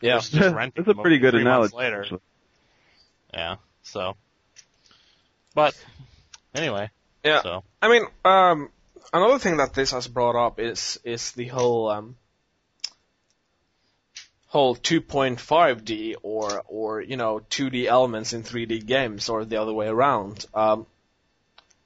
Yeah. 0.00 0.16
versus 0.16 0.30
just 0.30 0.54
renting 0.54 0.84
That's 0.84 0.92
a 0.92 0.94
the 0.94 1.00
pretty 1.02 1.18
good 1.18 1.32
three 1.32 1.42
analogy. 1.42 1.76
Later, 1.76 2.02
actually. 2.02 2.20
yeah. 3.32 3.56
So, 3.82 4.16
but 5.54 5.74
anyway, 6.54 6.90
Yeah. 7.24 7.42
so 7.42 7.64
I 7.80 7.88
mean, 7.88 8.04
um, 8.24 8.70
another 9.12 9.38
thing 9.38 9.58
that 9.58 9.74
this 9.74 9.92
has 9.92 10.08
brought 10.08 10.34
up 10.36 10.58
is 10.58 10.98
is 11.04 11.30
the 11.32 11.46
whole 11.46 11.88
um, 11.88 12.16
whole 14.48 14.74
2.5D 14.76 16.16
or 16.22 16.62
or 16.66 17.00
you 17.00 17.16
know 17.16 17.40
2D 17.50 17.86
elements 17.86 18.32
in 18.32 18.42
3D 18.42 18.84
games 18.86 19.28
or 19.28 19.44
the 19.44 19.56
other 19.60 19.72
way 19.72 19.86
around. 19.86 20.44
Um, 20.52 20.86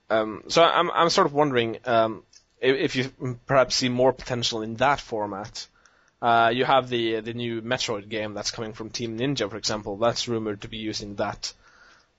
um, 0.09 0.43
so 0.49 0.63
I'm 0.63 0.91
I'm 0.91 1.11
sort 1.11 1.27
of 1.27 1.33
wondering, 1.35 1.79
um, 1.85 2.23
if, 2.61 2.77
if 2.77 2.97
you 2.97 3.37
perhaps 3.47 3.75
see 3.75 3.89
more 3.89 4.13
potential 4.13 4.63
in 4.63 4.77
that 4.77 5.01
format. 5.01 5.67
Uh, 6.23 6.51
you 6.55 6.67
have 6.67 6.91
the 6.91 7.21
the 7.21 7.33
new 7.33 7.63
Metroid 7.63 8.09
game 8.11 8.35
that's 8.35 8.51
coming 8.51 8.75
from 8.75 8.91
Team 8.91 9.19
Ninja, 9.19 9.49
for 9.49 9.57
example. 9.57 9.97
That's 9.97 10.29
rumored 10.29 10.61
to 10.61 10.69
be 10.69 10.77
using 10.77 11.15
that 11.17 11.53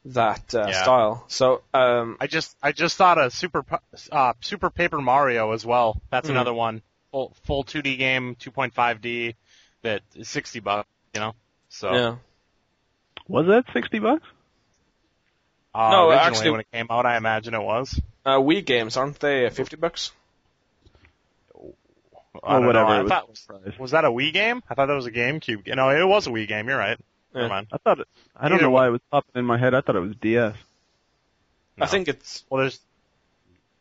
that 0.05 0.55
uh, 0.55 0.65
Yeah. 0.69 0.81
style. 0.83 1.25
So 1.27 1.61
um, 1.73 2.17
I 2.19 2.25
just 2.25 2.57
I 2.63 2.71
just 2.71 2.97
thought 2.97 3.19
of 3.19 3.31
Super 3.31 3.63
uh, 4.11 4.33
Super 4.41 4.71
Paper 4.71 4.99
Mario 4.99 5.51
as 5.51 5.63
well. 5.63 6.01
That's 6.09 6.27
Mhm. 6.27 6.31
another 6.31 6.53
one. 6.53 6.81
Full 7.11 7.35
full 7.45 7.63
2D 7.63 7.97
game, 7.99 8.35
2.5D, 8.35 9.35
that 9.83 10.01
is 10.15 10.27
60 10.29 10.61
bucks. 10.61 10.89
You 11.13 11.19
know. 11.19 11.35
So 11.69 11.93
yeah, 11.93 12.15
Was 13.27 13.45
that 13.47 13.65
sixty 13.71 13.99
bucks? 13.99 14.25
uh, 15.75 15.89
No, 15.91 16.09
originally 16.09 16.15
actually- 16.27 16.49
when 16.51 16.59
it 16.61 16.71
came 16.71 16.87
out, 16.89 17.05
I 17.05 17.17
imagine 17.17 17.53
it 17.53 17.61
was. 17.61 17.99
uh, 18.25 18.37
Wii 18.39 18.65
games 18.65 18.97
aren't 18.97 19.19
they 19.19 19.47
fifty 19.51 19.75
bucks? 19.75 20.11
I 22.43 22.53
don't 22.53 22.65
whatever, 22.67 22.89
know. 22.89 22.99
it 22.99 23.03
was 23.29 23.41
thought 23.41 23.79
was 23.79 23.91
that 23.91 24.05
a 24.05 24.09
Wii 24.09 24.31
game? 24.33 24.63
I 24.69 24.73
thought 24.75 24.85
that 24.87 24.93
was 24.93 25.05
a 25.05 25.11
GameCube. 25.11 25.67
You 25.67 25.75
know, 25.75 25.89
it 25.89 26.03
was 26.07 26.27
a 26.27 26.29
Wii 26.29 26.47
game. 26.47 26.67
You're 26.69 26.77
right. 26.77 26.97
Yeah. 27.33 27.41
Never 27.41 27.49
mind. 27.49 27.67
I 27.71 27.77
thought 27.77 27.99
it, 27.99 28.07
I 28.35 28.47
don't 28.49 28.57
Either 28.57 28.63
know 28.63 28.69
why 28.71 28.87
it 28.87 28.91
was 28.91 29.01
popping 29.11 29.39
in 29.39 29.45
my 29.45 29.57
head. 29.57 29.73
I 29.73 29.81
thought 29.81 29.95
it 29.95 29.99
was 30.01 30.15
DS. 30.15 30.55
I 31.79 31.85
think 31.87 32.07
it's. 32.07 32.43
Well, 32.49 32.61
there's. 32.61 32.79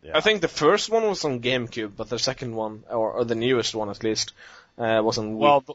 Yeah. 0.02 0.16
I 0.16 0.20
think 0.20 0.40
the 0.40 0.48
first 0.48 0.88
one 0.90 1.02
was 1.04 1.24
on 1.24 1.40
GameCube, 1.40 1.92
but 1.96 2.08
the 2.08 2.18
second 2.18 2.54
one, 2.54 2.84
or, 2.88 3.12
or 3.12 3.24
the 3.24 3.34
newest 3.34 3.74
one 3.74 3.90
at 3.90 4.02
least, 4.02 4.32
uh, 4.78 5.00
was 5.04 5.18
on 5.18 5.34
Wii. 5.34 5.38
Well, 5.38 5.60
the, 5.60 5.74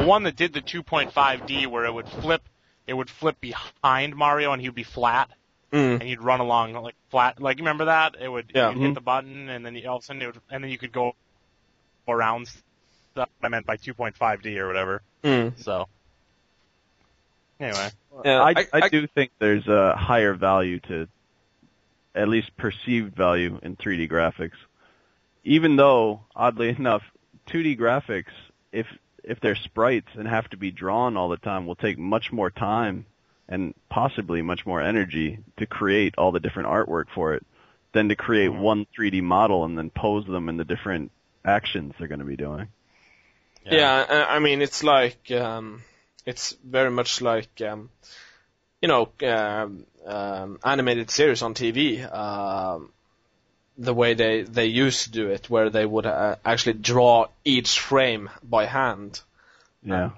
the 0.00 0.06
one 0.06 0.24
that 0.24 0.34
did 0.36 0.52
the 0.52 0.60
2.5D 0.62 1.66
where 1.68 1.84
it 1.84 1.94
would 1.94 2.08
flip, 2.08 2.42
it 2.88 2.94
would 2.94 3.08
flip 3.08 3.40
behind 3.40 4.16
Mario 4.16 4.52
and 4.52 4.60
he'd 4.60 4.74
be 4.74 4.82
flat 4.82 5.30
Mm. 5.72 6.00
and 6.00 6.08
you'd 6.08 6.22
run 6.22 6.38
along 6.38 6.74
like 6.74 6.94
flat. 7.10 7.42
Like 7.42 7.58
you 7.58 7.62
remember 7.62 7.86
that? 7.86 8.14
It 8.20 8.28
would 8.28 8.52
Yeah. 8.54 8.70
you'd 8.70 8.78
hit 8.78 8.94
the 8.94 9.00
button 9.00 9.48
and 9.48 9.66
then 9.66 9.74
you, 9.74 9.88
all 9.88 9.96
of 9.96 10.04
a 10.04 10.06
sudden 10.06 10.22
it 10.22 10.26
would, 10.26 10.40
and 10.48 10.62
then 10.62 10.70
you 10.70 10.78
could 10.78 10.92
go 10.92 11.16
around 12.08 12.48
stuff. 13.12 13.28
I 13.42 13.48
meant 13.48 13.66
by 13.66 13.76
2.5D 13.76 14.56
or 14.58 14.66
whatever. 14.66 15.02
Mm. 15.24 15.58
So 15.62 15.88
anyway, 17.60 17.88
Yeah, 18.24 18.42
I, 18.42 18.50
I- 18.50 18.54
I, 18.72 18.80
I- 18.84 18.88
do 18.88 19.06
think 19.06 19.30
there's 19.38 19.66
a 19.66 19.94
higher 19.96 20.34
value 20.34 20.80
to, 20.80 21.08
at 22.14 22.28
least 22.28 22.56
perceived 22.56 23.14
value 23.14 23.58
in 23.62 23.76
3D 23.76 24.10
graphics. 24.10 24.56
Even 25.44 25.76
though, 25.76 26.20
oddly 26.34 26.68
enough, 26.78 27.02
2D 27.48 27.78
graphics, 27.78 28.32
if 28.72 28.86
if 29.22 29.40
they're 29.40 29.56
sprites 29.56 30.06
and 30.14 30.28
have 30.28 30.48
to 30.50 30.56
be 30.56 30.70
drawn 30.70 31.16
all 31.16 31.28
the 31.28 31.36
time, 31.36 31.66
will 31.66 31.74
take 31.74 31.98
much 31.98 32.30
more 32.30 32.48
time 32.48 33.04
and 33.48 33.74
possibly 33.88 34.40
much 34.40 34.64
more 34.64 34.80
energy 34.80 35.38
to 35.56 35.66
create 35.66 36.14
all 36.16 36.30
the 36.30 36.38
different 36.38 36.68
artwork 36.68 37.06
for 37.12 37.34
it 37.34 37.44
than 37.92 38.08
to 38.08 38.14
create 38.14 38.50
Mhm. 38.52 38.58
one 38.60 38.86
3D 38.96 39.20
model 39.22 39.64
and 39.64 39.76
then 39.76 39.90
pose 39.90 40.24
them 40.26 40.48
in 40.48 40.56
the 40.58 40.64
different 40.64 41.10
actions 41.46 41.94
they're 41.98 42.08
going 42.08 42.20
to 42.20 42.24
be 42.26 42.36
doing. 42.36 42.68
Yeah, 43.64 44.06
I 44.08 44.36
I 44.36 44.38
mean 44.38 44.62
it's 44.62 44.82
like 44.84 45.30
um, 45.32 45.82
it's 46.24 46.52
very 46.64 46.90
much 46.90 47.20
like 47.20 47.60
um, 47.62 47.90
you 48.80 48.88
know 48.88 49.08
um, 49.24 49.86
um, 50.06 50.58
animated 50.64 51.10
series 51.10 51.42
on 51.42 51.54
TV. 51.54 52.00
Um, 52.12 52.92
the 53.78 53.92
way 53.94 54.14
they 54.14 54.42
they 54.42 54.66
used 54.66 55.04
to 55.04 55.10
do 55.10 55.28
it, 55.30 55.50
where 55.50 55.68
they 55.70 55.84
would 55.84 56.06
uh, 56.06 56.36
actually 56.44 56.74
draw 56.74 57.26
each 57.44 57.78
frame 57.80 58.30
by 58.42 58.66
hand, 58.66 59.20
Yeah. 59.82 60.10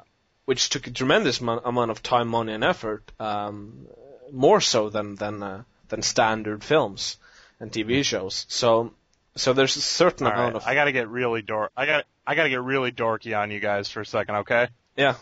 which 0.44 0.68
took 0.68 0.86
a 0.86 0.90
tremendous 0.90 1.40
mo- 1.40 1.60
amount 1.64 1.90
of 1.90 2.02
time, 2.02 2.28
money, 2.28 2.52
and 2.52 2.64
effort, 2.64 3.10
um, 3.18 3.86
more 4.30 4.60
so 4.60 4.90
than 4.90 5.14
than 5.16 5.42
uh, 5.42 5.62
than 5.88 6.02
standard 6.02 6.62
films 6.62 7.16
and 7.60 7.72
TV 7.72 8.05
shows. 8.05 8.46
So 8.48 8.92
so 9.39 9.52
there's 9.52 9.77
a 9.77 9.81
certain 9.81 10.27
All 10.27 10.32
amount 10.32 10.55
right, 10.55 10.62
of 10.62 10.69
I 10.69 10.74
gotta 10.74 10.93
get 10.93 11.09
really 11.09 11.43
dork. 11.43 11.73
I 11.77 11.86
got 11.86 12.05
I 12.27 12.35
gotta 12.35 12.48
get 12.51 12.62
really 12.62 12.93
dorky 12.93 13.39
on 13.39 13.51
you 13.51 13.60
guys 13.60 13.89
for 13.89 14.01
a 14.01 14.06
second, 14.06 14.36
okay? 14.36 14.69
yeah. 14.97 15.15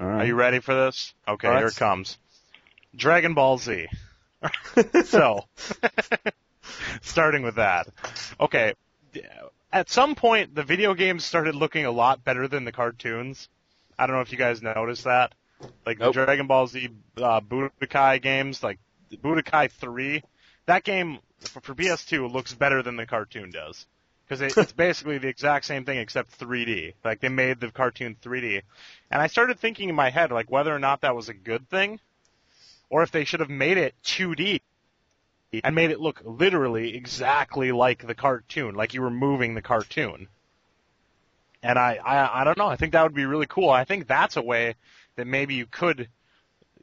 All 0.00 0.06
Are 0.06 0.24
you 0.24 0.34
ready 0.34 0.60
for 0.60 0.74
this? 0.74 1.12
Okay, 1.28 1.46
All 1.46 1.54
right. 1.54 1.60
here 1.60 1.68
it 1.68 1.76
comes. 1.76 2.16
Dragon 2.96 3.34
Ball 3.34 3.58
Z. 3.58 3.86
so, 5.04 5.44
starting 7.02 7.42
with 7.42 7.56
that. 7.56 7.88
Okay, 8.40 8.72
at 9.72 9.90
some 9.90 10.14
point, 10.14 10.54
the 10.54 10.62
video 10.62 10.94
games 10.94 11.24
started 11.24 11.54
looking 11.54 11.84
a 11.86 11.90
lot 11.90 12.24
better 12.24 12.48
than 12.48 12.64
the 12.64 12.72
cartoons. 12.72 13.48
I 13.98 14.06
don't 14.06 14.16
know 14.16 14.22
if 14.22 14.32
you 14.32 14.38
guys 14.38 14.62
noticed 14.62 15.04
that. 15.04 15.34
Like 15.86 15.98
Nope. 15.98 16.14
the 16.14 16.24
Dragon 16.24 16.46
Ball 16.46 16.66
Z 16.66 16.88
uh, 17.18 17.40
Budokai 17.40 18.20
games, 18.20 18.62
like 18.62 18.78
Budokai 19.12 19.70
3, 19.70 20.22
that 20.66 20.84
game 20.84 21.18
for, 21.48 21.60
for 21.60 21.74
PS2 21.74 22.32
looks 22.32 22.54
better 22.54 22.82
than 22.82 22.96
the 22.96 23.06
cartoon 23.06 23.50
does. 23.50 23.86
Because 24.24 24.40
it, 24.40 24.56
it's 24.56 24.72
basically 24.86 25.18
the 25.18 25.28
exact 25.28 25.64
same 25.64 25.84
thing 25.84 25.98
except 25.98 26.38
3D. 26.38 26.94
Like 27.04 27.20
they 27.20 27.28
made 27.28 27.60
the 27.60 27.70
cartoon 27.70 28.16
3D. 28.22 28.62
And 29.10 29.22
I 29.22 29.26
started 29.26 29.58
thinking 29.58 29.88
in 29.88 29.94
my 29.94 30.10
head, 30.10 30.32
like 30.32 30.50
whether 30.50 30.74
or 30.74 30.78
not 30.78 31.02
that 31.02 31.16
was 31.16 31.28
a 31.28 31.34
good 31.34 31.68
thing, 31.68 32.00
or 32.90 33.02
if 33.02 33.10
they 33.10 33.24
should 33.24 33.40
have 33.40 33.50
made 33.50 33.78
it 33.78 33.94
2D 34.04 34.60
and 35.64 35.74
made 35.74 35.90
it 35.90 36.00
look 36.00 36.22
literally 36.24 36.94
exactly 36.96 37.72
like 37.72 38.06
the 38.06 38.14
cartoon, 38.14 38.74
like 38.74 38.94
you 38.94 39.02
were 39.02 39.10
moving 39.10 39.54
the 39.54 39.62
cartoon. 39.62 40.28
And 41.62 41.78
I, 41.78 41.98
I, 42.04 42.40
I 42.40 42.44
don't 42.44 42.58
know. 42.58 42.66
I 42.66 42.76
think 42.76 42.92
that 42.92 43.02
would 43.02 43.14
be 43.14 43.26
really 43.26 43.46
cool. 43.46 43.70
I 43.70 43.84
think 43.84 44.06
that's 44.06 44.36
a 44.36 44.42
way 44.42 44.74
that 45.16 45.26
maybe 45.26 45.54
you 45.54 45.66
could, 45.66 46.08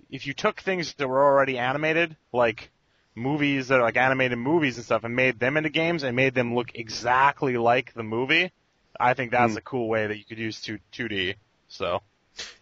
if 0.09 0.25
you 0.27 0.33
took 0.33 0.61
things 0.61 0.93
that 0.93 1.07
were 1.07 1.23
already 1.23 1.57
animated, 1.57 2.15
like 2.31 2.71
movies 3.19 3.67
that 3.67 3.79
are 3.79 3.83
like 3.83 3.97
animated 3.97 4.37
movies 4.37 4.77
and 4.77 4.85
stuff, 4.85 5.03
and 5.03 5.15
made 5.15 5.39
them 5.39 5.57
into 5.57 5.69
games 5.69 6.03
and 6.03 6.15
made 6.15 6.33
them 6.33 6.55
look 6.55 6.71
exactly 6.75 7.57
like 7.57 7.93
the 7.93 8.03
movie. 8.03 8.51
I 8.99 9.13
think 9.13 9.31
that's 9.31 9.53
Hmm. 9.53 9.57
a 9.57 9.61
cool 9.61 9.87
way 9.87 10.07
that 10.07 10.17
you 10.17 10.23
could 10.25 10.39
use 10.39 10.61
two, 10.61 10.79
2D. 10.93 11.35
So. 11.67 12.01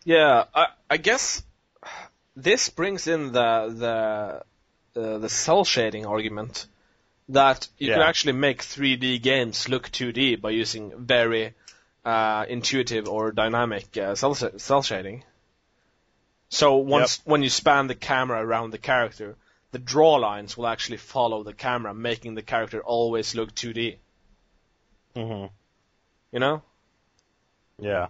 Yeah, 0.04 0.46
I, 0.54 0.68
I 0.90 0.98
guess 0.98 1.44
this 2.36 2.70
brings 2.70 3.08
in 3.08 3.32
the 3.32 3.74
the 4.96 5.02
uh, 5.02 5.18
the 5.20 5.30
cel 5.30 5.64
shading 5.66 6.06
argument 6.06 6.66
that 7.30 7.68
you 7.78 7.90
can 7.90 8.02
actually 8.02 8.34
make 8.34 8.64
3D 8.64 9.22
games 9.22 9.68
look 9.70 9.90
2D 9.92 10.42
by 10.42 10.50
using 10.52 10.94
very 10.98 11.54
uh, 12.06 12.46
intuitive 12.48 13.08
or 13.08 13.32
dynamic 13.32 13.98
uh, 13.98 14.16
cel 14.16 14.34
cel 14.36 14.82
shading. 14.82 15.24
So 16.50 16.78
once 16.78 17.22
when 17.26 17.44
you 17.44 17.50
span 17.50 17.88
the 17.88 17.96
camera 17.96 18.44
around 18.44 18.72
the 18.72 18.78
character, 18.78 19.36
the 19.72 19.80
draw 19.80 20.16
lines 20.16 20.58
will 20.58 20.68
actually 20.68 20.98
follow 20.98 21.44
the 21.44 21.54
camera, 21.54 21.94
making 21.94 22.36
the 22.36 22.42
character 22.42 22.82
always 22.82 23.36
look 23.36 23.54
2D. 23.54 23.98
hmm 25.16 25.46
You 26.32 26.40
know? 26.40 26.62
Yeah. 27.80 28.08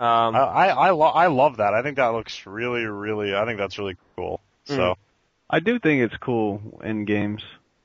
Um, 0.00 0.34
I 0.34 0.40
I 0.40 0.66
I, 0.68 0.90
lo- 0.90 1.06
I 1.06 1.26
love 1.28 1.58
that. 1.58 1.72
I 1.72 1.82
think 1.82 1.96
that 1.96 2.08
looks 2.08 2.46
really 2.46 2.84
really. 2.84 3.34
I 3.34 3.44
think 3.46 3.58
that's 3.58 3.78
really 3.78 3.96
cool. 4.16 4.40
So 4.64 4.74
Mm. 4.74 4.96
I 5.50 5.60
do 5.60 5.78
think 5.78 6.02
it's 6.02 6.16
cool 6.16 6.80
in 6.82 7.04
games. 7.04 7.42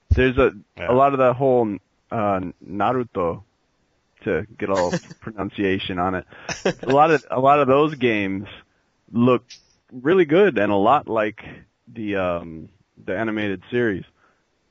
There's 0.10 0.38
a 0.38 0.52
Yeah. 0.78 0.92
a 0.92 0.94
lot 0.94 1.14
of 1.14 1.20
that 1.20 1.36
whole 1.36 1.78
uh, 2.12 2.40
Naruto 2.66 3.44
to 4.24 4.48
get 4.58 4.70
all 4.70 4.96
pronunciation 5.22 6.00
on 6.00 6.16
it. 6.16 6.26
A 6.66 6.90
lot 6.90 7.12
of 7.12 7.24
a 7.30 7.40
lot 7.40 7.60
of 7.60 7.68
those 7.68 7.96
games 7.96 8.48
look 9.12 9.44
really 9.92 10.26
good 10.26 10.58
and 10.58 10.72
a 10.72 10.76
lot 10.76 11.08
like 11.08 11.44
the 11.94 12.16
um 12.18 12.70
the 13.06 13.18
animated 13.18 13.64
series. 13.72 14.04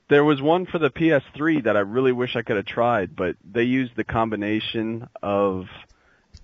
There 0.09 0.23
was 0.23 0.41
one 0.41 0.65
for 0.65 0.79
the 0.79 0.89
PS3 0.89 1.63
that 1.65 1.77
I 1.77 1.81
really 1.81 2.11
wish 2.11 2.35
I 2.35 2.41
could 2.41 2.55
have 2.55 2.65
tried, 2.65 3.15
but 3.15 3.35
they 3.49 3.63
used 3.63 3.95
the 3.95 4.03
combination 4.03 5.07
of 5.21 5.67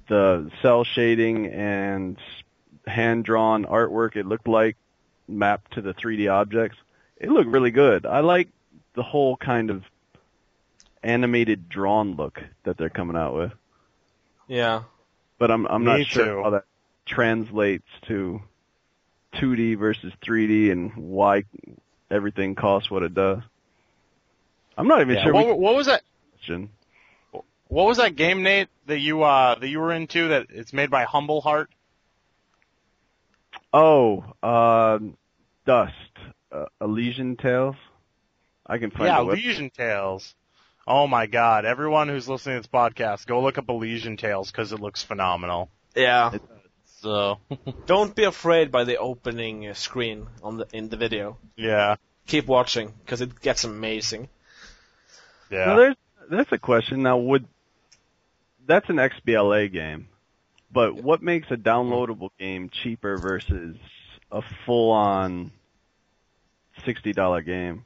the 0.07 0.52
cel 0.61 0.84
shading 0.84 1.47
and 1.47 2.18
hand 2.85 3.26
drawn 3.26 3.65
artwork 3.65 4.15
it 4.15 4.27
looked 4.27 4.47
like 4.47 4.77
mapped 5.27 5.73
to 5.73 5.81
the 5.81 5.93
3D 5.95 6.31
objects. 6.31 6.77
It 7.18 7.30
looked 7.30 7.49
really 7.49 7.72
good. 7.72 8.06
I 8.06 8.19
like 8.19 8.49
the 8.93 9.02
whole 9.03 9.35
kind 9.35 9.72
of 9.72 9.84
animated 11.03 11.69
drawn 11.69 12.15
look 12.15 12.41
that 12.64 12.77
they're 12.77 12.89
coming 12.89 13.15
out 13.18 13.35
with. 13.35 13.52
yeah. 14.47 14.84
But 15.38 15.52
I'm 15.52 15.65
I'm 15.68 15.84
Me 15.84 15.99
not 15.99 16.07
sure 16.07 16.26
too. 16.26 16.43
how 16.43 16.49
that 16.52 16.64
translates 17.06 17.88
to 18.07 18.41
2D 19.36 19.78
versus 19.78 20.14
3D 20.26 20.72
and 20.72 20.95
why 20.95 21.44
everything 22.12 22.56
costs 22.56 22.90
what 22.91 23.03
it 23.03 23.14
does. 23.14 23.40
I'm 24.78 24.88
not 24.88 25.02
even 25.02 25.16
Yeah. 25.16 25.24
sure 25.24 25.34
What, 25.34 25.45
can 25.45 25.57
what 25.57 25.76
was 25.76 25.86
that? 25.88 26.02
question. 26.38 26.70
What 27.68 27.86
was 27.88 27.98
that 27.98 28.16
game, 28.16 28.44
Nate, 28.44 28.70
that 28.86 28.99
you 28.99 29.24
uh 29.24 29.56
that 29.56 29.68
you 29.68 29.80
were 29.80 29.91
into? 29.91 30.28
That 30.30 30.48
it's 30.49 30.72
made 30.74 30.91
by 30.91 31.03
Humble 31.06 31.41
Heart. 31.41 31.70
Oh, 33.74 34.24
um, 34.44 35.18
Dust, 35.66 35.94
uh, 36.52 36.66
Elysian 36.80 37.36
Tales. 37.36 37.76
I 38.66 38.78
can 38.78 38.91
find 38.91 39.06
yeah, 39.06 39.20
the 39.20 39.26
web- 39.26 39.38
Elysian 39.38 39.70
Tales. 39.70 40.34
Oh 40.88 41.07
my 41.07 41.26
God! 41.26 41.66
Everyone 41.66 42.07
who's 42.07 42.30
listening 42.30 42.57
to 42.57 42.60
this 42.62 42.68
podcast, 42.72 43.26
go 43.26 43.41
look 43.41 43.57
up 43.57 43.68
Elysian 43.70 44.18
Tales 44.18 44.52
because 44.52 44.72
it 44.72 44.80
looks 44.80 45.03
phenomenal. 45.03 45.70
Yeah. 45.95 46.38
So 47.06 47.40
Don't 47.86 48.15
be 48.15 48.23
afraid 48.23 48.72
by 48.72 48.84
the 48.84 48.98
opening 48.98 49.68
uh, 49.68 49.73
screen 49.76 50.27
on 50.44 50.57
the 50.57 50.68
in 50.73 50.90
the 50.90 50.98
video. 50.98 51.38
yeah, 51.56 51.95
Keep 52.27 52.48
watching 52.48 52.94
because 53.06 53.22
it 53.22 53.40
gets 53.41 53.64
amazing. 53.64 54.27
yeah. 55.52 55.65
Now, 55.65 55.76
there's 55.77 55.95
That's 56.30 56.52
a 56.52 56.57
question. 56.57 57.03
Now, 57.03 57.18
would 57.18 57.45
that's 58.68 58.90
an 58.90 58.95
XBLA 58.98 59.72
game, 59.72 60.07
but 60.72 60.95
what 60.95 61.22
makes 61.22 61.52
a 61.52 61.56
downloadable 61.57 62.30
game 62.40 62.69
cheaper 62.84 63.18
versus 63.18 63.77
a 64.32 64.41
full-on 64.65 65.52
sixty 66.86 67.14
dollar 67.14 67.41
game? 67.41 67.86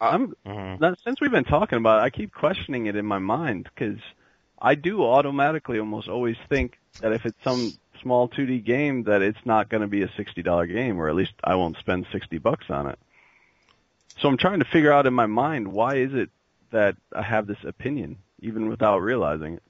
I'm 0.00 0.34
now, 0.44 0.94
since 1.04 1.20
we've 1.20 1.30
been 1.30 1.44
talking 1.44 1.78
about 1.78 2.00
it, 2.00 2.02
I 2.06 2.10
keep 2.10 2.34
questioning 2.34 2.86
it 2.86 2.96
in 2.96 3.06
my 3.06 3.18
mind 3.18 3.68
because 3.74 3.98
I 4.60 4.74
do 4.74 5.02
automatically 5.02 5.78
almost 5.78 6.08
always 6.08 6.36
think 6.50 6.78
that 7.00 7.12
if 7.12 7.24
it's 7.24 7.38
some 7.42 7.72
small 8.02 8.28
2D 8.28 8.64
game, 8.64 9.04
that 9.04 9.22
it's 9.22 9.44
not 9.44 9.68
going 9.68 9.80
to 9.80 9.86
be 9.86 10.02
a 10.02 10.10
sixty 10.16 10.42
dollar 10.42 10.66
game, 10.66 11.00
or 11.00 11.08
at 11.08 11.14
least 11.14 11.32
I 11.42 11.54
won't 11.54 11.78
spend 11.78 12.06
sixty 12.12 12.38
bucks 12.38 12.66
on 12.68 12.88
it. 12.88 12.98
So 14.20 14.28
I'm 14.28 14.36
trying 14.36 14.58
to 14.58 14.66
figure 14.66 14.92
out 14.92 15.06
in 15.06 15.14
my 15.14 15.26
mind 15.26 15.68
why 15.68 15.96
is 15.96 16.12
it 16.12 16.30
that 16.70 16.96
I 17.14 17.22
have 17.22 17.46
this 17.46 17.62
opinion, 17.64 18.18
even 18.40 18.68
without 18.68 18.98
realizing 18.98 19.54
it. 19.54 19.62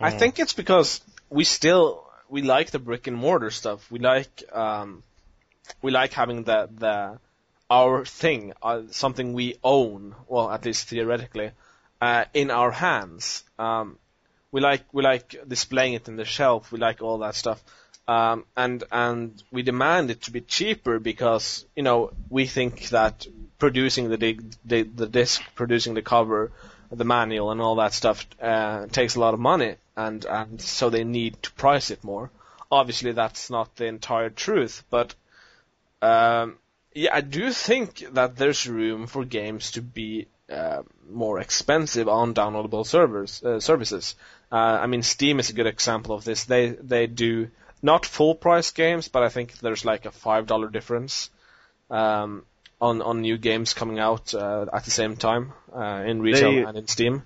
I 0.00 0.10
think 0.10 0.38
it's 0.38 0.52
because 0.52 1.00
we 1.30 1.44
still 1.44 2.06
we 2.28 2.42
like 2.42 2.70
the 2.70 2.78
brick 2.78 3.06
and 3.06 3.16
mortar 3.16 3.50
stuff. 3.50 3.90
We 3.90 3.98
like 3.98 4.44
um, 4.52 5.02
we 5.82 5.90
like 5.90 6.12
having 6.12 6.44
the 6.44 6.68
the 6.72 7.18
our 7.68 8.04
thing, 8.04 8.52
uh, 8.62 8.82
something 8.90 9.32
we 9.32 9.56
own, 9.64 10.14
well, 10.28 10.50
at 10.50 10.64
least 10.64 10.88
theoretically, 10.88 11.50
uh, 12.00 12.24
in 12.32 12.50
our 12.50 12.70
hands. 12.70 13.42
Um, 13.58 13.98
we 14.56 14.62
like 14.62 14.84
we 14.90 15.02
like 15.02 15.36
displaying 15.46 15.92
it 15.92 16.08
in 16.08 16.16
the 16.16 16.24
shelf. 16.24 16.72
We 16.72 16.78
like 16.78 17.02
all 17.02 17.18
that 17.18 17.34
stuff, 17.34 17.62
um, 18.08 18.46
and 18.56 18.82
and 18.90 19.42
we 19.52 19.62
demand 19.62 20.10
it 20.10 20.22
to 20.22 20.30
be 20.30 20.40
cheaper 20.40 20.98
because 20.98 21.66
you 21.76 21.82
know 21.82 22.14
we 22.30 22.46
think 22.46 22.88
that 22.88 23.26
producing 23.58 24.08
the 24.08 24.16
dig, 24.16 24.54
the, 24.64 24.80
the 24.84 25.06
disc, 25.06 25.42
producing 25.56 25.92
the 25.92 26.00
cover, 26.00 26.52
the 26.90 27.04
manual, 27.04 27.50
and 27.50 27.60
all 27.60 27.74
that 27.76 27.92
stuff 27.92 28.26
uh, 28.40 28.86
takes 28.86 29.14
a 29.14 29.20
lot 29.20 29.34
of 29.34 29.40
money, 29.40 29.74
and 29.94 30.24
and 30.24 30.62
so 30.62 30.88
they 30.88 31.04
need 31.04 31.42
to 31.42 31.52
price 31.52 31.90
it 31.90 32.02
more. 32.02 32.30
Obviously, 32.72 33.12
that's 33.12 33.50
not 33.50 33.76
the 33.76 33.84
entire 33.84 34.30
truth, 34.30 34.84
but 34.88 35.14
um, 36.00 36.56
yeah, 36.94 37.10
I 37.12 37.20
do 37.20 37.52
think 37.52 37.98
that 38.14 38.36
there's 38.36 38.66
room 38.66 39.06
for 39.06 39.26
games 39.26 39.72
to 39.72 39.82
be 39.82 40.28
uh, 40.48 40.82
more 41.10 41.40
expensive 41.40 42.08
on 42.08 42.32
downloadable 42.32 42.86
servers 42.86 43.42
uh, 43.42 43.60
services. 43.60 44.14
Uh, 44.50 44.54
I 44.82 44.86
mean, 44.86 45.02
Steam 45.02 45.40
is 45.40 45.50
a 45.50 45.52
good 45.52 45.66
example 45.66 46.14
of 46.14 46.24
this. 46.24 46.44
They 46.44 46.68
they 46.70 47.06
do 47.06 47.48
not 47.82 48.06
full 48.06 48.34
price 48.34 48.70
games, 48.70 49.08
but 49.08 49.22
I 49.22 49.28
think 49.28 49.58
there's 49.58 49.84
like 49.84 50.06
a 50.06 50.10
five 50.10 50.46
dollar 50.46 50.68
difference 50.68 51.30
um, 51.90 52.44
on 52.80 53.02
on 53.02 53.20
new 53.20 53.38
games 53.38 53.74
coming 53.74 53.98
out 53.98 54.34
uh, 54.34 54.66
at 54.72 54.84
the 54.84 54.90
same 54.90 55.16
time 55.16 55.52
uh, 55.74 56.04
in 56.06 56.22
retail 56.22 56.52
They- 56.52 56.62
and 56.62 56.78
in 56.78 56.86
Steam. 56.88 57.22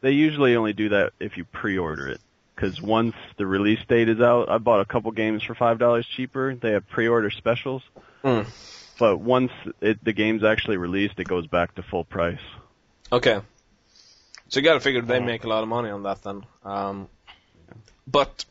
They 0.00 0.10
usually 0.12 0.56
only 0.56 0.72
do 0.72 0.88
that 0.88 1.12
if 1.20 1.36
you 1.36 1.44
pre-order 1.44 2.08
it. 2.08 2.20
Because 2.56 2.82
once 2.82 3.14
the 3.38 3.46
release 3.46 3.78
date 3.88 4.08
is 4.08 4.20
out, 4.20 4.48
I 4.48 4.58
bought 4.58 4.80
a 4.80 4.84
couple 4.84 5.10
games 5.12 5.42
for 5.42 5.54
five 5.54 5.78
dollars 5.78 6.06
cheaper. 6.16 6.54
They 6.54 6.72
have 6.72 6.88
pre-order 6.88 7.30
specials, 7.30 7.82
Mm. 8.24 8.46
but 8.98 9.18
once 9.18 9.50
it, 9.80 10.04
the 10.04 10.12
game's 10.12 10.44
actually 10.44 10.76
released, 10.76 11.18
it 11.18 11.26
goes 11.28 11.46
back 11.46 11.74
to 11.76 11.82
full 11.82 12.04
price. 12.04 12.40
Okay. 13.10 13.40
So 14.52 14.60
you 14.60 14.64
got 14.64 14.74
to 14.74 14.80
figure 14.80 15.00
they 15.00 15.18
make 15.18 15.44
a 15.44 15.48
lot 15.48 15.62
of 15.62 15.68
money 15.68 15.88
on 15.88 16.02
that 16.02 16.22
then. 16.22 16.44
Um, 16.62 17.08
but 18.06 18.44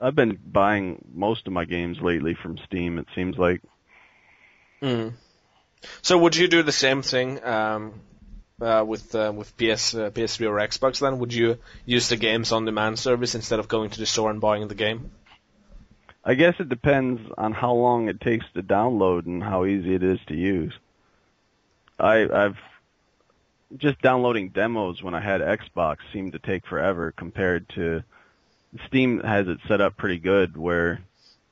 I've 0.00 0.14
been 0.14 0.38
buying 0.44 1.04
most 1.12 1.46
of 1.46 1.52
my 1.52 1.66
games 1.66 1.98
lately 2.00 2.34
from 2.34 2.56
Steam. 2.66 2.98
It 2.98 3.06
seems 3.14 3.36
like 3.36 3.60
Mm. 4.82 5.12
So 6.00 6.18
would 6.18 6.36
you 6.36 6.48
do 6.48 6.62
the 6.62 6.72
same 6.72 7.02
thing 7.02 7.42
um, 7.44 8.00
uh, 8.60 8.82
with 8.86 9.14
uh, 9.14 9.30
with 9.34 9.56
PS 9.56 9.94
uh, 9.94 10.10
PS3 10.10 10.48
or 10.48 10.56
Xbox? 10.56 11.00
Then 11.00 11.18
would 11.18 11.32
you 11.32 11.58
use 11.86 12.08
the 12.08 12.16
games 12.16 12.50
on 12.50 12.64
demand 12.64 12.98
service 12.98 13.34
instead 13.34 13.58
of 13.58 13.68
going 13.68 13.90
to 13.90 14.00
the 14.00 14.06
store 14.06 14.30
and 14.30 14.40
buying 14.40 14.68
the 14.68 14.74
game? 14.74 15.12
I 16.24 16.34
guess 16.34 16.54
it 16.60 16.68
depends 16.68 17.20
on 17.36 17.52
how 17.52 17.74
long 17.74 18.08
it 18.08 18.20
takes 18.20 18.46
to 18.54 18.62
download 18.62 19.26
and 19.26 19.42
how 19.42 19.66
easy 19.66 19.94
it 19.94 20.02
is 20.02 20.18
to 20.28 20.34
use. 20.34 20.72
I, 21.98 22.28
I've 22.32 22.58
just 23.76 24.00
downloading 24.02 24.50
demos 24.50 25.02
when 25.02 25.14
I 25.14 25.20
had 25.20 25.40
Xbox 25.40 25.98
seemed 26.12 26.32
to 26.32 26.38
take 26.38 26.66
forever 26.66 27.12
compared 27.12 27.68
to 27.70 28.02
Steam 28.86 29.20
has 29.20 29.48
it 29.48 29.58
set 29.68 29.80
up 29.80 29.96
pretty 29.96 30.18
good 30.18 30.56
where 30.56 31.00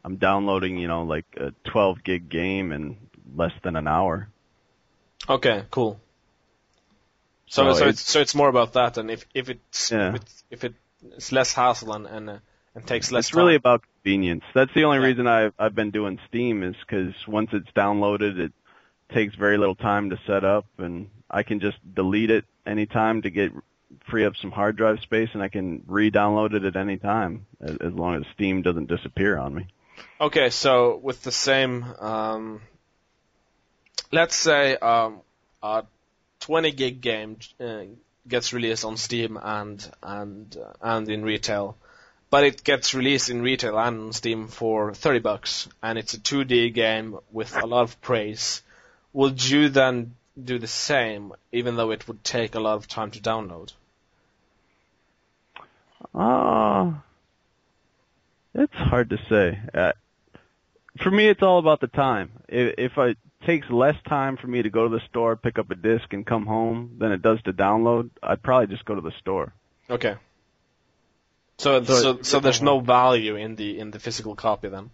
I'm 0.05 0.17
downloading, 0.17 0.79
you 0.79 0.89
know, 0.89 1.03
like 1.03 1.27
a 1.37 1.53
12 1.71 2.03
gig 2.03 2.29
game 2.29 2.73
in 2.73 2.97
less 3.37 3.53
than 3.63 3.77
an 3.77 3.87
hour. 3.87 4.29
Okay, 5.29 5.65
cool. 5.71 6.01
So 7.47 7.73
So 7.73 7.79
so 7.79 7.85
it- 7.87 7.89
it's 7.91 8.03
so 8.03 8.21
it's 8.21 8.35
more 8.35 8.49
about 8.49 8.73
that, 8.75 8.97
and 8.97 9.11
if 9.11 9.27
if 9.35 9.49
it's 9.51 9.91
Yeah. 9.91 10.11
if, 10.11 10.15
it's, 10.15 10.45
if 10.51 10.65
it, 10.65 10.75
it's 11.17 11.33
less 11.33 11.53
hassle 11.53 11.93
and 11.93 12.07
and, 12.07 12.31
uh, 12.31 12.39
and 12.75 12.87
takes 12.87 13.11
less 13.13 13.27
it's 13.29 13.35
really 13.35 13.57
about 13.57 13.83
convenience. 14.03 14.45
That's 14.55 14.73
the 14.73 14.85
only 14.85 14.99
Yeah. 14.99 15.07
reason 15.07 15.27
I've 15.27 15.53
I've 15.59 15.75
been 15.75 15.91
doing 15.91 16.19
Steam 16.29 16.63
is 16.63 16.77
because 16.81 17.13
once 17.27 17.51
it's 17.53 17.71
downloaded, 17.73 18.39
it 18.39 18.53
takes 19.13 19.35
very 19.35 19.59
little 19.59 19.75
time 19.75 20.11
to 20.11 20.19
set 20.27 20.45
up, 20.45 20.65
and 20.79 21.11
I 21.31 21.43
can 21.43 21.61
just 21.61 21.78
delete 21.94 22.31
it 22.31 22.44
anytime 22.66 23.23
to 23.23 23.31
get 23.31 23.52
free 24.09 24.24
up 24.24 24.36
some 24.36 24.51
hard 24.51 24.77
drive 24.77 25.01
space, 25.01 25.31
and 25.32 25.43
I 25.43 25.48
can 25.48 25.82
re-download 25.86 26.55
it 26.55 26.65
at 26.65 26.77
any 26.77 26.97
time 26.97 27.47
as, 27.61 27.77
as 27.77 27.93
long 27.93 28.16
as 28.16 28.23
Steam 28.35 28.62
doesn't 28.62 28.89
disappear 28.89 29.39
on 29.39 29.55
me. 29.55 29.66
Okay, 30.20 30.51
so 30.51 30.97
with 30.97 31.23
the 31.23 31.32
same, 31.32 31.85
um, 31.98 32.61
let's 34.12 34.36
say 34.36 34.77
um, 34.77 35.20
a 35.62 35.85
20 36.40 36.73
gig 36.73 37.01
game 37.01 37.36
uh, 37.61 37.82
gets 38.27 38.52
released 38.52 38.85
on 38.85 38.97
Steam 38.97 39.39
and 39.40 39.90
and 40.02 40.57
uh, 40.57 40.73
and 40.81 41.09
in 41.09 41.23
retail, 41.23 41.77
but 42.31 42.44
it 42.44 42.65
gets 42.65 42.94
released 42.94 43.31
in 43.31 43.43
retail 43.43 43.78
and 43.78 44.01
on 44.01 44.12
Steam 44.12 44.48
for 44.48 44.94
30 44.94 45.19
bucks, 45.20 45.69
and 45.82 45.98
it's 45.98 46.15
a 46.15 46.19
2D 46.19 46.73
game 46.74 47.19
with 47.31 47.57
a 47.57 47.66
lot 47.66 47.82
of 47.82 48.01
praise. 48.01 48.62
Would 49.12 49.44
you 49.44 49.69
then 49.69 50.15
do 50.43 50.59
the 50.59 50.66
same, 50.66 51.32
even 51.52 51.77
though 51.77 51.90
it 51.90 52.07
would 52.09 52.23
take 52.24 52.55
a 52.55 52.61
lot 52.61 52.77
of 52.77 52.89
time 52.89 53.11
to 53.12 53.20
download? 53.20 53.73
Ah, 56.15 57.02
it's 58.55 58.74
hard 58.74 59.11
to 59.11 59.19
say. 59.28 59.59
Uh, 59.73 59.93
for 61.02 61.11
me, 61.11 61.28
it's 61.28 61.43
all 61.43 61.59
about 61.59 61.81
the 61.81 61.86
time. 61.86 62.31
If, 62.48 62.74
if 62.78 62.98
it 62.98 63.19
takes 63.47 63.70
less 63.70 63.97
time 64.09 64.36
for 64.36 64.47
me 64.47 64.62
to 64.62 64.70
go 64.70 64.89
to 64.89 64.98
the 64.98 65.05
store, 65.09 65.36
pick 65.36 65.59
up 65.59 65.70
a 65.70 65.74
disc, 65.74 66.12
and 66.12 66.27
come 66.27 66.47
home 66.47 66.97
than 66.98 67.12
it 67.12 67.23
does 67.23 67.40
to 67.43 67.52
download, 67.52 68.11
I'd 68.23 68.43
probably 68.43 68.69
just 68.69 68.85
go 68.85 68.94
to 68.94 69.01
the 69.01 69.12
store. 69.20 69.52
Okay. 69.89 70.16
So 71.59 71.82
So 71.85 71.94
so 72.02 72.23
so 72.23 72.40
there's 72.40 72.62
no 72.62 72.81
value 72.81 73.36
in 73.36 73.57
the 73.57 73.78
in 73.78 73.90
the 73.90 73.98
physical 73.98 74.35
copy 74.35 74.69
then. 74.69 74.90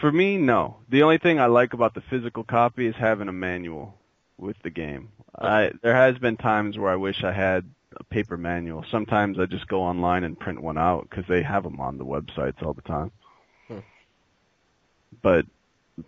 For 0.00 0.10
me, 0.10 0.36
no. 0.36 0.76
The 0.88 1.02
only 1.02 1.18
thing 1.18 1.38
I 1.40 1.46
like 1.46 1.74
about 1.74 1.94
the 1.94 2.00
physical 2.00 2.44
copy 2.44 2.86
is 2.86 2.94
having 2.96 3.28
a 3.28 3.32
manual 3.32 3.94
with 4.38 4.56
the 4.62 4.70
game. 4.70 5.10
I 5.38 5.72
there 5.82 5.94
has 5.94 6.18
been 6.18 6.36
times 6.36 6.78
where 6.78 6.90
I 6.90 6.96
wish 6.96 7.22
I 7.24 7.32
had 7.32 7.64
a 7.96 8.04
paper 8.04 8.36
manual. 8.36 8.84
Sometimes 8.90 9.38
I 9.38 9.46
just 9.46 9.68
go 9.68 9.82
online 9.82 10.24
and 10.24 10.38
print 10.38 10.60
one 10.62 10.78
out 10.78 11.08
because 11.08 11.24
they 11.28 11.42
have 11.42 11.62
them 11.62 11.80
on 11.80 11.98
the 11.98 12.04
websites 12.04 12.62
all 12.62 12.74
the 12.74 12.82
time. 12.82 13.10
Hmm. 13.68 13.78
But 15.22 15.46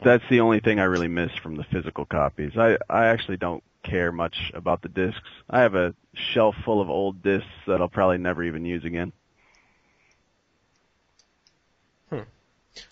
that's 0.04 0.24
the 0.28 0.40
only 0.40 0.60
thing 0.60 0.80
I 0.80 0.84
really 0.84 1.08
miss 1.08 1.34
from 1.42 1.56
the 1.56 1.64
physical 1.64 2.04
copies. 2.04 2.56
I 2.56 2.78
I 2.88 3.06
actually 3.06 3.38
don't 3.38 3.62
care 3.82 4.12
much 4.12 4.50
about 4.54 4.82
the 4.82 4.88
discs. 4.88 5.28
I 5.48 5.60
have 5.60 5.74
a 5.74 5.94
shelf 6.14 6.56
full 6.64 6.80
of 6.80 6.90
old 6.90 7.22
discs 7.22 7.48
that 7.66 7.80
I'll 7.80 7.88
probably 7.88 8.18
never 8.18 8.42
even 8.42 8.64
use 8.64 8.84
again. 8.84 9.12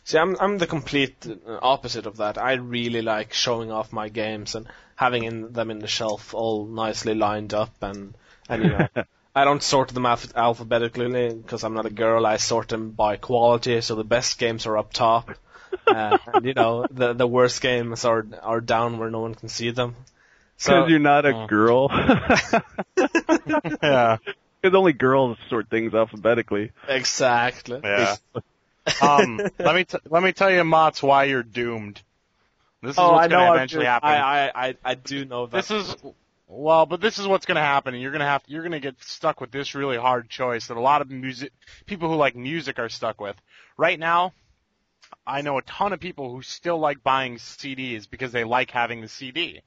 See, 0.04 0.18
I'm 0.18 0.36
I'm 0.40 0.58
the 0.58 0.66
complete 0.66 1.26
uh, 1.26 1.58
opposite 1.62 2.06
of 2.06 2.16
that. 2.18 2.38
I 2.38 2.54
really 2.54 3.02
like 3.02 3.32
showing 3.32 3.70
off 3.70 3.92
my 3.92 4.08
games 4.08 4.54
and 4.54 4.66
having 4.96 5.24
in, 5.24 5.52
them 5.52 5.70
in 5.70 5.78
the 5.80 5.86
shelf 5.86 6.32
all 6.34 6.66
nicely 6.66 7.14
lined 7.14 7.52
up 7.54 7.74
and 7.82 8.14
and 8.48 8.62
you 8.62 8.70
know 8.70 8.88
I 9.34 9.44
don't 9.44 9.62
sort 9.62 9.88
them 9.88 10.06
alph- 10.06 10.34
alphabetically 10.36 11.34
because 11.34 11.62
I'm 11.64 11.74
not 11.74 11.86
a 11.86 11.90
girl. 11.90 12.24
I 12.26 12.36
sort 12.38 12.68
them 12.68 12.90
by 12.92 13.16
quality, 13.16 13.80
so 13.82 13.94
the 13.94 14.04
best 14.04 14.38
games 14.38 14.66
are 14.66 14.78
up 14.78 14.92
top, 14.94 15.30
uh, 15.86 16.18
and 16.32 16.44
you 16.46 16.54
know 16.54 16.86
the 16.90 17.12
the 17.12 17.26
worst 17.26 17.60
games 17.60 18.04
are 18.04 18.26
are 18.42 18.60
down 18.62 18.98
where 18.98 19.10
no 19.10 19.20
one 19.20 19.34
can 19.34 19.48
see 19.48 19.70
them. 19.70 19.94
Because 20.56 20.64
So 20.64 20.86
you're 20.86 20.98
not 21.00 21.26
a 21.26 21.34
Oh. 21.34 21.46
girl. 21.46 21.88
Yeah. 23.82 24.16
Because 24.62 24.74
only 24.74 24.92
girls 24.94 25.36
sort 25.50 25.68
things 25.68 25.94
alphabetically. 25.94 26.72
exactly. 26.88 27.80
Yeah. 27.84 28.16
Um, 29.02 29.40
let 29.58 29.74
me 29.74 29.84
t- 29.84 29.98
let 30.08 30.22
me 30.22 30.32
tell 30.32 30.50
you, 30.50 30.64
Mats, 30.64 31.02
why 31.02 31.24
you're 31.24 31.42
doomed. 31.42 32.00
This 32.82 32.92
is 32.92 32.98
Oh, 32.98 33.12
what's 33.12 33.28
going 33.28 33.46
to 33.46 33.54
eventually 33.54 33.84
just- 33.84 34.02
happen. 34.02 34.08
I, 34.10 34.48
I 34.48 34.68
I 34.68 34.74
I 34.84 34.94
do 34.94 35.24
know 35.24 35.46
that. 35.46 35.56
this 35.56 35.70
is 35.70 35.96
well, 36.48 36.86
but 36.86 37.00
this 37.00 37.18
is 37.18 37.26
what's 37.26 37.46
going 37.46 37.56
to 37.56 37.60
happen, 37.62 37.94
and 37.94 38.02
you're 38.02 38.12
going 38.12 38.20
to 38.20 38.26
have 38.26 38.42
you're 38.46 38.62
going 38.62 38.72
to 38.72 38.80
get 38.80 39.02
stuck 39.02 39.40
with 39.40 39.50
this 39.50 39.74
really 39.74 39.96
hard 39.96 40.28
choice 40.28 40.68
that 40.68 40.76
a 40.76 40.80
lot 40.80 41.00
of 41.02 41.10
music 41.10 41.52
people 41.86 42.08
who 42.08 42.16
like 42.16 42.36
music 42.36 42.78
are 42.78 42.88
stuck 42.88 43.20
with. 43.20 43.36
Right 43.76 43.98
now, 43.98 44.32
I 45.26 45.42
know 45.42 45.58
a 45.58 45.62
ton 45.62 45.92
of 45.92 46.00
people 46.00 46.30
who 46.30 46.42
still 46.42 46.78
like 46.78 47.02
buying 47.02 47.36
CDs 47.36 48.08
because 48.08 48.32
they 48.32 48.44
like 48.44 48.70
having 48.70 49.00
the 49.00 49.08
CD. 49.08 49.62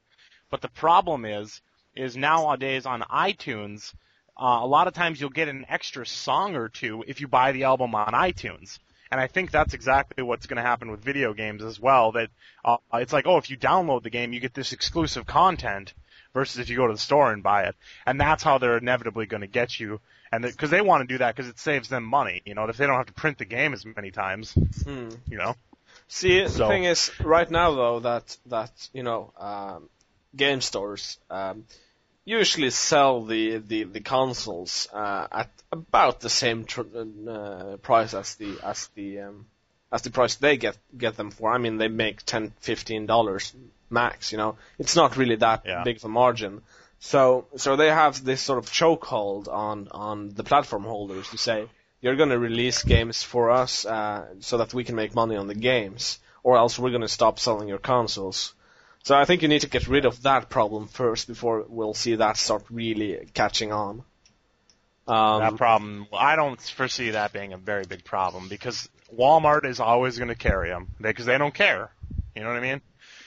But 0.49 0.61
the 0.61 0.69
problem 0.69 1.25
is 1.25 1.61
is 1.95 2.15
nowadays 2.15 2.85
on 2.85 3.01
iTunes, 3.01 3.93
uh, 4.39 4.59
a 4.61 4.67
lot 4.67 4.87
of 4.87 4.93
times 4.93 5.19
you'll 5.19 5.29
get 5.31 5.49
an 5.49 5.65
extra 5.67 6.05
song 6.05 6.55
or 6.55 6.69
two 6.69 7.03
if 7.07 7.19
you 7.19 7.27
buy 7.27 7.51
the 7.51 7.63
album 7.65 7.93
on 7.95 8.13
iTunes. 8.13 8.79
And 9.11 9.19
I 9.19 9.27
think 9.27 9.51
that's 9.51 9.73
exactly 9.73 10.23
what's 10.23 10.45
going 10.45 10.57
to 10.57 10.63
happen 10.63 10.91
with 10.91 11.03
video 11.03 11.33
games 11.33 11.63
as 11.63 11.79
well. 11.79 12.11
That 12.11 12.29
uh, 12.63 12.77
it's 12.93 13.13
like, 13.13 13.25
oh, 13.25 13.37
if 13.37 13.49
you 13.49 13.57
download 13.57 14.03
the 14.03 14.09
game, 14.09 14.33
you 14.33 14.39
get 14.39 14.53
this 14.53 14.71
exclusive 14.71 15.25
content, 15.25 15.93
versus 16.33 16.59
if 16.59 16.69
you 16.69 16.77
go 16.77 16.87
to 16.87 16.93
the 16.93 16.99
store 16.99 17.31
and 17.31 17.43
buy 17.43 17.63
it. 17.63 17.75
And 18.05 18.19
that's 18.19 18.43
how 18.43 18.57
they're 18.57 18.77
inevitably 18.77 19.25
going 19.25 19.41
to 19.41 19.47
get 19.47 19.79
you. 19.79 19.99
And 20.31 20.43
because 20.43 20.69
they 20.69 20.81
want 20.81 21.01
to 21.01 21.13
do 21.13 21.17
that 21.19 21.35
because 21.35 21.49
it 21.49 21.57
saves 21.57 21.89
them 21.89 22.03
money. 22.03 22.41
You 22.45 22.53
know, 22.53 22.65
if 22.65 22.77
they 22.77 22.85
don't 22.85 22.97
have 22.97 23.07
to 23.07 23.13
print 23.13 23.39
the 23.39 23.45
game 23.45 23.73
as 23.73 23.85
many 23.85 24.11
times. 24.11 24.53
Hmm. 24.53 25.09
You 25.27 25.37
know. 25.37 25.55
See, 26.07 26.41
the 26.41 26.49
thing 26.49 26.85
is, 26.85 27.11
right 27.19 27.49
now 27.49 27.71
though, 27.71 27.99
that 28.01 28.37
that 28.47 28.71
you 28.93 29.03
know, 29.03 29.31
um, 29.37 29.89
game 30.35 30.61
stores 30.61 31.19
um, 31.29 31.65
usually 32.25 32.69
sell 32.69 33.23
the 33.25 33.57
the, 33.57 33.83
the 33.83 33.99
consoles 34.01 34.87
uh, 34.93 35.27
at 35.31 35.49
about 35.71 36.19
the 36.19 36.29
same 36.29 36.65
tr- 36.65 36.81
uh, 37.29 37.77
price 37.77 38.13
as 38.13 38.35
the 38.35 38.57
as 38.63 38.87
the 38.95 39.19
um, 39.21 39.45
as 39.91 40.01
the 40.03 40.11
price 40.11 40.35
they 40.35 40.57
get 40.57 40.77
get 40.97 41.15
them 41.17 41.31
for. 41.31 41.51
I 41.51 41.57
mean, 41.57 41.77
they 41.77 41.87
make 41.87 42.23
ten, 42.23 42.51
fifteen 42.59 43.05
dollars 43.05 43.53
max. 43.89 44.31
You 44.31 44.37
know, 44.37 44.57
it's 44.77 44.95
not 44.95 45.17
really 45.17 45.35
that 45.37 45.63
Yeah. 45.65 45.83
big 45.83 45.97
of 45.97 46.05
a 46.05 46.09
margin. 46.09 46.61
So 46.99 47.45
so 47.55 47.75
they 47.75 47.89
have 47.89 48.23
this 48.23 48.41
sort 48.41 48.59
of 48.59 48.69
chokehold 48.69 49.47
on 49.47 49.87
on 49.91 50.29
the 50.29 50.43
platform 50.43 50.83
holders 50.83 51.29
to 51.29 51.37
say 51.37 51.67
you're 52.01 52.15
going 52.15 52.29
to 52.29 52.39
release 52.39 52.83
games 52.83 53.23
for 53.23 53.51
us 53.51 53.85
uh, 53.85 54.25
so 54.39 54.57
that 54.57 54.73
we 54.73 54.83
can 54.83 54.95
make 54.95 55.13
money 55.15 55.35
on 55.35 55.47
the 55.47 55.55
games, 55.55 56.19
or 56.43 56.57
else 56.57 56.79
we're 56.79 56.91
going 56.91 57.01
to 57.01 57.07
stop 57.09 57.39
selling 57.39 57.67
your 57.67 57.77
consoles. 57.79 58.53
So 59.03 59.15
I 59.15 59.25
think 59.25 59.41
you 59.41 59.47
need 59.47 59.61
to 59.61 59.69
get 59.69 59.87
rid 59.87 60.05
of 60.05 60.23
that 60.23 60.49
problem 60.49 60.87
first 60.87 61.27
before 61.27 61.65
we'll 61.67 61.93
see 61.93 62.15
that 62.15 62.37
start 62.37 62.63
really 62.69 63.27
catching 63.33 63.71
on. 63.71 64.03
Um, 65.07 65.39
that 65.39 65.55
problem, 65.57 66.07
I 66.13 66.35
don't 66.35 66.61
foresee 66.61 67.11
that 67.11 67.33
being 67.33 67.53
a 67.53 67.57
very 67.57 67.85
big 67.85 68.03
problem 68.03 68.47
because 68.47 68.87
Walmart 69.17 69.65
is 69.65 69.79
always 69.79 70.17
going 70.17 70.27
to 70.27 70.35
carry 70.35 70.69
them 70.69 70.89
because 71.01 71.25
they 71.25 71.37
don't 71.37 71.53
care. 71.53 71.89
You 72.35 72.43
know 72.43 72.49
what 72.49 72.57
I 72.57 72.61
mean? 72.61 72.81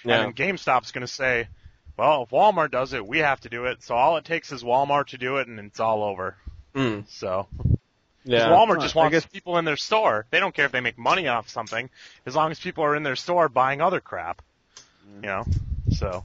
yeah. 0.04 0.22
And 0.22 0.36
GameStop's 0.36 0.92
going 0.92 1.06
to 1.06 1.12
say, 1.12 1.48
well, 1.96 2.22
if 2.22 2.30
Walmart 2.30 2.70
does 2.70 2.92
it, 2.92 3.04
we 3.04 3.18
have 3.18 3.40
to 3.40 3.48
do 3.48 3.64
it. 3.64 3.82
So 3.82 3.94
all 3.96 4.16
it 4.16 4.24
takes 4.24 4.52
is 4.52 4.62
Walmart 4.62 5.08
to 5.08 5.18
do 5.18 5.38
it, 5.38 5.48
and 5.48 5.58
it's 5.58 5.80
all 5.80 6.04
over. 6.04 6.36
Mm, 6.74 7.04
So 7.08 7.48
yeah. 8.24 8.48
Walmart 8.48 8.80
just 8.80 8.94
wants 8.94 9.12
guess- 9.12 9.26
people 9.26 9.58
in 9.58 9.64
their 9.64 9.76
store. 9.76 10.26
They 10.30 10.38
don't 10.38 10.54
care 10.54 10.66
if 10.66 10.72
they 10.72 10.80
make 10.80 10.98
money 10.98 11.26
off 11.26 11.48
something, 11.48 11.90
as 12.26 12.36
long 12.36 12.50
as 12.52 12.60
people 12.60 12.84
are 12.84 12.94
in 12.94 13.02
their 13.02 13.16
store 13.16 13.48
buying 13.48 13.80
other 13.80 14.00
crap. 14.00 14.40
You 15.06 15.20
know. 15.28 15.46
So 15.90 16.24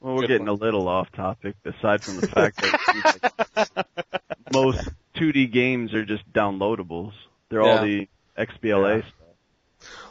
Well, 0.00 0.14
we're 0.14 0.22
Good 0.22 0.28
getting 0.28 0.48
a 0.48 0.52
little 0.52 0.88
off 0.88 1.10
topic, 1.12 1.54
aside 1.64 2.02
from 2.02 2.16
the 2.16 2.26
fact 2.28 2.60
that 2.60 2.72
like 3.12 3.86
most 4.50 4.78
2D 5.16 5.52
games 5.52 5.94
are 5.94 6.04
just 6.04 6.30
downloadables. 6.32 7.12
They're 7.50 7.62
all 7.62 7.78
the 7.78 8.08
XBLA 8.38 8.96
Yeah. 8.96 9.02
stuff. 9.02 9.36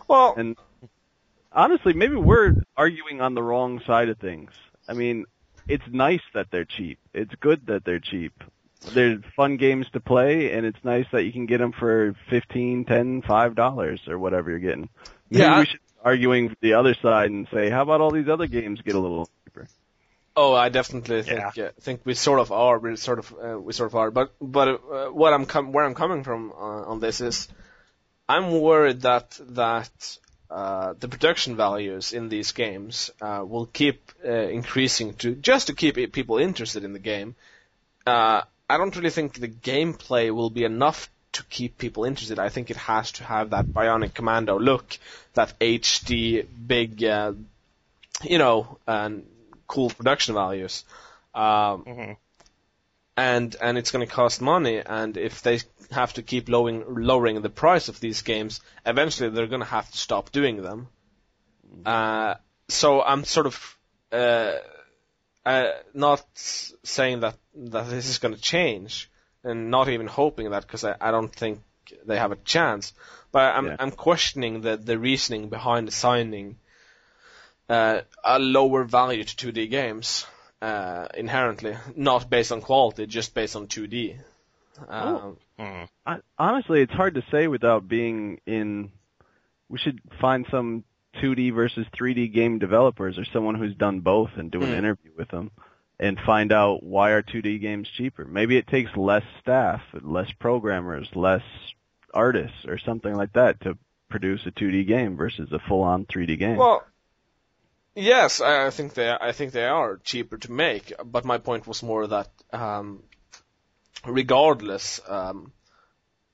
well, 0.07 0.33
And 0.37 0.55
honestly, 1.51 1.93
maybe 1.93 2.15
we're 2.15 2.53
arguing 2.77 3.21
on 3.21 3.33
the 3.35 3.43
wrong 3.43 3.81
side 3.85 4.09
of 4.09 4.17
things. 4.19 4.51
I 4.87 4.93
mean, 4.93 5.25
it's 5.67 5.83
nice 5.91 6.21
that 6.33 6.47
they're 6.51 6.65
cheap. 6.65 6.99
It's 7.13 7.33
good 7.39 7.65
that 7.67 7.83
they're 7.85 7.99
cheap. 7.99 8.33
They're 8.93 9.19
fun 9.35 9.57
games 9.57 9.87
to 9.93 9.99
play, 9.99 10.51
and 10.51 10.65
it's 10.65 10.83
nice 10.83 11.05
that 11.11 11.23
you 11.23 11.31
can 11.31 11.45
get 11.45 11.59
them 11.59 11.71
for 11.71 12.15
fifteen, 12.29 12.83
ten, 12.85 13.21
five 13.21 13.55
dollars 13.55 14.01
or 14.07 14.17
whatever 14.17 14.49
you're 14.49 14.59
getting. 14.59 14.89
Maybe 15.29 15.43
Yeah. 15.43 15.59
we 15.59 15.65
should 15.65 15.79
arguing 16.03 16.55
the 16.61 16.73
other 16.73 16.95
side 17.01 17.29
and 17.31 17.47
say, 17.53 17.69
how 17.69 17.81
about 17.83 18.01
all 18.01 18.11
these 18.11 18.27
other 18.27 18.47
games 18.47 18.81
get 18.81 18.95
a 18.95 18.99
little 18.99 19.29
cheaper? 19.45 19.67
Oh, 20.35 20.53
I 20.53 20.69
definitely 20.69 21.23
think 21.23 21.55
Yeah. 21.55 21.65
uh, 21.65 21.71
think 21.81 22.01
we 22.05 22.13
sort 22.13 22.39
of 22.39 22.51
are. 22.51 22.79
We 22.79 22.95
sort 22.95 23.19
of 23.19 23.35
uh, 23.43 23.59
we 23.59 23.73
sort 23.73 23.89
of 23.91 23.95
are. 23.95 24.11
But 24.11 24.31
but 24.41 24.67
uh, 24.69 25.07
what 25.09 25.33
I'm 25.33 25.45
com- 25.45 25.73
where 25.73 25.85
I'm 25.85 25.95
coming 25.95 26.23
from 26.23 26.51
uh, 26.51 26.91
on 26.91 26.99
this 26.99 27.19
is, 27.21 27.47
I'm 28.29 28.51
worried 28.61 29.01
that 29.01 29.37
that 29.49 30.17
uh, 30.49 30.93
the 30.99 31.07
production 31.09 31.55
values 31.57 32.13
in 32.13 32.29
these 32.29 32.53
games 32.53 33.11
uh, 33.21 33.43
will 33.45 33.65
keep 33.65 34.11
uh, 34.25 34.31
increasing 34.31 35.13
to 35.15 35.35
just 35.35 35.67
to 35.67 35.73
keep 35.73 35.95
people 36.13 36.37
interested 36.37 36.83
in 36.85 36.93
the 36.93 36.99
game. 36.99 37.35
Uh, 38.07 38.41
I 38.69 38.77
don't 38.77 38.95
really 38.95 39.09
think 39.09 39.33
the 39.33 39.49
gameplay 39.49 40.31
will 40.33 40.49
be 40.49 40.63
enough 40.63 41.09
to 41.33 41.43
keep 41.43 41.77
people 41.77 42.03
interested. 42.05 42.39
I 42.39 42.49
think 42.49 42.69
it 42.69 42.77
has 42.77 43.11
to 43.13 43.23
have 43.23 43.51
that 43.51 43.65
Bionic 43.65 44.13
Commando 44.13 44.59
look, 44.59 44.97
that 45.33 45.57
HD 45.59 46.45
big, 46.67 47.03
uh, 47.03 47.33
you 48.23 48.37
know, 48.37 48.77
and 48.85 49.25
cool 49.67 49.89
production 49.89 50.35
values. 50.35 50.83
Um, 51.33 51.85
Mhm. 51.85 52.17
and 53.17 53.55
and 53.61 53.77
it's 53.77 53.91
going 53.91 54.05
to 54.05 54.13
cost 54.13 54.41
money. 54.41 54.81
And 54.85 55.17
if 55.17 55.41
they 55.41 55.59
have 55.91 56.13
to 56.13 56.21
keep 56.21 56.49
lowering 56.49 56.83
lowering 56.87 57.41
the 57.41 57.49
price 57.49 57.87
of 57.87 57.99
these 57.99 58.21
games, 58.21 58.61
eventually 58.85 59.29
they're 59.29 59.47
going 59.47 59.61
to 59.61 59.67
have 59.67 59.89
to 59.91 59.97
stop 59.97 60.31
doing 60.31 60.61
them. 60.61 60.87
Uh, 61.85 62.35
so 62.67 63.01
I'm 63.01 63.23
sort 63.23 63.45
of 63.45 63.77
uh, 64.11 64.53
uh, 65.45 65.71
not 65.93 66.23
saying 66.35 67.21
that 67.21 67.35
that 67.55 67.89
this 67.89 68.07
is 68.07 68.17
going 68.17 68.35
to 68.35 68.41
change, 68.41 69.09
and 69.43 69.71
not 69.71 69.89
even 69.89 70.07
hoping 70.07 70.49
that 70.51 70.63
because 70.63 70.83
I, 70.83 70.95
I 70.99 71.11
don't 71.11 71.33
think 71.33 71.61
they 72.05 72.17
have 72.17 72.31
a 72.31 72.37
chance. 72.37 72.93
But 73.31 73.55
I'm 73.55 73.65
Yeah. 73.67 73.75
I'm 73.79 73.91
questioning 73.91 74.61
the 74.61 74.77
the 74.77 74.97
reasoning 74.97 75.49
behind 75.49 75.87
assigning 75.87 76.57
uh, 77.69 78.01
a 78.23 78.39
lower 78.39 78.83
value 78.83 79.23
to 79.23 79.51
2D 79.51 79.69
games 79.69 80.25
uh, 80.61 81.07
inherently, 81.13 81.75
not 81.95 82.29
based 82.29 82.51
on 82.51 82.61
quality, 82.61 83.05
just 83.07 83.33
based 83.33 83.55
on 83.55 83.67
2D. 83.67 84.19
Um, 84.87 85.37
mm. 85.59 85.87
I, 86.05 86.17
honestly, 86.37 86.81
it's 86.81 86.93
hard 86.93 87.15
to 87.15 87.23
say 87.31 87.47
without 87.47 87.87
being 87.87 88.41
in. 88.45 88.91
We 89.69 89.79
should 89.79 90.01
find 90.19 90.45
some 90.51 90.83
2D 91.23 91.53
versus 91.53 91.85
3D 91.97 92.33
game 92.33 92.59
developers 92.59 93.17
or 93.17 93.25
someone 93.31 93.55
who's 93.55 93.75
done 93.75 94.01
both 94.01 94.31
and 94.35 94.51
do 94.51 94.61
an 94.61 94.69
Hmm. 94.69 94.75
interview 94.75 95.11
with 95.17 95.29
them 95.29 95.51
and 96.01 96.19
find 96.25 96.51
out 96.51 96.81
why 96.81 97.11
are 97.11 97.21
2D 97.21 97.61
games 97.61 97.87
cheaper. 97.95 98.25
Maybe 98.25 98.57
it 98.57 98.67
takes 98.67 98.89
less 98.97 99.23
staff, 99.39 99.81
less 100.01 100.31
programmers, 100.39 101.07
less 101.13 101.43
artists 102.11 102.65
or 102.67 102.79
something 102.79 103.13
like 103.13 103.33
that 103.33 103.61
to 103.61 103.77
produce 104.09 104.41
a 104.47 104.51
2D 104.51 104.87
game 104.87 105.15
versus 105.15 105.49
a 105.51 105.59
full-on 105.59 106.05
3D 106.05 106.39
game. 106.39 106.57
Well, 106.57 106.83
yes, 107.95 108.41
I 108.41 108.71
think 108.71 108.95
they 108.95 109.09
I 109.09 109.31
think 109.31 109.51
they 109.51 109.67
are 109.67 109.97
cheaper 110.03 110.37
to 110.39 110.51
make, 110.51 110.91
but 111.05 111.23
my 111.23 111.37
point 111.37 111.67
was 111.67 111.83
more 111.83 112.07
that 112.07 112.29
um, 112.51 113.03
regardless, 114.05 114.99
um, 115.07 115.53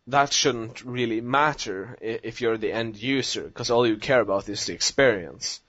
that 0.07 0.31
shouldn't 0.31 0.85
really 0.85 1.19
matter 1.19 1.97
if 2.01 2.39
you're 2.39 2.57
the 2.57 2.71
end 2.71 2.95
user, 2.95 3.43
because 3.43 3.69
all 3.69 3.85
you 3.85 3.97
care 3.97 4.21
about 4.21 4.47
is 4.47 4.65
the 4.65 4.73
experience. 4.73 5.59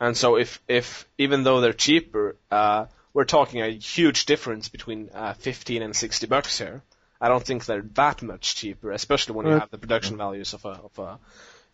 And 0.00 0.16
so 0.16 0.36
if 0.36 0.60
if 0.66 1.08
even 1.18 1.44
though 1.44 1.60
they're 1.60 1.72
cheaper, 1.72 2.36
uh, 2.50 2.86
we're 3.14 3.24
talking 3.24 3.62
a 3.62 3.70
huge 3.70 4.26
difference 4.26 4.68
between 4.68 5.08
uh, 5.14 5.32
15 5.34 5.82
and 5.82 5.96
60 5.96 6.26
bucks 6.26 6.58
here. 6.58 6.82
I 7.20 7.28
don't 7.28 7.42
think 7.42 7.64
they're 7.64 7.86
that 7.94 8.22
much 8.22 8.56
cheaper, 8.56 8.90
especially 8.90 9.36
when 9.36 9.46
you 9.46 9.52
have 9.52 9.70
the 9.70 9.78
production 9.78 10.18
values 10.18 10.52
of 10.52 10.64
a 10.66 10.68
of 10.68 10.98
a 10.98 11.18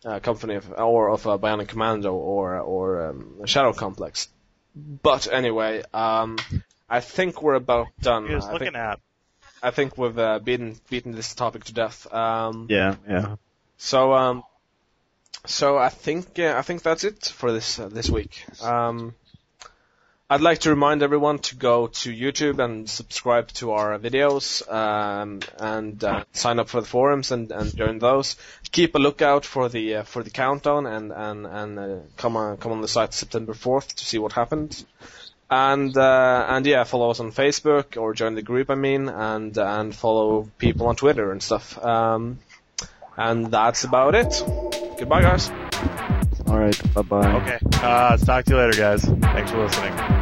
uh, 0.07 0.19
company 0.19 0.55
of, 0.55 0.71
or 0.71 1.09
of 1.09 1.25
a 1.25 1.37
Bionic 1.37 1.67
Commando 1.67 2.13
or 2.13 2.59
or 2.59 3.07
um, 3.07 3.45
Shadow 3.45 3.73
Complex. 3.73 4.29
But 4.75 5.27
anyway, 5.31 5.83
um, 5.93 6.37
I 6.89 7.01
think 7.01 7.41
we're 7.41 7.55
about 7.55 7.87
done. 7.99 8.27
He 8.27 8.35
was 8.35 8.45
I 8.45 8.53
looking 8.53 8.67
think, 8.67 8.77
at. 8.77 8.99
I 9.61 9.71
think 9.71 9.97
we've 9.97 10.17
uh, 10.17 10.39
beaten 10.39 10.79
beaten 10.89 11.11
this 11.11 11.35
topic 11.35 11.65
to 11.65 11.73
death. 11.73 12.11
Um, 12.13 12.67
yeah, 12.69 12.95
yeah. 13.09 13.35
So 13.77 14.13
um, 14.13 14.43
so 15.45 15.77
I 15.77 15.89
think 15.89 16.39
uh, 16.39 16.53
I 16.57 16.61
think 16.61 16.83
that's 16.83 17.03
it 17.03 17.25
for 17.25 17.51
this 17.51 17.79
uh, 17.79 17.89
this 17.89 18.09
week. 18.09 18.45
Um, 18.61 19.15
I'd 20.31 20.39
like 20.39 20.59
to 20.59 20.69
remind 20.69 21.03
everyone 21.03 21.39
to 21.39 21.57
go 21.57 21.87
to 21.87 22.09
YouTube 22.09 22.63
and 22.63 22.89
subscribe 22.89 23.49
to 23.55 23.71
our 23.71 23.99
videos 23.99 24.65
um, 24.71 25.41
and 25.57 26.01
uh, 26.01 26.23
sign 26.31 26.57
up 26.57 26.69
for 26.69 26.79
the 26.79 26.87
forums 26.87 27.31
and, 27.31 27.51
and 27.51 27.75
join 27.75 27.99
those. 27.99 28.37
Keep 28.71 28.95
a 28.95 28.97
lookout 28.97 29.43
for 29.43 29.67
the 29.67 29.95
uh, 29.95 30.03
for 30.03 30.23
the 30.23 30.29
countdown 30.29 30.85
and 30.85 31.11
and 31.11 31.45
and 31.45 31.77
uh, 31.77 31.97
come 32.15 32.37
on 32.37 32.55
come 32.55 32.71
on 32.71 32.79
the 32.79 32.87
site 32.87 33.13
September 33.13 33.53
fourth 33.53 33.93
to 33.97 34.05
see 34.05 34.19
what 34.19 34.31
happened. 34.31 34.85
And 35.49 35.97
uh, 35.97 36.45
and 36.47 36.65
yeah, 36.65 36.85
follow 36.85 37.09
us 37.09 37.19
on 37.19 37.33
Facebook 37.33 38.01
or 38.01 38.13
join 38.13 38.35
the 38.35 38.41
group. 38.41 38.69
I 38.69 38.75
mean, 38.75 39.09
and 39.09 39.57
and 39.57 39.93
follow 39.93 40.49
people 40.57 40.87
on 40.87 40.95
Twitter 40.95 41.33
and 41.33 41.43
stuff. 41.43 41.77
Um, 41.77 42.39
and 43.17 43.51
that's 43.51 43.83
about 43.83 44.15
it. 44.15 44.41
Goodbye, 44.97 45.23
guys. 45.23 45.51
All 46.47 46.57
right, 46.57 46.93
bye-bye. 46.93 47.33
Okay. 47.41 47.59
Uh, 47.75 48.17
talk 48.17 48.45
to 48.45 48.51
you 48.51 48.57
later, 48.57 48.77
guys. 48.77 49.03
Thanks 49.03 49.51
for 49.51 49.63
listening. 49.63 50.20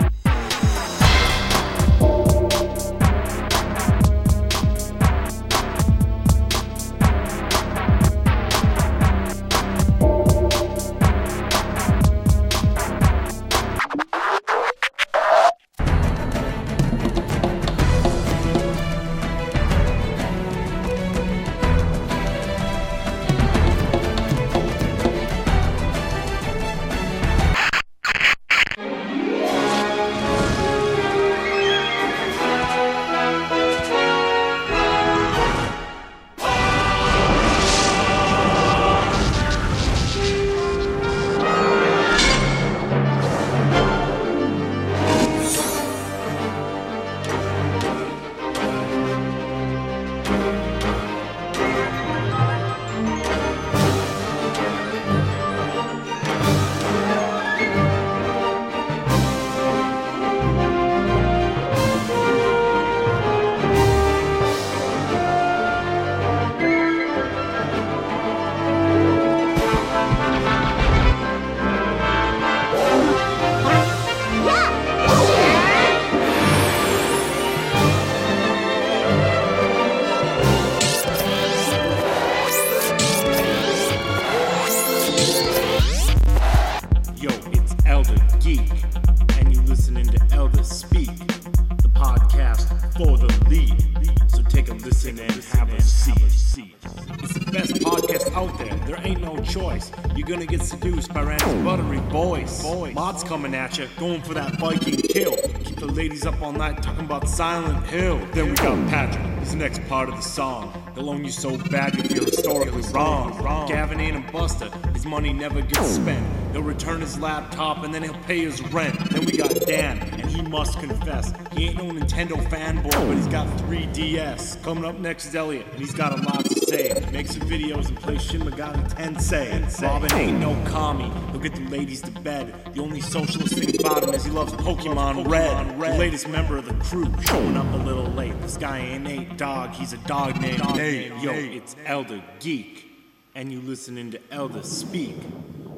Going 103.99 104.21
for 104.21 104.33
that 104.33 104.55
Viking 104.55 104.95
kill. 104.95 105.35
Keep 105.35 105.75
the 105.75 105.85
ladies 105.85 106.25
up 106.25 106.41
all 106.41 106.53
night 106.53 106.81
talking 106.81 107.03
about 107.03 107.27
Silent 107.27 107.85
Hill. 107.87 108.17
Then 108.31 108.49
we 108.49 108.55
got 108.55 108.89
Patrick. 108.89 109.25
He's 109.39 109.51
the 109.51 109.57
next 109.57 109.85
part 109.87 110.07
of 110.07 110.15
the 110.15 110.21
song. 110.21 110.71
He'll 110.95 111.09
own 111.09 111.25
you 111.25 111.31
so 111.31 111.57
bad 111.69 111.95
you 111.95 112.03
feel 112.03 112.23
historically 112.23 112.81
wrong. 112.93 113.67
Gavin 113.67 113.99
ain't 113.99 114.15
a 114.15 114.31
buster. 114.31 114.69
His 114.93 115.05
money 115.05 115.33
never 115.33 115.61
gets 115.61 115.95
spent. 115.95 116.25
He'll 116.53 116.63
return 116.63 117.01
his 117.01 117.19
laptop 117.19 117.83
and 117.83 117.93
then 117.93 118.03
he'll 118.03 118.13
pay 118.23 118.39
his 118.39 118.61
rent. 118.71 118.97
Then 119.11 119.25
we 119.25 119.37
got 119.37 119.53
Dan, 119.65 119.99
and 119.99 120.25
he 120.25 120.41
must 120.41 120.79
confess. 120.79 121.33
He 121.53 121.67
ain't 121.67 121.77
no 121.77 121.85
Nintendo 121.85 122.35
fanboy, 122.49 122.91
but 122.91 123.15
he's 123.15 123.27
got 123.27 123.47
3DS. 123.59 124.63
Coming 124.63 124.85
up 124.85 124.97
next 124.97 125.27
is 125.27 125.35
Elliot, 125.35 125.65
and 125.71 125.79
he's 125.79 125.93
got 125.93 126.17
a 126.17 126.21
lot 126.23 126.45
to 126.45 126.55
say. 126.65 127.05
Makes 127.11 127.31
some 127.31 127.47
videos 127.47 127.89
and 127.89 127.97
plays 127.97 128.21
Shin 128.21 128.41
Megami 128.41 128.89
Tensei. 128.93 129.81
Robin 129.81 130.13
ain't 130.13 130.39
no 130.39 130.53
commie. 130.65 131.11
He'll 131.31 131.39
get 131.39 131.55
the 131.55 131.69
ladies 131.69 132.01
to 132.01 132.11
bed. 132.11 132.53
The 132.79 132.85
only 132.85 133.01
socialist 133.01 133.55
thing 133.55 133.77
about 133.77 134.03
him 134.05 134.13
is 134.13 134.23
he 134.23 134.31
loves 134.31 134.53
Pokemon, 134.53 135.29
Red. 135.29 135.77
The 135.77 135.97
latest 135.97 136.29
member 136.29 136.55
of 136.55 136.63
the 136.63 136.73
crew, 136.75 137.13
showing 137.23 137.57
up 137.57 137.69
a 137.73 137.75
little 137.75 138.05
late. 138.05 138.39
This 138.39 138.55
guy 138.55 138.79
ain't 138.79 139.03
Nate 139.03 139.35
Dogg, 139.35 139.71
he's 139.71 139.91
a 139.91 139.97
dog 139.97 140.39
named 140.39 140.63
Nate. 140.77 141.11
Yo, 141.21 141.33
it's 141.33 141.75
Elder 141.85 142.23
Geek, 142.39 142.89
and 143.35 143.51
you 143.51 143.59
listening 143.59 144.11
to 144.11 144.21
Elder 144.31 144.63
Speak, 144.63 145.17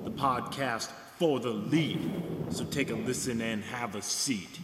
the 0.03 0.11
podcast 0.11 0.91
for 1.17 1.39
the 1.39 1.49
lead. 1.49 2.07
So 2.51 2.65
take 2.65 2.91
a 2.91 2.95
listen 2.95 3.41
and 3.41 3.63
have 3.63 3.95
a 3.95 4.03
seat. 4.03 4.59